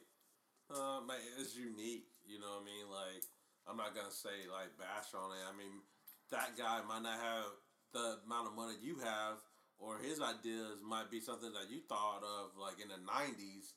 uh, 0.70 1.00
man, 1.02 1.18
it's 1.40 1.56
unique. 1.56 2.06
You 2.28 2.38
know 2.38 2.60
what 2.60 2.64
I 2.64 2.70
mean? 2.70 2.86
Like, 2.86 3.22
I'm 3.66 3.76
not 3.76 3.94
gonna 3.96 4.14
say 4.14 4.46
like 4.46 4.76
bash 4.78 5.10
on 5.16 5.34
it. 5.34 5.42
I 5.42 5.52
mean, 5.56 5.82
that 6.30 6.54
guy 6.54 6.80
might 6.86 7.02
not 7.02 7.18
have 7.18 7.50
the 7.92 8.22
amount 8.24 8.48
of 8.48 8.54
money 8.54 8.78
you 8.78 9.02
have, 9.02 9.42
or 9.82 9.98
his 9.98 10.22
ideas 10.22 10.78
might 10.84 11.10
be 11.10 11.18
something 11.18 11.50
that 11.58 11.66
you 11.72 11.82
thought 11.90 12.22
of 12.22 12.54
like 12.54 12.78
in 12.78 12.86
the 12.88 13.00
'90s 13.02 13.74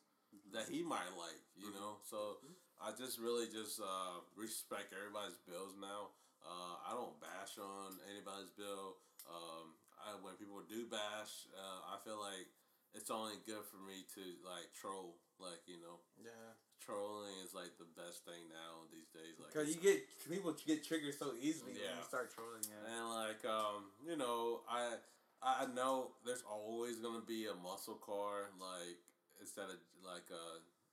that 0.53 0.69
he 0.69 0.83
might 0.85 1.09
like. 1.17 1.41
You 1.57 1.73
know, 1.73 1.97
so 2.05 2.37
I 2.77 2.91
just 2.93 3.17
really 3.17 3.47
just 3.49 3.79
uh, 3.81 4.21
respect 4.37 4.93
everybody's 4.93 5.39
bills 5.47 5.73
now. 5.79 6.13
Uh, 6.43 6.75
I 6.87 6.91
don't 6.93 7.15
bash 7.19 7.55
on 7.57 7.95
anybody's 8.11 8.51
bill. 8.53 8.99
Um, 9.27 9.75
I, 9.99 10.19
when 10.19 10.35
people 10.35 10.59
do 10.67 10.85
bash, 10.91 11.47
uh, 11.55 11.95
I 11.95 11.99
feel 12.03 12.19
like 12.19 12.47
it's 12.93 13.09
only 13.09 13.39
good 13.47 13.63
for 13.65 13.79
me 13.81 14.05
to 14.15 14.23
like 14.45 14.69
troll. 14.75 15.15
Like 15.41 15.65
you 15.65 15.81
know, 15.81 15.99
Yeah, 16.21 16.55
trolling 16.79 17.33
is 17.43 17.55
like 17.55 17.73
the 17.81 17.89
best 17.97 18.23
thing 18.23 18.47
now 18.51 18.85
these 18.93 19.09
days. 19.11 19.39
Like 19.39 19.51
because 19.51 19.71
you 19.73 19.79
get 19.81 20.03
people 20.29 20.53
get 20.63 20.85
triggered 20.85 21.15
so 21.17 21.33
easily 21.39 21.73
when 21.79 21.97
you 21.99 22.05
start 22.05 22.31
trolling. 22.31 22.63
Yeah. 22.67 22.85
and 22.85 23.05
like 23.09 23.41
um, 23.47 23.91
you 24.05 24.15
know, 24.15 24.61
I 24.69 24.99
I 25.41 25.67
know 25.73 26.15
there's 26.23 26.43
always 26.47 26.99
gonna 26.99 27.25
be 27.25 27.47
a 27.47 27.55
muscle 27.55 27.99
car, 27.99 28.51
like 28.59 28.99
instead 29.41 29.67
of 29.67 29.79
like 30.05 30.27
a 30.31 30.45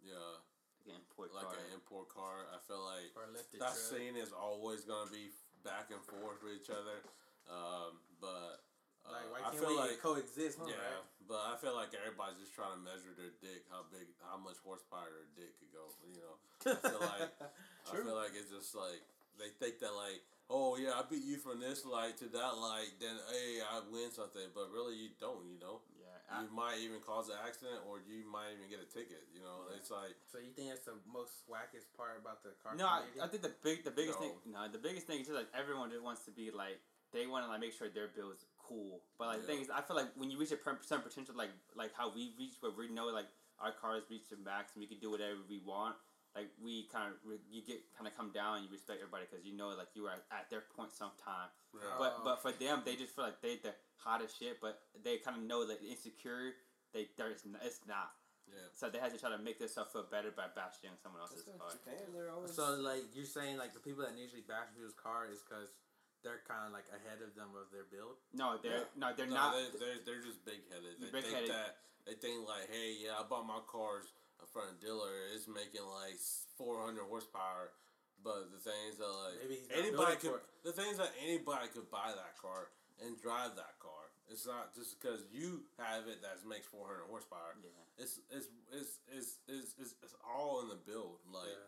yeah, 0.02 0.16
Like 0.16 0.49
an 0.90 0.98
import 0.98 1.30
like 1.32 1.46
car. 1.46 1.56
an 1.62 1.68
import 1.72 2.06
car. 2.10 2.36
I 2.50 2.58
feel 2.66 2.82
like 2.82 3.14
Or 3.14 3.30
lifted 3.30 3.62
that 3.62 3.72
truck. 3.78 3.88
scene 3.94 4.18
is 4.18 4.34
always 4.34 4.82
gonna 4.84 5.10
be 5.10 5.30
back 5.62 5.88
and 5.94 6.02
forth 6.02 6.42
with 6.42 6.58
each 6.58 6.70
other. 6.70 6.98
Um, 7.46 7.98
but 8.20 8.62
uh, 9.06 9.14
Like, 9.14 9.26
why 9.32 9.38
I 9.40 9.42
can't 9.54 9.58
feel 9.62 9.72
we 9.74 9.80
like 9.80 9.98
coexist? 10.02 10.58
Huh, 10.60 10.68
yeah, 10.70 10.76
right? 10.78 11.06
but 11.26 11.40
I 11.50 11.54
feel 11.58 11.74
like 11.74 11.90
everybody's 11.96 12.38
just 12.42 12.52
trying 12.54 12.74
to 12.76 12.82
measure 12.84 13.10
their 13.16 13.32
dick, 13.40 13.64
how 13.72 13.86
big, 13.90 14.06
how 14.22 14.36
much 14.38 14.58
horsepower 14.62 15.08
their 15.10 15.30
dick 15.34 15.56
could 15.58 15.72
go. 15.72 15.88
You 16.06 16.20
know, 16.20 16.34
I 16.68 16.78
feel 16.84 17.00
like 17.14 17.28
I 17.40 17.90
feel 17.96 18.14
like 18.18 18.34
it's 18.36 18.52
just 18.52 18.74
like 18.76 19.00
they 19.40 19.48
think 19.56 19.80
that 19.80 19.96
like, 19.96 20.20
oh 20.52 20.76
yeah, 20.76 21.00
I 21.00 21.02
beat 21.08 21.24
you 21.24 21.40
from 21.40 21.58
this 21.64 21.88
light 21.88 22.20
to 22.20 22.28
that 22.28 22.54
light, 22.60 22.92
then 23.00 23.16
hey, 23.32 23.64
I 23.64 23.80
win 23.88 24.12
something, 24.12 24.52
but 24.52 24.68
really 24.70 24.94
you 25.00 25.10
don't. 25.16 25.48
You 25.48 25.56
know, 25.58 25.80
yeah. 25.96 26.19
I, 26.30 26.46
you 26.46 26.50
might 26.54 26.78
even 26.78 27.02
cause 27.02 27.28
an 27.28 27.36
accident, 27.42 27.82
or 27.90 27.98
you 28.06 28.22
might 28.22 28.54
even 28.54 28.70
get 28.70 28.78
a 28.78 28.86
ticket. 28.86 29.26
You 29.34 29.42
know, 29.42 29.66
Yeah. 29.66 29.76
it's 29.82 29.90
like 29.90 30.14
So 30.30 30.38
you 30.38 30.54
think 30.54 30.70
that's 30.70 30.86
the 30.86 30.96
most 31.10 31.42
wackest 31.50 31.90
part 31.98 32.16
about 32.22 32.46
the 32.46 32.54
car 32.62 32.78
no, 32.78 32.86
I. 32.86 33.02
I 33.18 33.26
think 33.26 33.42
the 33.42 33.52
big, 33.62 33.82
the 33.82 33.90
biggest 33.90 34.22
No. 34.22 34.26
thing, 34.30 34.34
no, 34.46 34.68
the 34.70 34.78
biggest 34.78 35.06
thing 35.10 35.20
is 35.20 35.26
just 35.26 35.36
like 35.36 35.50
everyone 35.50 35.90
just 35.90 36.02
wants 36.06 36.24
to 36.24 36.32
be 36.32 36.50
like 36.54 36.78
they 37.12 37.26
want 37.26 37.44
to 37.44 37.50
like 37.50 37.58
make 37.60 37.74
sure 37.74 37.90
their 37.90 38.08
build's 38.14 38.46
cool. 38.58 39.02
But 39.18 39.26
like 39.34 39.40
the 39.42 39.46
thing 39.50 39.60
is, 39.60 39.70
I 39.70 39.82
feel 39.82 39.96
like 39.98 40.14
when 40.14 40.30
you 40.30 40.38
reach 40.38 40.54
a 40.54 40.56
per- 40.56 40.78
certain 40.80 41.02
potential, 41.02 41.34
like 41.34 41.50
like 41.74 41.90
how 41.98 42.14
we 42.14 42.34
reach 42.38 42.62
where 42.62 42.70
we 42.70 42.86
know 42.88 43.10
like 43.10 43.26
our 43.58 43.72
cars 43.72 44.04
reach 44.08 44.30
the 44.30 44.38
max 44.38 44.72
and 44.74 44.80
we 44.80 44.86
can 44.86 44.98
do 45.02 45.10
whatever 45.10 45.42
we 45.48 45.58
want. 45.66 45.96
Like 46.36 46.46
we 46.62 46.86
kind 46.94 47.10
of 47.10 47.18
you 47.50 47.62
get 47.66 47.82
kind 47.98 48.06
of 48.06 48.14
come 48.14 48.30
down 48.30 48.58
and 48.58 48.64
you 48.64 48.70
respect 48.70 49.02
everybody 49.02 49.26
because 49.26 49.42
you 49.44 49.50
know 49.56 49.74
like 49.74 49.90
you 49.98 50.06
were 50.06 50.14
at, 50.14 50.22
at 50.30 50.46
their 50.50 50.62
point 50.78 50.94
sometime. 50.94 51.50
yeah. 51.74 51.90
But 51.98 52.22
Oh. 52.22 52.24
but 52.24 52.38
for 52.42 52.52
them, 52.54 52.82
they 52.86 52.94
just 52.94 53.14
feel 53.18 53.26
like 53.26 53.42
they 53.42 53.58
the 53.58 53.74
hottest 53.98 54.38
shit. 54.38 54.60
But 54.62 54.78
they 55.02 55.18
kind 55.18 55.36
of 55.36 55.42
know 55.42 55.66
that 55.66 55.82
insecure. 55.82 56.54
They 56.94 57.10
there's 57.18 57.42
it's 57.66 57.82
not. 57.90 58.14
yeah. 58.46 58.62
So 58.78 58.86
they 58.90 59.02
had 59.02 59.10
to 59.10 59.18
try 59.18 59.30
to 59.34 59.42
make 59.42 59.58
themselves 59.58 59.90
feel 59.90 60.06
better 60.06 60.30
by 60.30 60.46
bashing 60.54 60.94
someone 61.02 61.18
else's 61.22 61.42
That's 61.50 61.58
car. 61.58 61.70
Japan, 61.74 62.14
always. 62.30 62.54
So 62.54 62.78
like 62.78 63.10
you're 63.14 63.26
saying 63.26 63.58
like 63.58 63.74
the 63.74 63.82
people 63.82 64.06
that 64.06 64.14
usually 64.14 64.46
bash 64.46 64.70
people's 64.70 64.94
car 64.94 65.26
is 65.26 65.42
because 65.42 65.74
they're 66.22 66.46
kind 66.46 66.62
of 66.62 66.70
like 66.70 66.86
ahead 66.94 67.26
of 67.26 67.34
them 67.34 67.50
of 67.58 67.74
their 67.74 67.90
build. 67.90 68.22
No, 68.36 68.54
they're 68.62 68.86
Yeah. 68.86 68.98
no, 69.02 69.06
they're 69.18 69.26
no, 69.26 69.34
not. 69.34 69.50
They, 69.58 69.66
they're, 69.82 69.98
they're 70.06 70.22
just 70.22 70.44
big 70.46 70.62
headed. 70.70 70.94
They 71.02 71.10
Big-headed. 71.10 71.50
think 71.50 71.58
that 71.58 71.80
they 72.06 72.14
think 72.14 72.46
like, 72.46 72.70
hey, 72.70 72.96
yeah, 73.02 73.18
I 73.18 73.26
bought 73.26 73.46
my 73.50 73.58
cars 73.66 74.12
from 74.52 74.70
a 74.70 74.76
dealer. 74.78 75.30
It's 75.34 75.46
making 75.48 75.86
like 75.86 76.18
four 76.58 76.82
hundred 76.82 77.06
horsepower. 77.06 77.72
But 78.20 78.52
the 78.52 78.60
things 78.60 79.00
that 79.00 79.08
like 79.08 79.40
anybody 79.72 80.16
could, 80.20 80.44
the 80.60 80.76
things 80.76 81.00
that 81.00 81.08
anybody 81.24 81.72
could 81.72 81.88
buy 81.88 82.12
that 82.12 82.36
car 82.36 82.68
and 83.00 83.16
drive 83.16 83.56
that 83.56 83.80
car. 83.80 84.12
It's 84.28 84.46
not 84.46 84.76
just 84.76 84.94
because 85.00 85.26
you 85.32 85.66
have 85.80 86.06
it 86.06 86.22
that 86.22 86.38
makes 86.46 86.68
four 86.68 86.86
hundred 86.86 87.08
horsepower. 87.08 87.56
yeah. 87.64 87.72
It's 87.96 88.20
it's 88.30 88.46
it's 88.70 88.92
it's 89.08 89.32
it's, 89.48 89.70
it's, 89.80 89.94
it's 90.04 90.16
all 90.22 90.62
in 90.62 90.68
the 90.68 90.78
build. 90.78 91.24
Like 91.32 91.48
yeah. 91.50 91.66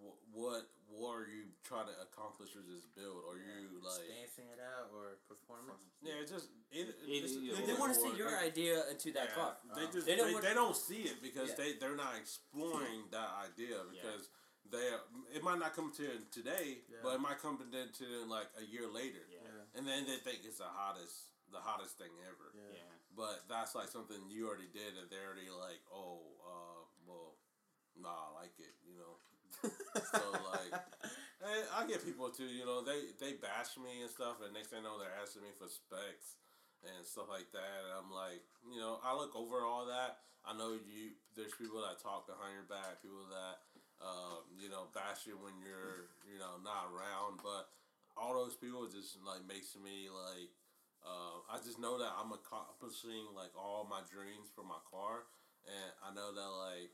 Wh- 0.00 0.18
what 0.34 0.66
what 0.90 1.14
are 1.22 1.30
you 1.30 1.46
trying 1.62 1.86
to 1.86 1.94
accomplish 2.02 2.50
with 2.58 2.66
this 2.66 2.82
build? 2.98 3.22
Are 3.30 3.38
you 3.38 3.78
like 3.80 4.02
dancing 4.10 4.50
it 4.50 4.58
out 4.58 4.90
or 4.90 5.22
performance. 5.30 5.86
yeah, 6.02 6.18
it's 6.20 6.32
just 6.34 6.50
it, 6.74 6.90
Either- 6.90 6.98
it's, 7.06 7.32
either 7.38 7.56
it's 7.56 7.66
they 7.70 7.76
or. 7.78 7.80
want 7.80 7.94
to 7.94 8.00
see 8.00 8.12
your 8.18 8.34
idea 8.36 8.82
into 8.90 9.12
that 9.14 9.30
yeah, 9.32 9.38
car. 9.38 9.52
They 9.78 9.86
Oh. 9.86 9.92
just 9.94 10.04
They 10.04 10.12
they, 10.12 10.18
don't 10.18 10.28
they, 10.42 10.52
want- 10.52 10.74
don't 10.74 10.76
see 10.76 11.06
it 11.06 11.22
because 11.22 11.54
Yeah. 11.54 11.60
they 11.62 11.68
they're 11.78 11.96
not 11.96 12.18
exploring 12.18 13.06
that 13.14 13.30
idea 13.48 13.80
because 13.94 14.28
they 14.66 14.82
it 15.32 15.42
might 15.46 15.58
not 15.62 15.72
come 15.78 15.92
to 15.94 16.02
them 16.02 16.26
today, 16.34 16.82
Yeah. 16.90 17.00
but 17.06 17.14
it 17.16 17.22
might 17.22 17.38
come 17.38 17.56
to 17.62 17.64
them 17.70 17.88
to 17.96 18.04
them 18.04 18.28
like 18.28 18.50
a 18.58 18.64
year 18.66 18.86
later, 18.90 19.22
Yeah. 19.30 19.46
Yeah. 19.46 19.78
and 19.78 19.86
then 19.86 20.04
they 20.10 20.18
think 20.20 20.42
it's 20.44 20.58
the 20.58 20.68
hottest 20.68 21.30
the 21.54 21.58
hottest 21.62 21.98
thing 21.98 22.12
ever. 22.28 22.50
Yeah. 22.54 22.82
Yeah. 22.82 22.94
But 23.16 23.46
that's 23.48 23.74
like 23.74 23.88
something 23.88 24.18
you 24.30 24.46
already 24.46 24.68
did, 24.70 24.94
and 24.98 25.10
they're 25.10 25.26
already 25.26 25.50
like, 25.50 25.82
oh, 25.90 26.22
uh, 26.46 26.82
well, 27.06 27.34
nah, 27.98 28.30
I 28.30 28.46
like 28.46 28.54
it, 28.62 28.70
you 28.86 28.94
know. 28.94 29.18
So 29.94 30.22
like, 30.52 30.74
I 31.76 31.86
get 31.86 32.04
people 32.04 32.30
too, 32.30 32.46
you 32.46 32.64
know, 32.64 32.84
they 32.84 33.16
they 33.18 33.34
bash 33.38 33.74
me 33.80 34.02
and 34.02 34.10
stuff, 34.10 34.44
and 34.44 34.52
next 34.52 34.70
thing 34.70 34.80
I 34.80 34.86
know, 34.86 34.98
they're 35.00 35.18
asking 35.22 35.42
me 35.42 35.52
for 35.56 35.66
specs 35.66 36.38
and 36.84 37.04
stuff 37.04 37.28
like 37.28 37.48
that. 37.52 37.78
And 37.84 37.92
I'm 37.92 38.12
like, 38.12 38.44
you 38.64 38.80
know, 38.80 39.00
I 39.04 39.12
look 39.16 39.36
over 39.36 39.64
all 39.64 39.86
that. 39.88 40.24
I 40.44 40.56
know 40.56 40.76
you. 40.76 41.16
There's 41.36 41.54
people 41.56 41.80
that 41.84 42.00
talk 42.00 42.26
behind 42.28 42.56
your 42.56 42.68
back, 42.68 43.00
people 43.04 43.28
that, 43.32 43.56
um, 44.00 44.48
you 44.56 44.68
know, 44.68 44.88
bash 44.92 45.28
you 45.28 45.36
when 45.36 45.56
you're, 45.60 46.12
you 46.24 46.40
know, 46.40 46.60
not 46.64 46.88
around. 46.88 47.40
But 47.44 47.68
all 48.16 48.36
those 48.36 48.56
people 48.56 48.88
just 48.88 49.20
like 49.24 49.44
makes 49.44 49.76
me 49.76 50.08
like, 50.08 50.52
uh, 51.04 51.44
I 51.48 51.60
just 51.60 51.80
know 51.80 51.96
that 52.00 52.12
I'm 52.16 52.32
accomplishing 52.32 53.32
like 53.36 53.52
all 53.56 53.84
my 53.88 54.00
dreams 54.08 54.48
for 54.52 54.64
my 54.64 54.80
car, 54.88 55.28
and 55.68 55.90
I 56.00 56.12
know 56.16 56.32
that 56.32 56.50
like, 56.56 56.92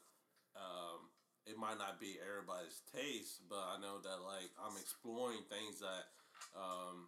um, 0.58 1.10
it 1.46 1.54
might 1.54 1.78
not 1.78 2.02
be 2.02 2.18
everybody's 2.18 2.82
taste, 2.90 3.46
but 3.46 3.62
I 3.62 3.78
know 3.78 4.02
that 4.02 4.18
like 4.26 4.50
I'm 4.58 4.74
exploring 4.74 5.46
things 5.46 5.78
that, 5.78 6.10
um, 6.58 7.06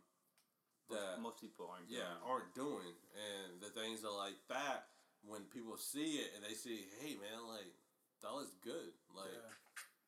that 0.95 1.19
most, 1.19 1.37
most 1.37 1.39
people 1.43 1.67
aren't. 1.67 1.91
yeah 1.91 2.07
doing. 2.07 2.23
aren't 2.23 2.53
doing, 2.55 2.95
and 3.19 3.59
the 3.59 3.75
things 3.75 4.07
are 4.07 4.15
like 4.15 4.39
that. 4.49 4.95
When 5.27 5.51
people 5.51 5.75
see 5.75 6.23
it 6.23 6.31
and 6.39 6.47
they 6.47 6.55
see, 6.55 6.87
hey 7.03 7.19
man, 7.19 7.43
like 7.51 7.75
that 8.23 8.31
was 8.31 8.55
good. 8.63 8.95
Like 9.11 9.35
yeah. 9.35 9.51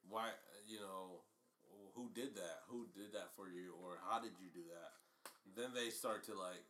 why 0.07 0.31
you 0.71 0.79
know 0.79 1.27
who 1.99 2.07
did 2.15 2.39
that? 2.39 2.63
Who 2.71 2.87
did 2.95 3.11
that 3.19 3.35
for 3.35 3.51
you, 3.51 3.75
or 3.83 3.99
how 4.07 4.23
did 4.23 4.39
you 4.39 4.47
do 4.55 4.63
that? 4.71 4.95
Then 5.59 5.75
they 5.75 5.91
start 5.91 6.23
to 6.31 6.39
like 6.39 6.63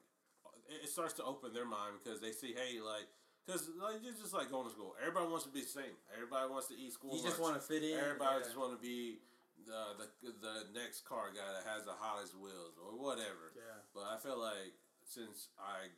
it 0.72 0.88
it 0.88 0.90
starts 0.90 1.12
to 1.20 1.24
open 1.28 1.52
their 1.52 1.68
mind 1.68 2.00
because 2.02 2.20
they 2.24 2.32
see, 2.32 2.56
hey, 2.56 2.80
like. 2.80 3.06
Cause 3.48 3.66
like 3.80 3.98
you're 4.04 4.14
just 4.14 4.34
like 4.34 4.50
going 4.50 4.68
to 4.68 4.72
school. 4.72 4.94
Everybody 5.00 5.26
wants 5.26 5.44
to 5.48 5.52
be 5.52 5.64
the 5.64 5.72
same. 5.72 5.96
Everybody 6.14 6.46
wants 6.52 6.68
to 6.70 6.76
eat 6.78 6.92
school. 6.92 7.16
You 7.16 7.22
just 7.22 7.40
want 7.40 7.56
to 7.56 7.62
fit 7.62 7.82
in. 7.82 7.98
Everybody 7.98 8.40
yeah. 8.40 8.46
just 8.46 8.58
want 8.58 8.76
to 8.76 8.80
be 8.80 9.18
the, 9.66 10.06
the 10.22 10.30
the 10.38 10.56
next 10.76 11.02
car 11.02 11.34
guy 11.34 11.48
that 11.50 11.66
has 11.66 11.88
the 11.88 11.96
hottest 11.96 12.38
wheels 12.38 12.78
or 12.78 12.94
whatever. 12.94 13.50
Yeah. 13.56 13.82
But 13.90 14.06
I 14.06 14.16
feel 14.22 14.38
like 14.38 14.76
since 15.02 15.50
I 15.58 15.90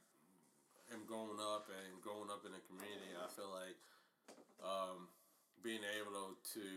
am 0.95 1.05
growing 1.05 1.37
up 1.37 1.69
and 1.69 2.01
growing 2.01 2.33
up 2.33 2.49
in 2.49 2.57
a 2.57 2.63
community, 2.73 3.13
I 3.13 3.29
feel 3.29 3.53
like 3.53 3.77
um, 4.65 5.13
being 5.61 5.85
able 5.99 6.39
to 6.57 6.69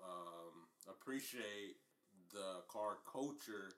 um, 0.00 0.54
appreciate 0.88 1.76
the 2.32 2.64
car 2.68 2.98
culture 3.04 3.76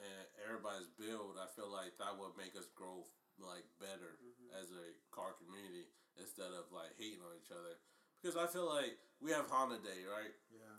and 0.00 0.24
everybody's 0.48 0.90
build, 0.96 1.38
I 1.38 1.46
feel 1.54 1.70
like 1.70 1.94
that 2.00 2.16
would 2.16 2.34
make 2.34 2.56
us 2.56 2.66
grow 2.74 3.06
like 3.42 3.66
better 3.82 4.18
mm-hmm. 4.22 4.54
as 4.56 4.70
a 4.72 4.86
car 5.10 5.34
community 5.36 5.90
instead 6.16 6.50
of 6.54 6.70
like 6.70 6.94
hating 6.96 7.22
on 7.22 7.34
each 7.36 7.52
other. 7.52 7.76
Because 8.18 8.38
I 8.38 8.46
feel 8.46 8.70
like 8.70 8.96
we 9.18 9.34
have 9.34 9.50
Honda 9.50 9.82
Day, 9.82 10.06
right? 10.06 10.34
Yeah. 10.50 10.78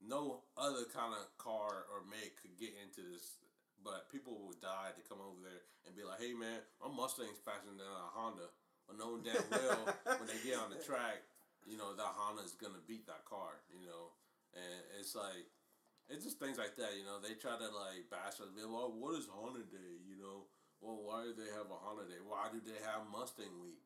no 0.00 0.46
other 0.56 0.88
kind 0.94 1.12
of 1.12 1.26
car 1.36 1.88
or 1.90 2.06
make 2.08 2.38
could 2.40 2.56
get 2.56 2.72
into 2.80 3.02
this, 3.02 3.42
but 3.82 4.08
people 4.08 4.46
would 4.46 4.62
die 4.62 4.94
to 4.94 5.02
come 5.04 5.20
over 5.20 5.42
there 5.42 5.62
and 5.84 5.92
be 5.96 6.06
like, 6.06 6.22
"Hey 6.22 6.32
man, 6.32 6.62
my 6.80 6.88
Mustang's 6.88 7.42
faster 7.42 7.70
than 7.70 7.82
a 7.84 8.08
Honda." 8.14 8.48
Well, 8.86 8.96
knowing 8.96 9.22
damn 9.26 9.44
well 9.52 9.84
when 10.16 10.28
they 10.30 10.40
get 10.40 10.56
on 10.56 10.72
the 10.72 10.80
track, 10.80 11.20
you 11.66 11.76
know 11.76 11.92
that 11.92 12.16
Honda's 12.16 12.56
gonna 12.56 12.80
beat 12.86 13.04
that 13.06 13.28
car. 13.28 13.60
You 13.68 13.84
know, 13.84 14.16
and 14.54 14.80
it's 15.00 15.14
like 15.14 15.50
it's 16.08 16.24
just 16.24 16.40
things 16.40 16.56
like 16.56 16.76
that. 16.76 16.96
You 16.96 17.04
know, 17.04 17.20
they 17.20 17.36
try 17.36 17.60
to 17.60 17.68
like 17.68 18.08
bash 18.08 18.40
us. 18.40 18.48
be 18.56 18.64
like, 18.64 18.72
Well, 18.72 18.92
what 18.96 19.18
is 19.18 19.28
Honda 19.28 19.64
Day? 19.68 20.00
You 20.08 20.16
know, 20.16 20.48
well, 20.80 20.98
why 21.02 21.24
do 21.26 21.34
they 21.34 21.50
have 21.52 21.68
a 21.70 21.78
holiday? 21.78 22.18
Why 22.22 22.48
do 22.52 22.60
they 22.62 22.78
have 22.86 23.06
Mustang 23.10 23.58
Week? 23.62 23.82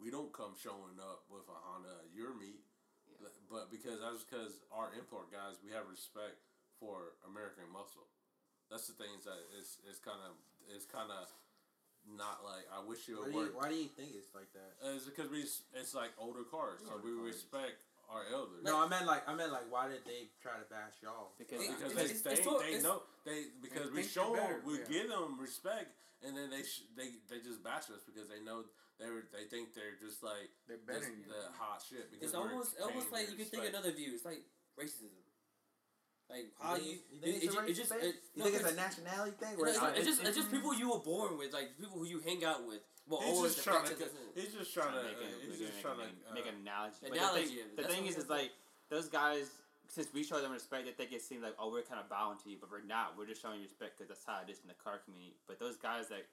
We 0.00 0.10
don't 0.10 0.32
come 0.32 0.56
showing 0.56 0.96
up 0.98 1.28
with 1.28 1.44
a 1.48 1.58
Honda 1.68 1.92
at 2.02 2.10
your 2.16 2.34
meet. 2.34 2.64
But- 3.20 3.36
But 3.50 3.70
because 3.70 4.00
that's 4.00 4.24
because 4.24 4.58
our 4.72 4.90
import 4.98 5.30
guys, 5.30 5.60
we 5.62 5.70
have 5.76 5.86
respect 5.88 6.40
for 6.80 7.14
American 7.28 7.68
muscle. 7.70 8.08
That's 8.70 8.88
the 8.88 8.94
things 8.96 9.24
that 9.28 9.36
it's 9.60 9.76
it's 9.86 10.00
kind 10.00 10.18
of 10.24 10.32
it's 10.72 10.86
kind 10.88 11.12
of 11.12 11.28
not 12.08 12.42
like 12.42 12.64
I 12.72 12.80
wish 12.82 13.06
it 13.08 13.14
Why 13.14 13.20
would 13.28 13.32
you, 13.34 13.38
work. 13.52 13.54
why 13.60 13.68
do 13.68 13.76
you 13.76 13.86
think 13.92 14.16
it's 14.16 14.34
like 14.34 14.50
that? 14.56 14.72
Uh, 14.82 14.96
It's 14.96 15.04
because 15.04 15.28
we 15.30 15.42
s- 15.44 15.62
it's 15.74 15.94
like 15.94 16.10
older 16.18 16.42
cars, 16.42 16.80
so 16.82 16.92
Older 16.96 17.04
we 17.04 17.14
cars. 17.20 17.36
respect 17.36 17.84
our 18.08 18.24
elders. 18.32 18.64
No, 18.64 18.80
I 18.82 18.88
meant 18.88 19.06
like 19.06 19.28
I 19.28 19.34
meant 19.34 19.52
like 19.52 19.70
why 19.70 19.86
did 19.88 20.04
they 20.06 20.30
try 20.40 20.56
to 20.58 20.64
bash 20.72 20.94
y'all? 21.02 21.34
because 21.38 21.60
because 21.68 21.92
it's- 21.92 21.94
they, 21.94 22.04
it's- 22.04 22.22
they, 22.22 22.32
it's 22.32 22.62
they 22.64 22.68
it's- 22.80 22.82
know 22.82 23.02
they 23.24 23.44
because 23.60 23.90
we 23.92 24.02
show 24.02 24.34
them 24.34 24.42
better, 24.42 24.62
we 24.64 24.78
yeah. 24.80 24.84
give 24.88 25.08
them 25.10 25.38
respect 25.38 25.92
and 26.24 26.36
then 26.36 26.50
they 26.50 26.62
sh- 26.62 26.86
they 26.96 27.18
they 27.30 27.38
just 27.42 27.62
bash 27.62 27.90
us 27.90 28.02
because 28.06 28.28
they 28.28 28.40
know 28.42 28.64
they 28.98 29.10
were 29.10 29.26
they 29.34 29.44
think 29.50 29.74
they're 29.74 29.98
just 29.98 30.22
like 30.22 30.50
They're 30.68 30.78
this, 30.78 30.86
better 30.86 31.10
than 31.10 31.26
you. 31.26 31.32
the 31.32 31.50
hot 31.58 31.82
shit 31.82 32.10
because 32.10 32.30
It's 32.30 32.38
almost 32.38 32.78
almost 32.80 33.10
like 33.12 33.30
you 33.30 33.36
could 33.36 33.50
think 33.50 33.62
respect. 33.66 33.74
another 33.74 33.92
view. 33.96 34.12
It's 34.14 34.24
like 34.24 34.42
racism. 34.78 35.10
Like 36.30 36.48
how 36.60 36.74
think 36.80 36.86
you, 36.86 36.96
you 37.12 37.18
think 37.20 37.44
it's 37.44 37.54
a 37.56 37.60
it, 37.60 37.70
it 37.70 37.74
just 37.76 37.92
it, 37.92 38.14
You 38.32 38.40
no, 38.40 38.44
think 38.48 38.56
it's 38.62 38.72
a 38.72 38.76
nationality 38.76 39.34
thing? 39.36 39.54
no, 39.58 39.64
it's, 39.68 39.76
it's, 39.76 39.98
it's 39.98 40.06
just 40.06 40.20
it's- 40.22 40.28
it's 40.28 40.36
just 40.38 40.50
people 40.50 40.72
you 40.72 40.88
were 40.90 41.02
born 41.04 41.36
with, 41.36 41.52
like 41.52 41.76
people 41.76 41.98
who 41.98 42.06
you 42.06 42.20
hang 42.24 42.44
out 42.44 42.64
with. 42.66 42.80
Well, 43.08 43.20
He's 43.20 43.34
always 43.34 43.54
just 43.58 43.66
trying 43.66 43.84
to 43.84 43.94
he's 44.38 44.54
just 44.54 44.72
trying 44.72 44.94
to 44.94 45.02
make 45.02 45.18
a, 45.18 45.26
he's 45.50 45.58
just 45.58 45.82
trying 45.82 45.98
to 45.98 46.06
make 46.32 46.46
uh, 46.46 46.54
an 46.54 46.62
analogy. 46.62 46.96
But 47.02 47.18
Analogy 47.18 47.42
the 47.42 47.50
thing, 47.50 47.58
it. 47.58 47.76
the 47.76 47.82
thing 47.90 48.02
what 48.06 48.10
is, 48.14 48.16
is 48.16 48.30
like 48.30 48.50
those 48.90 49.08
guys. 49.10 49.50
Since 49.92 50.08
we 50.16 50.24
show 50.24 50.40
them 50.40 50.52
respect, 50.56 50.86
they 50.88 50.96
think 50.96 51.12
it 51.12 51.20
seems 51.20 51.42
like 51.44 51.52
oh 51.60 51.68
we're 51.70 51.84
kind 51.84 52.00
of 52.00 52.08
bowing 52.08 52.38
to 52.44 52.48
you, 52.48 52.56
but 52.58 52.70
we're 52.72 52.80
not. 52.80 53.12
We're 53.16 53.28
just 53.28 53.42
showing 53.44 53.60
you 53.60 53.68
respect 53.68 53.98
because 54.00 54.08
that's 54.08 54.24
how 54.24 54.40
it 54.40 54.48
is 54.50 54.58
in 54.64 54.68
the 54.72 54.78
car 54.80 54.96
community. 55.04 55.36
But 55.46 55.60
those 55.60 55.76
guys 55.76 56.08
that 56.08 56.24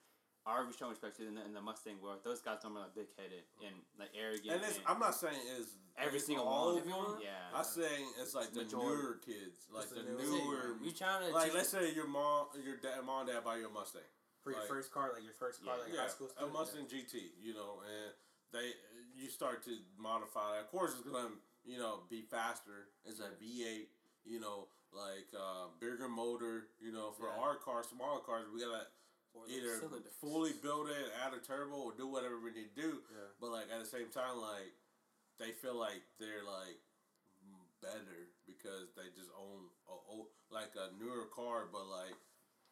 are 0.47 0.63
showing 0.71 0.95
respect 0.95 1.19
to 1.19 1.27
in 1.27 1.35
the, 1.35 1.43
in 1.43 1.51
the 1.53 1.59
Mustang 1.61 1.99
world? 2.01 2.23
Those 2.23 2.39
guys 2.39 2.63
normally 2.63 2.87
are 2.87 2.95
big 2.95 3.11
headed 3.19 3.43
and 3.59 3.75
like 3.99 4.15
arrogant. 4.15 4.55
And 4.55 4.63
it's, 4.63 4.79
and 4.79 4.87
I'm 4.87 4.97
not 4.97 5.11
saying 5.13 5.35
it's 5.59 5.75
every 5.99 6.17
it's 6.23 6.31
single 6.31 6.47
all 6.47 6.79
one. 6.79 6.79
of 6.79 6.87
them. 6.87 7.19
Yeah. 7.19 7.35
I'm 7.51 7.67
saying 7.67 8.07
it's 8.23 8.31
like 8.33 8.55
the 8.55 8.63
Majority. 8.63 8.87
newer 9.03 9.19
kids, 9.19 9.67
like 9.67 9.91
It's 9.91 9.93
the 9.93 10.07
the 10.07 10.15
Is 10.23 10.31
newer- 10.31 10.79
newer. 10.79 10.79
You 10.79 10.95
trying 10.95 11.27
to 11.27 11.35
Like 11.35 11.51
let's 11.53 11.67
say 11.69 11.91
your 11.91 12.07
mom, 12.07 12.55
your 12.63 12.79
dad, 12.79 13.03
mom, 13.03 13.27
and 13.27 13.35
dad 13.35 13.43
buy 13.43 13.59
you 13.59 13.67
a 13.67 13.69
Mustang. 13.69 14.07
For 14.39 14.55
your 14.55 14.63
Like- 14.63 14.71
first 14.71 14.95
car, 14.95 15.11
like 15.11 15.27
your 15.27 15.35
first 15.35 15.59
car, 15.59 15.75
Yeah. 15.75 15.83
like 15.83 15.91
yeah, 15.93 16.01
high 16.07 16.15
school 16.15 16.31
a 16.31 16.31
student. 16.31 16.53
Mustang 16.55 16.85
GT, 16.87 17.35
you 17.43 17.53
know, 17.53 17.83
and 17.83 18.15
they 18.55 18.71
you 19.19 19.27
start 19.27 19.59
to 19.67 19.75
modify 19.99 20.55
that. 20.55 20.63
Of 20.63 20.71
course, 20.71 20.95
it's 20.95 21.03
gonna 21.03 21.35
you 21.69 21.77
know 21.77 22.01
be 22.09 22.21
faster. 22.25 22.89
It's 23.05 23.19
a 23.21 23.29
V8, 23.37 23.85
you 24.25 24.39
know, 24.41 24.67
like 24.93 25.29
uh, 25.37 25.69
bigger 25.79 26.09
motor. 26.09 26.67
You 26.81 26.91
know, 26.91 27.11
for 27.13 27.27
Yeah. 27.29 27.41
our 27.43 27.55
cars, 27.61 27.85
smaller 27.93 28.21
cars, 28.25 28.45
we 28.53 28.61
gotta 28.61 28.87
Four 29.33 29.45
either 29.47 29.77
cylinders. 29.77 30.13
fully 30.19 30.53
build 30.65 30.89
it, 30.89 31.05
add 31.21 31.33
a 31.37 31.39
turbo, 31.39 31.75
or 31.77 31.93
do 31.93 32.07
whatever 32.07 32.39
we 32.41 32.49
need 32.51 32.73
to 32.75 32.81
do. 32.81 32.91
Yeah. 33.13 33.29
But 33.39 33.51
like 33.51 33.67
at 33.69 33.79
the 33.79 33.85
same 33.85 34.09
time, 34.09 34.41
like 34.41 34.73
they 35.37 35.51
feel 35.51 35.75
like 35.77 36.01
they're 36.19 36.43
like 36.43 36.81
better 37.81 38.27
because 38.45 38.91
they 38.97 39.07
just 39.15 39.29
own 39.39 39.69
a, 39.87 39.95
o- 40.11 40.27
like 40.51 40.73
a 40.75 40.91
newer 40.99 41.29
car, 41.31 41.63
but 41.71 41.87
like 41.87 42.17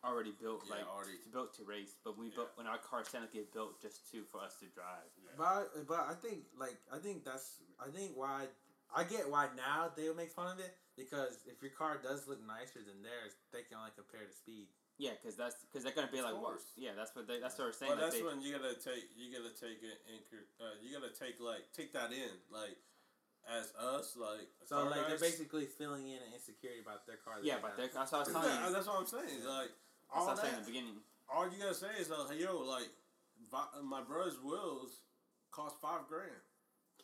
already 0.04 0.34
built 0.36 0.64
Yeah, 0.68 0.76
like 0.84 0.88
already. 0.90 1.16
to 1.24 1.30
built 1.32 1.56
to 1.58 1.64
race, 1.64 1.96
but 2.04 2.18
we 2.18 2.30
built 2.30 2.52
when 2.56 2.68
our 2.68 2.78
cars 2.78 3.08
technically 3.12 3.48
built 3.54 3.82
just 3.82 4.10
to 4.12 4.24
for 4.32 4.42
us 4.42 4.58
to 4.60 4.68
drive. 4.76 5.08
But 5.38 5.88
but 5.88 6.10
I 6.12 6.14
think 6.20 6.44
like 6.60 6.76
I 6.92 6.98
think 7.00 7.24
that's 7.24 7.62
I 7.80 7.88
think 7.90 8.18
why 8.18 8.48
I 8.96 9.04
get 9.04 9.30
why 9.30 9.48
now 9.56 9.92
they'll 9.96 10.16
make 10.16 10.32
fun 10.32 10.52
of 10.54 10.60
it 10.60 10.74
because 10.96 11.40
if 11.46 11.62
your 11.62 11.72
car 11.76 12.00
does 12.02 12.28
look 12.28 12.40
nicer 12.46 12.80
than 12.82 13.04
theirs, 13.04 13.36
they 13.52 13.62
can 13.68 13.78
only 13.78 13.92
compare 13.96 14.24
the 14.26 14.34
speed. 14.34 14.68
Yeah, 14.98 15.14
because 15.20 15.38
that's 15.38 15.62
because 15.68 15.84
they're 15.86 15.94
gonna 15.94 16.10
be 16.10 16.18
Of 16.18 16.26
like, 16.26 16.40
what? 16.42 16.58
course. 16.58 16.74
yeah, 16.74 16.98
that's 16.98 17.14
what 17.14 17.28
they 17.30 17.38
that's 17.38 17.54
what 17.60 17.70
they're 17.70 17.78
saying. 17.78 17.94
Well, 17.94 18.02
like 18.02 18.10
that's 18.10 18.18
they, 18.18 18.26
when 18.26 18.42
you 18.42 18.50
gotta 18.58 18.74
take 18.80 19.06
you 19.14 19.30
gotta 19.30 19.54
take 19.54 19.78
it 19.86 20.00
in. 20.10 20.18
Uh, 20.58 20.74
you 20.82 20.90
gotta 20.98 21.14
take 21.14 21.38
like 21.38 21.70
take 21.76 21.94
that 21.94 22.10
in 22.10 22.34
like 22.50 22.74
as 23.46 23.70
us 23.78 24.18
like. 24.18 24.50
So 24.66 24.82
car 24.82 24.90
like 24.90 25.06
guys- 25.06 25.20
they're 25.22 25.30
basically 25.30 25.70
filling 25.70 26.10
in 26.10 26.18
an 26.18 26.34
insecurity 26.34 26.82
about 26.82 27.06
their 27.06 27.22
car. 27.22 27.38
yeah, 27.46 27.62
they 27.62 27.70
but 27.70 27.78
have. 27.78 27.94
that's 27.94 28.10
what 28.12 28.18
I 28.18 28.22
was 28.26 28.30
telling 28.34 28.50
Yeah, 28.50 28.68
you. 28.68 28.74
that's 28.74 28.88
what 28.90 28.98
I'm 28.98 29.10
saying. 29.12 29.40
Like 29.46 29.70
That's 30.10 30.18
all 30.18 30.26
what 30.26 30.28
I 30.28 30.32
was 30.34 30.40
saying 30.42 30.50
in 30.50 30.58
that, 30.58 30.66
the 30.66 30.72
beginning. 30.74 30.98
all 31.30 31.46
you 31.46 31.58
gotta 31.62 31.78
say 31.78 31.94
is, 32.02 32.10
like, 32.10 32.34
hey, 32.34 32.42
yo, 32.42 32.58
like 32.66 32.90
my 33.86 34.02
brother's 34.02 34.42
wheels 34.42 35.06
cost 35.54 35.78
five 35.78 36.10
grand, 36.10 36.42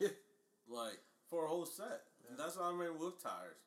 like 0.66 0.98
for 1.28 1.44
a 1.44 1.48
whole 1.48 1.66
set. 1.66 2.08
And 2.28 2.38
that's 2.38 2.56
what 2.56 2.66
I 2.66 2.72
mean 2.72 2.98
with 2.98 3.22
tires. 3.22 3.60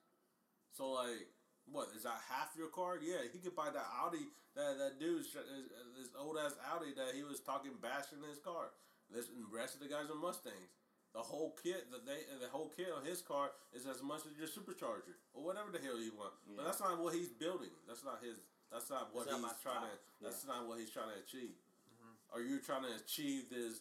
So 0.73 0.91
like, 0.91 1.29
what 1.69 1.89
is 1.95 2.03
that 2.03 2.21
half 2.29 2.53
your 2.57 2.69
car? 2.69 2.97
Yeah, 3.01 3.25
he 3.31 3.39
could 3.39 3.55
buy 3.55 3.69
that 3.69 3.87
Audi. 4.03 4.29
That 4.55 4.77
that 4.81 4.99
dude's 4.99 5.29
this 5.97 6.09
old 6.17 6.37
ass 6.37 6.57
Audi 6.73 6.93
that 6.97 7.13
he 7.13 7.21
was 7.21 7.39
talking 7.39 7.77
bashing 7.81 8.25
his 8.25 8.41
car. 8.41 8.73
This 9.09 9.29
and 9.29 9.45
the 9.45 9.53
rest 9.53 9.75
of 9.75 9.81
the 9.81 9.89
guys 9.89 10.09
are 10.09 10.17
Mustangs. 10.17 10.73
The 11.13 11.21
whole 11.21 11.55
kit 11.61 11.89
that 11.93 12.05
they 12.05 12.25
the 12.41 12.49
whole 12.49 12.69
kit 12.73 12.89
on 12.89 13.05
his 13.05 13.21
car 13.21 13.51
is 13.73 13.85
as 13.85 14.01
much 14.01 14.25
as 14.25 14.33
your 14.37 14.49
supercharger 14.49 15.17
or 15.33 15.45
whatever 15.45 15.69
the 15.69 15.81
hell 15.81 15.97
you 16.01 16.13
want. 16.17 16.33
Yeah. 16.45 16.57
But 16.57 16.65
that's 16.65 16.81
not 16.81 16.97
what 16.97 17.13
he's 17.13 17.29
building. 17.29 17.73
That's 17.87 18.03
not 18.03 18.21
his. 18.21 18.37
That's 18.71 18.89
not 18.89 19.15
what 19.15 19.25
That's 19.25 19.37
he's 19.37 19.45
my 19.47 19.55
trying 19.63 19.87
to. 19.87 19.95
style. 19.95 20.21
That's 20.21 20.43
not 20.45 20.67
what 20.67 20.77
he's 20.81 20.91
trying 20.91 21.13
to 21.15 21.19
achieve. 21.23 21.55
Mm-hmm. 21.55 22.35
Are 22.35 22.43
you 22.43 22.59
trying 22.59 22.83
to 22.83 22.93
achieve 22.99 23.47
this? 23.49 23.79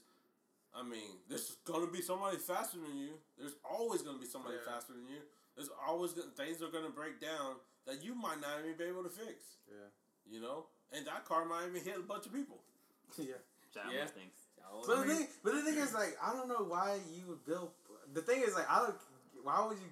I 0.79 0.83
mean, 0.83 1.17
there's 1.29 1.57
gonna 1.65 1.87
be 1.87 2.03
somebody 2.03 2.37
faster 2.37 2.77
than 2.79 2.99
you. 2.99 3.15
There's 3.39 3.55
always 3.65 4.03
gonna 4.03 4.19
be 4.19 4.27
somebody 4.27 4.57
Yeah. 4.57 4.73
faster 4.73 4.93
than 4.93 5.09
you. 5.09 5.21
There's 5.57 5.71
always 5.87 6.13
gonna, 6.13 6.31
things 6.33 6.61
are 6.61 6.69
gonna 6.69 6.91
break 6.91 7.19
down 7.21 7.57
that 7.87 8.03
you 8.05 8.15
might 8.15 8.41
not 8.41 8.61
even 8.61 8.77
be 8.77 8.85
able 8.85 9.03
to 9.05 9.09
fix. 9.09 9.57
yeah, 9.69 9.89
You 10.27 10.41
know, 10.41 10.67
and 10.93 11.07
that 11.07 11.25
car 11.25 11.45
might 11.45 11.67
even 11.69 11.83
hit 11.83 11.97
a 11.97 12.03
bunch 12.03 12.27
of 12.27 12.33
people. 12.33 12.61
yeah. 13.19 13.37
Giant 13.73 13.93
Yeah. 13.93 14.03
Mustangs. 14.05 14.37
Oh, 14.71 14.85
But 14.87 14.99
I 14.99 15.07
the 15.07 15.15
thing, 15.15 15.29
but 15.43 15.55
the 15.55 15.63
thing 15.63 15.77
is, 15.79 15.95
like, 15.95 16.17
I 16.21 16.33
don't 16.33 16.49
know 16.49 16.65
why 16.65 17.01
you 17.15 17.27
would 17.29 17.45
build. 17.47 17.71
The 18.13 18.21
thing 18.23 18.43
is, 18.43 18.55
like, 18.55 18.69
I 18.69 18.81
don't. 18.81 18.97
Why 19.43 19.65
would 19.67 19.79
you? 19.79 19.91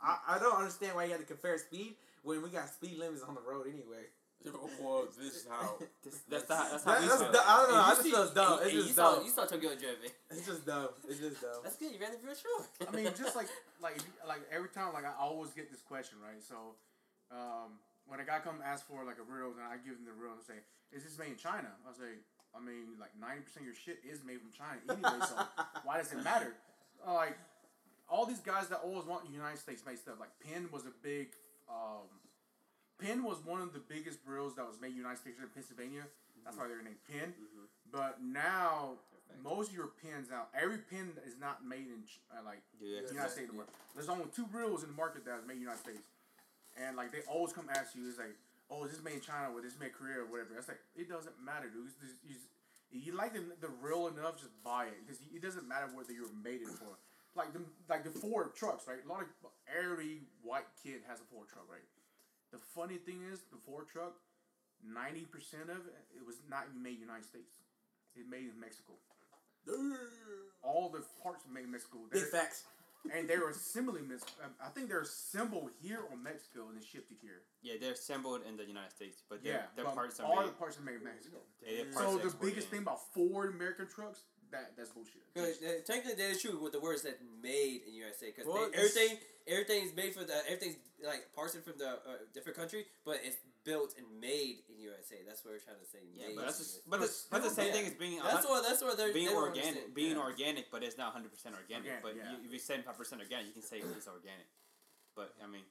I, 0.00 0.36
I 0.36 0.38
don't 0.38 0.56
understand 0.56 0.94
why 0.94 1.04
you 1.04 1.10
had 1.10 1.20
to 1.20 1.26
compare 1.26 1.58
speed 1.58 1.96
when 2.22 2.40
we 2.42 2.50
got 2.50 2.68
speed 2.68 2.98
limits 2.98 3.22
on 3.22 3.34
the 3.34 3.40
road 3.40 3.66
anyway. 3.66 4.06
well, 4.80 5.08
this 5.18 5.34
is 5.42 5.46
how. 5.48 5.74
This, 6.04 6.22
that's 6.30 6.44
the, 6.46 6.54
that's 6.54 6.84
how 6.84 6.92
That, 6.92 7.02
we 7.02 7.08
that's 7.08 7.22
feel. 7.22 7.32
du- 7.32 7.42
I 7.48 7.52
don't 7.58 7.70
know. 7.74 7.82
I 7.82 7.90
just 7.90 8.02
see- 8.02 8.10
feel 8.14 8.22
it's 8.22 8.34
dumb. 8.34 8.58
hey, 8.58 8.64
It's 8.64 8.70
hey, 8.70 8.76
just 8.78 8.88
you 8.88 8.94
saw, 8.94 9.14
dumb. 9.16 9.24
You 9.26 9.30
saw 9.34 9.44
Tokyo 9.46 9.70
Drift. 9.74 10.02
It's 10.30 10.46
just 10.46 10.62
dumb. 10.66 10.88
It's 11.08 11.18
just 11.18 11.40
dumb. 11.42 11.60
That's 11.66 11.76
good. 11.76 11.90
You 11.92 11.98
ran 11.98 12.12
the 12.14 12.22
real 12.22 12.38
short. 12.38 12.64
I 12.86 12.90
mean, 12.94 13.10
just 13.18 13.34
like 13.34 13.48
like 13.82 13.98
like 14.26 14.42
every 14.54 14.68
time, 14.70 14.92
like 14.94 15.04
I 15.04 15.14
always 15.18 15.50
get 15.50 15.66
this 15.70 15.82
question, 15.82 16.18
right? 16.22 16.38
So, 16.38 16.78
um, 17.34 17.82
when 18.06 18.20
a 18.20 18.24
guy 18.24 18.38
come 18.38 18.62
ask 18.62 18.86
for 18.86 19.02
like 19.02 19.18
a 19.18 19.26
reel, 19.26 19.50
and 19.58 19.66
I 19.66 19.82
give 19.82 19.98
him 19.98 20.06
the 20.06 20.14
reel 20.14 20.38
and 20.38 20.44
say, 20.46 20.62
"Is 20.94 21.02
this 21.02 21.18
made 21.18 21.34
in 21.34 21.40
China?" 21.42 21.74
I 21.82 21.90
say, 21.98 22.22
"I 22.54 22.62
mean, 22.62 22.94
like 23.02 23.10
ninety 23.18 23.42
percent 23.42 23.66
of 23.66 23.74
your 23.74 23.78
shit 23.78 23.98
is 24.06 24.22
made 24.22 24.38
from 24.38 24.54
China 24.54 24.78
anyway. 24.86 25.26
so 25.26 25.34
why 25.82 25.98
does 25.98 26.12
it 26.14 26.22
matter?" 26.22 26.54
Uh, 27.02 27.14
like 27.14 27.34
all 28.08 28.26
these 28.30 28.40
guys 28.46 28.68
that 28.70 28.78
always 28.86 29.06
want 29.10 29.26
United 29.26 29.58
States 29.58 29.82
made 29.82 29.98
stuff. 29.98 30.22
Like 30.22 30.30
Penn 30.38 30.70
was 30.70 30.86
a 30.86 30.94
big. 31.02 31.34
Um, 31.66 32.06
Penn 32.98 33.22
was 33.24 33.38
one 33.44 33.60
of 33.60 33.72
the 33.72 33.78
biggest 33.80 34.24
grills 34.24 34.54
that 34.56 34.66
was 34.66 34.80
made 34.80 34.88
in 34.88 34.92
the 34.94 35.04
United 35.04 35.18
States 35.20 35.36
in 35.40 35.48
Pennsylvania. 35.52 36.04
That's 36.44 36.56
why 36.56 36.68
they're 36.68 36.82
named 36.82 37.02
Penn. 37.10 37.34
But 37.92 38.22
now 38.22 38.96
most 39.42 39.70
of 39.70 39.76
your 39.76 39.90
pins 40.00 40.30
out, 40.32 40.48
every 40.56 40.78
pin 40.78 41.12
is 41.26 41.34
not 41.40 41.64
made 41.66 41.86
in 41.92 42.00
uh, 42.32 42.40
like 42.44 42.62
Yeah. 42.80 43.02
the 43.06 43.12
United 43.12 43.32
States 43.32 43.48
anymore. 43.48 43.66
There's 43.94 44.08
only 44.08 44.26
two 44.34 44.46
grills 44.48 44.82
in 44.82 44.88
the 44.90 44.96
market 44.96 45.24
that 45.26 45.38
is 45.42 45.46
made 45.46 45.60
in 45.60 45.66
the 45.66 45.68
United 45.68 45.82
States, 45.82 46.06
and 46.80 46.96
like 46.96 47.12
they 47.12 47.20
always 47.28 47.52
come 47.52 47.68
ask 47.68 47.92
you, 47.94 48.08
it's 48.08 48.18
like, 48.18 48.32
oh, 48.70 48.84
is 48.84 48.92
this 48.96 49.02
made 49.04 49.20
in 49.20 49.24
China 49.24 49.52
or 49.52 49.60
this 49.60 49.76
made 49.78 49.92
in 49.92 49.96
Korea 49.98 50.22
or 50.24 50.26
whatever. 50.30 50.54
That's 50.54 50.68
like 50.68 50.80
it 50.96 51.08
doesn't 51.10 51.36
matter, 51.42 51.68
dude. 51.68 51.90
It's 51.92 52.16
you, 52.24 52.32
just- 52.34 52.48
you 52.94 53.12
like 53.12 53.34
the, 53.34 53.42
the 53.60 53.68
reel 53.82 54.06
enough, 54.06 54.38
just 54.38 54.54
buy 54.64 54.86
it 54.86 54.96
because 55.04 55.20
it 55.20 55.42
doesn't 55.42 55.66
matter 55.68 55.90
whether 55.92 56.14
you're 56.14 56.30
made 56.42 56.62
it 56.62 56.70
for. 56.80 56.96
Like 57.34 57.52
the 57.52 57.60
like 57.90 58.04
the 58.06 58.14
Ford 58.14 58.54
trucks, 58.54 58.86
right? 58.88 59.02
A 59.04 59.08
lot 59.10 59.20
of 59.20 59.28
every 59.68 60.22
white 60.40 60.64
kid 60.80 61.02
has 61.10 61.20
a 61.20 61.26
Ford 61.28 61.50
truck, 61.52 61.66
right? 61.68 61.82
The 62.56 62.64
funny 62.72 62.96
thing 62.96 63.20
is, 63.30 63.40
the 63.52 63.60
Ford 63.68 63.84
truck, 63.92 64.16
ninety 64.80 65.28
percent 65.28 65.68
of 65.68 65.84
it, 65.84 65.92
it 66.16 66.24
was 66.24 66.36
not 66.48 66.64
even 66.70 66.80
made 66.82 66.96
in 66.96 67.04
the 67.04 67.12
United 67.12 67.26
States. 67.28 67.60
It 68.16 68.24
made 68.30 68.48
in 68.48 68.56
Mexico. 68.58 68.96
All 70.64 70.88
the 70.88 71.04
parts 71.22 71.44
were 71.46 71.52
made 71.52 71.64
in 71.64 71.72
Mexico. 71.72 71.98
Big 72.10 72.22
They're- 72.22 72.30
facts. 72.32 72.64
and 73.12 73.28
they 73.28 73.36
were 73.36 73.50
assembly 73.56 74.00
in 74.00 74.08
Mexico. 74.08 74.32
Um, 74.44 74.50
I 74.58 74.68
think 74.72 74.88
they're 74.88 75.02
assembled 75.04 75.70
here 75.82 76.00
or 76.10 76.16
Mexico 76.16 76.66
and 76.72 76.76
then 76.80 76.82
shipped 76.82 77.10
it 77.12 77.18
here. 77.20 77.42
Yeah, 77.62 77.74
they're 77.78 77.92
assembled 77.92 78.40
in 78.48 78.56
the 78.56 78.64
United 78.64 78.90
States, 78.90 79.22
but 79.28 79.40
Yeah, 79.44 79.68
their 79.76 79.84
but 79.84 79.94
parts 79.94 80.18
all 80.18 80.38
are 80.40 80.46
the 80.46 80.52
parts 80.56 80.78
are 80.78 80.82
made 80.82 80.96
in 80.96 81.04
Mexico. 81.04 81.38
yeah, 81.60 81.76
their 81.76 81.84
Damn. 81.84 81.94
parts 81.94 82.22
So 82.22 82.28
the 82.30 82.36
biggest 82.40 82.66
in. 82.68 82.70
thing 82.72 82.82
about 82.88 83.04
Ford 83.12 83.52
American 83.54 83.86
trucks, 83.86 84.24
that 84.52 84.76
that's 84.76 84.90
bullshit. 84.90 85.22
Because, 85.34 85.60
uh, 85.62 85.80
technically, 85.86 86.14
that 86.22 86.30
is 86.30 86.42
true 86.42 86.58
with 86.62 86.72
the 86.72 86.80
words 86.80 87.02
that 87.02 87.18
made 87.42 87.82
in 87.86 87.94
USA. 87.94 88.26
Because 88.26 88.46
Well, 88.46 88.64
it's- 88.64 88.78
everything, 88.78 89.18
everything's 89.46 89.94
made 89.94 90.14
for 90.14 90.24
the 90.24 90.36
everything's 90.46 90.76
like 91.04 91.32
parsed 91.34 91.58
from 91.62 91.78
the 91.78 91.90
uh, 91.90 92.18
different 92.32 92.56
country, 92.56 92.86
but 93.04 93.20
it's 93.22 93.36
built 93.64 93.94
and 93.98 94.06
made 94.20 94.62
in 94.70 94.78
USA. 94.80 95.22
That's 95.26 95.44
what 95.44 95.54
we're 95.54 95.60
trying 95.60 95.80
to 95.82 95.86
say. 95.86 95.98
Yeah, 96.14 96.28
made 96.28 96.36
but 96.36 96.46
that's 96.46 96.58
just, 96.58 96.74
USA. 96.76 96.90
but, 96.90 97.00
the, 97.00 97.10
but 97.30 97.42
the 97.42 97.50
same 97.50 97.66
Yeah. 97.66 97.72
thing 97.72 97.86
as 97.86 97.94
being 97.94 98.18
that's 98.22 98.46
what 98.46 98.62
that's 98.62 98.82
what 98.82 98.96
they're 98.96 99.12
being 99.12 99.28
they 99.28 99.34
organic, 99.34 99.66
understand. 99.66 99.94
being 99.94 100.16
Yeah. 100.16 100.22
organic, 100.30 100.70
but 100.70 100.82
it's 100.82 100.96
not 100.96 101.12
hundred 101.12 101.30
percent 101.32 101.54
organic. 101.54 101.84
Organic, 101.90 102.02
but 102.02 102.16
yeah. 102.16 102.30
you, 102.38 102.46
if 102.46 102.52
you 102.52 102.58
seventy 102.58 102.86
five 102.86 102.96
percent 102.96 103.20
organic, 103.20 103.46
you 103.48 103.52
can 103.52 103.62
say 103.62 103.78
it's 103.78 104.06
organic. 104.08 104.46
But 105.14 105.34
I 105.42 105.46
mean, 105.46 105.64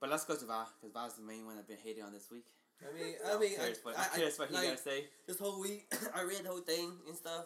but 0.00 0.10
let's 0.10 0.24
go 0.24 0.34
to 0.36 0.44
Va 0.44 0.66
because 0.80 0.92
Va's 0.92 1.14
the 1.14 1.22
main 1.22 1.46
one 1.46 1.56
I've 1.58 1.68
been 1.68 1.78
hating 1.82 2.02
on 2.02 2.12
this 2.12 2.30
week. 2.30 2.46
I 2.80 2.92
mean, 2.96 3.14
I 3.26 3.36
mean, 3.38 3.52
I'm 3.52 3.56
curious 3.60 3.78
I, 3.78 3.84
what, 3.84 3.98
I, 3.98 4.02
I'm 4.04 4.10
curious 4.14 4.38
what 4.38 4.48
he 4.48 4.54
like, 4.54 4.64
gotta 4.68 4.78
say. 4.78 5.04
this 5.26 5.38
whole 5.38 5.60
week 5.60 5.84
I 6.14 6.22
read 6.22 6.44
the 6.44 6.48
whole 6.48 6.60
thing 6.64 6.96
and 7.06 7.14
stuff, 7.16 7.44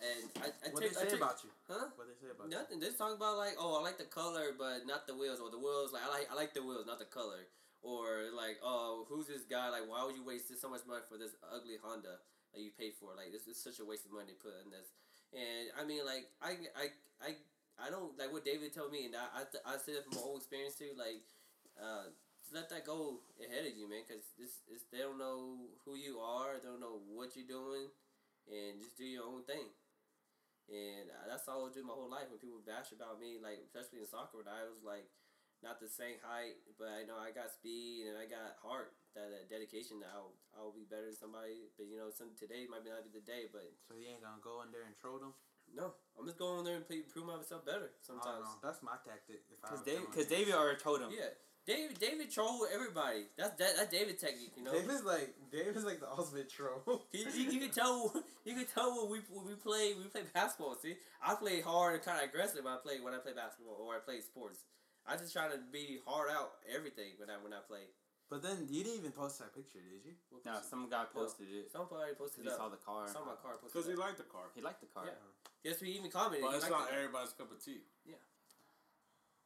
and 0.00 0.30
I, 0.42 0.48
I 0.48 0.68
What 0.70 0.82
took, 0.82 0.94
they 0.94 1.10
say 1.10 1.16
about 1.16 1.42
you? 1.42 1.50
huh? 1.66 1.90
What 1.96 2.06
they 2.06 2.16
say 2.18 2.30
about 2.30 2.46
you? 2.48 2.54
Nothing. 2.54 2.78
They're 2.80 2.94
talking 2.94 3.16
about 3.18 3.36
like, 3.36 3.58
oh, 3.58 3.78
I 3.78 3.82
like 3.82 3.98
the 3.98 4.08
color, 4.08 4.54
but 4.56 4.86
not 4.86 5.06
the 5.06 5.14
wheels, 5.14 5.40
or 5.42 5.50
the 5.50 5.58
wheels. 5.58 5.92
Like, 5.92 6.02
I 6.06 6.10
like, 6.10 6.26
I 6.30 6.34
like 6.34 6.54
the 6.54 6.62
wheels, 6.62 6.86
not 6.86 6.98
the 6.98 7.10
color. 7.10 7.46
Or 7.82 8.30
like, 8.34 8.58
oh, 8.62 9.06
who's 9.06 9.26
this 9.30 9.46
guy? 9.46 9.70
Like, 9.70 9.86
why 9.86 10.02
would 10.02 10.14
you 10.18 10.26
waste 10.26 10.50
this, 10.50 10.60
so 10.60 10.68
much 10.70 10.82
money 10.86 11.02
for 11.06 11.18
this 11.18 11.34
ugly 11.46 11.78
Honda 11.78 12.18
that 12.54 12.60
you 12.60 12.70
paid 12.74 12.98
for? 12.98 13.14
Like, 13.14 13.30
this 13.30 13.46
is 13.46 13.58
such 13.58 13.78
a 13.78 13.86
waste 13.86 14.06
of 14.06 14.12
money 14.12 14.34
to 14.34 14.38
put 14.38 14.54
in 14.62 14.70
this. 14.70 14.90
And 15.30 15.70
I 15.78 15.86
mean, 15.86 16.02
like, 16.02 16.26
I, 16.42 16.58
I, 16.74 16.84
I, 17.22 17.30
I 17.78 17.90
don't 17.90 18.18
like 18.18 18.32
what 18.34 18.42
David 18.42 18.74
told 18.74 18.90
me, 18.90 19.06
and 19.06 19.14
I, 19.14 19.46
I, 19.46 19.74
I 19.74 19.78
said 19.78 19.94
it 19.94 20.04
from 20.06 20.18
my 20.18 20.24
own 20.26 20.42
experience 20.42 20.74
too. 20.74 20.90
Like, 20.98 21.22
uh, 21.78 22.10
let 22.50 22.66
that 22.70 22.82
go 22.86 23.20
ahead 23.38 23.68
of 23.68 23.76
you, 23.76 23.86
man, 23.86 24.02
because 24.08 24.24
this, 24.40 24.64
is 24.72 24.82
they 24.90 24.98
don't 24.98 25.18
know 25.20 25.68
who 25.84 25.94
you 25.94 26.18
are, 26.18 26.56
they 26.58 26.66
don't 26.66 26.80
know 26.80 26.98
what 27.06 27.36
you're 27.36 27.46
doing, 27.46 27.92
and 28.48 28.80
just 28.80 28.96
do 28.96 29.04
your 29.04 29.28
own 29.28 29.44
thing. 29.44 29.68
And 30.68 31.08
that's 31.24 31.48
all 31.48 31.64
I 31.64 31.72
do 31.72 31.80
my 31.80 31.96
whole 31.96 32.12
life. 32.12 32.28
When 32.28 32.36
people 32.40 32.60
bash 32.60 32.92
about 32.92 33.16
me, 33.16 33.40
like 33.40 33.64
especially 33.64 34.04
in 34.04 34.08
soccer, 34.08 34.44
when 34.44 34.48
I 34.52 34.68
was 34.68 34.84
like 34.84 35.08
not 35.64 35.80
the 35.82 35.90
same 35.90 36.20
height, 36.22 36.60
but 36.78 36.92
I 36.92 37.02
know 37.08 37.18
I 37.18 37.34
got 37.34 37.50
speed 37.50 38.06
and 38.06 38.14
I 38.14 38.30
got 38.30 38.60
heart, 38.62 38.94
that 39.18 39.32
uh, 39.32 39.42
dedication. 39.48 39.98
That 40.04 40.12
I'll 40.12 40.36
I'll 40.54 40.76
be 40.76 40.86
better 40.86 41.08
than 41.08 41.18
somebody. 41.18 41.72
But 41.74 41.88
you 41.88 41.96
know, 41.96 42.12
some 42.12 42.36
today 42.36 42.68
might 42.68 42.84
not 42.84 43.02
be 43.02 43.10
the 43.10 43.24
day. 43.24 43.48
But 43.50 43.72
So 43.88 43.96
you 43.96 44.12
ain't 44.12 44.22
gonna 44.22 44.44
go 44.44 44.60
in 44.62 44.70
there 44.70 44.86
and 44.86 44.94
troll 44.94 45.18
them? 45.18 45.32
no, 45.74 45.92
I'm 46.16 46.24
just 46.24 46.38
going 46.38 46.64
there 46.64 46.76
and 46.80 46.86
play, 46.86 47.04
prove 47.04 47.26
myself 47.28 47.64
better 47.64 47.92
sometimes. 48.00 48.46
That's 48.62 48.80
my 48.80 48.96
tactic. 49.04 49.44
If 49.52 49.60
I 49.64 49.76
Because 49.76 49.84
David. 49.84 50.28
David 50.28 50.54
already 50.54 50.80
told 50.80 51.00
him. 51.00 51.10
Yeah, 51.12 51.32
David 51.68 52.00
David 52.00 52.32
troll 52.32 52.64
everybody. 52.72 53.28
That's 53.36 53.52
that, 53.60 53.76
that's 53.76 53.92
David 53.92 54.18
technique, 54.18 54.56
you 54.56 54.64
know. 54.64 54.72
David's 54.72 55.04
like 55.04 55.36
David's 55.52 55.84
like 55.84 56.00
the 56.00 56.08
ultimate 56.08 56.48
troll. 56.48 57.04
You, 57.12 57.28
you, 57.28 57.50
you 57.52 57.60
can 57.60 57.68
tell 57.68 58.16
you 58.44 58.54
can 58.56 58.64
tell 58.64 58.96
when 58.96 59.12
we 59.12 59.18
when 59.28 59.44
we 59.44 59.52
play 59.52 59.92
we 59.92 60.08
play 60.08 60.24
basketball. 60.32 60.80
See, 60.80 60.96
I 61.20 61.34
play 61.34 61.60
hard 61.60 62.00
and 62.00 62.02
kind 62.02 62.24
of 62.24 62.24
aggressive 62.24 62.64
when 62.64 62.72
I 62.72 62.80
play 62.80 63.04
when 63.04 63.12
I 63.12 63.18
play 63.18 63.36
basketball 63.36 63.76
or 63.84 63.94
I 63.94 64.00
play 64.00 64.24
sports. 64.24 64.64
I 65.04 65.20
just 65.20 65.36
try 65.36 65.52
to 65.52 65.60
be 65.70 66.00
hard 66.08 66.32
out 66.32 66.56
everything 66.64 67.20
when 67.20 67.28
I 67.28 67.36
when 67.36 67.52
I 67.52 67.60
play. 67.68 67.92
But 68.32 68.40
then 68.40 68.64
you 68.68 68.84
didn't 68.84 69.04
even 69.04 69.12
post 69.12 69.40
that 69.40 69.52
picture, 69.52 69.80
did 69.80 70.04
you? 70.04 70.16
No, 70.44 70.60
some 70.64 70.88
guy 70.88 71.04
posted 71.12 71.48
it. 71.48 71.72
Somebody 71.72 72.12
posted 72.16 72.44
He 72.44 72.50
it 72.50 72.56
saw 72.56 72.68
the 72.68 72.80
car. 72.80 73.08
Saw 73.08 73.24
my 73.24 73.36
car 73.40 73.56
posted 73.56 73.72
Because 73.72 73.88
he 73.88 73.96
liked 73.96 74.20
the 74.20 74.28
car. 74.28 74.52
He 74.52 74.60
liked 74.60 74.80
the 74.80 74.92
car. 74.92 75.08
Yeah. 75.08 75.16
Yes, 75.64 75.80
we 75.80 75.96
even 75.96 76.12
commented. 76.12 76.44
But 76.44 76.60
he 76.60 76.60
it's 76.60 76.68
not 76.68 76.92
everybody's 76.92 77.32
cup 77.32 77.48
of 77.52 77.60
tea. 77.60 77.88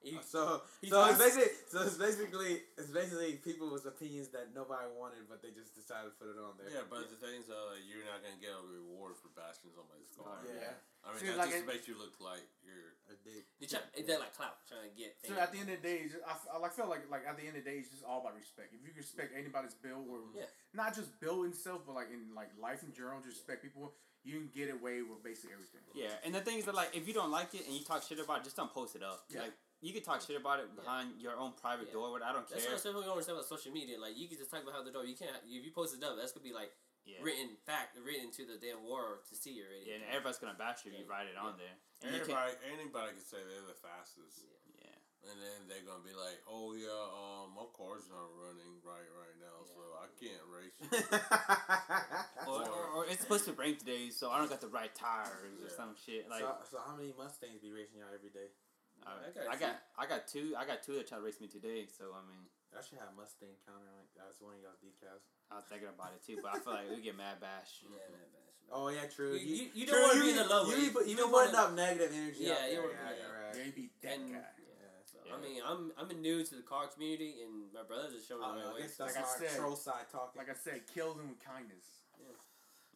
He- 0.03 0.19
So 0.23 0.63
He's 0.83 0.91
so 0.91 0.99
it's 1.07 1.17
fast. 1.17 1.23
basically 1.23 1.51
so 1.71 1.77
it's 1.87 1.97
basically 1.99 2.53
it's 2.77 2.91
basically 2.91 3.33
people's 3.41 3.87
opinions 3.87 4.29
that 4.35 4.51
nobody 4.55 4.87
wanted, 4.99 5.25
but 5.31 5.41
they 5.43 5.51
just 5.55 5.75
decided 5.79 6.11
to 6.11 6.17
put 6.19 6.29
it 6.31 6.39
on 6.43 6.59
there. 6.59 6.69
Yeah, 6.71 6.85
but 6.91 7.07
the 7.09 7.19
thing's 7.19 7.47
uh, 7.49 7.79
you're 7.87 8.05
not 8.05 8.21
gonna 8.23 8.39
get 8.43 8.51
a 8.55 8.63
reward 8.67 9.15
for 9.17 9.31
bashing 9.39 9.71
somebody's 9.71 10.11
car. 10.19 10.43
Yeah. 10.45 10.75
I 11.03 11.11
mean, 11.11 11.19
See, 11.19 11.27
that 11.35 11.39
like 11.39 11.51
just 11.55 11.63
it- 11.63 11.71
makes 11.71 11.87
you 11.87 11.95
look 11.99 12.15
like 12.21 12.43
you're. 12.67 12.95
A 13.11 13.19
dick. 13.29 13.45
You 13.59 13.67
try, 13.67 13.81
they're 14.07 14.19
like 14.23 14.33
clout 14.33 14.57
trying 14.71 14.89
to 14.89 14.95
get. 14.97 15.19
So 15.27 15.35
at 15.37 15.51
the 15.53 15.59
end 15.59 15.69
of 15.69 15.83
the 15.83 15.85
day, 15.85 16.07
it's 16.07 16.15
just- 16.15 16.25
I, 16.25 16.31
f- 16.33 16.47
I 16.55 16.57
like 16.63 16.73
feel 16.73 16.87
like 16.89 17.11
like 17.11 17.27
at 17.27 17.37
the 17.37 17.45
end 17.45 17.59
of 17.59 17.65
the 17.65 17.69
day, 17.71 17.77
it's 17.83 17.91
just 17.91 18.05
all 18.07 18.23
about 18.23 18.39
respect. 18.39 18.73
If 18.73 18.81
you 18.81 18.95
respect 18.97 19.35
anybody's 19.37 19.75
build, 19.75 20.07
or 20.09 20.23
Yeah. 20.33 20.47
not 20.73 20.95
just 20.95 21.19
build 21.21 21.45
itself, 21.51 21.83
but 21.85 21.95
like 21.99 22.09
in 22.15 22.33
like 22.33 22.49
life 22.63 22.83
in 22.87 22.95
general, 22.95 23.19
just 23.21 23.43
respect 23.43 23.61
people. 23.61 23.93
You 24.25 24.39
can 24.39 24.49
get 24.55 24.71
away 24.71 25.03
with 25.03 25.19
basically 25.27 25.51
everything. 25.53 25.83
Yeah, 25.99 26.15
and 26.25 26.33
the 26.33 26.41
thing 26.41 26.57
is 26.57 26.65
that 26.71 26.77
like 26.79 26.95
if 26.97 27.09
you 27.11 27.13
don't 27.13 27.33
like 27.35 27.53
it 27.59 27.67
and 27.67 27.75
you 27.75 27.83
talk 27.85 28.05
shit 28.07 28.21
about 28.23 28.39
it, 28.41 28.45
just 28.45 28.55
don't 28.57 28.73
post 28.73 28.95
it 28.95 29.03
up. 29.03 29.27
Yeah. 29.29 29.43
Like 29.51 29.53
you 29.83 29.93
can 29.93 30.03
talk 30.07 30.23
shit 30.23 30.39
about 30.41 30.63
it 30.63 30.71
behind 30.79 31.21
your 31.21 31.35
own 31.37 31.53
private 31.61 31.89
Yeah. 31.91 31.99
door. 31.99 32.15
But 32.17 32.23
I 32.25 32.33
don't 32.33 32.47
That's 32.49 32.63
care. 32.65 32.73
what 32.73 32.81
some 32.81 32.95
people 32.95 33.03
don't 33.03 33.19
understand 33.19 33.37
about 33.37 33.51
social 33.51 33.73
media. 33.75 33.99
Like 34.01 34.17
you 34.17 34.29
can 34.31 34.39
just 34.39 34.49
talk 34.51 34.65
behind 34.65 34.87
the 34.87 34.95
door. 34.95 35.05
You 35.05 35.17
can't. 35.19 35.35
If 35.45 35.63
you 35.67 35.73
post 35.75 35.93
it 35.99 36.03
up, 36.07 36.15
that's 36.17 36.31
gonna 36.33 36.47
be 36.47 36.55
like 36.55 36.71
Yeah. 37.05 37.19
written 37.21 37.59
fact, 37.67 37.99
written 37.99 38.31
to 38.39 38.47
the 38.47 38.57
damn 38.63 38.87
world 38.87 39.27
to 39.29 39.35
see 39.35 39.59
already. 39.61 39.91
Yeah, 39.91 39.95
and 39.99 40.05
everybody's 40.15 40.39
gonna 40.39 40.55
bash 40.55 40.87
you 40.87 40.93
if 40.95 41.03
you 41.03 41.05
write 41.11 41.27
it 41.27 41.37
on 41.37 41.59
there. 41.59 41.75
And 42.07 42.15
you 42.15 42.23
can't- 42.23 42.55
Anybody, 42.63 42.79
anybody 42.79 43.11
can 43.19 43.27
say 43.27 43.43
they're 43.43 43.67
the 43.67 43.75
fastest, 43.75 44.47
Yeah. 44.79 45.31
and 45.31 45.43
then 45.43 45.67
they're 45.67 45.83
gonna 45.83 46.03
be 46.07 46.15
like, 46.15 46.39
"Oh 46.47 46.75
yeah, 46.79 46.91
um, 46.95 47.51
my 47.59 47.67
car's 47.75 48.07
not 48.07 48.31
running 48.39 48.79
right 48.87 49.11
right 49.19 49.37
now, 49.43 49.67
so 49.67 49.83
I 49.99 50.07
can't 50.15 50.47
race." 50.47 50.79
Or, 52.47 52.59
or, 52.69 52.85
or 52.97 53.07
it's 53.07 53.21
supposed 53.23 53.45
to 53.47 53.53
rain 53.53 53.77
today, 53.77 54.11
so 54.11 54.31
I 54.31 54.39
don't 54.39 54.51
got 54.51 54.61
the 54.61 54.69
right 54.69 54.93
tires 54.95 55.63
or 55.63 55.71
some 55.71 55.95
shit. 55.95 56.29
Like 56.29 56.41
so, 56.43 56.55
so 56.71 56.79
how 56.85 56.97
many 56.97 57.15
Mustangs 57.17 57.61
be 57.63 57.71
racing 57.71 57.99
y'all 58.01 58.11
every 58.13 58.31
day? 58.31 58.51
Uh, 59.07 59.19
I 59.19 59.31
got 59.35 59.45
I 59.51 59.55
a 59.55 59.59
got 59.59 59.75
I 59.99 60.05
got 60.07 60.21
two 60.29 60.47
I 60.57 60.63
got 60.65 60.83
two 60.83 60.95
that 60.97 61.07
try 61.09 61.19
to 61.19 61.25
race 61.25 61.41
me 61.41 61.49
today. 61.49 61.87
So 61.91 62.15
I 62.15 62.23
mean 62.27 62.47
I 62.73 62.81
should 62.81 62.99
have 62.99 63.13
Mustang 63.17 63.53
counter 63.69 63.85
like 63.99 64.09
that's 64.17 64.41
one 64.41 64.57
of 64.57 64.63
y'all's 64.65 64.81
decals. 64.81 65.23
I 65.53 65.61
was 65.61 65.67
thinking 65.69 65.89
about 65.93 66.17
it 66.17 66.25
too, 66.25 66.41
but 66.41 66.57
I 66.57 66.59
feel 66.65 66.73
like 66.73 66.89
we 66.89 67.03
get 67.05 67.17
mad 67.17 67.37
bash. 67.41 67.85
Yeah, 67.85 68.01
man, 68.09 68.25
man. 68.33 68.49
Oh 68.73 68.89
yeah, 68.89 69.05
true. 69.05 69.37
You- 69.37 69.69
you- 69.69 69.73
you 69.75 69.85
true, 69.85 70.01
don't 70.01 70.09
wanna 70.09 70.25
be 70.25 70.31
in 70.33 70.37
the 70.41 70.49
low 70.49 70.65
You, 70.65 70.73
way. 70.73 70.81
be 70.81 70.91
put- 70.97 71.05
you 71.05 71.11
You 71.13 71.17
been 71.21 71.29
putting 71.29 71.55
up 71.55 71.75
negative 71.77 72.09
energy. 72.17 72.49
Yeah, 72.49 72.57
out 72.57 72.71
you 72.73 72.81
there. 72.81 72.83
wanna- 72.83 72.95
yeah, 72.97 73.11
yeah. 73.13 73.21
you're 73.21 73.37
right. 73.37 73.57
Yeah, 73.57 73.65
you 73.69 73.73
be 73.77 73.85
that 74.01 74.13
And- 74.17 74.33
guy. 74.33 74.51
Yeah, 74.57 74.89
so- 75.05 75.19
Yeah. 75.29 75.35
I 75.35 75.39
mean, 75.45 75.61
I'm 75.61 75.93
I'm 76.01 76.09
new 76.23 76.41
to 76.41 76.55
the 76.57 76.63
car 76.65 76.89
community, 76.89 77.43
and 77.45 77.69
my 77.77 77.83
brothers 77.85 78.15
are 78.17 78.25
showing 78.25 78.41
me 78.41 78.47
I, 78.49 78.49
the 78.49 78.55
don't 78.57 78.65
know, 78.65 78.73
right 78.73 78.73
I 78.73 78.81
way. 78.81 78.89
that's 78.89 79.01
Like 79.01 79.17
I 79.21 79.25
said- 79.37 79.57
troll 79.61 79.77
side 79.77 80.09
talking. 80.09 80.39
Like 80.41 80.49
I 80.49 80.55
said, 80.57 80.87
kill 80.89 81.13
them 81.13 81.29
with 81.37 81.41
kindness. 81.45 81.85
Yeah, 82.17 82.33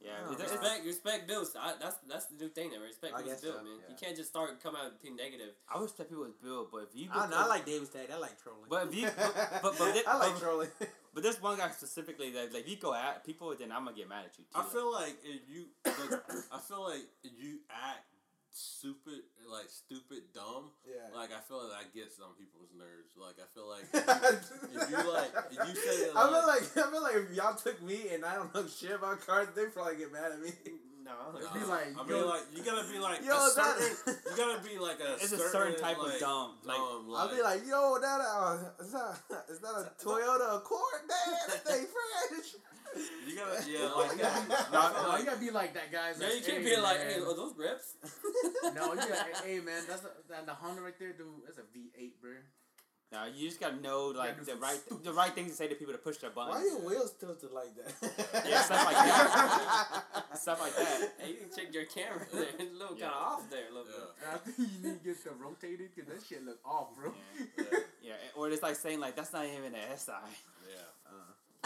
Oh, 0.02 0.32
it- 0.32 0.40
it's- 0.40 0.50
Respect, 0.52 0.84
respect 0.84 1.28
builds. 1.28 1.56
I, 1.58 1.74
that's 1.80 1.96
that's 2.08 2.26
the 2.26 2.36
new 2.36 2.48
thing 2.50 2.70
now. 2.70 2.80
Respect 2.82 3.14
I 3.14 3.22
builds 3.22 3.32
guess 3.32 3.40
build, 3.42 3.56
so, 3.56 3.62
man. 3.64 3.72
yeah. 3.80 3.90
You 3.90 3.96
can't 4.00 4.16
just 4.16 4.30
start 4.30 4.62
come 4.62 4.76
out 4.76 5.00
being 5.02 5.16
negative. 5.16 5.54
I 5.72 5.80
wish 5.80 5.92
that 5.92 6.08
people 6.08 6.24
was 6.24 6.34
built, 6.42 6.70
but 6.70 6.88
if 6.88 6.94
you 6.94 7.08
I 7.12 7.20
don't 7.22 7.30
know. 7.30 7.38
I 7.38 7.46
like 7.46 7.64
David's 7.66 7.90
tag. 7.90 8.08
I 8.12 8.18
like 8.18 8.40
trolling. 8.42 8.66
But 8.68 8.88
if 8.88 8.94
you- 8.94 9.08
but- 9.16 9.34
but- 9.62 9.78
but 9.78 9.92
thi- 9.94 10.06
I 10.06 10.16
like 10.18 10.32
but- 10.34 10.40
trolling. 10.42 10.68
But 11.14 11.22
there's 11.22 11.40
one 11.40 11.56
guy 11.56 11.70
specifically 11.70 12.30
that 12.32 12.52
like 12.52 12.64
if 12.64 12.68
you 12.68 12.76
go 12.76 12.92
at 12.92 13.24
people, 13.24 13.54
then 13.58 13.72
I'm 13.72 13.84
gonna 13.84 13.96
get 13.96 14.08
mad 14.08 14.26
at 14.26 14.36
you 14.38 14.44
too. 14.44 14.58
I 14.60 14.64
feel 14.64 14.92
like 14.92 15.16
if 15.24 15.40
you, 15.48 15.66
like, 15.86 16.20
I 16.52 16.58
feel 16.60 16.82
like 16.84 17.08
if 17.24 17.32
you 17.40 17.60
act 17.70 18.04
stupid, 18.56 19.20
like 19.52 19.68
stupid 19.68 20.32
dumb, 20.32 20.72
yeah. 20.88 21.12
like 21.14 21.28
I 21.30 21.40
feel 21.44 21.60
like 21.68 21.76
I 21.76 21.84
get 21.94 22.08
on 22.24 22.32
people's 22.40 22.72
nerves. 22.72 23.12
Like 23.20 23.36
I 23.36 23.46
feel 23.52 23.68
like 23.68 23.84
if 23.92 24.72
you, 24.72 24.80
if 24.80 24.90
you 24.90 25.12
like, 25.12 25.32
if 25.52 25.60
you 25.68 25.74
say 25.76 26.08
I 26.16 26.24
feel 26.24 26.40
like, 26.40 26.64
like 26.64 26.86
I 26.86 26.90
feel 26.90 27.02
like 27.02 27.16
if 27.16 27.36
y'all 27.36 27.54
took 27.54 27.82
me 27.82 28.08
and 28.16 28.24
I 28.24 28.36
don't 28.36 28.52
know 28.54 28.64
shit 28.66 28.92
about 28.96 29.20
cars, 29.26 29.48
they 29.54 29.66
probably 29.66 29.96
get 29.96 30.12
mad 30.12 30.32
at 30.32 30.40
me. 30.40 30.50
No, 31.06 31.12
Nah, 31.38 31.54
be 31.54 31.60
like, 31.70 31.94
I 31.94 32.02
yo- 32.10 32.18
mean, 32.18 32.26
like 32.26 32.42
you 32.50 32.62
gotta 32.64 32.82
be 32.92 32.98
like 32.98 33.22
Yo, 33.22 33.30
a 33.30 33.50
that- 33.54 33.78
you 34.26 34.36
gotta 34.36 34.58
be 34.66 34.76
like 34.76 34.98
a. 34.98 35.14
It's 35.22 35.30
a 35.30 35.38
certain 35.38 35.78
type 35.78 35.98
of 35.98 36.08
like, 36.08 36.18
dumb, 36.18 36.56
like- 36.64 36.76
I'll 36.80 37.30
be 37.30 37.40
like, 37.42 37.60
yo, 37.64 37.96
that 38.02 38.20
uh, 38.26 38.58
is 38.82 38.90
that 38.90 39.14
is 39.48 39.60
that 39.60 39.86
a 39.86 39.92
Toyota 40.04 40.56
Accord? 40.56 41.06
Damn, 41.06 41.48
that 41.48 41.62
thing 41.64 41.86
fresh. 41.86 42.56
you 43.28 43.36
gotta, 43.36 43.70
yeah, 43.70 43.86
like 43.94 44.18
that. 44.18 44.48
No, 44.72 44.80
no, 45.02 45.08
like- 45.10 45.20
you 45.20 45.26
gotta 45.26 45.38
be 45.38 45.50
like 45.52 45.74
that, 45.74 45.92
guys. 45.92 46.18
no, 46.18 46.26
you 46.26 46.42
can't 46.42 46.64
be 46.64 46.76
like, 46.76 46.98
hey, 46.98 47.20
are 47.20 47.36
those 47.36 47.52
grips? 47.52 47.94
No, 48.74 48.92
you 48.92 48.98
got, 48.98 49.26
hey 49.44 49.60
man, 49.60 49.82
that's 49.88 50.02
a, 50.02 50.10
that 50.28 50.46
the 50.46 50.52
Honda 50.54 50.82
right 50.82 50.98
there, 50.98 51.12
dude. 51.12 51.26
That's 51.44 51.58
a 51.58 51.62
V8, 51.62 52.12
bro. 52.20 52.30
No, 53.12 53.24
you 53.32 53.46
just 53.48 53.60
gotta 53.60 53.76
know 53.80 54.08
like 54.08 54.44
the 54.44 54.56
right 54.56 54.80
the 55.04 55.12
right 55.12 55.32
thing 55.32 55.46
to 55.46 55.52
say 55.54 55.68
to 55.68 55.76
people 55.76 55.92
to 55.94 55.98
push 55.98 56.16
their 56.18 56.30
buttons. 56.30 56.56
Why 56.56 56.64
your 56.64 56.80
wheels 56.90 57.12
tilted 57.20 57.52
like 57.52 57.72
that? 57.76 57.94
Yeah, 58.48 58.62
stuff 58.62 58.84
like 58.84 58.96
that. 58.96 60.02
Stuff 60.36 60.60
like 60.60 60.74
that. 60.76 61.12
hey, 61.20 61.28
you 61.30 61.36
can 61.36 61.48
check 61.56 61.72
your 61.72 61.84
camera 61.84 62.26
there. 62.32 62.42
It's 62.58 62.70
a 62.70 62.72
little 62.76 62.96
Yeah. 62.98 63.06
kind 63.08 63.14
of 63.14 63.22
off 63.22 63.48
there, 63.50 63.68
a 63.70 63.72
little 63.72 63.84
bit. 63.84 63.94
Yeah. 63.96 64.28
And 64.28 64.34
I 64.34 64.38
think 64.44 64.58
you 64.58 64.64
need 64.90 64.98
to 64.98 65.04
get 65.04 65.24
the 65.24 65.30
rotated 65.30 65.90
because 65.94 66.10
that 66.12 66.22
shit 66.28 66.44
look 66.44 66.58
off, 66.64 66.88
bro. 66.96 67.14
Yeah. 67.56 67.64
yeah, 68.02 68.12
or 68.36 68.50
it's 68.50 68.62
like 68.62 68.74
saying 68.74 68.98
like 69.00 69.14
that's 69.16 69.32
not 69.32 69.44
even 69.46 69.72
an 69.74 69.96
SI. 69.96 70.12
Yeah, 70.68 71.06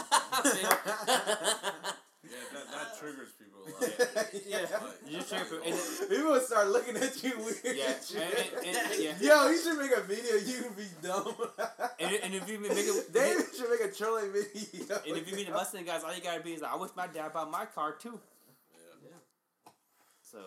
uh-huh. 0.05 1.91
Yeah, 2.23 2.37
that, 2.53 2.65
that 2.71 2.99
triggers 2.99 3.29
people. 3.39 3.61
Like, 3.65 4.43
Yeah. 4.47 4.59
like, 4.61 4.99
You 5.07 5.17
just 5.17 5.29
trigger 5.29 5.45
people. 5.45 5.65
And, 5.65 6.09
People 6.09 6.31
would 6.31 6.43
start 6.43 6.67
looking 6.69 6.97
at 6.97 7.23
you 7.23 7.33
weird. 7.39 7.57
yeah, 7.77 7.93
and 8.15 8.23
and, 8.23 8.65
and, 8.65 8.77
and, 8.91 9.01
yeah. 9.01 9.13
Yo, 9.45 9.49
you 9.49 9.57
should 9.61 9.77
make 9.77 9.91
a 9.95 10.01
video. 10.01 10.35
You 10.37 10.63
can 10.63 10.73
be 10.73 10.87
dumb. 11.01 11.33
And, 11.99 12.15
and 12.23 12.33
if 12.35 12.49
you 12.49 12.59
make 12.59 12.71
it, 12.73 13.13
David 13.13 13.45
should 13.55 13.69
make 13.69 13.81
a 13.81 13.91
trolling 13.93 14.31
video. 14.31 14.97
and 15.07 15.17
if 15.17 15.29
you 15.29 15.35
meet 15.35 15.47
the 15.47 15.53
Mustang 15.53 15.85
guys, 15.85 16.03
all 16.03 16.13
you 16.13 16.21
gotta 16.21 16.41
be 16.41 16.53
is 16.53 16.61
like, 16.61 16.71
I 16.73 16.75
wish 16.77 16.91
my 16.95 17.07
dad 17.07 17.33
bought 17.33 17.49
my 17.51 17.65
car 17.65 17.93
too. 17.93 18.19
yeah. 18.73 19.71
So 20.21 20.39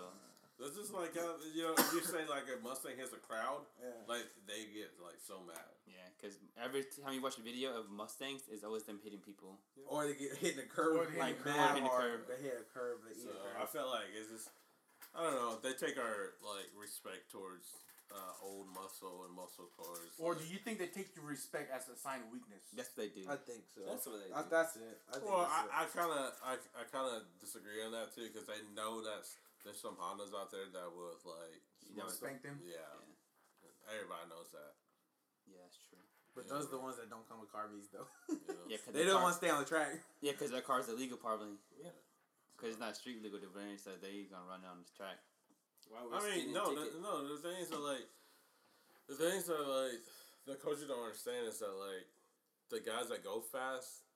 That's 0.61 0.77
just 0.77 0.95
like 0.95 1.17
uh, 1.17 1.37
you 1.55 1.63
know, 1.63 1.75
if 1.77 1.93
you 1.93 2.01
say 2.03 2.25
like 2.31 2.47
a 2.49 2.63
Mustang 2.63 2.97
hits 2.97 3.13
a 3.13 3.21
crowd, 3.21 3.63
Yeah. 3.83 3.91
like 4.09 4.25
they 4.47 4.65
get 4.73 4.91
like 5.03 5.19
so 5.27 5.41
mad. 5.47 5.74
Yeah, 6.25 6.33
because 6.33 6.41
every 6.57 6.83
time 7.05 7.13
you 7.13 7.21
watch 7.21 7.37
a 7.37 7.45
video 7.45 7.77
of 7.77 7.93
Mustangs, 7.93 8.49
it's 8.49 8.65
always 8.65 8.85
them 8.89 8.97
hitting 9.05 9.21
people. 9.21 9.61
Or 9.85 10.09
they 10.09 10.17
get 10.17 10.33
hitting 10.41 10.65
in 10.65 10.65
the 10.65 10.73
Or 10.73 11.05
curve 11.05 11.13
they 11.13 11.21
like 11.21 11.37
hit 11.37 11.45
the 11.45 11.53
mad 11.53 11.69
curve. 11.69 11.75
Hit 11.77 11.85
the 11.85 11.89
hard. 11.93 12.01
curve. 12.01 12.23
They 12.33 12.39
hit 12.41 12.57
a 12.57 12.67
curve. 12.73 12.99
They 13.05 13.15
So 13.21 13.29
eat 13.29 13.37
a 13.37 13.45
I 13.45 13.61
curve. 13.61 13.71
felt 13.77 13.91
like 13.93 14.09
it's 14.17 14.31
just 14.33 14.49
I 15.13 15.23
don't 15.29 15.37
know. 15.37 15.53
They 15.61 15.77
take 15.77 16.01
our 16.01 16.35
like 16.43 16.73
respect 16.75 17.29
towards 17.31 17.69
uh, 18.11 18.35
old 18.47 18.67
muscle 18.73 19.27
and 19.29 19.33
muscle 19.37 19.69
cars. 19.77 20.11
Or 20.19 20.35
do 20.39 20.43
you 20.49 20.59
think 20.59 20.79
they 20.81 20.89
take 20.91 21.13
your 21.19 21.27
respect 21.29 21.71
as 21.71 21.87
a 21.91 21.97
sign 21.99 22.23
of 22.25 22.31
weakness? 22.35 22.63
That's 22.75 22.91
what 22.95 23.05
they 23.07 23.11
do. 23.15 23.23
I 23.29 23.39
think 23.39 23.63
so. 23.71 23.83
That's 23.87 24.07
what 24.07 24.19
they 24.23 24.31
I, 24.33 24.43
do. 24.43 24.49
that's 24.51 24.75
it. 24.81 24.97
I 25.11 25.19
think 25.19 25.27
Well, 25.29 25.45
that's 25.47 25.67
it. 25.67 25.71
I, 25.71 25.79
I 25.79 25.85
kind 25.93 26.13
of 26.15 26.25
I, 26.43 26.53
I 26.79 26.83
kind 26.91 27.09
of 27.15 27.27
disagree 27.39 27.83
on 27.85 27.93
that 27.95 28.11
too 28.17 28.27
because 28.33 28.47
they 28.51 28.59
know 28.75 29.03
that 29.07 29.23
there's 29.63 29.79
some 29.81 29.97
Hondas 30.01 30.35
out 30.35 30.51
there 30.53 30.67
that 30.73 30.89
would 30.95 31.21
like 31.27 31.63
You 31.91 32.01
know, 32.03 32.09
Spank 32.11 32.43
them. 32.43 32.59
yeah. 32.65 32.83
Everybody 33.87 34.25
knows 34.33 34.49
that. 34.57 34.73
Yeah, 36.37 36.43
that's 36.43 36.51
true. 36.51 36.51
But 36.51 36.51
those 36.51 36.67
are 36.67 36.75
the 36.75 36.83
ones 36.83 36.97
that 36.99 37.09
don't 37.09 37.27
come 37.31 37.39
with 37.39 37.55
car 37.55 37.71
keys 37.71 37.87
though. 37.95 38.11
Yeah, 38.67 38.83
cause 38.83 38.95
they 38.97 39.07
don't 39.07 39.23
car- 39.23 39.31
want 39.31 39.35
to 39.35 39.41
stay 39.41 39.51
on 39.51 39.63
the 39.63 39.69
track. 39.69 40.03
Yeah, 40.19 40.33
because 40.35 40.51
their 40.51 40.67
car's 40.67 40.91
illegal 40.91 41.17
probably. 41.17 41.59
Yeah. 41.79 41.95
Because 42.55 42.75
it's 42.75 42.83
not 42.83 42.95
street 42.95 43.23
legal 43.23 43.39
to 43.39 43.51
bring, 43.51 43.79
so 43.79 43.95
they 43.99 44.27
gonna 44.31 44.47
run 44.47 44.63
on 44.67 44.83
this 44.83 44.91
track. 44.95 45.19
Why 45.91 46.01
I 46.01 46.21
mean, 46.25 46.53
no, 46.55 46.73
the, 46.73 46.97
no. 47.03 47.23
The 47.29 47.39
things 47.45 47.69
are 47.71 47.83
like, 47.83 48.09
the 49.07 49.15
things 49.15 49.51
are 49.53 49.63
like, 49.63 50.01
the 50.49 50.57
coaches 50.57 50.89
don't 50.89 51.03
understand 51.03 51.45
is 51.47 51.61
that 51.61 51.77
like, 51.77 52.09
the 52.73 52.81
guys 52.81 53.13
that 53.13 53.21
go 53.21 53.45
fast, 53.45 54.09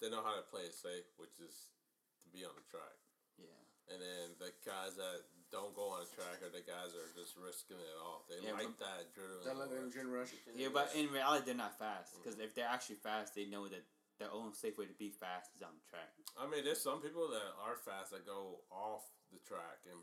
they 0.00 0.12
know 0.12 0.20
how 0.20 0.36
to 0.36 0.44
play 0.44 0.68
it 0.68 0.76
safe, 0.76 1.08
which 1.16 1.40
is 1.40 1.72
to 2.20 2.28
be 2.28 2.44
on 2.44 2.52
the 2.52 2.66
track. 2.68 2.94
Yeah. 3.40 3.92
And 3.92 3.98
then 4.02 4.36
the 4.36 4.52
guys 4.60 5.00
that 5.00 5.24
don't 5.54 5.72
go 5.78 5.94
on 5.94 6.02
the 6.02 6.10
track 6.14 6.42
are 6.42 6.50
the 6.50 6.64
guys 6.66 6.90
are 6.96 7.06
just 7.14 7.38
risking 7.38 7.78
it 7.78 7.96
all. 8.02 8.26
They 8.26 8.42
Yeah, 8.42 8.58
like 8.58 8.74
that 8.82 9.06
adrenaline. 9.10 9.44
That 9.46 9.56
like 9.56 9.70
rush. 9.72 9.82
engine 9.86 10.08
rush. 10.10 10.30
Yeah, 10.54 10.68
but 10.74 10.90
in 10.98 11.08
reality, 11.14 11.46
they're 11.46 11.58
not 11.58 11.78
fast. 11.78 12.12
Mm-hmm. 12.14 12.22
Because 12.26 12.36
if 12.42 12.54
they're 12.58 12.68
actually 12.70 12.98
fast, 13.00 13.34
they 13.38 13.46
know 13.46 13.70
that 13.70 13.86
their 14.18 14.32
own 14.32 14.52
safe 14.56 14.74
way 14.80 14.88
to 14.90 14.96
be 14.96 15.12
fast 15.12 15.52
is 15.54 15.62
on 15.62 15.70
the 15.76 15.84
track. 15.86 16.08
I 16.40 16.48
mean, 16.50 16.64
there's 16.64 16.80
some 16.82 16.98
people 17.04 17.28
that 17.30 17.48
are 17.62 17.76
fast 17.78 18.10
that 18.16 18.24
go 18.26 18.64
off 18.72 19.04
the 19.30 19.38
track 19.46 19.84
and 19.86 20.00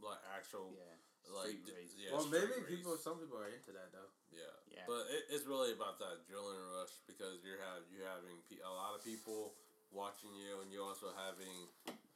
like 0.00 0.22
actual 0.32 0.72
Yeah. 0.72 0.96
like 1.34 1.58
d- 1.66 1.74
race. 1.76 1.92
yeah, 1.98 2.14
well, 2.16 2.24
maybe 2.30 2.56
race. 2.62 2.70
people. 2.80 2.96
Some 2.96 3.20
people 3.20 3.36
are 3.36 3.50
into 3.52 3.74
that 3.76 3.92
though. 3.92 4.08
Yeah. 4.32 4.48
Yeah. 4.70 4.86
But 4.88 5.10
it, 5.12 5.28
it's 5.34 5.44
really 5.44 5.74
about 5.76 5.98
that 6.00 6.24
adrenaline 6.24 6.62
rush 6.78 6.94
because 7.10 7.42
you're 7.44 7.60
have 7.60 7.84
you 7.92 8.00
having 8.06 8.38
pe- 8.48 8.62
a 8.64 8.70
lot 8.72 8.96
of 8.96 9.04
people 9.04 9.52
watching 9.92 10.30
you, 10.38 10.62
and 10.64 10.70
you're 10.72 10.86
also 10.86 11.10
having 11.18 11.68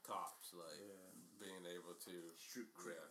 cops 0.07 0.55
like 0.55 0.81
being 1.45 1.65
able 1.69 1.93
to 2.09 2.15
Street 2.41 2.73
yeah. 2.89 3.05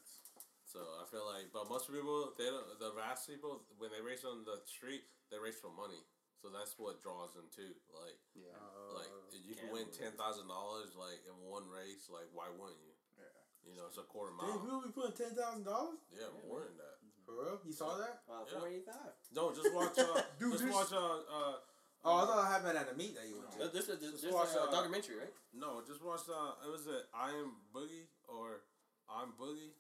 So 0.65 0.81
I 0.97 1.05
feel 1.05 1.21
like, 1.29 1.53
but 1.53 1.69
most 1.69 1.86
people 1.86 2.34
they 2.34 2.49
don't. 2.49 2.65
The 2.81 2.89
vast 2.97 3.29
people 3.29 3.61
when 3.77 3.93
they 3.93 4.01
race 4.01 4.25
on 4.25 4.41
the 4.41 4.57
street, 4.65 5.05
they 5.29 5.38
race 5.38 5.61
for 5.61 5.69
money. 5.69 6.01
So 6.41 6.49
that's 6.49 6.73
what 6.81 6.99
draws 6.99 7.31
them 7.38 7.45
too. 7.53 7.71
Like, 7.93 8.17
Yeah. 8.34 8.51
Uh, 8.57 8.97
like 8.99 9.11
you 9.45 9.53
can 9.53 9.69
win 9.69 9.88
ten 9.93 10.17
thousand 10.17 10.49
dollars 10.49 10.97
like 10.97 11.21
in 11.29 11.36
one 11.45 11.69
race. 11.69 12.09
Like, 12.09 12.25
why 12.34 12.49
wouldn't 12.49 12.81
you? 12.81 12.91
Yeah. 13.21 13.69
You 13.69 13.73
know, 13.77 13.86
it's 13.88 14.01
a 14.01 14.05
quarter 14.09 14.34
Damn, 14.36 14.49
mile. 14.49 14.59
people 14.65 14.81
be 14.81 14.91
putting 14.97 15.13
ten 15.15 15.31
thousand 15.38 15.63
dollars 15.63 16.01
Yeah, 16.09 16.34
more 16.49 16.65
than 16.65 16.75
that. 16.81 16.97
for 17.21 17.38
real. 17.38 17.61
You 17.63 17.71
saw 17.71 17.95
that? 18.01 18.25
Wow, 18.25 18.43
Yeah. 18.49 18.57
four 18.57 18.65
eighty 18.67 18.84
five. 18.84 19.13
No, 19.31 19.53
just 19.53 19.69
watch. 19.71 19.93
Uh, 19.95 20.25
Dude, 20.41 20.57
just 20.57 20.67
watch. 20.73 20.89
Uh, 20.91 21.21
uh, 21.29 21.57
Oh, 22.03 22.19
I 22.19 22.27
thought 22.27 22.43
it 22.43 22.51
happened 22.51 22.75
at 22.75 22.91
a 22.91 22.95
meet 22.99 23.15
that 23.15 23.23
you 23.31 23.39
went 23.39 23.47
to. 23.55 23.71
This 23.71 23.88
is 23.88 23.95
this, 24.03 24.11
Just 24.19 24.23
this 24.27 24.34
watch, 24.36 24.51
a 24.59 24.67
uh, 24.67 24.71
documentary, 24.75 25.23
right? 25.23 25.31
no, 25.55 25.79
just 25.88 26.03
watch. 26.03 26.27
Uh, 26.27 26.59
it 26.59 26.67
was 26.67 26.84
a 26.91 27.07
I 27.15 27.31
am 27.31 27.55
Boogie 27.71 28.11
or 28.28 28.63
I'm 29.09 29.34
Boogie. 29.39 29.74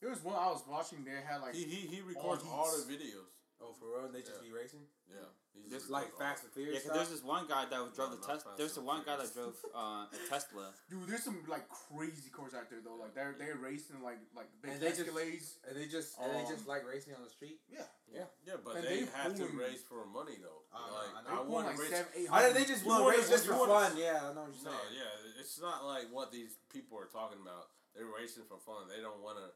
There 0.00 0.10
was 0.10 0.22
one 0.22 0.34
I 0.34 0.50
was 0.50 0.62
watching. 0.66 1.04
They 1.04 1.12
had 1.22 1.40
like 1.42 1.54
He 1.54 1.64
he 1.64 1.86
he 1.86 2.00
records 2.00 2.42
all 2.44 2.66
all, 2.66 2.76
the 2.76 2.84
videos. 2.92 3.30
Oh, 3.60 3.72
for 3.78 3.94
real? 3.94 4.06
And 4.06 4.14
they 4.14 4.20
just 4.20 4.42
Yeah. 4.42 4.48
be 4.50 4.52
racing? 4.52 4.82
Yeah, 5.08 5.30
he's 5.54 5.70
Just 5.72 5.90
Like 5.90 6.12
all 6.14 6.18
Fast 6.20 6.44
and 6.44 6.52
Furious. 6.52 6.74
Yeah, 6.74 6.80
Furious 6.80 6.88
'cause 6.88 6.96
there's 6.96 7.20
this 7.20 7.24
one 7.26 7.46
guy 7.48 7.64
that 7.64 7.76
drove 7.94 7.96
No, 8.10 8.16
the 8.16 8.20
not 8.20 8.28
Tesla. 8.28 8.52
There's 8.56 8.74
the 8.74 8.80
and 8.80 8.86
one 8.88 9.02
guy 9.04 9.16
that 9.16 9.32
drove 9.34 9.56
uh, 9.74 10.04
a 10.08 10.18
Tesla. 10.28 10.74
dude. 10.88 11.06
There's 11.08 11.24
some 11.24 11.38
like 11.48 11.68
crazy 11.68 12.30
cars 12.30 12.54
out 12.54 12.68
there 12.70 12.80
though. 12.84 12.96
Like 12.96 13.14
they're 13.14 13.34
they're 13.38 13.56
racing 13.56 14.02
like 14.02 14.18
like 14.36 14.48
big 14.62 14.72
And 14.72 14.80
they 14.80 14.88
just- 14.92 15.08
And 15.08 15.76
they 15.76 15.86
just 15.88 16.18
and 16.18 16.30
they 16.34 16.44
just 16.48 16.64
Um, 16.64 16.72
like 16.72 16.86
racing 16.86 17.14
on 17.14 17.22
the 17.24 17.30
street? 17.30 17.60
Yeah. 17.70 17.84
Yeah, 18.12 18.28
yeah. 18.44 18.56
but 18.64 18.76
And 18.76 18.84
they 18.84 19.04
they 19.04 19.12
have 19.16 19.32
to 19.36 19.46
race 19.56 19.80
for 19.88 20.04
money 20.04 20.36
though. 20.40 20.64
I 20.72 20.76
know, 20.80 20.92
like 20.96 21.12
I. 21.12 21.20
I, 21.20 21.44
They 21.44 21.48
want 21.48 21.66
like 21.66 21.76
to 21.76 21.82
race. 21.82 21.90
seven, 21.90 22.12
eight 22.16 22.28
I 22.30 22.32
hundred. 22.42 22.54
they 22.56 22.64
just 22.68 22.84
want 22.84 23.04
to 23.04 23.10
race 23.12 23.28
just 23.28 23.46
for 23.48 23.56
fun. 23.66 23.92
Yeah, 23.96 24.20
I 24.28 24.32
know 24.36 24.44
what 24.48 24.52
you're 24.52 24.64
saying. 24.68 24.76
No, 24.76 24.84
saying. 24.88 24.96
yeah, 25.00 25.40
it's 25.40 25.60
not 25.60 25.84
like 25.84 26.08
what 26.12 26.32
these 26.32 26.56
people 26.72 26.96
are 27.00 27.08
talking 27.08 27.40
about. 27.40 27.68
They're 27.96 28.08
racing 28.08 28.44
for 28.48 28.56
fun. 28.56 28.88
They 28.88 29.00
don't 29.04 29.20
want 29.20 29.36
to. 29.36 29.52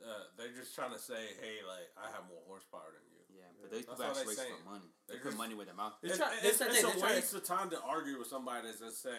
Uh, 0.00 0.30
they're 0.38 0.54
just 0.54 0.74
trying 0.74 0.92
to 0.94 0.98
say, 0.98 1.34
"Hey, 1.42 1.60
like 1.66 1.90
I 1.98 2.06
have 2.14 2.24
more 2.30 2.40
horsepower 2.46 2.88
than 2.94 3.02
you." 3.09 3.09
Yeah, 3.09 3.09
but 3.60 3.70
these 3.70 3.84
That's 3.86 4.00
people 4.00 4.04
all 4.04 4.10
actually 4.10 4.24
they 4.24 4.28
race 4.34 4.42
saying. 4.48 4.58
for 4.64 4.70
money. 4.72 4.88
They 4.90 5.14
They're 5.14 5.22
put 5.22 5.32
just- 5.36 5.42
money 5.42 5.54
where 5.54 5.68
their 5.68 5.76
mouth. 5.78 5.94
They're 6.00 6.10
It's, 6.10 6.20
try- 6.20 6.34
it's, 6.42 6.60
it's 6.60 6.82
a 6.82 6.90
they're 6.96 7.04
waste 7.04 7.32
of 7.36 7.44
time 7.44 7.68
to 7.70 7.78
argue 7.82 8.18
with 8.18 8.28
somebody 8.28 8.66
that 8.68 8.78
just 8.80 9.02
say 9.02 9.18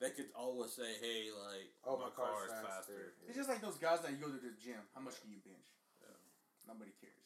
they 0.00 0.10
could 0.10 0.30
always 0.34 0.72
say, 0.74 0.98
"Hey, 0.98 1.30
like 1.30 1.70
Oh, 1.86 1.94
my, 2.00 2.08
my 2.08 2.10
car 2.16 2.32
car's 2.34 2.50
is 2.50 2.58
faster." 2.58 3.14
faster." 3.14 3.26
It's 3.30 3.36
just 3.38 3.48
like 3.52 3.60
those 3.62 3.78
guys 3.78 4.02
that 4.02 4.10
you 4.10 4.18
go 4.18 4.32
to 4.32 4.40
the 4.40 4.50
gym. 4.58 4.82
How 4.94 5.00
much 5.04 5.20
can 5.22 5.30
you 5.30 5.38
bench? 5.44 5.68
Yeah. 6.02 6.16
Nobody 6.66 6.90
cares. 6.98 7.22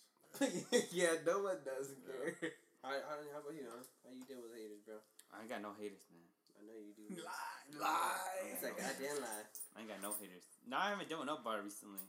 yeah, 0.92 1.16
no 1.28 1.40
one 1.48 1.56
doesn't 1.64 2.02
Yeah. 2.04 2.30
care. 2.36 2.52
How, 2.84 2.92
how, 2.92 3.16
how 3.32 3.40
about 3.40 3.54
you, 3.56 3.64
huh? 3.66 3.80
How 4.04 4.12
you 4.12 4.22
deal 4.28 4.44
with 4.44 4.52
haters, 4.52 4.84
bro? 4.84 5.00
I 5.32 5.40
ain't 5.42 5.50
got 5.50 5.64
no 5.64 5.72
haters, 5.80 6.04
man. 6.12 6.22
I 6.56 6.60
know 6.68 6.76
you 6.76 6.92
do. 6.96 7.04
Lie, 7.20 7.80
Lie. 7.80 8.52
It's 8.52 8.62
like 8.62 8.76
goddamn 8.76 9.20
lie. 9.24 9.44
I 9.74 9.80
ain't 9.80 9.88
got 9.90 10.00
no 10.04 10.12
haters. 10.20 10.44
No, 10.68 10.76
I 10.76 10.90
haven't 10.92 11.08
done 11.08 11.26
nobody 11.26 11.64
recently. 11.64 12.00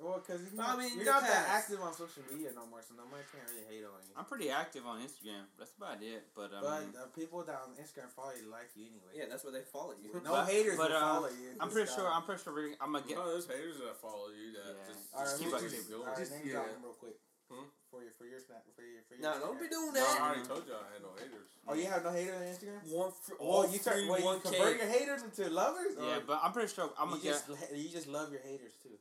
Well, 0.00 0.18
because 0.18 0.42
you're 0.42 0.58
Well, 0.58 0.66
I 0.66 0.76
mean, 0.82 0.90
you're 0.96 1.06
not 1.06 1.22
that 1.22 1.46
active 1.52 1.78
on 1.78 1.94
social 1.94 2.26
media 2.26 2.50
no 2.56 2.66
more, 2.66 2.82
so 2.82 2.96
nobody 2.98 3.22
can't 3.30 3.46
really 3.54 3.62
hate 3.70 3.84
on 3.86 4.02
you. 4.02 4.12
I'm 4.18 4.24
pretty 4.26 4.50
active 4.50 4.82
on 4.82 4.98
Instagram. 4.98 5.46
That's 5.60 5.70
about 5.78 6.02
it. 6.02 6.26
But 6.34 6.50
um, 6.50 6.64
But 6.64 6.82
uh, 6.98 7.06
people 7.14 7.44
that 7.46 7.62
on 7.62 7.76
Instagram 7.78 8.10
follow 8.10 8.34
you 8.34 8.50
like 8.50 8.72
you 8.74 8.90
anyway. 8.90 9.14
Yeah, 9.14 9.30
that's 9.30 9.44
where 9.46 9.54
they 9.54 9.62
follow 9.62 9.94
you. 10.00 10.10
No 10.10 10.42
But- 10.42 10.50
haters 10.50 10.74
but, 10.80 10.90
will 10.90 10.96
uh, 10.98 11.12
follow 11.22 11.30
you. 11.30 11.54
I'm 11.60 11.70
pretty 11.70 11.92
sure. 11.92 12.08
I'm 12.10 12.26
pretty 12.26 12.42
sure 12.42 12.50
we're, 12.52 12.74
I'm 12.82 12.90
gonna 12.96 13.06
get. 13.06 13.14
no, 13.20 13.30
there's 13.30 13.46
haters 13.46 13.78
that 13.78 13.94
follow 14.02 14.34
you 14.34 14.58
that 14.58 14.74
Yeah. 14.74 14.90
just, 14.90 15.02
All 15.14 15.22
right, 15.22 15.28
just 15.30 15.38
keep 15.38 15.52
let 15.52 15.54
up 15.54 15.60
me 15.62 15.66
with 15.70 15.76
just, 15.78 15.90
it. 15.90 15.94
all 15.94 16.02
right, 16.08 16.18
Just- 16.18 16.32
name 16.34 16.42
yeah. 16.46 16.52
drop 16.58 16.66
them 16.72 16.82
real 16.82 16.98
quick. 16.98 17.16
Hmm? 17.52 17.68
For 17.92 18.00
your 18.00 18.12
for 18.16 18.24
your 18.24 18.40
snap 18.40 18.64
for 18.74 18.80
your 18.80 19.04
for 19.06 19.12
your. 19.14 19.28
No, 19.28 19.30
don't 19.38 19.60
be 19.60 19.68
Instagram. 19.68 19.92
doing 19.92 19.92
No, 19.92 20.08
I 20.08 20.18
already 20.24 20.46
told 20.48 20.64
you 20.66 20.72
I 20.72 20.88
had 20.96 21.02
no 21.04 21.12
haters. 21.14 21.46
Oh, 21.68 21.74
you 21.76 21.86
have 21.86 22.02
no 22.02 22.10
haters 22.10 22.34
on 22.40 22.44
Instagram? 22.48 22.80
One 22.90 23.12
for 23.12 23.34
Oh, 23.38 23.44
all 23.44 23.62
you 23.68 23.78
start. 23.78 23.96
three, 24.00 24.08
Well, 24.08 24.18
you 24.18 24.40
convert 24.40 24.76
your 24.80 24.88
haters 24.88 25.20
into 25.22 25.46
lovers? 25.52 25.92
Yeah, 26.00 26.24
but 26.26 26.40
I'm 26.42 26.50
pretty 26.56 26.72
sure 26.72 26.88
I'm 26.98 27.10
gonna 27.12 27.20
get. 27.22 27.38
you 27.76 27.86
just 27.92 28.08
love 28.08 28.32
your 28.32 28.40
haters 28.40 28.72
too. 28.82 28.96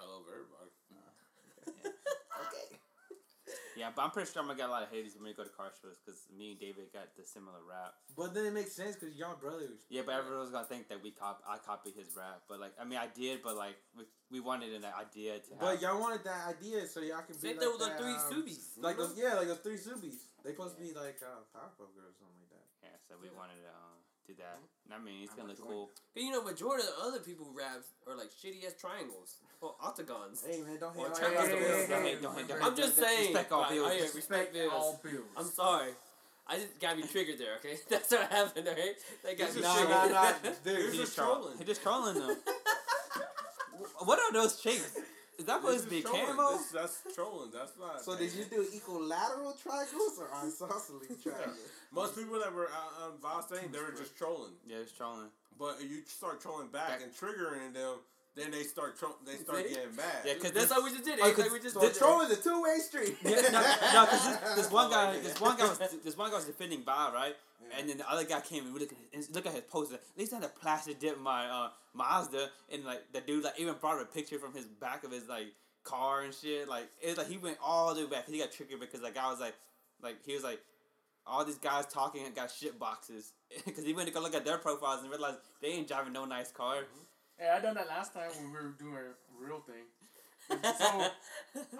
I 0.00 0.08
love 0.08 0.24
everybody. 0.24 0.72
Okay. 1.68 2.76
Yeah, 3.78 3.88
but 3.96 4.02
I'm 4.04 4.10
pretty 4.12 4.28
sure 4.28 4.44
I'm 4.44 4.48
gonna 4.52 4.60
get 4.60 4.68
a 4.68 4.74
lot 4.76 4.84
of 4.84 4.92
haters 4.92 5.16
when 5.16 5.24
we 5.24 5.32
go 5.32 5.40
to 5.40 5.48
car 5.56 5.72
shows 5.72 5.96
because 6.04 6.28
me 6.28 6.52
and 6.52 6.60
David 6.60 6.92
got 6.92 7.16
the 7.16 7.24
similar 7.24 7.64
rap. 7.64 7.96
But 8.12 8.36
then 8.36 8.44
it 8.44 8.52
makes 8.52 8.76
sense 8.76 8.92
because 8.92 9.16
y'all 9.16 9.40
brothers. 9.40 9.88
Yeah, 9.88 10.04
but 10.04 10.20
everyone's 10.20 10.52
gonna 10.52 10.68
think 10.68 10.92
that 10.92 11.00
we 11.00 11.16
cop 11.16 11.40
I 11.48 11.56
copied 11.56 11.96
his 11.96 12.12
rap, 12.12 12.44
but 12.44 12.60
like 12.60 12.76
I 12.76 12.84
mean 12.84 13.00
I 13.00 13.08
did, 13.08 13.40
but 13.40 13.56
like 13.56 13.80
we, 13.96 14.04
we 14.28 14.38
wanted 14.44 14.76
an 14.76 14.84
idea 14.84 15.40
to 15.40 15.50
have. 15.56 15.64
But 15.64 15.74
y'all 15.80 15.96
wanted 15.96 16.28
that 16.28 16.60
idea 16.60 16.84
so 16.84 17.00
y'all 17.00 17.24
can 17.24 17.40
be 17.40 17.56
Same 17.56 17.56
like 17.56 17.64
thing 17.64 17.72
with 17.72 17.84
the 17.88 17.92
three 17.96 18.16
um, 18.20 18.28
Subies. 18.28 18.64
Like 18.76 18.96
those, 19.00 19.16
yeah, 19.16 19.40
like 19.40 19.48
those 19.48 19.64
three 19.64 19.80
Subies. 19.80 20.28
They 20.44 20.52
supposed 20.52 20.76
to 20.76 20.82
be 20.82 20.92
like 20.92 21.16
uh, 21.24 21.40
Powerpuff 21.56 21.90
Girls 21.96 22.14
or 22.14 22.16
something 22.20 22.36
like 22.36 22.52
that. 22.52 22.66
yeah, 22.84 22.96
so 23.08 23.16
we 23.16 23.32
wanted 23.32 23.64
to 23.64 23.70
uh, 23.70 23.96
do 24.28 24.34
that. 24.44 24.60
And 24.60 24.79
I 24.92 24.98
mean, 24.98 25.22
it's 25.22 25.32
I'm 25.32 25.38
gonna 25.46 25.48
look 25.54 25.62
cool. 25.62 25.90
But 26.14 26.22
you 26.22 26.30
know, 26.30 26.42
majority 26.42 26.84
of 26.86 26.94
the 26.96 27.02
other 27.08 27.18
people 27.20 27.46
who 27.46 27.56
raps 27.56 27.88
are 28.06 28.16
like 28.16 28.30
shitty 28.30 28.64
ass 28.66 28.74
triangles 28.80 29.36
or 29.60 29.74
octagons. 29.82 30.42
Hey 30.46 30.60
man, 30.62 30.78
don't 30.80 30.94
hate 30.96 31.02
Or 31.02 31.06
on 31.08 31.14
check 31.14 31.30
your 31.32 31.40
out 31.40 31.46
bills, 31.48 31.60
bills. 31.60 31.86
bro. 31.86 31.96
Don't 31.96 32.06
hate- 32.06 32.22
don't 32.22 32.36
hate- 32.38 32.62
I'm 32.62 32.76
just 32.76 32.96
saying. 32.96 33.32
Respect 33.34 33.48
saying. 33.50 33.52
all 33.52 33.60
like, 33.60 33.70
bills. 33.70 33.92
yeah, 33.96 34.16
respect 34.16 34.52
bills. 34.54 34.72
all 34.74 35.00
bills. 35.02 35.26
I'm 35.36 35.46
sorry. 35.46 35.92
I 36.48 36.56
just 36.56 36.80
got 36.80 36.96
me 36.96 37.04
triggered 37.04 37.38
there, 37.38 37.54
okay? 37.62 37.78
That's 37.88 38.10
what 38.10 38.26
happened, 38.30 38.66
alright? 38.66 38.96
That 39.22 39.38
got 39.38 39.54
me 39.54 39.60
is 39.60 39.62
Nah, 39.62 39.74
shit. 39.76 39.86
triggered. 39.86 40.10
nah, 40.12 40.22
nah, 40.22 40.32
dude. 40.42 40.54
This 40.64 40.92
He 40.92 40.98
just 40.98 41.14
trolling. 41.14 41.40
trolling. 41.42 41.58
He 41.58 41.64
just 41.64 41.82
trolling 41.82 42.14
them. 42.18 42.36
What 44.04 44.18
are 44.18 44.32
those 44.32 44.60
chicks? 44.60 44.96
Is 45.40 45.46
that 45.46 45.60
supposed 45.62 45.84
to 45.84 45.90
be 45.90 46.02
This 46.02 46.04
is 46.04 46.10
trolling. 46.10 46.36
camo? 46.36 46.50
This- 46.58 46.68
that's 46.70 46.96
trolling. 47.16 47.50
That's 47.50 47.72
not. 47.80 48.04
So 48.04 48.12
did 48.16 48.32
you 48.34 48.44
do 48.44 48.60
equilateral 48.76 49.56
triangles 49.56 50.20
or 50.20 50.28
isosceles 50.44 51.08
triangles? 51.24 51.56
Most 51.90 52.14
people 52.14 52.38
that 52.38 52.52
were 52.52 52.68
uh, 52.68 53.04
on 53.08 53.12
Vostain, 53.24 53.72
they 53.72 53.80
were 53.80 53.96
just 53.96 54.16
trolling. 54.16 54.52
Yeah, 54.68 54.84
it's 54.84 54.92
trolling. 54.92 55.28
But 55.58 55.80
you 55.82 56.02
start 56.06 56.40
trolling 56.40 56.68
back 56.68 56.88
Back. 56.88 57.02
and 57.02 57.12
triggering 57.12 57.72
them, 57.72 57.96
then 58.36 58.50
they 58.50 58.62
start 58.62 58.98
tro- 58.98 59.16
they 59.26 59.36
start 59.36 59.66
See? 59.66 59.74
getting 59.74 59.96
mad. 59.96 60.22
Yeah, 60.24 60.34
because 60.34 60.52
That's 60.52 60.72
how 60.72 60.82
we 60.84 60.90
just 60.90 61.04
did 61.04 61.18
it. 61.18 61.20
Oh, 61.22 61.28
It's 61.28 61.36
'cause 61.36 61.44
like 61.46 61.52
we 61.52 61.60
just 61.60 61.74
So 61.74 61.80
did 61.80 61.94
troll 61.94 62.20
is 62.22 62.30
a 62.38 62.42
two 62.42 62.62
way 62.62 62.78
street. 62.78 63.16
Yeah, 63.22 63.40
no, 63.50 63.60
no, 63.60 64.04
because 64.04 64.24
this, 64.24 64.54
this 64.56 64.70
one 64.80 64.90
guy, 64.90 65.18
this 65.20 65.40
one 65.40 65.56
guy 65.56 65.64
was, 65.68 65.78
this 66.04 66.16
one 66.16 66.30
guy 66.30 66.36
was 66.36 66.44
defending 66.46 66.82
Bob, 66.82 67.14
right? 67.14 67.34
Yeah. 67.62 67.78
And 67.78 67.88
then 67.88 67.98
the 67.98 68.10
other 68.10 68.24
guy 68.24 68.40
came 68.40 68.64
and 68.64 68.72
we 68.74 68.80
look 68.80 68.92
at 68.92 68.98
his, 69.12 69.30
look 69.34 69.46
at 69.46 69.52
his 69.52 69.62
poster. 69.62 69.96
At 69.96 70.00
least 70.18 70.32
I 70.32 70.36
had 70.36 70.44
a 70.44 70.48
plastic 70.48 70.98
dip 71.00 71.20
my 71.20 71.46
uh, 71.46 71.70
Mazda, 71.94 72.48
and 72.72 72.84
like 72.84 73.12
the 73.12 73.20
dude 73.20 73.44
like 73.44 73.58
even 73.58 73.74
brought 73.80 74.00
a 74.00 74.04
picture 74.06 74.38
from 74.38 74.54
his 74.54 74.64
back 74.66 75.04
of 75.04 75.10
his 75.12 75.28
like 75.28 75.46
car 75.84 76.22
and 76.22 76.32
shit. 76.32 76.68
Like 76.68 76.88
it's 77.00 77.18
like 77.18 77.28
he 77.28 77.36
went 77.36 77.58
all 77.62 77.94
the 77.94 78.04
way 78.04 78.10
back. 78.10 78.28
He 78.28 78.38
got 78.38 78.52
triggered 78.52 78.80
because 78.80 79.00
like 79.02 79.16
I 79.18 79.30
was 79.30 79.40
like, 79.40 79.54
like 80.02 80.16
he 80.24 80.34
was 80.34 80.42
like, 80.44 80.60
all 81.26 81.44
these 81.44 81.58
guys 81.58 81.86
talking 81.86 82.24
and 82.24 82.34
got 82.34 82.50
shit 82.50 82.78
boxes 82.78 83.32
because 83.66 83.84
he 83.84 83.92
went 83.92 84.08
to 84.08 84.14
go 84.14 84.20
look 84.20 84.34
at 84.34 84.44
their 84.44 84.58
profiles 84.58 85.02
and 85.02 85.10
realized 85.10 85.38
they 85.60 85.68
ain't 85.68 85.86
driving 85.88 86.12
no 86.12 86.24
nice 86.24 86.50
car. 86.50 86.84
Hey, 87.40 87.48
I 87.48 87.58
done 87.58 87.74
that 87.80 87.88
last 87.88 88.12
time 88.12 88.28
when 88.36 88.52
we 88.52 88.60
were 88.60 88.76
doing 88.76 89.00
a 89.00 89.16
real 89.40 89.64
thing. 89.64 89.88
So 90.76 91.08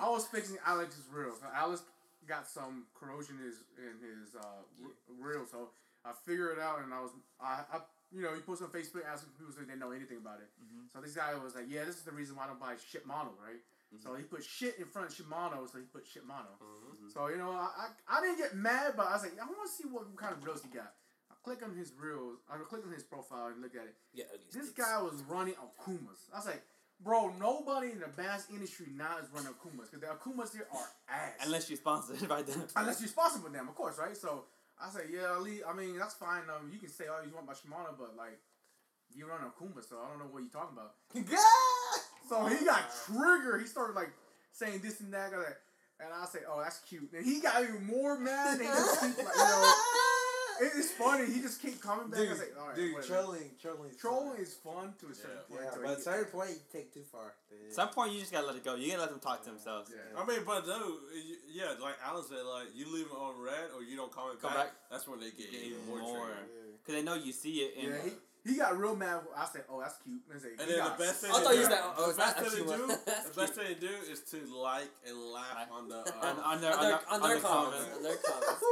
I 0.00 0.08
was 0.08 0.24
fixing 0.26 0.56
Alex's 0.64 1.04
reel. 1.12 1.36
So 1.36 1.44
Alex 1.52 1.82
got 2.26 2.48
some 2.48 2.86
corrosion 2.96 3.36
in 3.36 3.44
his 3.44 3.60
in 3.76 4.00
his 4.00 4.32
uh, 4.40 4.64
reel. 5.20 5.44
So 5.44 5.68
I 6.04 6.12
figured 6.24 6.56
it 6.56 6.62
out, 6.64 6.80
and 6.80 6.94
I 6.94 7.00
was 7.04 7.10
I, 7.36 7.60
I 7.68 7.78
you 8.08 8.22
know 8.22 8.32
he 8.32 8.40
posted 8.40 8.68
on 8.68 8.72
Facebook 8.72 9.04
asking 9.04 9.36
people 9.36 9.52
if 9.52 9.60
they 9.60 9.68
didn't 9.68 9.84
know 9.84 9.92
anything 9.92 10.16
about 10.16 10.40
it. 10.40 10.48
Mhm. 10.64 10.88
So 10.88 11.04
this 11.04 11.12
guy 11.12 11.36
was 11.36 11.54
like, 11.54 11.68
yeah, 11.68 11.84
this 11.84 11.96
is 12.00 12.08
the 12.08 12.16
reason 12.16 12.36
why 12.36 12.44
I 12.44 12.46
don't 12.48 12.60
buy 12.60 12.74
Shimano, 12.80 13.36
right? 13.36 13.60
So 13.98 14.14
he 14.14 14.22
put 14.22 14.44
shit 14.44 14.78
in 14.78 14.86
front 14.86 15.10
of 15.10 15.14
Shimano, 15.18 15.66
so 15.68 15.76
he 15.76 15.84
put 15.84 16.06
Shimano. 16.06 16.56
Mhm. 16.56 17.12
So 17.12 17.28
you 17.28 17.36
know, 17.36 17.50
I, 17.52 17.68
I 18.08 18.16
I 18.16 18.20
didn't 18.22 18.38
get 18.38 18.54
mad, 18.54 18.94
but 18.96 19.08
I 19.08 19.12
was 19.12 19.22
like, 19.28 19.36
I 19.36 19.44
want 19.44 19.68
to 19.68 19.74
see 19.76 19.84
what 19.90 20.08
kind 20.16 20.32
of 20.32 20.40
reels 20.42 20.62
he 20.62 20.70
got. 20.72 20.94
I 21.40 21.48
click 21.48 21.62
on 21.64 21.74
his 21.74 21.92
reels. 21.98 22.38
I 22.52 22.56
click 22.58 22.82
on 22.86 22.92
his 22.92 23.02
profile 23.02 23.46
and 23.48 23.62
look 23.62 23.74
at 23.74 23.82
it. 23.88 23.94
Yeah, 24.12 24.24
ugly 24.28 24.44
This 24.52 24.70
sticks. 24.70 24.86
guy 24.86 25.00
was 25.02 25.22
running 25.28 25.54
Okumas. 25.54 26.28
I 26.32 26.36
was 26.38 26.46
like, 26.46 26.62
bro, 27.02 27.32
nobody 27.38 27.92
in 27.92 28.00
the 28.00 28.08
bass 28.08 28.46
industry 28.52 28.86
now 28.94 29.16
is 29.22 29.28
running 29.32 29.52
Okumas 29.52 29.90
because 29.90 30.00
the 30.00 30.06
Okumas 30.08 30.52
here 30.52 30.66
are 30.72 30.88
ass. 31.08 31.32
Unless 31.46 31.70
you're 31.70 31.78
sponsored 31.78 32.28
by 32.28 32.42
them. 32.42 32.62
Unless 32.76 33.00
you're 33.00 33.08
sponsored 33.08 33.42
with 33.42 33.52
them, 33.52 33.68
of 33.68 33.74
course, 33.74 33.96
right? 33.98 34.16
So 34.16 34.44
I 34.80 34.90
said, 34.90 35.04
yeah, 35.12 35.34
Ali, 35.36 35.64
I 35.64 35.72
mean, 35.72 35.96
that's 35.98 36.14
fine. 36.14 36.42
Um, 36.54 36.70
you 36.72 36.78
can 36.78 36.88
say 36.90 37.06
all 37.06 37.24
you 37.24 37.32
want 37.34 37.44
about 37.46 37.56
Shimano, 37.56 37.96
but 37.98 38.16
like, 38.16 38.38
you 39.14 39.26
run 39.26 39.40
Okuma, 39.40 39.82
so 39.86 39.96
I 40.04 40.08
don't 40.10 40.18
know 40.18 40.26
what 40.30 40.40
you're 40.40 40.50
talking 40.52 40.76
about. 40.76 40.94
So 42.28 42.46
he 42.46 42.64
got 42.64 42.82
triggered. 43.06 43.60
He 43.60 43.66
started 43.66 43.96
like 43.96 44.10
saying 44.52 44.82
this 44.84 45.00
and 45.00 45.12
that, 45.14 45.32
like, 45.32 45.56
and 45.98 46.08
I 46.14 46.24
say, 46.26 46.38
oh, 46.48 46.60
that's 46.62 46.78
cute. 46.88 47.10
And 47.12 47.26
he 47.26 47.40
got 47.40 47.60
even 47.64 47.84
more 47.84 48.16
mad. 48.20 48.60
And 48.60 48.62
he 48.62 48.66
just 48.68 49.00
keep, 49.00 49.18
like, 49.18 49.34
you 49.34 49.42
know, 49.42 49.62
it- 49.64 50.09
it's 50.60 50.90
funny. 50.92 51.26
He 51.32 51.40
just 51.40 51.60
keep 51.62 51.80
coming 51.80 52.08
back. 52.10 52.20
I 52.20 52.24
Dude, 52.24 52.38
like, 52.38 52.54
all 52.60 52.66
right, 52.68 52.76
dude, 52.76 52.94
whatever. 52.94 53.14
trolling, 53.14 53.50
trolling, 53.60 53.90
is 53.90 53.96
Trolling 53.96 54.32
fun. 54.32 54.40
is 54.42 54.54
fun 54.54 54.94
to 55.00 55.06
a 55.08 55.14
certain 55.14 55.36
Yeah. 55.36 55.56
point. 55.56 55.60
Yeah, 55.64 55.70
but 55.76 55.84
at 55.84 55.90
a 55.92 55.94
get- 55.96 56.04
certain 56.04 56.24
point 56.32 56.50
you 56.50 56.60
take 56.72 56.92
too 56.94 57.04
far. 57.10 57.34
At 57.50 57.74
some 57.74 57.88
point, 57.90 58.12
you 58.12 58.20
just 58.20 58.32
gotta 58.32 58.46
let 58.46 58.56
it 58.56 58.64
go. 58.64 58.74
You 58.74 58.88
gotta 58.90 59.02
let 59.02 59.10
them 59.10 59.20
talk 59.20 59.42
to 59.44 59.50
themselves. 59.50 59.90
Yeah. 59.94 60.20
I 60.20 60.24
mean, 60.26 60.40
but 60.44 60.66
though, 60.66 60.98
yeah, 61.48 61.74
like 61.80 61.94
Alan 62.04 62.24
said, 62.24 62.42
like 62.44 62.68
you 62.74 62.92
leave 62.92 63.08
them 63.08 63.16
on 63.18 63.40
red 63.40 63.70
or 63.74 63.82
you 63.82 63.96
don't 63.96 64.10
comment 64.12 64.40
Come 64.40 64.52
back, 64.52 64.66
back. 64.66 64.72
That's 64.90 65.06
when 65.08 65.20
they 65.20 65.30
get 65.30 65.50
Get 65.50 65.60
even 65.62 65.78
even 65.80 65.86
more. 65.88 65.98
more. 66.00 66.26
triggered. 66.26 66.78
Because 66.82 66.94
they 66.94 67.02
know 67.02 67.14
you 67.14 67.32
see 67.32 67.60
it. 67.62 67.76
And 67.76 67.88
Yeah, 67.94 68.02
he, 68.02 68.10
he 68.44 68.56
got 68.56 68.76
real 68.78 68.96
mad. 68.96 69.20
I 69.36 69.46
said, 69.52 69.64
"Oh, 69.68 69.80
that's 69.80 69.96
cute." 70.02 70.20
And, 70.30 70.36
I 70.36 70.42
said, 70.42 70.50
And 70.58 70.60
he 70.60 70.66
then 70.76 70.78
got 70.78 70.98
the 70.98 71.04
best 71.04 71.20
thing 71.20 71.30
I 71.30 71.38
they 71.38 71.44
thought 71.44 71.54
you 71.54 71.64
do, 71.64 71.68
said, 71.70 71.80
oh, 71.96 72.10
the 72.10 72.16
best 72.16 72.36
thing 72.36 72.44
they 72.44 72.72
actually 72.72 72.76
do, 72.76 72.86
the 72.86 73.40
best 73.40 73.52
thing 73.54 73.64
they 73.68 73.80
do 73.80 73.94
is 74.10 74.20
to 74.32 74.36
like 74.56 74.90
and 75.06 75.16
laugh 75.32 75.68
on 75.72 75.88
the. 75.88 75.98
on, 76.00 76.34
Uh, 76.40 76.42
on 76.50 76.60
their, 76.60 76.72
on 76.72 76.78
on 76.78 76.80
their, 76.80 76.80
their, 76.80 77.00
on 77.10 77.20
their 77.22 77.36
the 77.36 77.42
comments. 77.46 77.88
On 77.96 78.02
their 78.02 78.16
comments. 78.28 78.62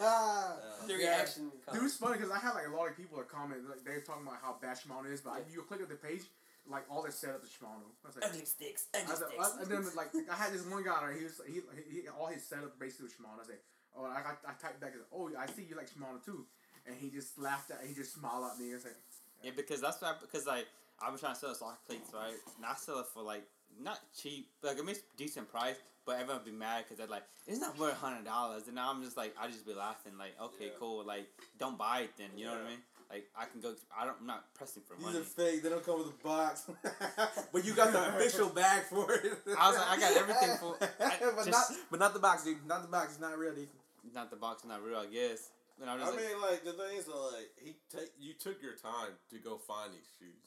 Their 0.86 1.00
Yeah. 1.00 1.20
reaction 1.20 1.50
Dude, 1.50 1.66
comments. 1.66 1.86
it's 1.92 1.96
funny 2.00 2.16
because 2.16 2.30
I 2.32 2.38
had 2.38 2.52
like 2.54 2.66
a 2.66 2.74
lot 2.74 2.88
of 2.88 2.96
people 2.96 3.18
that 3.18 3.28
comment 3.28 3.60
like 3.68 3.84
they're 3.84 4.00
talking 4.00 4.22
about 4.26 4.40
how 4.40 4.56
bad 4.60 4.78
Shimano 4.80 5.10
is, 5.12 5.20
but 5.20 5.30
I, 5.36 5.38
you 5.52 5.60
click 5.62 5.82
on 5.82 5.88
the 5.92 5.96
page, 6.00 6.22
like 6.66 6.84
all 6.90 7.02
their 7.02 7.12
setup 7.12 7.44
is 7.44 7.50
Shimano. 7.52 7.84
I 8.04 8.06
was 8.08 8.16
like, 8.16 8.24
Ugly 8.24 8.44
sticks. 8.48 8.88
I 8.94 9.04
Ugly 9.04 9.16
sticks. 9.16 9.36
I, 9.36 9.62
and 9.62 9.68
then 9.70 9.82
like 9.94 10.08
I 10.30 10.36
had 10.36 10.52
this 10.56 10.64
one 10.64 10.82
guy, 10.82 10.96
right, 11.04 11.18
he 11.18 11.24
was 11.24 11.40
he, 11.46 11.60
he, 11.76 12.00
he 12.02 12.08
all 12.08 12.26
his 12.32 12.42
setup 12.46 12.78
basically 12.80 13.12
was 13.12 13.14
Shimano. 13.14 13.44
I 13.44 13.46
said, 13.46 13.60
Oh, 13.92 14.04
I 14.08 14.22
got 14.24 14.38
I 14.48 14.52
typed 14.56 14.80
back. 14.80 14.94
Oh, 15.12 15.28
I 15.36 15.46
see 15.52 15.66
you 15.68 15.76
like 15.76 15.90
Shimano 15.92 16.16
too, 16.24 16.46
and 16.86 16.96
he 16.96 17.10
just 17.10 17.38
laughed 17.38 17.70
at. 17.70 17.80
He 17.86 17.94
just 17.94 18.14
smiled 18.14 18.44
at 18.52 18.58
me 18.58 18.72
and 18.72 18.80
said, 18.80 18.94
Yeah, 19.42 19.52
because 19.56 19.80
that's 19.80 20.00
why 20.00 20.14
because 20.20 20.46
like 20.46 20.66
I 21.00 21.10
was 21.10 21.20
trying 21.20 21.34
to 21.34 21.40
sell 21.40 21.54
soccer 21.54 21.78
cleats, 21.86 22.10
right? 22.14 22.34
And 22.56 22.66
I 22.66 22.74
sell 22.74 22.98
it 23.00 23.06
for 23.12 23.22
like 23.22 23.44
not 23.82 24.00
cheap, 24.20 24.48
like 24.62 24.78
I 24.78 24.82
mean 24.82 24.96
decent 25.16 25.50
price, 25.50 25.76
but 26.04 26.16
everyone 26.16 26.36
would 26.38 26.44
be 26.44 26.50
mad 26.56 26.84
because 26.84 26.98
they're 26.98 27.06
like, 27.06 27.22
it's 27.46 27.60
not 27.60 27.78
worth 27.78 27.94
hundred 27.94 28.24
dollars, 28.24 28.64
and 28.66 28.74
now 28.74 28.90
I'm 28.90 29.02
just 29.02 29.16
like, 29.16 29.34
I 29.40 29.46
just 29.48 29.66
be 29.66 29.74
laughing 29.74 30.12
like, 30.18 30.34
okay, 30.42 30.66
Yeah. 30.66 30.78
cool, 30.78 31.04
like 31.06 31.26
don't 31.58 31.78
buy 31.78 32.00
it 32.00 32.10
then, 32.18 32.28
you 32.36 32.46
know 32.46 32.52
what 32.52 32.62
I 32.62 32.68
mean? 32.70 32.78
Like 33.10 33.26
I 33.36 33.44
can 33.46 33.60
go, 33.60 33.74
I 33.96 34.04
don't, 34.04 34.16
I'm 34.20 34.26
not 34.26 34.54
pressing 34.54 34.82
for 34.86 34.94
These 34.94 35.04
money. 35.06 35.18
are 35.18 35.22
fake. 35.22 35.62
They 35.64 35.68
don't 35.68 35.84
come 35.84 35.98
with 35.98 36.08
a 36.14 36.22
box. 36.24 36.70
but 37.52 37.64
you 37.64 37.74
got 37.74 37.90
the 37.92 38.08
official 38.16 38.48
bag 38.54 38.82
for 38.84 39.10
it. 39.12 39.32
I 39.58 39.68
was 39.70 39.78
like, 39.78 39.88
I 39.88 39.98
got 39.98 40.16
everything 40.16 40.56
for- 40.60 40.76
I 41.04 41.16
but 41.34 41.44
just- 41.44 41.50
not, 41.50 41.78
but 41.90 41.98
not 42.00 42.12
the 42.14 42.20
box, 42.20 42.44
dude. 42.44 42.64
Not 42.68 42.82
the 42.82 42.88
box. 42.88 43.12
It's 43.12 43.20
not 43.20 43.36
real, 43.36 43.52
dude. 43.54 43.68
Not 44.14 44.30
the 44.30 44.36
box, 44.36 44.64
not 44.64 44.82
real, 44.84 44.98
I 44.98 45.06
guess. 45.06 45.50
And 45.80 45.88
I 45.88 45.94
was 45.96 46.04
I 46.04 46.06
like, 46.12 46.16
mean, 46.20 46.40
like 46.44 46.60
the 46.64 46.72
thing 46.76 46.96
is, 46.98 47.08
like 47.08 47.50
he 47.56 47.76
take 47.88 48.12
you 48.20 48.34
took 48.34 48.60
your 48.60 48.76
time 48.76 49.16
to 49.32 49.36
go 49.40 49.56
find 49.56 49.92
these 49.96 50.04
shoes, 50.20 50.44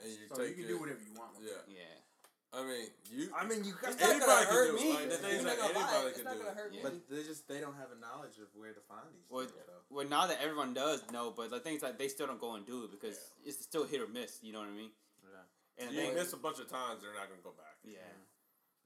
and 0.00 0.08
you 0.08 0.24
"So 0.32 0.40
take 0.40 0.48
you 0.48 0.54
can 0.54 0.62
your- 0.64 0.72
do 0.72 0.80
whatever 0.80 1.00
you 1.04 1.12
want." 1.12 1.36
with 1.36 1.44
it." 1.44 1.60
Yeah, 1.68 1.84
yeah, 1.84 2.56
I 2.56 2.64
mean, 2.64 2.86
you. 3.12 3.28
I 3.36 3.44
mean, 3.44 3.64
you 3.68 3.76
got 3.76 3.92
It's 3.92 4.00
not 4.00 4.16
Anybody 4.16 4.32
gonna 4.32 4.46
can 4.48 4.54
hurt 4.56 4.68
do 4.72 4.76
me. 4.80 4.88
Like, 4.96 5.08
the 5.12 5.20
thing 5.20 5.32
is 5.36 5.40
I'm 5.40 5.44
that 5.44 5.58
lie. 5.60 5.68
anybody 5.76 6.08
It's 6.08 6.16
can 6.16 6.24
not 6.24 6.32
do 6.32 6.38
gonna 6.40 6.50
it. 6.50 6.56
hurt 6.56 6.72
me. 6.72 6.80
But 6.80 6.92
they 7.12 7.22
just 7.22 7.42
they 7.52 7.60
don't 7.60 7.76
have 7.76 7.92
a 7.92 7.98
knowledge 8.00 8.36
of 8.40 8.48
where 8.56 8.72
to 8.72 8.80
find 8.88 9.04
these. 9.12 9.28
Well, 9.28 9.44
things, 9.44 9.60
though. 9.68 9.84
well 9.92 10.08
now 10.08 10.24
that 10.32 10.40
everyone 10.40 10.72
does 10.72 11.04
know, 11.12 11.28
but 11.36 11.52
the 11.52 11.60
things 11.60 11.84
like 11.84 12.00
they 12.00 12.08
still 12.08 12.26
don't 12.32 12.40
go 12.40 12.56
and 12.56 12.64
do 12.64 12.84
it 12.88 12.90
because 12.96 13.20
it's 13.44 13.60
still 13.60 13.84
hit 13.84 14.00
or 14.00 14.08
miss. 14.08 14.40
You 14.40 14.56
know 14.56 14.64
what 14.64 14.72
I 14.72 14.76
mean? 14.76 14.92
Yeah. 15.20 15.84
And 15.84 15.92
You 15.92 16.00
thing, 16.00 16.14
miss 16.16 16.32
a 16.32 16.40
bunch 16.40 16.60
of 16.64 16.68
times, 16.72 17.04
they're 17.04 17.12
not 17.12 17.28
gonna 17.28 17.44
go 17.44 17.52
back. 17.52 17.76
yeah, 17.84 18.00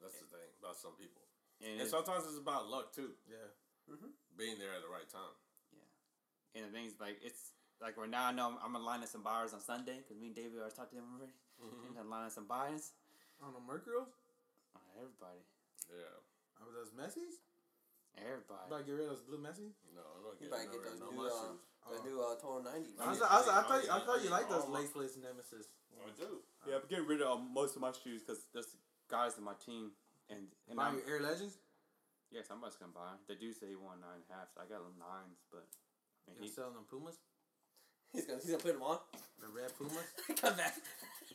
That's 0.03 0.19
the 0.19 0.27
thing 0.27 0.51
about 0.59 0.75
some 0.79 0.99
people, 0.99 1.23
and, 1.63 1.79
and 1.81 1.87
sometimes 1.91 2.27
it's 2.27 2.39
about 2.43 2.67
luck 2.71 2.91
too, 2.95 3.15
Yeah. 3.31 3.51
Mm-hmm. 3.87 4.11
being 4.37 4.59
there 4.59 4.75
at 4.75 4.83
the 4.83 4.91
right 4.91 5.07
time. 5.11 5.35
And 6.57 6.65
the 6.65 6.73
things 6.73 6.97
like 6.97 7.21
it's 7.21 7.53
like 7.85 8.01
right 8.01 8.09
now 8.09 8.25
I 8.27 8.33
know 8.33 8.49
I'm, 8.49 8.57
I'm 8.65 8.73
gonna 8.73 8.85
line 8.85 9.05
up 9.05 9.09
some 9.13 9.21
buyers 9.23 9.53
on 9.53 9.61
Sunday 9.61 10.01
because 10.01 10.17
me 10.17 10.33
and 10.33 10.37
David 10.37 10.57
already 10.57 10.73
talked 10.75 10.91
to 10.91 10.97
them 10.97 11.05
already. 11.13 11.37
Mm-hmm. 11.61 11.87
And 11.89 11.93
then 12.01 12.09
line 12.09 12.25
up 12.25 12.33
some 12.33 12.49
buyers. 12.49 12.97
On 13.45 13.53
the 13.53 13.61
Mercurials? 13.61 14.09
Oh, 14.73 14.81
everybody, 14.97 15.45
Yeah, 15.93 16.09
Are 16.65 16.73
those 16.73 16.89
Messies? 16.97 17.37
everybody. 18.17 18.65
About 18.65 18.81
to 18.81 18.85
get 18.89 18.97
rid 18.97 19.05
of 19.05 19.13
those 19.13 19.25
blue 19.29 19.37
Messies? 19.37 19.77
no, 19.93 20.01
I'm 20.17 20.25
gonna 20.25 20.41
You 20.41 20.49
get 20.49 20.57
might 20.57 20.73
no, 20.73 20.81
those 20.81 21.01
no 21.05 21.09
new, 21.13 21.21
my 21.21 21.29
uh, 21.29 21.37
shoes. 21.37 21.61
The 21.85 22.01
new 22.09 22.17
uh, 22.25 22.35
Total 22.41 22.65
90. 22.65 22.97
I, 22.97 23.13
was, 23.13 23.21
I, 23.21 23.37
was, 23.37 23.49
I, 23.53 23.61
thought, 23.69 23.83
Yeah. 23.85 23.93
I 23.93 24.01
thought 24.09 24.19
you 24.25 24.31
liked 24.33 24.49
those 24.49 24.65
Yeah. 24.65 24.81
laceless 24.81 25.13
Nemeziz. 25.21 25.69
I 26.01 26.09
do. 26.17 26.41
Yeah, 26.65 26.81
I'm 26.81 26.89
getting 26.89 27.05
rid 27.05 27.21
of 27.21 27.45
most 27.45 27.77
of 27.77 27.85
my 27.85 27.93
shoes 27.93 28.25
because 28.25 28.49
there's 28.57 28.73
guys 29.13 29.37
in 29.37 29.45
my 29.45 29.55
team, 29.61 29.93
and 30.33 30.49
and 30.73 30.77
Buy 30.81 30.89
I'm, 30.89 30.97
your 30.97 31.21
Air 31.21 31.21
Legends? 31.21 31.61
yeah, 32.33 32.41
somebody's 32.41 32.81
gonna 32.81 32.97
buy. 32.97 33.13
'em. 33.15 33.21
The 33.29 33.37
dude 33.37 33.53
said 33.57 33.69
he 33.69 33.77
won 33.77 34.01
nine 34.01 34.25
and 34.25 34.27
a 34.29 34.33
half, 34.33 34.49
so 34.57 34.65
I 34.65 34.67
got 34.67 34.81
them 34.81 34.97
nines, 34.97 35.45
but 35.53 35.69
I 36.27 36.35
mean, 36.35 36.43
You 36.43 36.49
he, 36.49 36.55
selling 36.55 36.75
them 36.75 36.85
Pumas? 36.91 37.17
He's 38.13 38.25
gonna, 38.25 38.39
he's 38.41 38.51
gonna 38.51 38.63
put 38.63 38.73
them 38.75 38.83
on. 38.83 38.99
The 39.43 39.49
red 39.51 39.71
Pumas? 39.77 40.07
Come 40.41 40.57
back. 40.57 40.75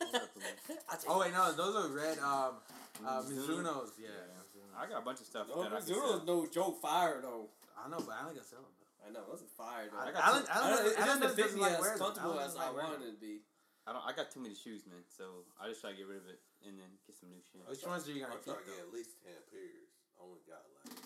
Pumas. 0.00 1.04
Oh, 1.06 1.20
wait, 1.20 1.32
no, 1.32 1.52
those 1.52 1.74
are 1.76 1.88
red 1.94 2.18
um, 2.18 2.58
uh, 3.06 3.22
Mizunos. 3.22 3.94
Yeah. 4.00 4.10
Yeah. 4.56 4.74
I 4.74 4.88
got 4.88 5.02
a 5.02 5.04
bunch 5.04 5.20
of 5.20 5.28
stuff 5.28 5.46
No, 5.52 5.62
that 5.62 5.70
I 5.72 5.78
can 5.78 5.86
Mizuno's 5.94 6.24
sell. 6.24 6.26
no 6.26 6.46
joke 6.48 6.80
fire 6.80 7.20
though. 7.22 7.52
I 7.78 7.86
know, 7.92 8.00
but 8.02 8.16
I 8.16 8.26
ain't 8.26 8.34
gonna 8.40 8.46
sell 8.46 8.64
them. 8.64 8.72
I 9.04 9.10
know, 9.12 9.22
those 9.30 9.42
are 9.44 9.52
fire 9.54 9.86
though. 9.92 10.00
I, 10.00 10.10
got 10.10 10.22
Alan, 10.26 10.42
two- 10.42 10.50
I 10.50 10.56
Alan, 10.58 10.70
don't, 10.70 10.86
it 10.86 10.98
Alan 10.98 11.20
doesn't 11.20 11.36
fit 11.36 11.44
doesn't 11.50 11.58
me 11.60 11.62
like 11.66 11.76
as 11.78 11.84
them. 11.86 11.98
comfortable 12.02 12.38
as 12.40 12.52
I 12.56 12.68
wanted 12.72 13.02
it 13.06 13.14
to 13.14 13.20
be. 13.20 13.42
I 13.86 13.90
don't. 13.92 14.02
I 14.06 14.10
got 14.14 14.30
too 14.30 14.38
many 14.42 14.54
shoes, 14.54 14.86
man. 14.86 15.02
So 15.10 15.42
I 15.58 15.66
just 15.66 15.82
try 15.82 15.90
to 15.90 15.98
get 15.98 16.06
rid 16.06 16.22
of 16.22 16.30
it 16.30 16.38
and 16.66 16.78
then 16.78 16.86
get 17.06 17.18
some 17.18 17.30
new 17.34 17.42
shit. 17.42 17.62
Which 17.66 17.82
ones 17.82 18.06
are 18.06 18.14
you 18.14 18.22
gonna 18.22 18.38
I'm 18.38 18.42
keep? 18.42 18.54
to 18.54 18.62
get 18.66 18.78
at 18.78 18.90
least 18.94 19.18
ten 19.26 19.38
pairs. 19.50 19.90
I 20.14 20.22
only 20.22 20.42
got 20.46 20.62
like 20.82 21.02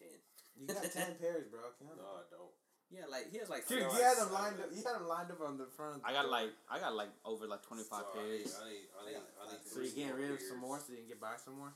Ten. 0.00 0.16
You 0.56 0.64
got 0.72 0.84
ten 0.88 1.16
pairs, 1.20 1.48
bro. 1.52 1.68
Count 1.76 2.00
no, 2.00 2.04
them. 2.04 2.16
I 2.16 2.24
don't. 2.32 2.52
Yeah, 2.92 3.08
like 3.08 3.32
he 3.32 3.40
has 3.40 3.48
like. 3.48 3.64
Dude, 3.66 3.80
seven- 3.80 3.96
you 3.96 4.02
had 4.04 4.16
them 4.20 4.30
lined 4.36 4.60
up. 4.60 4.68
You 4.68 4.84
had 4.84 4.94
them 5.00 5.08
lined 5.08 5.30
up 5.32 5.40
on 5.40 5.56
the 5.56 5.64
front. 5.72 6.04
The 6.04 6.08
I 6.08 6.12
got 6.12 6.28
store. 6.28 6.36
like 6.36 6.50
I 6.68 6.76
got 6.78 6.92
like 6.92 7.12
over 7.24 7.48
like 7.48 7.64
twenty 7.64 7.82
five 7.88 8.04
So 8.12 8.20
I 8.20 8.22
need, 8.22 8.44
pairs. 8.44 8.52
I 8.60 8.68
need, 8.68 8.84
I 8.92 9.00
need, 9.08 9.16
I 9.16 9.44
need. 9.56 9.64
So 9.64 9.80
you 9.80 9.90
getting 9.96 10.16
rid 10.20 10.30
of 10.36 10.40
some 10.44 10.60
more, 10.60 10.76
so 10.76 10.92
you 10.92 11.00
can 11.00 11.08
get 11.08 11.20
buy 11.20 11.40
some 11.40 11.56
more. 11.56 11.72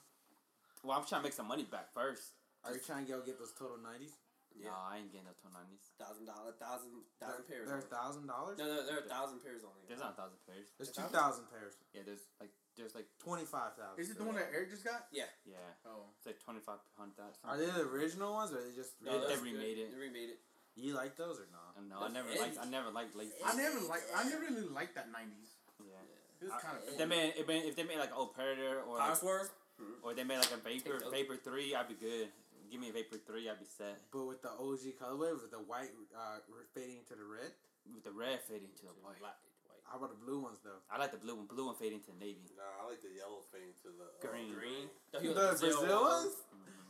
Well, 0.84 0.94
I'm 1.00 1.08
trying 1.08 1.24
to 1.24 1.26
make 1.26 1.34
some 1.34 1.48
money 1.48 1.64
back 1.64 1.90
first. 1.96 2.36
Are 2.62 2.70
you 2.76 2.82
trying 2.84 3.06
to 3.06 3.16
go 3.16 3.24
get 3.24 3.40
those 3.40 3.56
total 3.56 3.80
nineties? 3.80 4.12
Yeah. 4.56 4.72
No, 4.72 4.76
I 4.76 5.04
ain't 5.04 5.12
getting 5.12 5.28
no 5.28 5.36
nineties. 5.52 5.84
thousand 6.00 6.24
dollar, 6.24 6.56
thousand, 6.56 6.88
thousand 7.20 7.44
pairs. 7.44 7.68
They're 7.68 7.84
thousand 7.92 8.24
dollars. 8.24 8.56
No, 8.56 8.64
no, 8.64 8.80
there 8.88 8.96
are 9.00 9.04
a 9.04 9.10
thousand 9.10 9.44
pairs 9.44 9.60
only. 9.64 9.84
There's 9.84 10.00
not 10.00 10.16
a 10.16 10.18
thousand 10.20 10.40
pairs. 10.48 10.72
There's 10.80 10.92
two 10.92 11.04
thousand? 11.12 11.44
thousand 11.44 11.44
pairs. 11.52 11.74
Yeah, 11.92 12.08
there's 12.08 12.24
like 12.40 12.52
there's 12.76 12.96
like 12.96 13.08
Twenty 13.20 13.44
five 13.44 13.76
thousand. 13.76 14.00
Is 14.00 14.08
it 14.08 14.16
the 14.16 14.24
one 14.24 14.36
that 14.40 14.48
Eric 14.52 14.72
just 14.72 14.84
got? 14.84 15.08
yeah, 15.12 15.28
Yeah. 15.44 15.60
Oh, 15.84 16.08
it's 16.16 16.24
like 16.24 16.40
twenty 16.40 16.60
five 16.64 16.80
hundred. 16.96 17.20
Are 17.44 17.56
they 17.60 17.68
the 17.68 17.84
original 17.84 18.32
ones, 18.32 18.52
or 18.52 18.60
are 18.60 18.64
they 18.64 18.72
just? 18.72 18.96
No, 19.04 19.20
that's 19.20 19.36
they 19.36 19.40
remade 19.44 19.76
good. 19.76 19.88
it. 19.88 19.88
They 19.92 20.00
remade 20.00 20.30
it. 20.32 20.40
You 20.76 20.92
like 20.94 21.16
those 21.16 21.40
or 21.40 21.48
not? 21.48 21.72
No, 21.88 22.04
I 22.04 22.12
never 22.12 22.28
heavy. 22.28 22.40
liked. 22.40 22.58
I 22.60 22.68
never 22.68 22.90
liked 22.90 23.16
lace. 23.16 23.32
I 23.44 23.56
never 23.56 23.80
like. 23.88 24.04
I 24.14 24.24
never 24.24 24.44
really 24.44 24.68
liked 24.68 24.94
that 24.96 25.08
'90s. 25.08 25.56
Yeah. 25.80 25.96
It 26.40 26.52
was 26.52 26.60
kind 26.60 26.76
of. 26.76 26.84
If 26.84 26.98
they 26.98 27.08
made 27.08 27.32
if 27.36 27.76
they, 27.76 27.84
made 27.84 27.98
like 27.98 28.12
old 28.16 28.34
Predator 28.34 28.84
or 28.84 28.98
like, 28.98 29.16
Swerve. 29.16 29.48
or 30.02 30.12
they 30.12 30.24
made 30.24 30.38
like 30.38 30.52
a 30.52 30.60
Vapor 30.60 31.00
Take. 31.00 31.10
Vapor 31.12 31.36
three, 31.40 31.74
I'd 31.74 31.88
be 31.88 31.96
good. 31.96 32.28
Give 32.70 32.80
me 32.80 32.90
a 32.90 32.92
Vapor 32.92 33.16
three, 33.24 33.48
I'd 33.48 33.58
be 33.58 33.64
set. 33.64 33.96
But 34.12 34.26
with 34.26 34.42
the 34.42 34.52
OG 34.52 35.00
colorway, 35.00 35.32
with 35.32 35.50
the 35.50 35.64
white 35.64 35.92
uh, 36.12 36.44
fading 36.74 37.08
to 37.08 37.14
the 37.16 37.24
red. 37.24 37.56
With 37.88 38.04
the 38.04 38.12
red 38.12 38.42
fading 38.44 38.74
to 38.76 38.84
the 38.84 38.96
white. 39.00 39.16
Black, 39.22 39.38
white. 39.38 39.45
How 39.90 39.98
about 39.98 40.10
the 40.10 40.20
blue 40.24 40.40
ones 40.42 40.58
though? 40.64 40.82
I 40.90 40.98
like 40.98 41.12
the 41.12 41.18
blue 41.22 41.36
one. 41.36 41.46
Blue 41.46 41.66
one 41.66 41.76
fading 41.76 42.00
to 42.10 42.12
navy. 42.18 42.42
Nah, 42.58 42.84
I 42.84 42.90
like 42.90 43.00
the 43.00 43.12
yellow 43.14 43.40
fade 43.54 43.74
to 43.86 43.88
the 43.94 44.06
uh, 44.10 44.18
Green. 44.32 44.52
Green. 44.54 44.86
The 45.12 45.18
No, 45.18 45.22
he 45.22 45.28
was 45.30 45.60
Brazil, 45.60 45.80
Brazil 45.80 46.02
ones. 46.02 46.34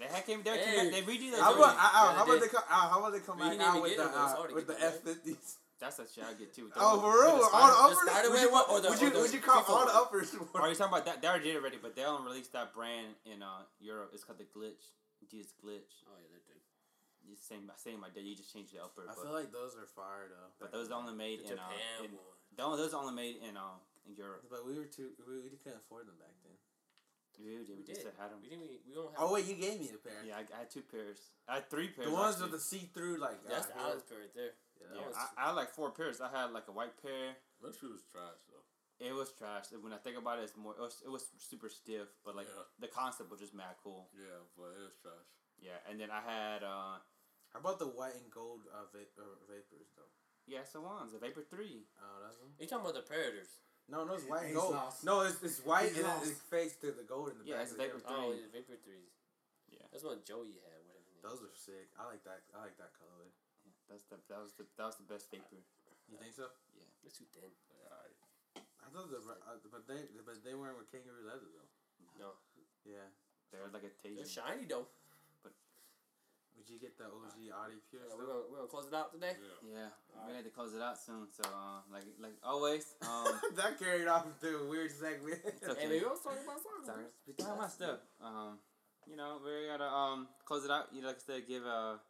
They 0.01 0.09
had 0.09 0.25
came. 0.27 0.41
They, 0.43 0.57
Hey. 0.59 0.77
came, 0.77 0.91
they 0.93 1.03
redid 1.05 1.31
those. 1.33 1.41
How 1.41 1.53
already. 1.57 1.63
about, 1.65 1.77
uh, 1.77 1.81
Yeah, 1.81 2.17
how 2.17 2.25
they 2.25 2.31
about 2.37 2.41
they 2.41 2.49
come? 2.53 2.65
Uh, 2.69 2.89
how 2.89 2.99
about 3.01 3.13
they 3.13 3.21
come 3.25 3.39
back 3.39 3.53
out 3.61 3.69
even 3.77 3.83
with 3.85 3.97
the 3.97 4.03
them, 4.05 4.13
but 4.13 4.25
it's 4.25 4.33
uh, 4.37 4.55
with 4.57 4.67
the 4.69 4.79
F 4.81 4.97
fifties? 5.05 5.49
That's 5.77 5.99
a 6.01 6.09
shit 6.09 6.25
I 6.25 6.33
get 6.41 6.57
too. 6.57 6.73
Oh, 6.73 6.97
for 7.05 7.13
With 7.13 7.21
real? 7.21 7.37
the 7.37 7.53
All 7.53 7.53
spider- 7.53 7.69
the 7.69 7.77
the 7.77 7.85
uppers? 7.85 8.01
spider 8.09 8.29
Would 8.33 8.41
you, 8.41 8.53
one 8.53 8.65
or 8.73 8.81
the- 8.81 8.89
would 8.89 9.01
you, 9.05 9.09
or 9.09 9.11
the 9.13 9.21
would 9.29 9.35
you 9.37 9.45
call 9.45 9.61
all 9.69 9.85
the 9.85 9.93
one? 9.93 10.01
uppers? 10.09 10.29
Are 10.57 10.69
you 10.73 10.77
talking 10.77 10.89
about 10.97 11.05
that? 11.05 11.21
They 11.21 11.29
already 11.29 11.53
did 11.53 11.57
it 11.57 11.61
already, 11.61 11.77
but 11.81 11.93
they 11.93 12.01
don't 12.01 12.25
release 12.25 12.49
that 12.57 12.73
brand 12.73 13.13
in 13.29 13.45
uh 13.45 13.69
Europe. 13.77 14.11
It's 14.17 14.25
called 14.25 14.41
the 14.41 14.49
Glitch. 14.57 14.97
Jesus 15.29 15.53
Glitch. 15.61 16.01
Oh 16.09 16.17
yeah, 16.17 16.29
they're 16.33 16.45
good. 16.49 16.61
It's 17.29 17.45
the 17.45 17.49
same 17.57 17.69
same 17.77 18.01
idea. 18.05 18.23
You 18.25 18.37
just 18.37 18.53
change 18.53 18.73
the 18.73 18.81
upper. 18.81 19.05
I 19.05 19.13
but, 19.13 19.21
feel 19.21 19.33
like 19.37 19.53
those 19.53 19.77
are 19.77 19.85
fire 19.85 20.33
though. 20.33 20.49
but 20.61 20.73
those 20.73 20.89
are 20.89 20.97
only 20.97 21.13
made 21.13 21.41
The 21.45 21.53
in 21.53 21.59
uh 21.61 21.69
Japan 21.69 22.05
in, 22.09 22.11
one. 22.17 22.36
Those 22.57 22.79
those 22.79 22.95
only 22.95 23.15
made 23.15 23.37
in 23.47 23.57
uh 23.57 23.79
in 24.09 24.15
Europe. 24.17 24.45
But 24.51 24.67
we 24.67 24.75
were 24.79 24.87
too. 24.87 25.11
We, 25.27 25.41
we 25.51 25.57
couldn't 25.63 25.79
afford 25.85 26.07
them 26.09 26.17
back 26.19 26.33
then. 26.45 26.55
We 27.37 27.45
did. 27.53 27.69
We 27.69 27.75
We 27.77 27.85
just 27.85 28.03
did. 28.05 28.17
had 28.19 28.33
them. 28.33 28.41
We 28.43 28.49
didn't. 28.49 28.65
We, 28.65 28.81
we 28.89 28.95
don't 28.97 29.13
have. 29.13 29.21
Oh 29.29 29.33
wait, 29.35 29.45
you 29.47 29.55
gave 29.61 29.77
me 29.81 29.91
a 29.93 29.99
pair. 30.01 30.21
Yeah, 30.25 30.41
I, 30.41 30.45
I 30.57 30.59
had 30.65 30.71
two 30.71 30.83
pairs. 30.83 31.21
I 31.49 31.61
had 31.61 31.69
three 31.69 31.89
pairs. 31.89 32.09
the 32.09 32.15
ones 32.15 32.37
actually. 32.41 32.53
with 32.53 32.61
the 32.61 32.65
see 32.65 32.89
through 32.95 33.19
like. 33.19 33.39
That's 33.45 33.67
the 33.69 33.77
uh, 33.77 33.83
Alice 33.93 34.05
pair 34.09 34.19
right 34.25 34.35
there. 34.35 34.53
Yeah. 34.81 35.01
Yeah, 35.01 35.13
I, 35.17 35.25
I 35.37 35.43
had 35.53 35.57
like 35.57 35.71
four 35.73 35.91
pairs. 35.91 36.21
I 36.21 36.29
had 36.33 36.53
like 36.53 36.69
a 36.69 36.73
white 36.73 36.97
pair. 37.03 37.37
That 37.65 37.75
shoe 37.77 37.93
was 37.93 38.05
trash 38.09 38.41
though. 38.49 38.65
It 38.97 39.13
was 39.13 39.29
trash. 39.37 39.69
When 39.77 39.93
I 39.93 40.01
think 40.01 40.17
about 40.17 40.39
it, 40.41 40.49
it's 40.49 40.57
more. 40.57 40.73
It 40.73 40.81
was, 40.81 41.03
it 41.05 41.11
was 41.13 41.29
super 41.37 41.69
stiff, 41.69 42.09
but 42.25 42.37
like 42.37 42.49
Yeah. 42.49 42.65
the 42.81 42.89
concept 42.89 43.29
was 43.29 43.41
just 43.41 43.53
mad 43.53 43.77
cool. 43.85 44.09
Yeah, 44.17 44.41
but 44.57 44.73
it 44.73 44.85
was 44.89 44.97
trash. 45.05 45.29
Yeah, 45.61 45.77
and 45.89 46.01
then 46.01 46.09
I 46.13 46.21
had 46.25 46.61
uh 46.65 47.01
How 47.53 47.61
about 47.61 47.81
the 47.81 47.89
white 47.89 48.17
and 48.21 48.29
gold 48.29 48.69
uh, 48.69 48.85
va- 48.93 49.09
uh, 49.17 49.41
vapors 49.49 49.89
though? 49.96 49.96
Yeah, 50.47 50.63
so 50.65 50.81
ones 50.83 51.13
a 51.15 51.19
Vapor 51.19 51.43
three. 51.51 51.85
Oh, 51.99 52.19
that's 52.23 52.39
them. 52.39 52.51
You 52.59 52.67
talking 52.67 52.87
about 52.87 52.95
the 52.99 53.07
Predators? 53.07 53.51
No, 53.87 54.03
no, 54.03 54.19
it's 54.19 54.27
white 54.27 54.51
and 54.51 54.59
gold. 54.59 54.75
lost. 54.75 55.07
No, 55.07 55.23
it's, 55.23 55.39
it's 55.47 55.63
white 55.63 55.95
He's 55.95 56.03
and 56.03 56.11
then 56.11 56.19
lost. 56.19 56.31
it 56.35 56.43
fades 56.51 56.75
to 56.83 56.91
the 56.91 57.07
gold 57.07 57.31
in 57.31 57.39
the 57.39 57.47
Yeah, 57.47 57.63
back. 57.63 57.71
it's 57.71 57.75
of 57.75 57.79
the 57.79 57.87
Vapor 57.87 58.01
pair. 58.03 58.19
Oh, 58.19 58.35
Three. 58.35 58.43
yeah, 58.43 58.51
Vapor 58.51 58.79
threes. 58.83 59.15
Yeah. 59.71 59.87
That's 59.95 60.03
what 60.03 60.19
Joey 60.27 60.59
had. 60.59 60.83
Whatever. 60.91 61.07
his 61.15 61.23
Those 61.23 61.39
was. 61.47 61.55
are 61.55 61.59
sick. 61.71 61.87
I 61.95 62.03
like 62.11 62.23
that. 62.27 62.43
I 62.51 62.67
like 62.67 62.75
that 62.83 62.91
colorway. 62.99 63.31
Yeah, 63.63 63.75
that's 63.87 64.03
the 64.11 64.19
that 64.27 64.43
was 64.43 64.55
the 64.59 64.67
that 64.75 64.87
was 64.91 64.99
the 64.99 65.07
best 65.07 65.31
Vapor. 65.31 65.63
You 66.11 66.19
think 66.19 66.35
so? 66.35 66.51
Yeah. 66.75 66.87
They're 67.03 67.15
too 67.15 67.27
thin. 67.31 67.51
Alright. 67.71 68.15
I 68.83 68.87
thought 68.91 69.07
the 69.11 69.23
uh, 69.23 69.59
but 69.71 69.87
they 69.87 70.03
but 70.27 70.39
they 70.43 70.55
weren't 70.59 70.79
with 70.79 70.91
kangaroo 70.91 71.23
leather 71.27 71.47
though. 71.55 71.71
No, 72.19 72.31
Yeah. 72.87 73.07
They're 73.55 73.71
like 73.71 73.87
a 73.87 73.91
they're 74.03 74.27
shiny 74.27 74.67
though. 74.67 74.91
Would 76.57 76.69
you 76.69 76.79
get 76.81 76.97
the 76.99 77.05
OG 77.05 77.37
Audi 77.53 77.77
Pure 77.91 78.03
Uh, 78.03 78.07
stuff? 78.09 78.19
we're 78.19 78.27
gonna 78.27 78.45
we're 78.51 78.57
gonna 78.59 78.69
close 78.73 78.87
it 78.89 78.95
out 78.95 79.13
today. 79.13 79.37
Yeah. 79.63 79.87
Yeah, 79.87 80.27
we 80.27 80.35
had 80.35 80.45
to 80.45 80.51
close 80.51 80.75
it 80.75 80.83
out 80.83 80.99
soon. 80.99 81.29
So 81.31 81.45
uh, 81.49 81.81
like 81.93 82.05
like 82.19 82.35
always, 82.43 82.95
um, 83.03 83.29
that 83.57 83.79
carried 83.79 84.09
off 84.09 84.27
into 84.27 84.59
a 84.59 84.67
weird 84.69 84.91
segment. 84.91 85.41
okay. 85.47 85.81
Hey, 85.81 85.89
maybe 85.89 86.05
I 86.05 86.09
was 86.09 86.21
talking 86.25 86.43
about 86.45 86.59
soccer. 86.63 86.85
sorry, 86.87 87.07
we 87.27 87.33
talking 87.35 87.55
about 87.55 87.73
stuff. 87.73 87.99
Um, 88.21 88.59
you 89.07 89.17
know, 89.17 89.39
we 89.45 89.69
gotta 89.69 89.87
um 89.87 90.29
close 90.45 90.65
it 90.65 90.71
out. 90.71 90.89
You 90.93 91.03
know, 91.03 91.09
like 91.09 91.23
I 91.23 91.27
said, 91.39 91.47
give 91.47 91.65
a. 91.65 92.01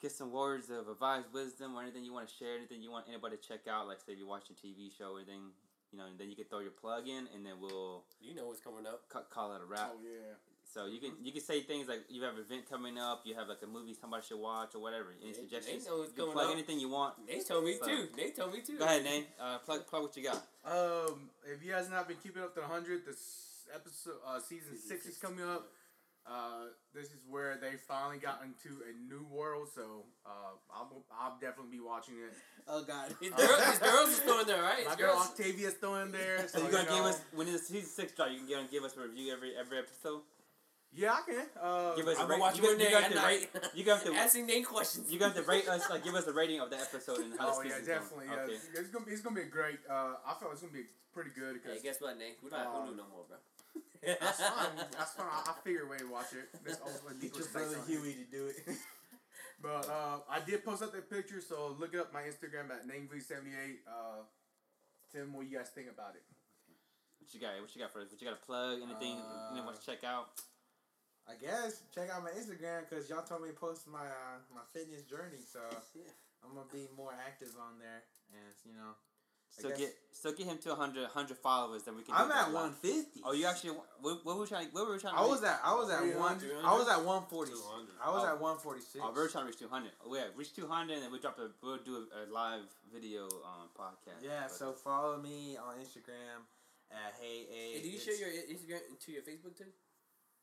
get 0.00 0.12
some 0.12 0.30
words 0.30 0.70
of 0.70 0.86
advice, 0.88 1.24
wisdom, 1.32 1.74
or 1.74 1.82
anything 1.82 2.04
you 2.04 2.12
want 2.12 2.28
to 2.28 2.34
share, 2.34 2.56
anything 2.58 2.82
you 2.82 2.90
want 2.90 3.06
anybody 3.08 3.36
to 3.36 3.42
check 3.42 3.66
out. 3.70 3.86
Like 3.88 3.98
say 4.04 4.14
you're 4.14 4.26
watching 4.28 4.54
a 4.54 4.60
TV 4.66 4.90
show 4.96 5.14
or 5.14 5.18
anything, 5.18 5.50
you 5.90 5.98
know, 5.98 6.06
and 6.06 6.18
then 6.18 6.28
you 6.30 6.36
can 6.36 6.44
throw 6.46 6.58
your 6.60 6.74
plug 6.74 7.08
in, 7.08 7.26
and 7.34 7.42
then 7.46 7.58
we'll 7.60 8.04
You 8.20 8.34
know 8.34 8.46
what's 8.46 8.60
coming 8.60 8.86
up. 8.86 9.08
ca- 9.08 9.26
call 9.30 9.54
it 9.56 9.62
a 9.62 9.66
wrap. 9.66 9.94
Oh 9.94 9.98
yeah. 10.02 10.34
So 10.72 10.86
you 10.86 11.00
can 11.00 11.12
you 11.22 11.32
can 11.32 11.42
say 11.42 11.60
things 11.60 11.86
like 11.88 12.00
you 12.08 12.22
have 12.22 12.34
an 12.34 12.40
event 12.40 12.68
coming 12.70 12.96
up, 12.98 13.22
you 13.24 13.34
have 13.34 13.48
like 13.48 13.58
a 13.62 13.66
movie 13.66 13.92
somebody 13.94 14.24
should 14.26 14.38
watch 14.40 14.74
or 14.74 14.80
whatever. 14.80 15.12
Any 15.22 15.32
They- 15.32 15.38
suggestions? 15.38 15.84
they 15.84 15.90
know 15.90 15.98
what's 15.98 16.10
you 16.10 16.14
can 16.16 16.22
coming 16.24 16.32
plug 16.32 16.46
up. 16.46 16.52
anything 16.54 16.80
you 16.80 16.88
want. 16.88 17.26
They 17.26 17.40
told 17.40 17.64
me 17.64 17.76
So- 17.78 17.86
too. 17.86 18.08
They 18.16 18.30
told 18.30 18.52
me 18.54 18.60
too. 18.62 18.78
Go 18.78 18.84
ahead, 18.84 19.04
Nate. 19.04 19.28
Uh, 19.38 19.58
plug 19.58 19.86
plug 19.86 20.02
what 20.02 20.16
you 20.16 20.22
got. 20.24 20.40
Um, 20.64 21.28
if 21.44 21.62
you 21.62 21.72
guys 21.72 21.90
not 21.90 22.08
been 22.08 22.16
keeping 22.22 22.42
up 22.42 22.54
to 22.54 22.60
100, 22.62 23.04
this 23.04 23.66
episode, 23.74 24.16
uh, 24.26 24.40
season 24.40 24.72
Season 24.78 24.88
six 24.88 25.06
is 25.06 25.18
coming 25.18 25.44
up. 25.44 25.68
Uh, 26.24 26.66
this 26.94 27.06
is 27.08 27.26
where 27.28 27.56
they 27.60 27.72
finally 27.88 28.16
got 28.18 28.42
into 28.44 28.78
a 28.88 28.92
new 29.12 29.26
world, 29.28 29.66
so 29.74 30.04
uh, 30.24 30.54
I'll, 30.72 31.04
I'll 31.10 31.36
definitely 31.40 31.72
be 31.76 31.80
watching 31.80 32.14
it. 32.14 32.32
Oh 32.68 32.84
God. 32.84 33.12
These 33.20 33.32
girls, 33.32 33.58
these 33.66 33.78
girls 33.80 34.08
is 34.10 34.16
still 34.18 34.38
in 34.38 34.46
there, 34.46 34.62
right? 34.62 34.84
My 34.86 34.94
These 34.94 35.04
girl 35.04 35.14
girls. 35.14 35.26
Octavia's 35.30 35.74
still 35.74 35.96
in 35.96 36.12
there. 36.12 36.46
So 36.46 36.58
So, 36.60 36.64
you 36.66 36.70
gonna 36.70 36.84
know, 36.88 36.94
give 36.96 37.04
us 37.06 37.20
when 37.34 37.52
the 37.52 37.58
season 37.58 37.88
six 37.90 38.12
drop? 38.12 38.30
You 38.30 38.38
can 38.38 38.46
gonna 38.48 38.68
give 38.70 38.84
us 38.84 38.96
a 38.96 39.00
review 39.00 39.32
every 39.32 39.56
every 39.56 39.78
episode. 39.78 40.20
Yeah, 40.94 41.12
I 41.16 41.22
can. 41.24 41.46
Uh, 41.60 41.94
Give 41.96 42.06
us 42.06 42.18
I'm 42.18 42.26
a 42.26 42.28
gonna 42.28 42.40
watch 42.40 42.56
you, 42.58 42.64
one 42.64 42.76
got- 42.76 42.84
you 42.84 42.90
got 42.92 43.02
at 43.04 43.08
to 43.10 43.14
night. 43.16 43.48
rate. 43.54 43.70
You 43.74 43.84
got 43.84 44.04
to 44.04 44.12
Asking 44.12 44.46
name 44.46 44.64
questions. 44.64 45.10
you 45.10 45.18
got 45.18 45.34
to 45.34 45.42
rate 45.42 45.66
us 45.66 45.88
like 45.88 46.04
give 46.04 46.14
us 46.14 46.26
a 46.26 46.32
rating 46.34 46.60
of 46.60 46.68
the 46.68 46.76
episode 46.78 47.18
and 47.20 47.32
how 47.38 47.48
oh 47.56 47.62
the 47.62 47.68
yeah, 47.68 47.80
season's 47.80 47.88
going. 47.88 48.00
definitely. 48.00 48.26
Yeah, 48.28 48.42
Okay. 48.44 48.52
it's 48.76 48.88
gonna 48.92 49.04
be 49.06 49.12
it's 49.12 49.22
gonna 49.22 49.36
be 49.40 49.48
great. 49.48 49.78
Uh, 49.88 50.20
I 50.26 50.34
feel 50.38 50.50
it's 50.52 50.60
gonna 50.60 50.72
be 50.74 50.84
pretty 51.14 51.30
good 51.34 51.60
Hey, 51.64 51.80
guess 51.82 52.00
what, 52.00 52.18
Nate? 52.18 52.36
We're 52.44 52.50
not 52.50 52.66
Um, 52.68 52.92
Hulu 52.92 52.96
no 53.00 53.04
more, 53.08 53.24
bro. 53.24 53.36
that's 54.20 54.40
fine. 54.52 54.76
That's 54.92 55.12
fine. 55.16 55.32
I, 55.32 55.48
I 55.48 55.52
figure 55.64 55.84
a 55.84 55.88
way 55.88 55.96
to 55.96 56.08
watch 56.12 56.32
it. 56.36 56.52
There's 56.64 56.80
always 56.80 57.00
a 57.08 57.14
Get 57.16 57.20
deeper 57.32 57.38
your 57.40 57.48
stakes 57.48 57.72
brother. 57.72 57.86
Huey 57.88 58.12
to 58.20 58.26
do 58.28 58.42
it. 58.52 58.76
But 59.62 59.86
uh, 59.88 60.18
I 60.28 60.40
did 60.44 60.64
post 60.64 60.82
up 60.82 60.92
that 60.92 61.08
picture, 61.08 61.40
so 61.40 61.76
look 61.78 61.94
it 61.94 62.00
up 62.00 62.12
my 62.12 62.22
Instagram 62.26 62.68
at 62.68 62.82
NameV78. 62.84 63.86
Uh, 63.86 64.26
tell 65.14 65.24
me 65.24 65.30
what 65.32 65.46
you 65.48 65.56
guys 65.56 65.70
think 65.72 65.86
about 65.88 66.16
it. 66.18 66.24
What 67.22 67.32
you 67.32 67.38
got? 67.40 67.54
What 67.62 67.70
you 67.74 67.80
got 67.80 67.92
for 67.94 68.00
us? 68.02 68.10
What 68.10 68.20
you 68.20 68.26
got 68.28 68.36
to 68.40 68.44
plug? 68.44 68.82
Anything 68.82 69.22
you 69.54 69.56
know? 69.56 69.64
What 69.64 69.78
to 69.80 69.86
check 69.86 70.02
out? 70.04 70.34
I 71.28 71.34
guess 71.40 71.82
check 71.94 72.10
out 72.10 72.22
my 72.24 72.30
Instagram 72.30 72.88
because 72.88 73.08
y'all 73.08 73.22
told 73.22 73.42
me 73.42 73.48
to 73.48 73.54
post 73.54 73.86
my 73.86 74.02
uh, 74.06 74.38
my 74.54 74.62
fitness 74.72 75.02
journey, 75.02 75.38
so 75.40 75.60
Yeah. 75.94 76.02
I'm 76.44 76.54
gonna 76.54 76.66
be 76.72 76.88
more 76.96 77.14
active 77.26 77.54
on 77.60 77.78
there, 77.78 78.02
and 78.34 78.52
you 78.66 78.74
know 78.74 78.94
Still 79.52 79.70
guess- 79.70 79.80
get 79.80 79.94
still 80.10 80.32
get 80.32 80.46
him 80.46 80.58
to 80.64 80.70
100, 80.70 81.02
100 81.12 81.36
followers, 81.38 81.82
then 81.84 81.94
we 81.94 82.02
can. 82.02 82.14
I'm 82.16 82.26
do 82.28 82.32
at 82.34 82.50
150. 82.52 83.20
Oh, 83.22 83.32
you 83.32 83.44
actually? 83.46 83.76
What, 84.00 84.24
what 84.24 84.34
were 84.36 84.42
we 84.42 84.48
trying? 84.48 84.68
What 84.72 84.86
were 84.88 84.94
we 84.94 84.98
trying? 84.98 85.12
To 85.14 85.20
I 85.20 85.26
was 85.28 85.40
reach? 85.44 85.50
at 85.52 85.60
I 85.62 85.74
was 85.76 85.90
at 85.92 86.00
one 86.18 86.40
I 86.64 86.72
was 86.72 86.88
at 86.88 87.04
140. 87.04 87.52
I 88.02 88.08
was 88.10 88.24
Oh. 88.24 88.32
at 88.32 88.40
146. 88.40 88.96
Oh, 89.04 89.12
we 89.12 89.20
were 89.20 89.28
trying 89.28 89.44
to 89.44 89.48
reach 89.52 89.60
two 89.60 89.68
hundred. 89.68 89.92
Oh, 90.04 90.08
yeah, 90.14 90.32
reach 90.34 90.56
two 90.56 90.66
hundred, 90.66 90.94
and 90.98 91.02
then 91.04 91.12
we 91.12 91.20
drop 91.20 91.38
a. 91.38 91.52
We'll 91.62 91.78
do 91.84 92.00
a, 92.00 92.24
a 92.24 92.32
live 92.32 92.64
video 92.90 93.28
um 93.44 93.68
podcast. 93.78 94.24
Yeah, 94.24 94.48
But- 94.48 94.56
so 94.56 94.72
follow 94.72 95.20
me 95.20 95.56
on 95.60 95.76
Instagram 95.78 96.48
at 96.90 97.12
hey 97.20 97.44
a. 97.52 97.76
Hey, 97.76 97.82
do 97.84 97.88
you 97.92 98.00
share 98.00 98.16
your 98.16 98.32
Instagram 98.48 98.80
to 99.04 99.12
your 99.12 99.22
Facebook 99.22 99.52
too? 99.56 99.68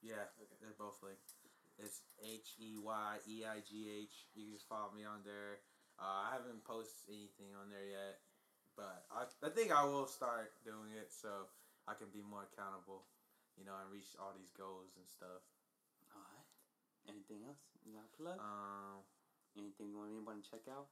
Yeah, 0.02 0.32
Okay. 0.40 0.56
they're 0.62 0.78
both 0.80 1.00
linked. 1.04 1.28
It's 1.80 2.04
H 2.24 2.56
E 2.60 2.76
Y 2.80 3.12
E 3.28 3.46
I 3.48 3.60
G 3.64 3.88
H. 4.04 4.28
You 4.36 4.48
can 4.48 4.54
just 4.56 4.68
follow 4.68 4.92
me 4.92 5.04
on 5.08 5.24
there. 5.24 5.64
Uh, 6.00 6.28
I 6.28 6.36
haven't 6.40 6.64
posted 6.64 7.12
anything 7.12 7.52
on 7.56 7.68
there 7.72 7.88
yet, 7.88 8.20
but 8.76 9.04
I, 9.12 9.28
I 9.44 9.50
think 9.52 9.72
I 9.72 9.84
will 9.84 10.08
start 10.08 10.52
doing 10.64 10.96
it 10.96 11.12
so 11.12 11.48
I 11.88 11.96
can 11.96 12.08
be 12.12 12.24
more 12.24 12.48
accountable, 12.48 13.08
you 13.60 13.64
know, 13.68 13.76
and 13.80 13.92
reach 13.92 14.16
all 14.20 14.32
these 14.36 14.52
goals 14.56 14.96
and 14.96 15.08
stuff. 15.08 15.44
All 16.16 16.24
right. 16.36 16.48
Anything 17.08 17.44
else? 17.48 17.60
You 17.84 17.96
got 17.96 18.08
a 18.08 18.14
plug? 18.16 18.40
Um, 18.40 19.04
Anything 19.58 19.90
you 19.92 19.98
want 19.98 20.12
anyone 20.16 20.40
to 20.40 20.46
check 20.48 20.68
out? 20.72 20.88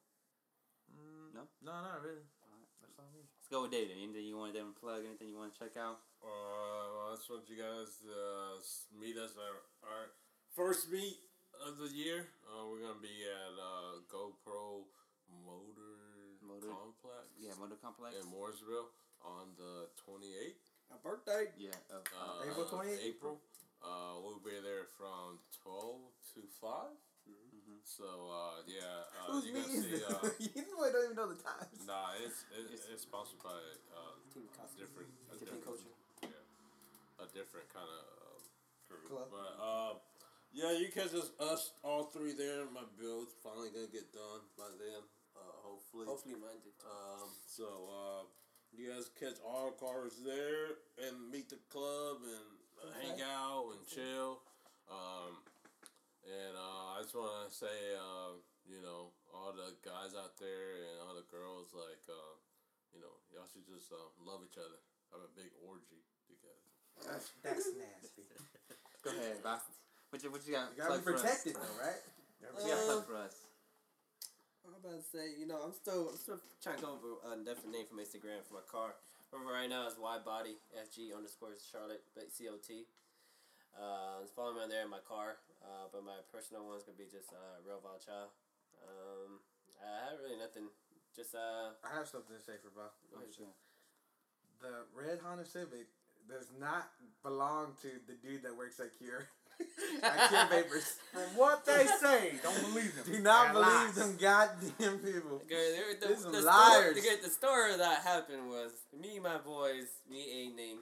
mm, 0.92 1.32
No? 1.36 1.48
no, 1.64 1.72
not 1.84 2.00
really. 2.04 2.26
Alright. 2.44 2.68
That's 2.80 2.84
all 2.84 2.87
me. 2.87 2.87
Let's 3.08 3.48
go 3.54 3.64
with 3.64 3.72
David. 3.72 3.96
Anything 4.02 4.26
you 4.26 4.38
want 4.38 4.54
them 4.58 4.74
to 4.74 4.78
plug? 4.80 5.06
Anything 5.06 5.30
you 5.30 5.38
want 5.38 5.54
to 5.54 5.60
check 5.60 5.78
out? 5.78 6.02
Uh, 6.20 7.14
I 7.14 7.16
just 7.16 7.30
want 7.30 7.46
you 7.46 7.62
guys 7.62 8.02
to 8.02 8.10
uh, 8.10 8.58
meet 8.98 9.16
us 9.22 9.38
at 9.38 9.46
our, 9.46 9.62
our 9.86 10.04
first 10.58 10.90
meet 10.92 11.22
of 11.62 11.78
the 11.78 11.94
year. 11.94 12.28
Uh, 12.50 12.66
we're 12.68 12.82
gonna 12.82 13.00
be 13.00 13.14
at 13.24 13.54
uh, 13.56 14.02
GoPro 14.10 14.90
Motor, 15.46 15.94
Motor- 16.42 16.74
Complex 16.74 17.30
Yeah, 17.38 17.54
Motor 17.62 17.78
Complex. 17.80 18.18
in 18.18 18.26
Mooresville 18.34 18.90
on 19.22 19.54
the 19.62 19.88
twenty 20.02 20.34
eighth. 20.34 20.66
My 20.90 20.98
birthday. 21.04 21.54
Yeah. 21.58 21.78
Uh, 21.94 22.02
Uh, 22.18 22.50
April 22.50 22.66
28th? 22.66 23.04
April. 23.06 23.36
Uh, 23.84 24.18
we'll 24.26 24.42
be 24.42 24.58
there 24.66 24.90
from 24.98 25.38
twelve 25.62 26.02
to 26.34 26.42
five. 26.60 26.98
So 27.84 28.04
uh, 28.32 28.64
yeah, 28.68 28.84
uh, 29.16 29.32
Who's 29.32 29.46
you 29.48 29.54
me? 29.54 29.62
guys 29.62 29.84
see. 29.84 30.00
Uh, 30.08 30.30
you 30.40 30.64
boy 30.76 30.88
don't 30.92 31.04
even 31.12 31.16
know 31.18 31.28
the 31.32 31.40
times. 31.40 31.84
nah, 31.88 32.16
it's 32.24 32.44
it, 32.56 32.68
It's- 32.72 32.88
it's 32.94 33.04
sponsored 33.04 33.40
by 33.44 33.56
uh, 33.92 34.16
Team 34.34 34.48
Costume. 34.56 34.86
different 34.88 35.10
a 35.32 35.36
Different 35.40 35.64
culture. 35.66 35.92
Yeah, 36.24 37.24
a 37.24 37.28
different 37.36 37.68
kind 37.74 37.88
of 37.88 38.04
um, 38.24 38.42
crew. 38.88 39.04
Club. 39.08 39.28
But 39.32 39.52
uh, 39.60 39.94
yeah, 40.54 40.72
you 40.80 40.88
catch 40.92 41.12
us 41.16 41.32
us 41.40 41.72
all 41.84 42.08
three 42.12 42.34
there. 42.34 42.64
My 42.72 42.88
build's 43.00 43.36
finally 43.44 43.70
gonna 43.74 43.92
get 43.92 44.12
done 44.16 44.44
by 44.60 44.68
then. 44.80 45.04
Uh, 45.36 45.54
hopefully. 45.64 46.06
Hopefully 46.08 46.36
mine 46.40 46.60
did. 46.64 46.76
too. 46.80 46.88
Um, 46.88 47.30
so 47.48 47.68
uh, 47.92 48.24
you 48.76 48.92
guys 48.92 49.10
catch 49.20 49.40
all 49.46 49.72
cars 49.76 50.20
there 50.26 50.80
and 51.04 51.16
meet 51.32 51.50
the 51.50 51.60
club 51.72 52.24
and 52.24 52.48
uh, 52.84 52.92
hang 53.00 53.20
out 53.24 53.76
and 53.76 53.82
chill. 53.88 54.40
Um, 54.92 55.40
and 56.28 56.54
uh, 56.60 57.00
I 57.00 57.04
just 57.04 57.16
want 57.16 57.48
to 57.48 57.52
say, 57.52 57.78
uh, 57.96 58.36
you 58.68 58.84
know, 58.84 59.16
all 59.32 59.56
the 59.56 59.72
guys 59.80 60.12
out 60.12 60.36
there 60.40 60.76
and 60.92 61.00
all 61.08 61.16
the 61.16 61.28
girls, 61.32 61.72
like, 61.72 62.04
uh, 62.12 62.36
you 62.92 63.00
know, 63.00 63.16
y'all 63.32 63.48
should 63.48 63.64
just 63.64 63.92
uh, 63.96 64.00
love 64.28 64.44
each 64.44 64.60
other. 64.60 64.78
Have 65.16 65.24
a 65.24 65.32
big 65.40 65.48
orgy 65.64 66.04
together. 66.28 66.68
That's, 67.00 67.32
that's 67.40 67.72
nasty. 67.80 68.28
Go 69.04 69.16
ahead, 69.16 69.40
Bob. 69.40 69.64
What 70.12 70.20
you, 70.20 70.32
what 70.32 70.44
you 70.44 70.52
got? 70.56 70.76
You 70.76 70.84
gotta 70.84 71.00
plug 71.00 71.04
be 71.04 71.08
for 71.08 71.16
us? 71.16 71.24
protected 71.24 71.56
though, 71.56 71.78
right? 71.80 72.02
What 72.52 72.64
you 72.64 72.72
got 72.76 72.84
Uh, 72.84 72.88
plug 72.92 73.04
for 73.08 73.18
us? 73.24 73.36
I'm 74.68 74.76
about 74.76 75.00
to 75.00 75.06
say, 75.08 75.32
you 75.40 75.48
know, 75.48 75.64
I'm 75.64 75.72
still, 75.72 76.12
I'm 76.12 76.20
still 76.20 76.40
trying 76.60 76.76
to 76.76 76.82
come 76.84 77.00
up 77.00 77.04
with 77.04 77.24
a 77.24 77.40
different 77.48 77.72
name 77.72 77.88
from 77.88 78.04
Instagram 78.04 78.44
for 78.44 78.60
my 78.60 78.68
car. 78.68 79.00
Remember 79.32 79.56
right 79.56 79.68
now 79.72 79.88
it's 79.88 79.96
Y 80.00 80.16
Body 80.24 80.60
SG 80.76 81.16
underscore 81.16 81.56
Charlotte 81.60 82.04
but 82.16 82.32
C 82.32 82.48
O 82.52 82.60
T. 82.60 82.84
Uh, 83.76 84.24
just 84.24 84.36
follow 84.36 84.56
me 84.56 84.64
on 84.64 84.70
there 84.72 84.84
in 84.84 84.92
my 84.92 85.04
car. 85.08 85.40
Uh, 85.68 85.92
but 85.92 86.04
my 86.08 86.16
personal 86.32 86.64
one's 86.64 86.88
gonna 86.88 86.96
be 86.98 87.12
just 87.12 87.36
uh, 87.36 87.60
Real 87.68 87.84
Valcha. 87.84 88.32
Um, 88.80 89.44
I 89.84 90.16
have 90.16 90.20
really 90.24 90.40
nothing. 90.40 90.72
Just 91.12 91.36
uh, 91.36 91.76
I 91.84 91.98
have 92.00 92.08
something 92.08 92.32
to 92.32 92.40
say 92.42 92.56
for 92.64 92.72
Bob. 92.72 92.96
sure. 93.36 93.52
The 94.64 94.88
red 94.96 95.20
Honda 95.20 95.46
Civic 95.46 95.92
does 96.30 96.48
not 96.60 96.90
belong 97.24 97.74
to 97.82 97.90
the 98.08 98.16
dude 98.16 98.44
that 98.44 98.56
works 98.56 98.80
at 98.80 98.98
Cure. 98.98 99.28
at 100.04 100.30
Cure 100.30 100.48
Vapors. 100.50 100.96
From 101.12 101.30
what 101.36 101.66
they 101.66 101.86
say, 102.02 102.40
don't 102.42 102.62
believe 102.74 102.96
them. 102.96 103.06
Do 103.14 103.20
not 103.20 103.54
They're 103.54 103.64
believe 103.64 103.92
lies. 103.92 103.96
them 103.96 104.18
goddamn 104.20 104.98
people. 105.00 105.42
Okay, 105.46 105.76
there, 105.76 106.00
the, 106.00 106.08
These 106.16 106.24
the, 106.24 106.42
liars. 106.42 106.98
Story, 107.02 107.18
the, 107.18 107.24
the 107.28 107.30
story 107.34 107.78
that 107.78 108.02
happened 108.04 108.48
was 108.50 108.72
me 109.00 109.16
and 109.16 109.24
my 109.24 109.38
boys, 109.38 109.88
me 110.10 110.22
A 110.32 110.56
name. 110.56 110.80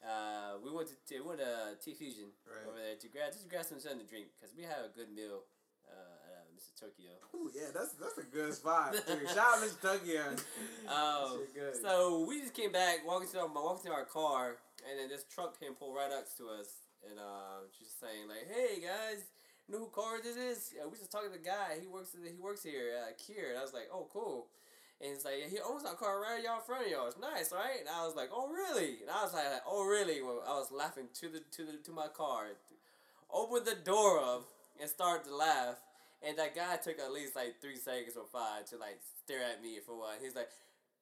Uh, 0.00 0.56
we 0.64 0.72
went 0.72 0.88
to 0.88 0.96
t- 1.06 1.20
we 1.20 1.26
went 1.26 1.40
to 1.40 1.76
T 1.84 1.92
Fusion 1.94 2.32
Right. 2.48 2.64
over 2.68 2.78
there 2.80 2.96
to 2.96 3.08
grab 3.08 3.32
just 3.32 3.48
grab 3.48 3.64
some 3.64 3.78
something 3.80 4.00
to 4.00 4.08
drink 4.08 4.28
because 4.34 4.56
we 4.56 4.64
had 4.64 4.80
a 4.84 4.88
good 4.96 5.12
meal 5.12 5.44
uh, 5.84 5.92
at 6.32 6.48
uh, 6.48 6.56
Mr. 6.56 6.72
Tokyo. 6.88 7.12
Ooh, 7.36 7.50
yeah, 7.52 7.68
that's 7.74 7.92
that's 8.00 8.16
a 8.16 8.24
good 8.24 8.54
spot. 8.54 8.92
Dude. 8.96 9.28
Shout 9.28 9.60
out 9.60 9.60
Mr. 9.60 9.80
Tokyo. 9.80 10.24
Um, 10.90 11.46
so 11.80 12.24
we 12.26 12.40
just 12.40 12.54
came 12.54 12.72
back 12.72 13.06
walking 13.06 13.28
to 13.30 13.40
our 13.40 13.48
walking 13.48 13.90
to 13.90 13.94
our 13.94 14.04
car, 14.04 14.56
and 14.88 14.98
then 14.98 15.08
this 15.08 15.24
truck 15.28 15.60
came 15.60 15.74
pull 15.74 15.94
right 15.94 16.10
next 16.10 16.36
to 16.38 16.48
us, 16.48 16.82
and 17.08 17.18
uh, 17.20 17.62
she's 17.78 17.92
saying 18.00 18.26
like, 18.26 18.48
"Hey 18.50 18.80
guys, 18.80 19.22
know 19.68 19.78
who 19.78 19.86
car 19.94 20.18
this 20.22 20.36
is? 20.36 20.72
Yeah, 20.74 20.86
we 20.90 20.96
just 20.98 21.12
talking 21.12 21.30
to 21.30 21.38
the 21.38 21.44
guy. 21.44 21.76
He 21.80 21.86
works 21.86 22.16
he 22.16 22.40
works 22.40 22.62
here 22.64 22.90
at 23.06 23.20
Kier." 23.20 23.50
And 23.50 23.58
I 23.58 23.62
was 23.62 23.72
like, 23.72 23.86
"Oh, 23.92 24.08
cool." 24.12 24.48
And 25.00 25.14
he's 25.14 25.24
like, 25.24 25.48
"He 25.48 25.58
owns 25.60 25.84
our 25.84 25.94
car 25.94 26.20
right 26.20 26.42
y'all 26.42 26.56
in 26.56 26.62
front 26.62 26.84
of 26.84 26.92
y'all. 26.92 27.06
It's 27.06 27.18
nice, 27.18 27.52
right?" 27.52 27.80
And 27.80 27.88
I 27.88 28.04
was 28.04 28.14
like, 28.14 28.30
"Oh, 28.32 28.48
really?" 28.48 29.00
And 29.00 29.10
I 29.10 29.24
was 29.24 29.32
like, 29.32 29.46
"Oh, 29.66 29.84
really?" 29.84 30.20
Well, 30.20 30.42
I 30.46 30.58
was 30.58 30.70
laughing 30.70 31.08
to 31.14 31.28
the 31.28 31.40
to 31.40 31.64
the 31.64 31.78
to 31.84 31.90
my 31.90 32.08
car, 32.08 32.48
opened 33.32 33.66
the 33.66 33.74
door 33.76 34.20
up 34.20 34.48
and 34.78 34.88
started 34.88 35.28
to 35.28 35.34
laugh. 35.36 35.76
And 36.22 36.36
that 36.36 36.54
guy 36.54 36.76
took 36.76 36.98
at 36.98 37.12
least 37.12 37.34
like 37.34 37.60
three 37.62 37.76
seconds 37.76 38.16
or 38.16 38.26
five 38.30 38.66
to 38.66 38.76
like 38.76 39.00
stare 39.24 39.42
at 39.42 39.62
me 39.62 39.78
for 39.84 39.92
a 39.92 39.96
while. 39.96 40.20
He's 40.20 40.36
like, 40.36 40.50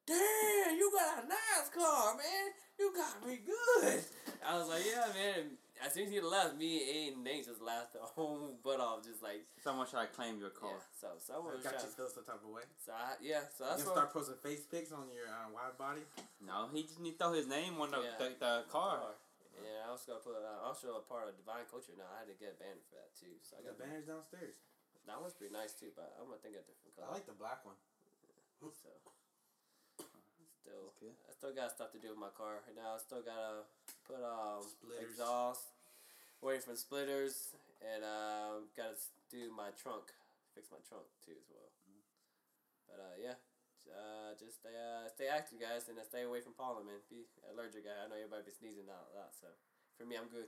"Damn, 0.07 0.77
you 0.77 0.93
got 0.95 1.25
a 1.25 1.29
nice 1.29 1.69
car, 1.75 2.15
man. 2.15 2.53
You 2.79 2.95
got 2.95 3.27
me 3.27 3.41
good." 3.45 4.05
I 4.47 4.59
was 4.59 4.69
like, 4.69 4.87
"Yeah, 4.87 5.13
man." 5.13 5.59
As 5.85 5.95
soon 5.95 6.07
as 6.07 6.13
he 6.13 6.21
left, 6.21 6.59
me 6.59 6.83
and 7.13 7.23
Nate 7.23 7.47
just 7.47 7.63
laughed 7.63 7.95
the 7.95 8.03
whole 8.17 8.59
butt 8.63 8.81
off, 8.83 9.07
just 9.07 9.23
like 9.23 9.47
Someone 9.63 9.87
tried 9.87 10.11
to 10.11 10.15
claim 10.15 10.39
your 10.43 10.51
car. 10.51 10.75
yeah. 10.79 10.99
So 11.01 11.07
someone 11.23 11.55
was 11.55 11.63
Got 11.63 11.79
trying. 11.79 11.87
you 11.87 11.95
feel 11.95 12.11
some 12.11 12.27
type 12.27 12.43
of 12.43 12.51
way. 12.51 12.67
So 12.83 12.91
I, 12.93 13.15
yeah, 13.23 13.47
so 13.55 13.63
You 13.65 13.71
that's 13.71 13.83
gonna 13.87 13.95
what. 13.95 14.11
start 14.11 14.11
posting 14.13 14.39
face 14.43 14.65
pics 14.67 14.91
on 14.91 15.07
your 15.15 15.31
uh, 15.31 15.49
wide 15.55 15.79
body? 15.79 16.03
No, 16.43 16.67
he 16.75 16.83
just 16.83 16.99
need 16.99 17.15
to 17.15 17.19
throw 17.23 17.33
his 17.39 17.47
name 17.47 17.79
on 17.79 17.91
the, 17.95 18.03
Yeah. 18.03 18.19
the, 18.19 18.29
the 18.39 18.55
car. 18.73 19.15
Yeah, 19.59 19.87
I 19.87 19.95
was 19.95 20.07
gonna 20.07 20.23
put. 20.23 20.39
Uh, 20.39 20.63
also 20.67 20.99
a 20.99 21.03
part 21.03 21.27
of 21.27 21.35
Divine 21.35 21.67
Culture 21.67 21.91
now. 21.99 22.07
I 22.15 22.23
had 22.23 22.31
to 22.31 22.39
get 22.39 22.55
a 22.55 22.59
banner 22.63 22.79
for 22.87 22.95
that 23.03 23.11
too. 23.19 23.35
So 23.43 23.59
I 23.59 23.67
The 23.67 23.75
got 23.75 23.83
banners 23.83 24.07
downstairs. 24.07 24.55
That 25.11 25.19
one's 25.19 25.35
pretty 25.35 25.51
nice 25.51 25.75
too, 25.75 25.91
but 25.99 26.15
I'm 26.15 26.31
gonna 26.31 26.39
think 26.39 26.55
of 26.55 26.63
a 26.63 26.69
different 26.71 26.95
color. 26.95 27.11
I 27.11 27.19
like 27.19 27.27
the 27.27 27.35
black 27.35 27.67
one. 27.67 27.75
So 28.63 28.91
still, 30.69 30.85
That's 30.93 31.01
good. 31.01 31.17
I 31.25 31.33
still 31.33 31.55
got 31.57 31.69
stuff 31.73 31.91
to 31.97 32.01
do 32.01 32.13
with 32.13 32.21
my 32.21 32.33
car. 32.37 32.61
Right 32.69 32.77
now, 32.77 32.95
I 32.95 33.01
still 33.01 33.25
gotta 33.25 33.65
put 34.05 34.21
um 34.21 34.61
Splitters. 34.69 35.17
exhaust, 35.17 35.65
waiting 36.45 36.65
for 36.69 36.77
splitters, 36.77 37.57
and 37.81 38.05
um 38.05 38.69
gotta 38.77 38.97
do 39.33 39.49
my 39.57 39.73
trunk, 39.81 40.13
fix 40.53 40.69
my 40.69 40.81
trunk 40.85 41.09
too 41.25 41.37
as 41.37 41.49
well. 41.49 41.71
But 42.89 43.01
uh, 43.01 43.17
yeah. 43.17 43.37
Uh, 43.89 44.37
just 44.37 44.61
stay, 44.61 44.77
uh, 44.77 45.09
stay 45.09 45.33
active, 45.33 45.57
guys, 45.57 45.89
and 45.89 45.97
uh, 45.97 46.05
stay 46.05 46.21
away 46.29 46.45
from 46.45 46.53
pollen, 46.53 46.85
man. 46.85 47.01
Be 47.09 47.25
allergic, 47.49 47.89
guy. 47.89 47.97
I 47.97 48.05
know 48.13 48.21
everybody 48.21 48.45
be 48.45 48.53
sneezing 48.53 48.85
out 48.85 49.09
a 49.17 49.25
lot, 49.25 49.33
so 49.33 49.49
for 49.97 50.05
me, 50.05 50.13
I'm 50.13 50.29
good. 50.29 50.45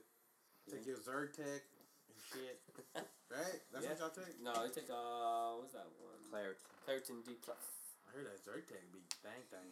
Take 0.68 0.84
your 0.84 1.00
Zyrtec 1.00 1.64
and 1.64 2.20
shit. 2.28 2.60
Right? 3.32 3.62
That's 3.72 3.86
Yeah. 3.86 3.94
what 3.96 4.12
y'all 4.12 4.16
take? 4.26 4.36
No, 4.44 4.52
you 4.66 4.74
take 4.74 4.90
uh, 4.92 5.56
what's 5.56 5.72
that 5.72 5.86
one? 6.02 6.18
Clarity. 6.28 6.60
Claritin 6.84 7.22
D 7.24 7.38
plus. 7.40 7.62
I 8.04 8.12
heard 8.12 8.26
that 8.28 8.42
Zyrtec 8.44 8.82
be 8.92 9.00
bang 9.24 9.40
bang 9.54 9.70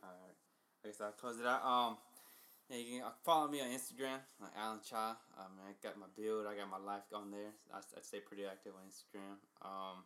thing. 0.00 0.08
Alright. 0.08 0.36
I 0.84 0.88
guess 0.88 1.00
I'll 1.00 1.12
close 1.12 1.38
it 1.40 1.46
out. 1.46 1.64
Um, 1.64 1.96
yeah, 2.70 2.76
you 2.76 2.98
can 2.98 3.06
uh, 3.08 3.10
follow 3.24 3.48
me 3.48 3.60
on 3.60 3.68
Instagram, 3.68 4.20
like 4.40 4.52
Alan 4.56 4.80
Cha. 4.84 5.16
Um, 5.38 5.56
I 5.64 5.72
got 5.82 5.96
my 5.98 6.06
build, 6.16 6.46
I 6.46 6.54
got 6.54 6.68
my 6.70 6.78
life 6.84 7.08
on 7.14 7.30
there. 7.30 7.56
I, 7.72 7.78
I 7.78 8.00
stay 8.02 8.20
pretty 8.20 8.44
active 8.44 8.72
on 8.76 8.84
Instagram. 8.84 9.40
Um, 9.64 10.04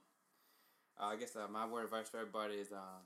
uh, 1.00 1.06
I 1.12 1.16
guess 1.16 1.34
uh, 1.34 1.48
my 1.50 1.66
word 1.66 1.84
of 1.84 1.92
advice 1.92 2.08
for 2.08 2.18
everybody 2.18 2.54
is 2.54 2.70
um, 2.72 3.02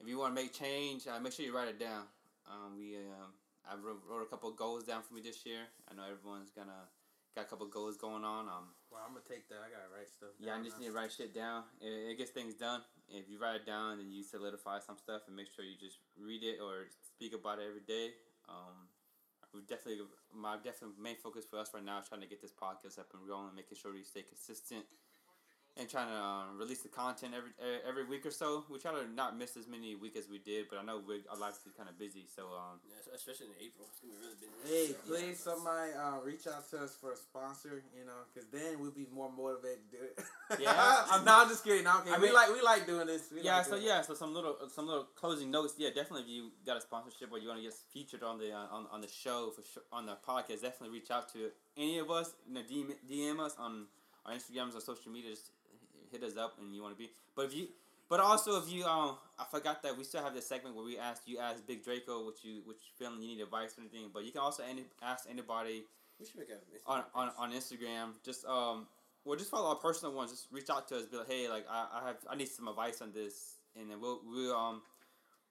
if 0.00 0.08
you 0.08 0.18
want 0.18 0.34
to 0.34 0.42
make 0.42 0.52
change, 0.54 1.06
uh, 1.06 1.20
make 1.20 1.32
sure 1.32 1.44
you 1.44 1.54
write 1.54 1.68
it 1.68 1.78
down. 1.78 2.04
Um, 2.48 2.78
we 2.78 2.96
um, 2.96 3.36
I 3.68 3.76
wrote, 3.76 4.00
wrote 4.08 4.22
a 4.22 4.30
couple 4.30 4.48
of 4.48 4.56
goals 4.56 4.84
down 4.84 5.02
for 5.02 5.12
me 5.14 5.20
this 5.20 5.44
year. 5.44 5.68
I 5.90 5.94
know 5.94 6.04
everyone's 6.10 6.50
gonna 6.50 6.88
got 7.36 7.44
a 7.44 7.48
couple 7.48 7.66
of 7.66 7.72
goals 7.72 7.96
going 7.96 8.24
on. 8.24 8.48
Um, 8.48 8.72
Well, 8.90 9.02
I'm 9.04 9.12
gonna 9.12 9.28
take 9.28 9.46
that. 9.50 9.60
I 9.60 9.68
gotta 9.68 9.92
write 9.94 10.08
stuff. 10.08 10.30
yeah, 10.40 10.56
I 10.56 10.62
just 10.64 10.78
now. 10.78 10.80
need 10.80 10.90
to 10.90 10.96
write 10.96 11.12
shit 11.12 11.34
down. 11.34 11.64
It, 11.80 12.16
it 12.16 12.18
gets 12.18 12.30
things 12.30 12.54
done. 12.54 12.80
If 13.10 13.28
you 13.28 13.42
write 13.42 13.56
it 13.62 13.66
down, 13.66 13.98
then 13.98 14.10
you 14.10 14.22
solidify 14.22 14.78
some 14.78 14.96
stuff 14.96 15.26
and 15.26 15.34
make 15.34 15.50
sure 15.50 15.64
you 15.64 15.74
just 15.74 15.98
read 16.14 16.42
it 16.42 16.62
or 16.62 16.86
speak 17.02 17.34
about 17.34 17.58
it 17.58 17.66
every 17.66 17.82
day. 17.82 18.14
Um, 18.48 18.86
we 19.52 19.62
definitely 19.66 20.06
my 20.30 20.56
definitely 20.62 20.94
main 20.94 21.18
focus 21.18 21.42
for 21.42 21.58
us 21.58 21.74
right 21.74 21.84
now 21.84 21.98
is 21.98 22.06
trying 22.06 22.22
to 22.22 22.30
get 22.30 22.40
this 22.40 22.54
podcast 22.54 22.98
up 22.98 23.10
and 23.14 23.26
rolling, 23.26 23.54
making 23.54 23.76
sure 23.76 23.92
we 23.92 24.06
stay 24.06 24.22
consistent, 24.22 24.86
and 25.78 25.88
trying 25.88 26.08
to 26.08 26.14
uh, 26.14 26.42
release 26.58 26.82
the 26.82 26.88
content 26.88 27.32
every 27.36 27.50
every 27.88 28.04
week 28.04 28.26
or 28.26 28.30
so. 28.30 28.64
We 28.68 28.78
try 28.78 28.92
to 28.92 29.06
not 29.14 29.38
miss 29.38 29.56
as 29.56 29.66
many 29.68 29.94
week 29.94 30.16
as 30.16 30.28
we 30.28 30.38
did, 30.38 30.66
but 30.68 30.78
I 30.78 30.82
know 30.82 31.00
we 31.06 31.22
our 31.30 31.38
lives 31.38 31.58
is 31.66 31.72
kind 31.72 31.88
of 31.88 31.98
busy, 31.98 32.26
so 32.34 32.42
um, 32.52 32.80
Yeah, 32.88 33.14
especially 33.14 33.46
in 33.46 33.52
April, 33.66 33.86
it's 33.88 34.00
gonna 34.00 34.12
be 34.12 34.18
really 34.20 34.38
busy. 34.40 34.52
Hey, 34.66 34.86
So, 34.92 34.98
please, 35.06 35.38
somebody 35.38 35.92
uh, 35.94 36.20
reach 36.24 36.46
out 36.46 36.68
to 36.70 36.78
us 36.84 36.96
for 37.00 37.12
a 37.12 37.16
sponsor, 37.16 37.82
you 37.96 38.04
know, 38.04 38.26
because 38.32 38.48
then 38.50 38.80
we'll 38.80 38.90
be 38.90 39.06
more 39.14 39.30
motivated 39.30 39.78
to 39.90 39.96
do 39.96 40.02
it. 40.04 40.60
Yeah. 40.60 40.74
I'm, 41.10 41.24
no, 41.24 41.42
I'm 41.42 41.48
just 41.48 41.64
kidding. 41.64 41.84
No, 41.84 41.90
I'm 41.90 41.98
kidding. 42.02 42.14
I 42.14 42.18
we 42.18 42.26
mean- 42.26 42.34
like 42.34 42.52
we 42.52 42.60
like 42.62 42.86
doing 42.86 43.06
this. 43.06 43.30
We 43.32 43.42
yeah, 43.42 43.58
like 43.58 43.66
so 43.66 43.76
doing 43.76 43.86
yeah, 43.86 44.02
so 44.02 44.14
some 44.14 44.34
little 44.34 44.56
some 44.74 44.86
little 44.86 45.06
closing 45.14 45.50
notes. 45.50 45.74
Yeah, 45.78 45.88
definitely. 45.94 46.22
If 46.22 46.28
you 46.28 46.50
got 46.66 46.76
a 46.76 46.80
sponsorship 46.80 47.30
or 47.32 47.38
you 47.38 47.48
want 47.48 47.60
to 47.60 47.64
get 47.64 47.74
featured 47.94 48.22
on 48.22 48.38
the 48.38 48.52
uh, 48.52 48.66
on, 48.74 48.86
on 48.90 49.00
the 49.00 49.08
show 49.08 49.52
for 49.54 49.62
sure, 49.62 49.84
on 49.92 50.06
the 50.06 50.18
podcast, 50.26 50.62
definitely 50.62 50.90
reach 50.98 51.10
out 51.10 51.32
to 51.32 51.50
any 51.78 51.98
of 51.98 52.10
us. 52.10 52.34
You 52.46 52.54
know, 52.54 52.60
DM, 52.60 52.94
DM 53.08 53.40
us 53.40 53.54
on 53.58 53.86
our 54.26 54.34
Instagrams 54.34 54.76
or 54.76 54.80
social 54.80 55.10
media. 55.10 55.30
Just 55.30 55.50
hit 56.10 56.22
us 56.22 56.36
up 56.36 56.56
and 56.60 56.74
you 56.74 56.82
want 56.82 56.94
to 56.94 56.98
be. 56.98 57.10
But 57.34 57.46
if 57.46 57.54
you, 57.54 57.68
but 58.08 58.20
also 58.20 58.60
if 58.62 58.70
you 58.72 58.84
um, 58.84 59.16
I 59.38 59.44
forgot 59.50 59.82
that 59.82 59.96
we 59.96 60.04
still 60.04 60.22
have 60.22 60.34
this 60.34 60.46
segment 60.46 60.74
where 60.76 60.84
we 60.84 60.98
ask 60.98 61.22
you 61.26 61.38
ask 61.38 61.66
Big 61.66 61.84
Draco 61.84 62.24
what 62.24 62.44
you 62.44 62.62
what 62.64 62.76
you 62.76 62.90
feeling 62.98 63.22
you 63.22 63.36
need 63.36 63.42
advice 63.42 63.76
or 63.78 63.82
anything. 63.82 64.10
But 64.12 64.24
you 64.24 64.32
can 64.32 64.40
also 64.40 64.62
any 64.68 64.84
ask 65.02 65.26
anybody 65.30 65.84
We 66.18 66.26
should 66.26 66.38
make 66.38 66.50
a 66.50 66.90
on, 66.90 67.04
on, 67.14 67.30
on 67.38 67.52
Instagram. 67.52 68.12
Just 68.24 68.44
um, 68.46 68.86
well, 69.24 69.38
just 69.38 69.50
follow 69.50 69.68
our 69.68 69.76
personal 69.76 70.14
ones. 70.14 70.30
Just 70.30 70.48
reach 70.50 70.68
out 70.70 70.88
to 70.88 70.96
us. 70.96 71.06
Be 71.06 71.16
like, 71.16 71.28
hey, 71.28 71.48
like 71.48 71.66
I, 71.70 71.86
I 72.02 72.06
have 72.08 72.16
I 72.28 72.36
need 72.36 72.48
some 72.48 72.68
advice 72.68 73.00
on 73.00 73.12
this, 73.12 73.56
and 73.78 73.90
then 73.90 74.00
we'll 74.00 74.20
we'll 74.26 74.54
um 74.54 74.82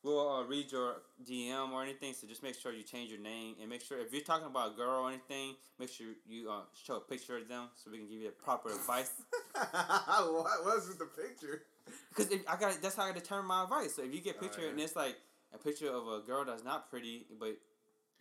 we'll 0.04 0.30
uh, 0.30 0.44
read 0.44 0.72
your 0.72 1.02
DM 1.26 1.72
or 1.72 1.84
anything. 1.84 2.14
So 2.14 2.28
just 2.28 2.44
make 2.44 2.56
sure 2.56 2.72
you 2.72 2.84
change 2.84 3.10
your 3.12 3.20
name 3.20 3.56
and 3.60 3.70
make 3.70 3.82
sure 3.82 4.00
if 4.00 4.12
you're 4.14 4.22
talking 4.24 4.48
about 4.48 4.74
a 4.74 4.76
girl 4.76 5.02
or 5.04 5.10
anything, 5.10 5.56
make 5.80 5.90
sure 5.90 6.08
you 6.28 6.50
uh, 6.50 6.62
show 6.86 6.98
a 6.98 7.02
picture 7.02 7.38
of 7.38 7.48
them 7.48 7.70
so 7.76 7.92
we 7.92 7.98
can 8.00 8.08
give 8.08 8.20
you 8.22 8.28
the 8.28 8.34
proper 8.44 8.70
advice. 8.70 9.12
what 9.54 10.66
was 10.66 10.88
with 10.88 11.00
the 11.00 11.06
picture? 11.06 11.64
Because 12.10 12.32
I 12.48 12.56
got 12.60 12.82
that's 12.82 12.96
how 12.96 13.04
I 13.04 13.12
determine 13.12 13.46
my 13.48 13.64
advice. 13.64 13.96
So 13.96 14.04
if 14.04 14.14
you 14.14 14.22
get 14.22 14.36
a 14.36 14.40
Oh, 14.40 14.42
picture 14.42 14.62
yeah. 14.62 14.70
and 14.70 14.80
it's 14.80 14.96
like 14.96 15.16
a 15.54 15.58
picture 15.58 15.90
of 15.90 16.08
a 16.08 16.20
girl 16.26 16.46
that's 16.46 16.64
not 16.64 16.90
pretty, 16.90 17.26
but 17.40 17.58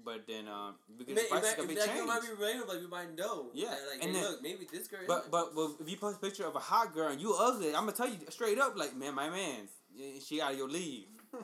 but 0.04 0.26
then 0.26 0.48
um 0.48 0.74
because 0.96 1.14
may, 1.14 1.22
the 1.22 1.26
it 1.26 1.32
advice 1.36 1.50
is 1.50 1.54
gonna 1.56 1.68
be 1.68 1.74
that 1.74 1.86
changed. 1.88 2.06
might 2.06 2.22
be 2.22 2.28
random, 2.42 2.68
like 2.68 2.80
we 2.80 2.86
might 2.86 3.14
know. 3.16 3.50
Yeah, 3.52 3.68
Like, 3.68 3.78
like 3.92 4.04
and 4.06 4.16
hey, 4.16 4.22
then- 4.22 4.30
look, 4.30 4.42
maybe 4.42 4.66
this 4.72 4.88
girl. 4.88 5.00
But 5.06 5.18
isn't- 5.28 5.30
but 5.54 5.70
if 5.80 5.90
you 5.90 5.96
post 5.96 6.16
a 6.16 6.20
picture 6.20 6.46
of 6.46 6.56
a 6.56 6.60
hot 6.60 6.94
girl 6.94 7.08
and 7.08 7.20
you 7.20 7.34
ugly, 7.38 7.68
I'm 7.68 7.84
gonna 7.84 7.92
tell 7.92 8.08
you 8.08 8.16
straight 8.30 8.58
up, 8.58 8.76
like 8.78 8.96
man, 8.96 9.14
my 9.14 9.28
man's, 9.28 9.70
eh, 10.00 10.18
she 10.24 10.40
out 10.40 10.52
of 10.52 10.58
your 10.58 10.68
league. 10.68 11.08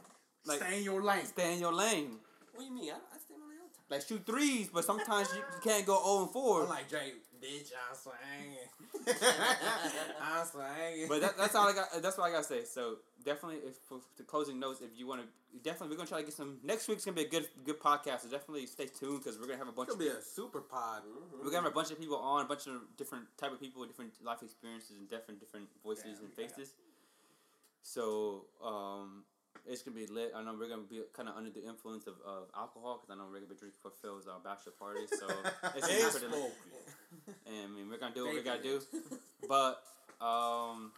Like 0.46 0.58
Stay 0.62 0.78
in 0.78 0.84
your 0.84 1.02
lane. 1.02 1.24
stay 1.26 1.54
in 1.54 1.60
your 1.60 1.72
lane. 1.72 2.18
what 2.52 2.60
do 2.60 2.66
you 2.66 2.74
mean? 2.74 2.90
I, 2.90 2.94
I 3.14 3.18
stay 3.18 3.34
on 3.34 3.40
the 3.48 3.62
outside. 3.62 3.90
Like 3.90 4.02
shoot 4.06 4.26
threes, 4.26 4.68
but 4.72 4.84
sometimes 4.84 5.28
you, 5.32 5.38
you 5.38 5.60
can't 5.62 5.86
go 5.86 6.02
0 6.02 6.22
and 6.24 6.30
4. 6.32 6.62
I'm 6.62 6.68
like 6.68 6.88
Drake, 6.88 7.14
bitch. 7.42 7.72
I'm 7.72 7.96
swinging. 7.96 8.68
I'm 10.22 10.46
swinging. 10.46 11.08
But 11.08 11.20
that, 11.22 11.36
that's 11.36 11.54
all 11.54 11.68
I 11.68 11.72
got. 11.74 12.02
That's 12.02 12.16
what 12.18 12.24
I 12.28 12.30
gotta 12.32 12.44
say. 12.44 12.64
So 12.64 12.96
definitely, 13.24 13.58
if 13.68 13.76
for 13.88 14.00
the 14.16 14.22
closing 14.22 14.58
notes, 14.58 14.80
if 14.80 14.90
you 14.98 15.06
want 15.06 15.20
to, 15.22 15.26
definitely 15.62 15.88
we're 15.94 15.96
gonna 15.98 16.08
try 16.08 16.18
to 16.20 16.24
get 16.24 16.34
some. 16.34 16.58
Next 16.62 16.88
week's 16.88 17.04
gonna 17.04 17.14
be 17.16 17.24
a 17.24 17.28
good 17.28 17.46
good 17.64 17.78
podcast. 17.80 18.22
So 18.22 18.28
definitely 18.28 18.66
stay 18.66 18.86
tuned 18.86 19.20
because 19.22 19.38
we're 19.38 19.46
gonna 19.46 19.58
have 19.58 19.68
a 19.68 19.72
bunch 19.72 19.88
It's 19.88 19.94
of 19.96 20.00
gonna 20.00 20.12
be 20.12 20.18
a 20.18 20.22
super 20.22 20.60
pod. 20.60 21.02
we're 21.38 21.44
gonna 21.50 21.62
have 21.62 21.66
a 21.72 21.74
bunch 21.74 21.90
of 21.90 21.98
people 21.98 22.16
on, 22.16 22.44
a 22.44 22.48
bunch 22.48 22.66
of 22.66 22.74
different 22.96 23.24
type 23.36 23.52
of 23.52 23.60
people 23.60 23.80
with 23.80 23.90
different 23.90 24.12
life 24.24 24.42
experiences 24.42 24.96
and 24.98 25.08
different 25.10 25.40
different 25.40 25.66
voices 25.82 26.04
Yeah, 26.06 26.12
and 26.12 26.20
we 26.36 26.42
got- 26.44 26.54
faces. 26.56 26.74
So 27.82 28.46
um, 28.64 29.24
it's 29.66 29.82
gonna 29.82 29.96
be 29.96 30.06
lit. 30.06 30.32
I 30.34 30.42
know 30.42 30.54
we're 30.58 30.68
gonna 30.68 30.82
be 30.88 31.00
kind 31.16 31.28
of 31.28 31.36
under 31.36 31.50
the 31.50 31.64
influence 31.64 32.06
of, 32.06 32.14
of 32.26 32.48
alcohol 32.56 33.00
because 33.00 33.14
I 33.14 33.18
know 33.18 33.26
we're 33.28 33.40
gonna 33.40 33.52
be 33.52 33.58
drinking 33.58 33.80
for 33.82 33.92
Phil's 34.02 34.26
uh, 34.26 34.38
bachelor 34.42 34.72
party. 34.78 35.06
So 35.08 35.26
it's 35.76 35.86
gonna 35.86 36.00
be 36.00 36.18
pretty 36.18 36.26
lit. 36.28 36.52
And 37.46 37.64
I 37.64 37.76
mean, 37.76 37.88
we're 37.88 37.98
gonna 37.98 38.14
do 38.14 38.26
what 38.26 38.34
we 38.34 38.42
gotta 38.42 38.62
do. 38.62 38.80
But 39.48 39.82
um, 40.20 40.92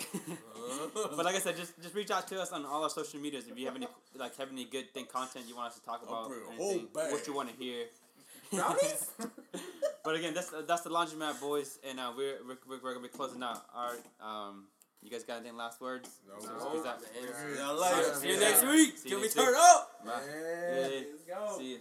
but 0.94 1.24
like 1.24 1.34
I 1.34 1.38
said, 1.38 1.56
just 1.56 1.80
just 1.82 1.94
reach 1.94 2.10
out 2.10 2.28
to 2.28 2.40
us 2.40 2.52
on 2.52 2.64
all 2.64 2.82
our 2.82 2.90
social 2.90 3.20
medias 3.20 3.46
if 3.48 3.58
you 3.58 3.66
have 3.66 3.76
any 3.76 3.86
like 4.16 4.36
have 4.36 4.50
any 4.50 4.64
good 4.64 4.92
thing 4.94 5.06
content 5.06 5.46
you 5.48 5.56
want 5.56 5.72
us 5.72 5.78
to 5.78 5.84
talk 5.84 6.02
about, 6.02 6.30
anything, 6.54 6.88
what 6.92 7.26
you 7.26 7.34
want 7.34 7.50
to 7.50 7.56
hear. 7.56 7.86
Brownies? 8.52 9.10
but 10.04 10.14
again, 10.14 10.34
that's 10.34 10.52
that's 10.66 10.82
the 10.82 10.90
laundromat 10.90 11.40
boys, 11.40 11.78
and 11.88 11.98
uh, 11.98 12.12
we're, 12.16 12.36
we're 12.46 12.58
we're 12.68 12.82
we're 12.82 12.94
gonna 12.94 13.06
be 13.06 13.12
closing 13.12 13.42
out. 13.42 13.64
Our 13.74 13.96
um, 14.20 14.64
you 15.02 15.10
guys 15.10 15.24
got 15.24 15.40
any 15.40 15.50
last 15.50 15.80
words? 15.80 16.08
No. 16.28 16.36
Peace 16.36 16.86
out. 16.86 17.00
man. 17.00 17.10
Yeah. 17.14 18.14
See 18.14 18.28
you 18.30 18.40
next 18.40 18.66
week. 18.66 18.98
See 18.98 19.08
you 19.08 19.16
Till 19.16 19.20
we 19.22 19.28
turn 19.28 19.54
up. 19.56 20.04
Bye. 20.04 20.12
Yeah. 20.26 20.78
Yeah. 20.78 21.00
Let's 21.10 21.22
go. 21.26 21.58
See 21.58 21.70
you. 21.72 21.78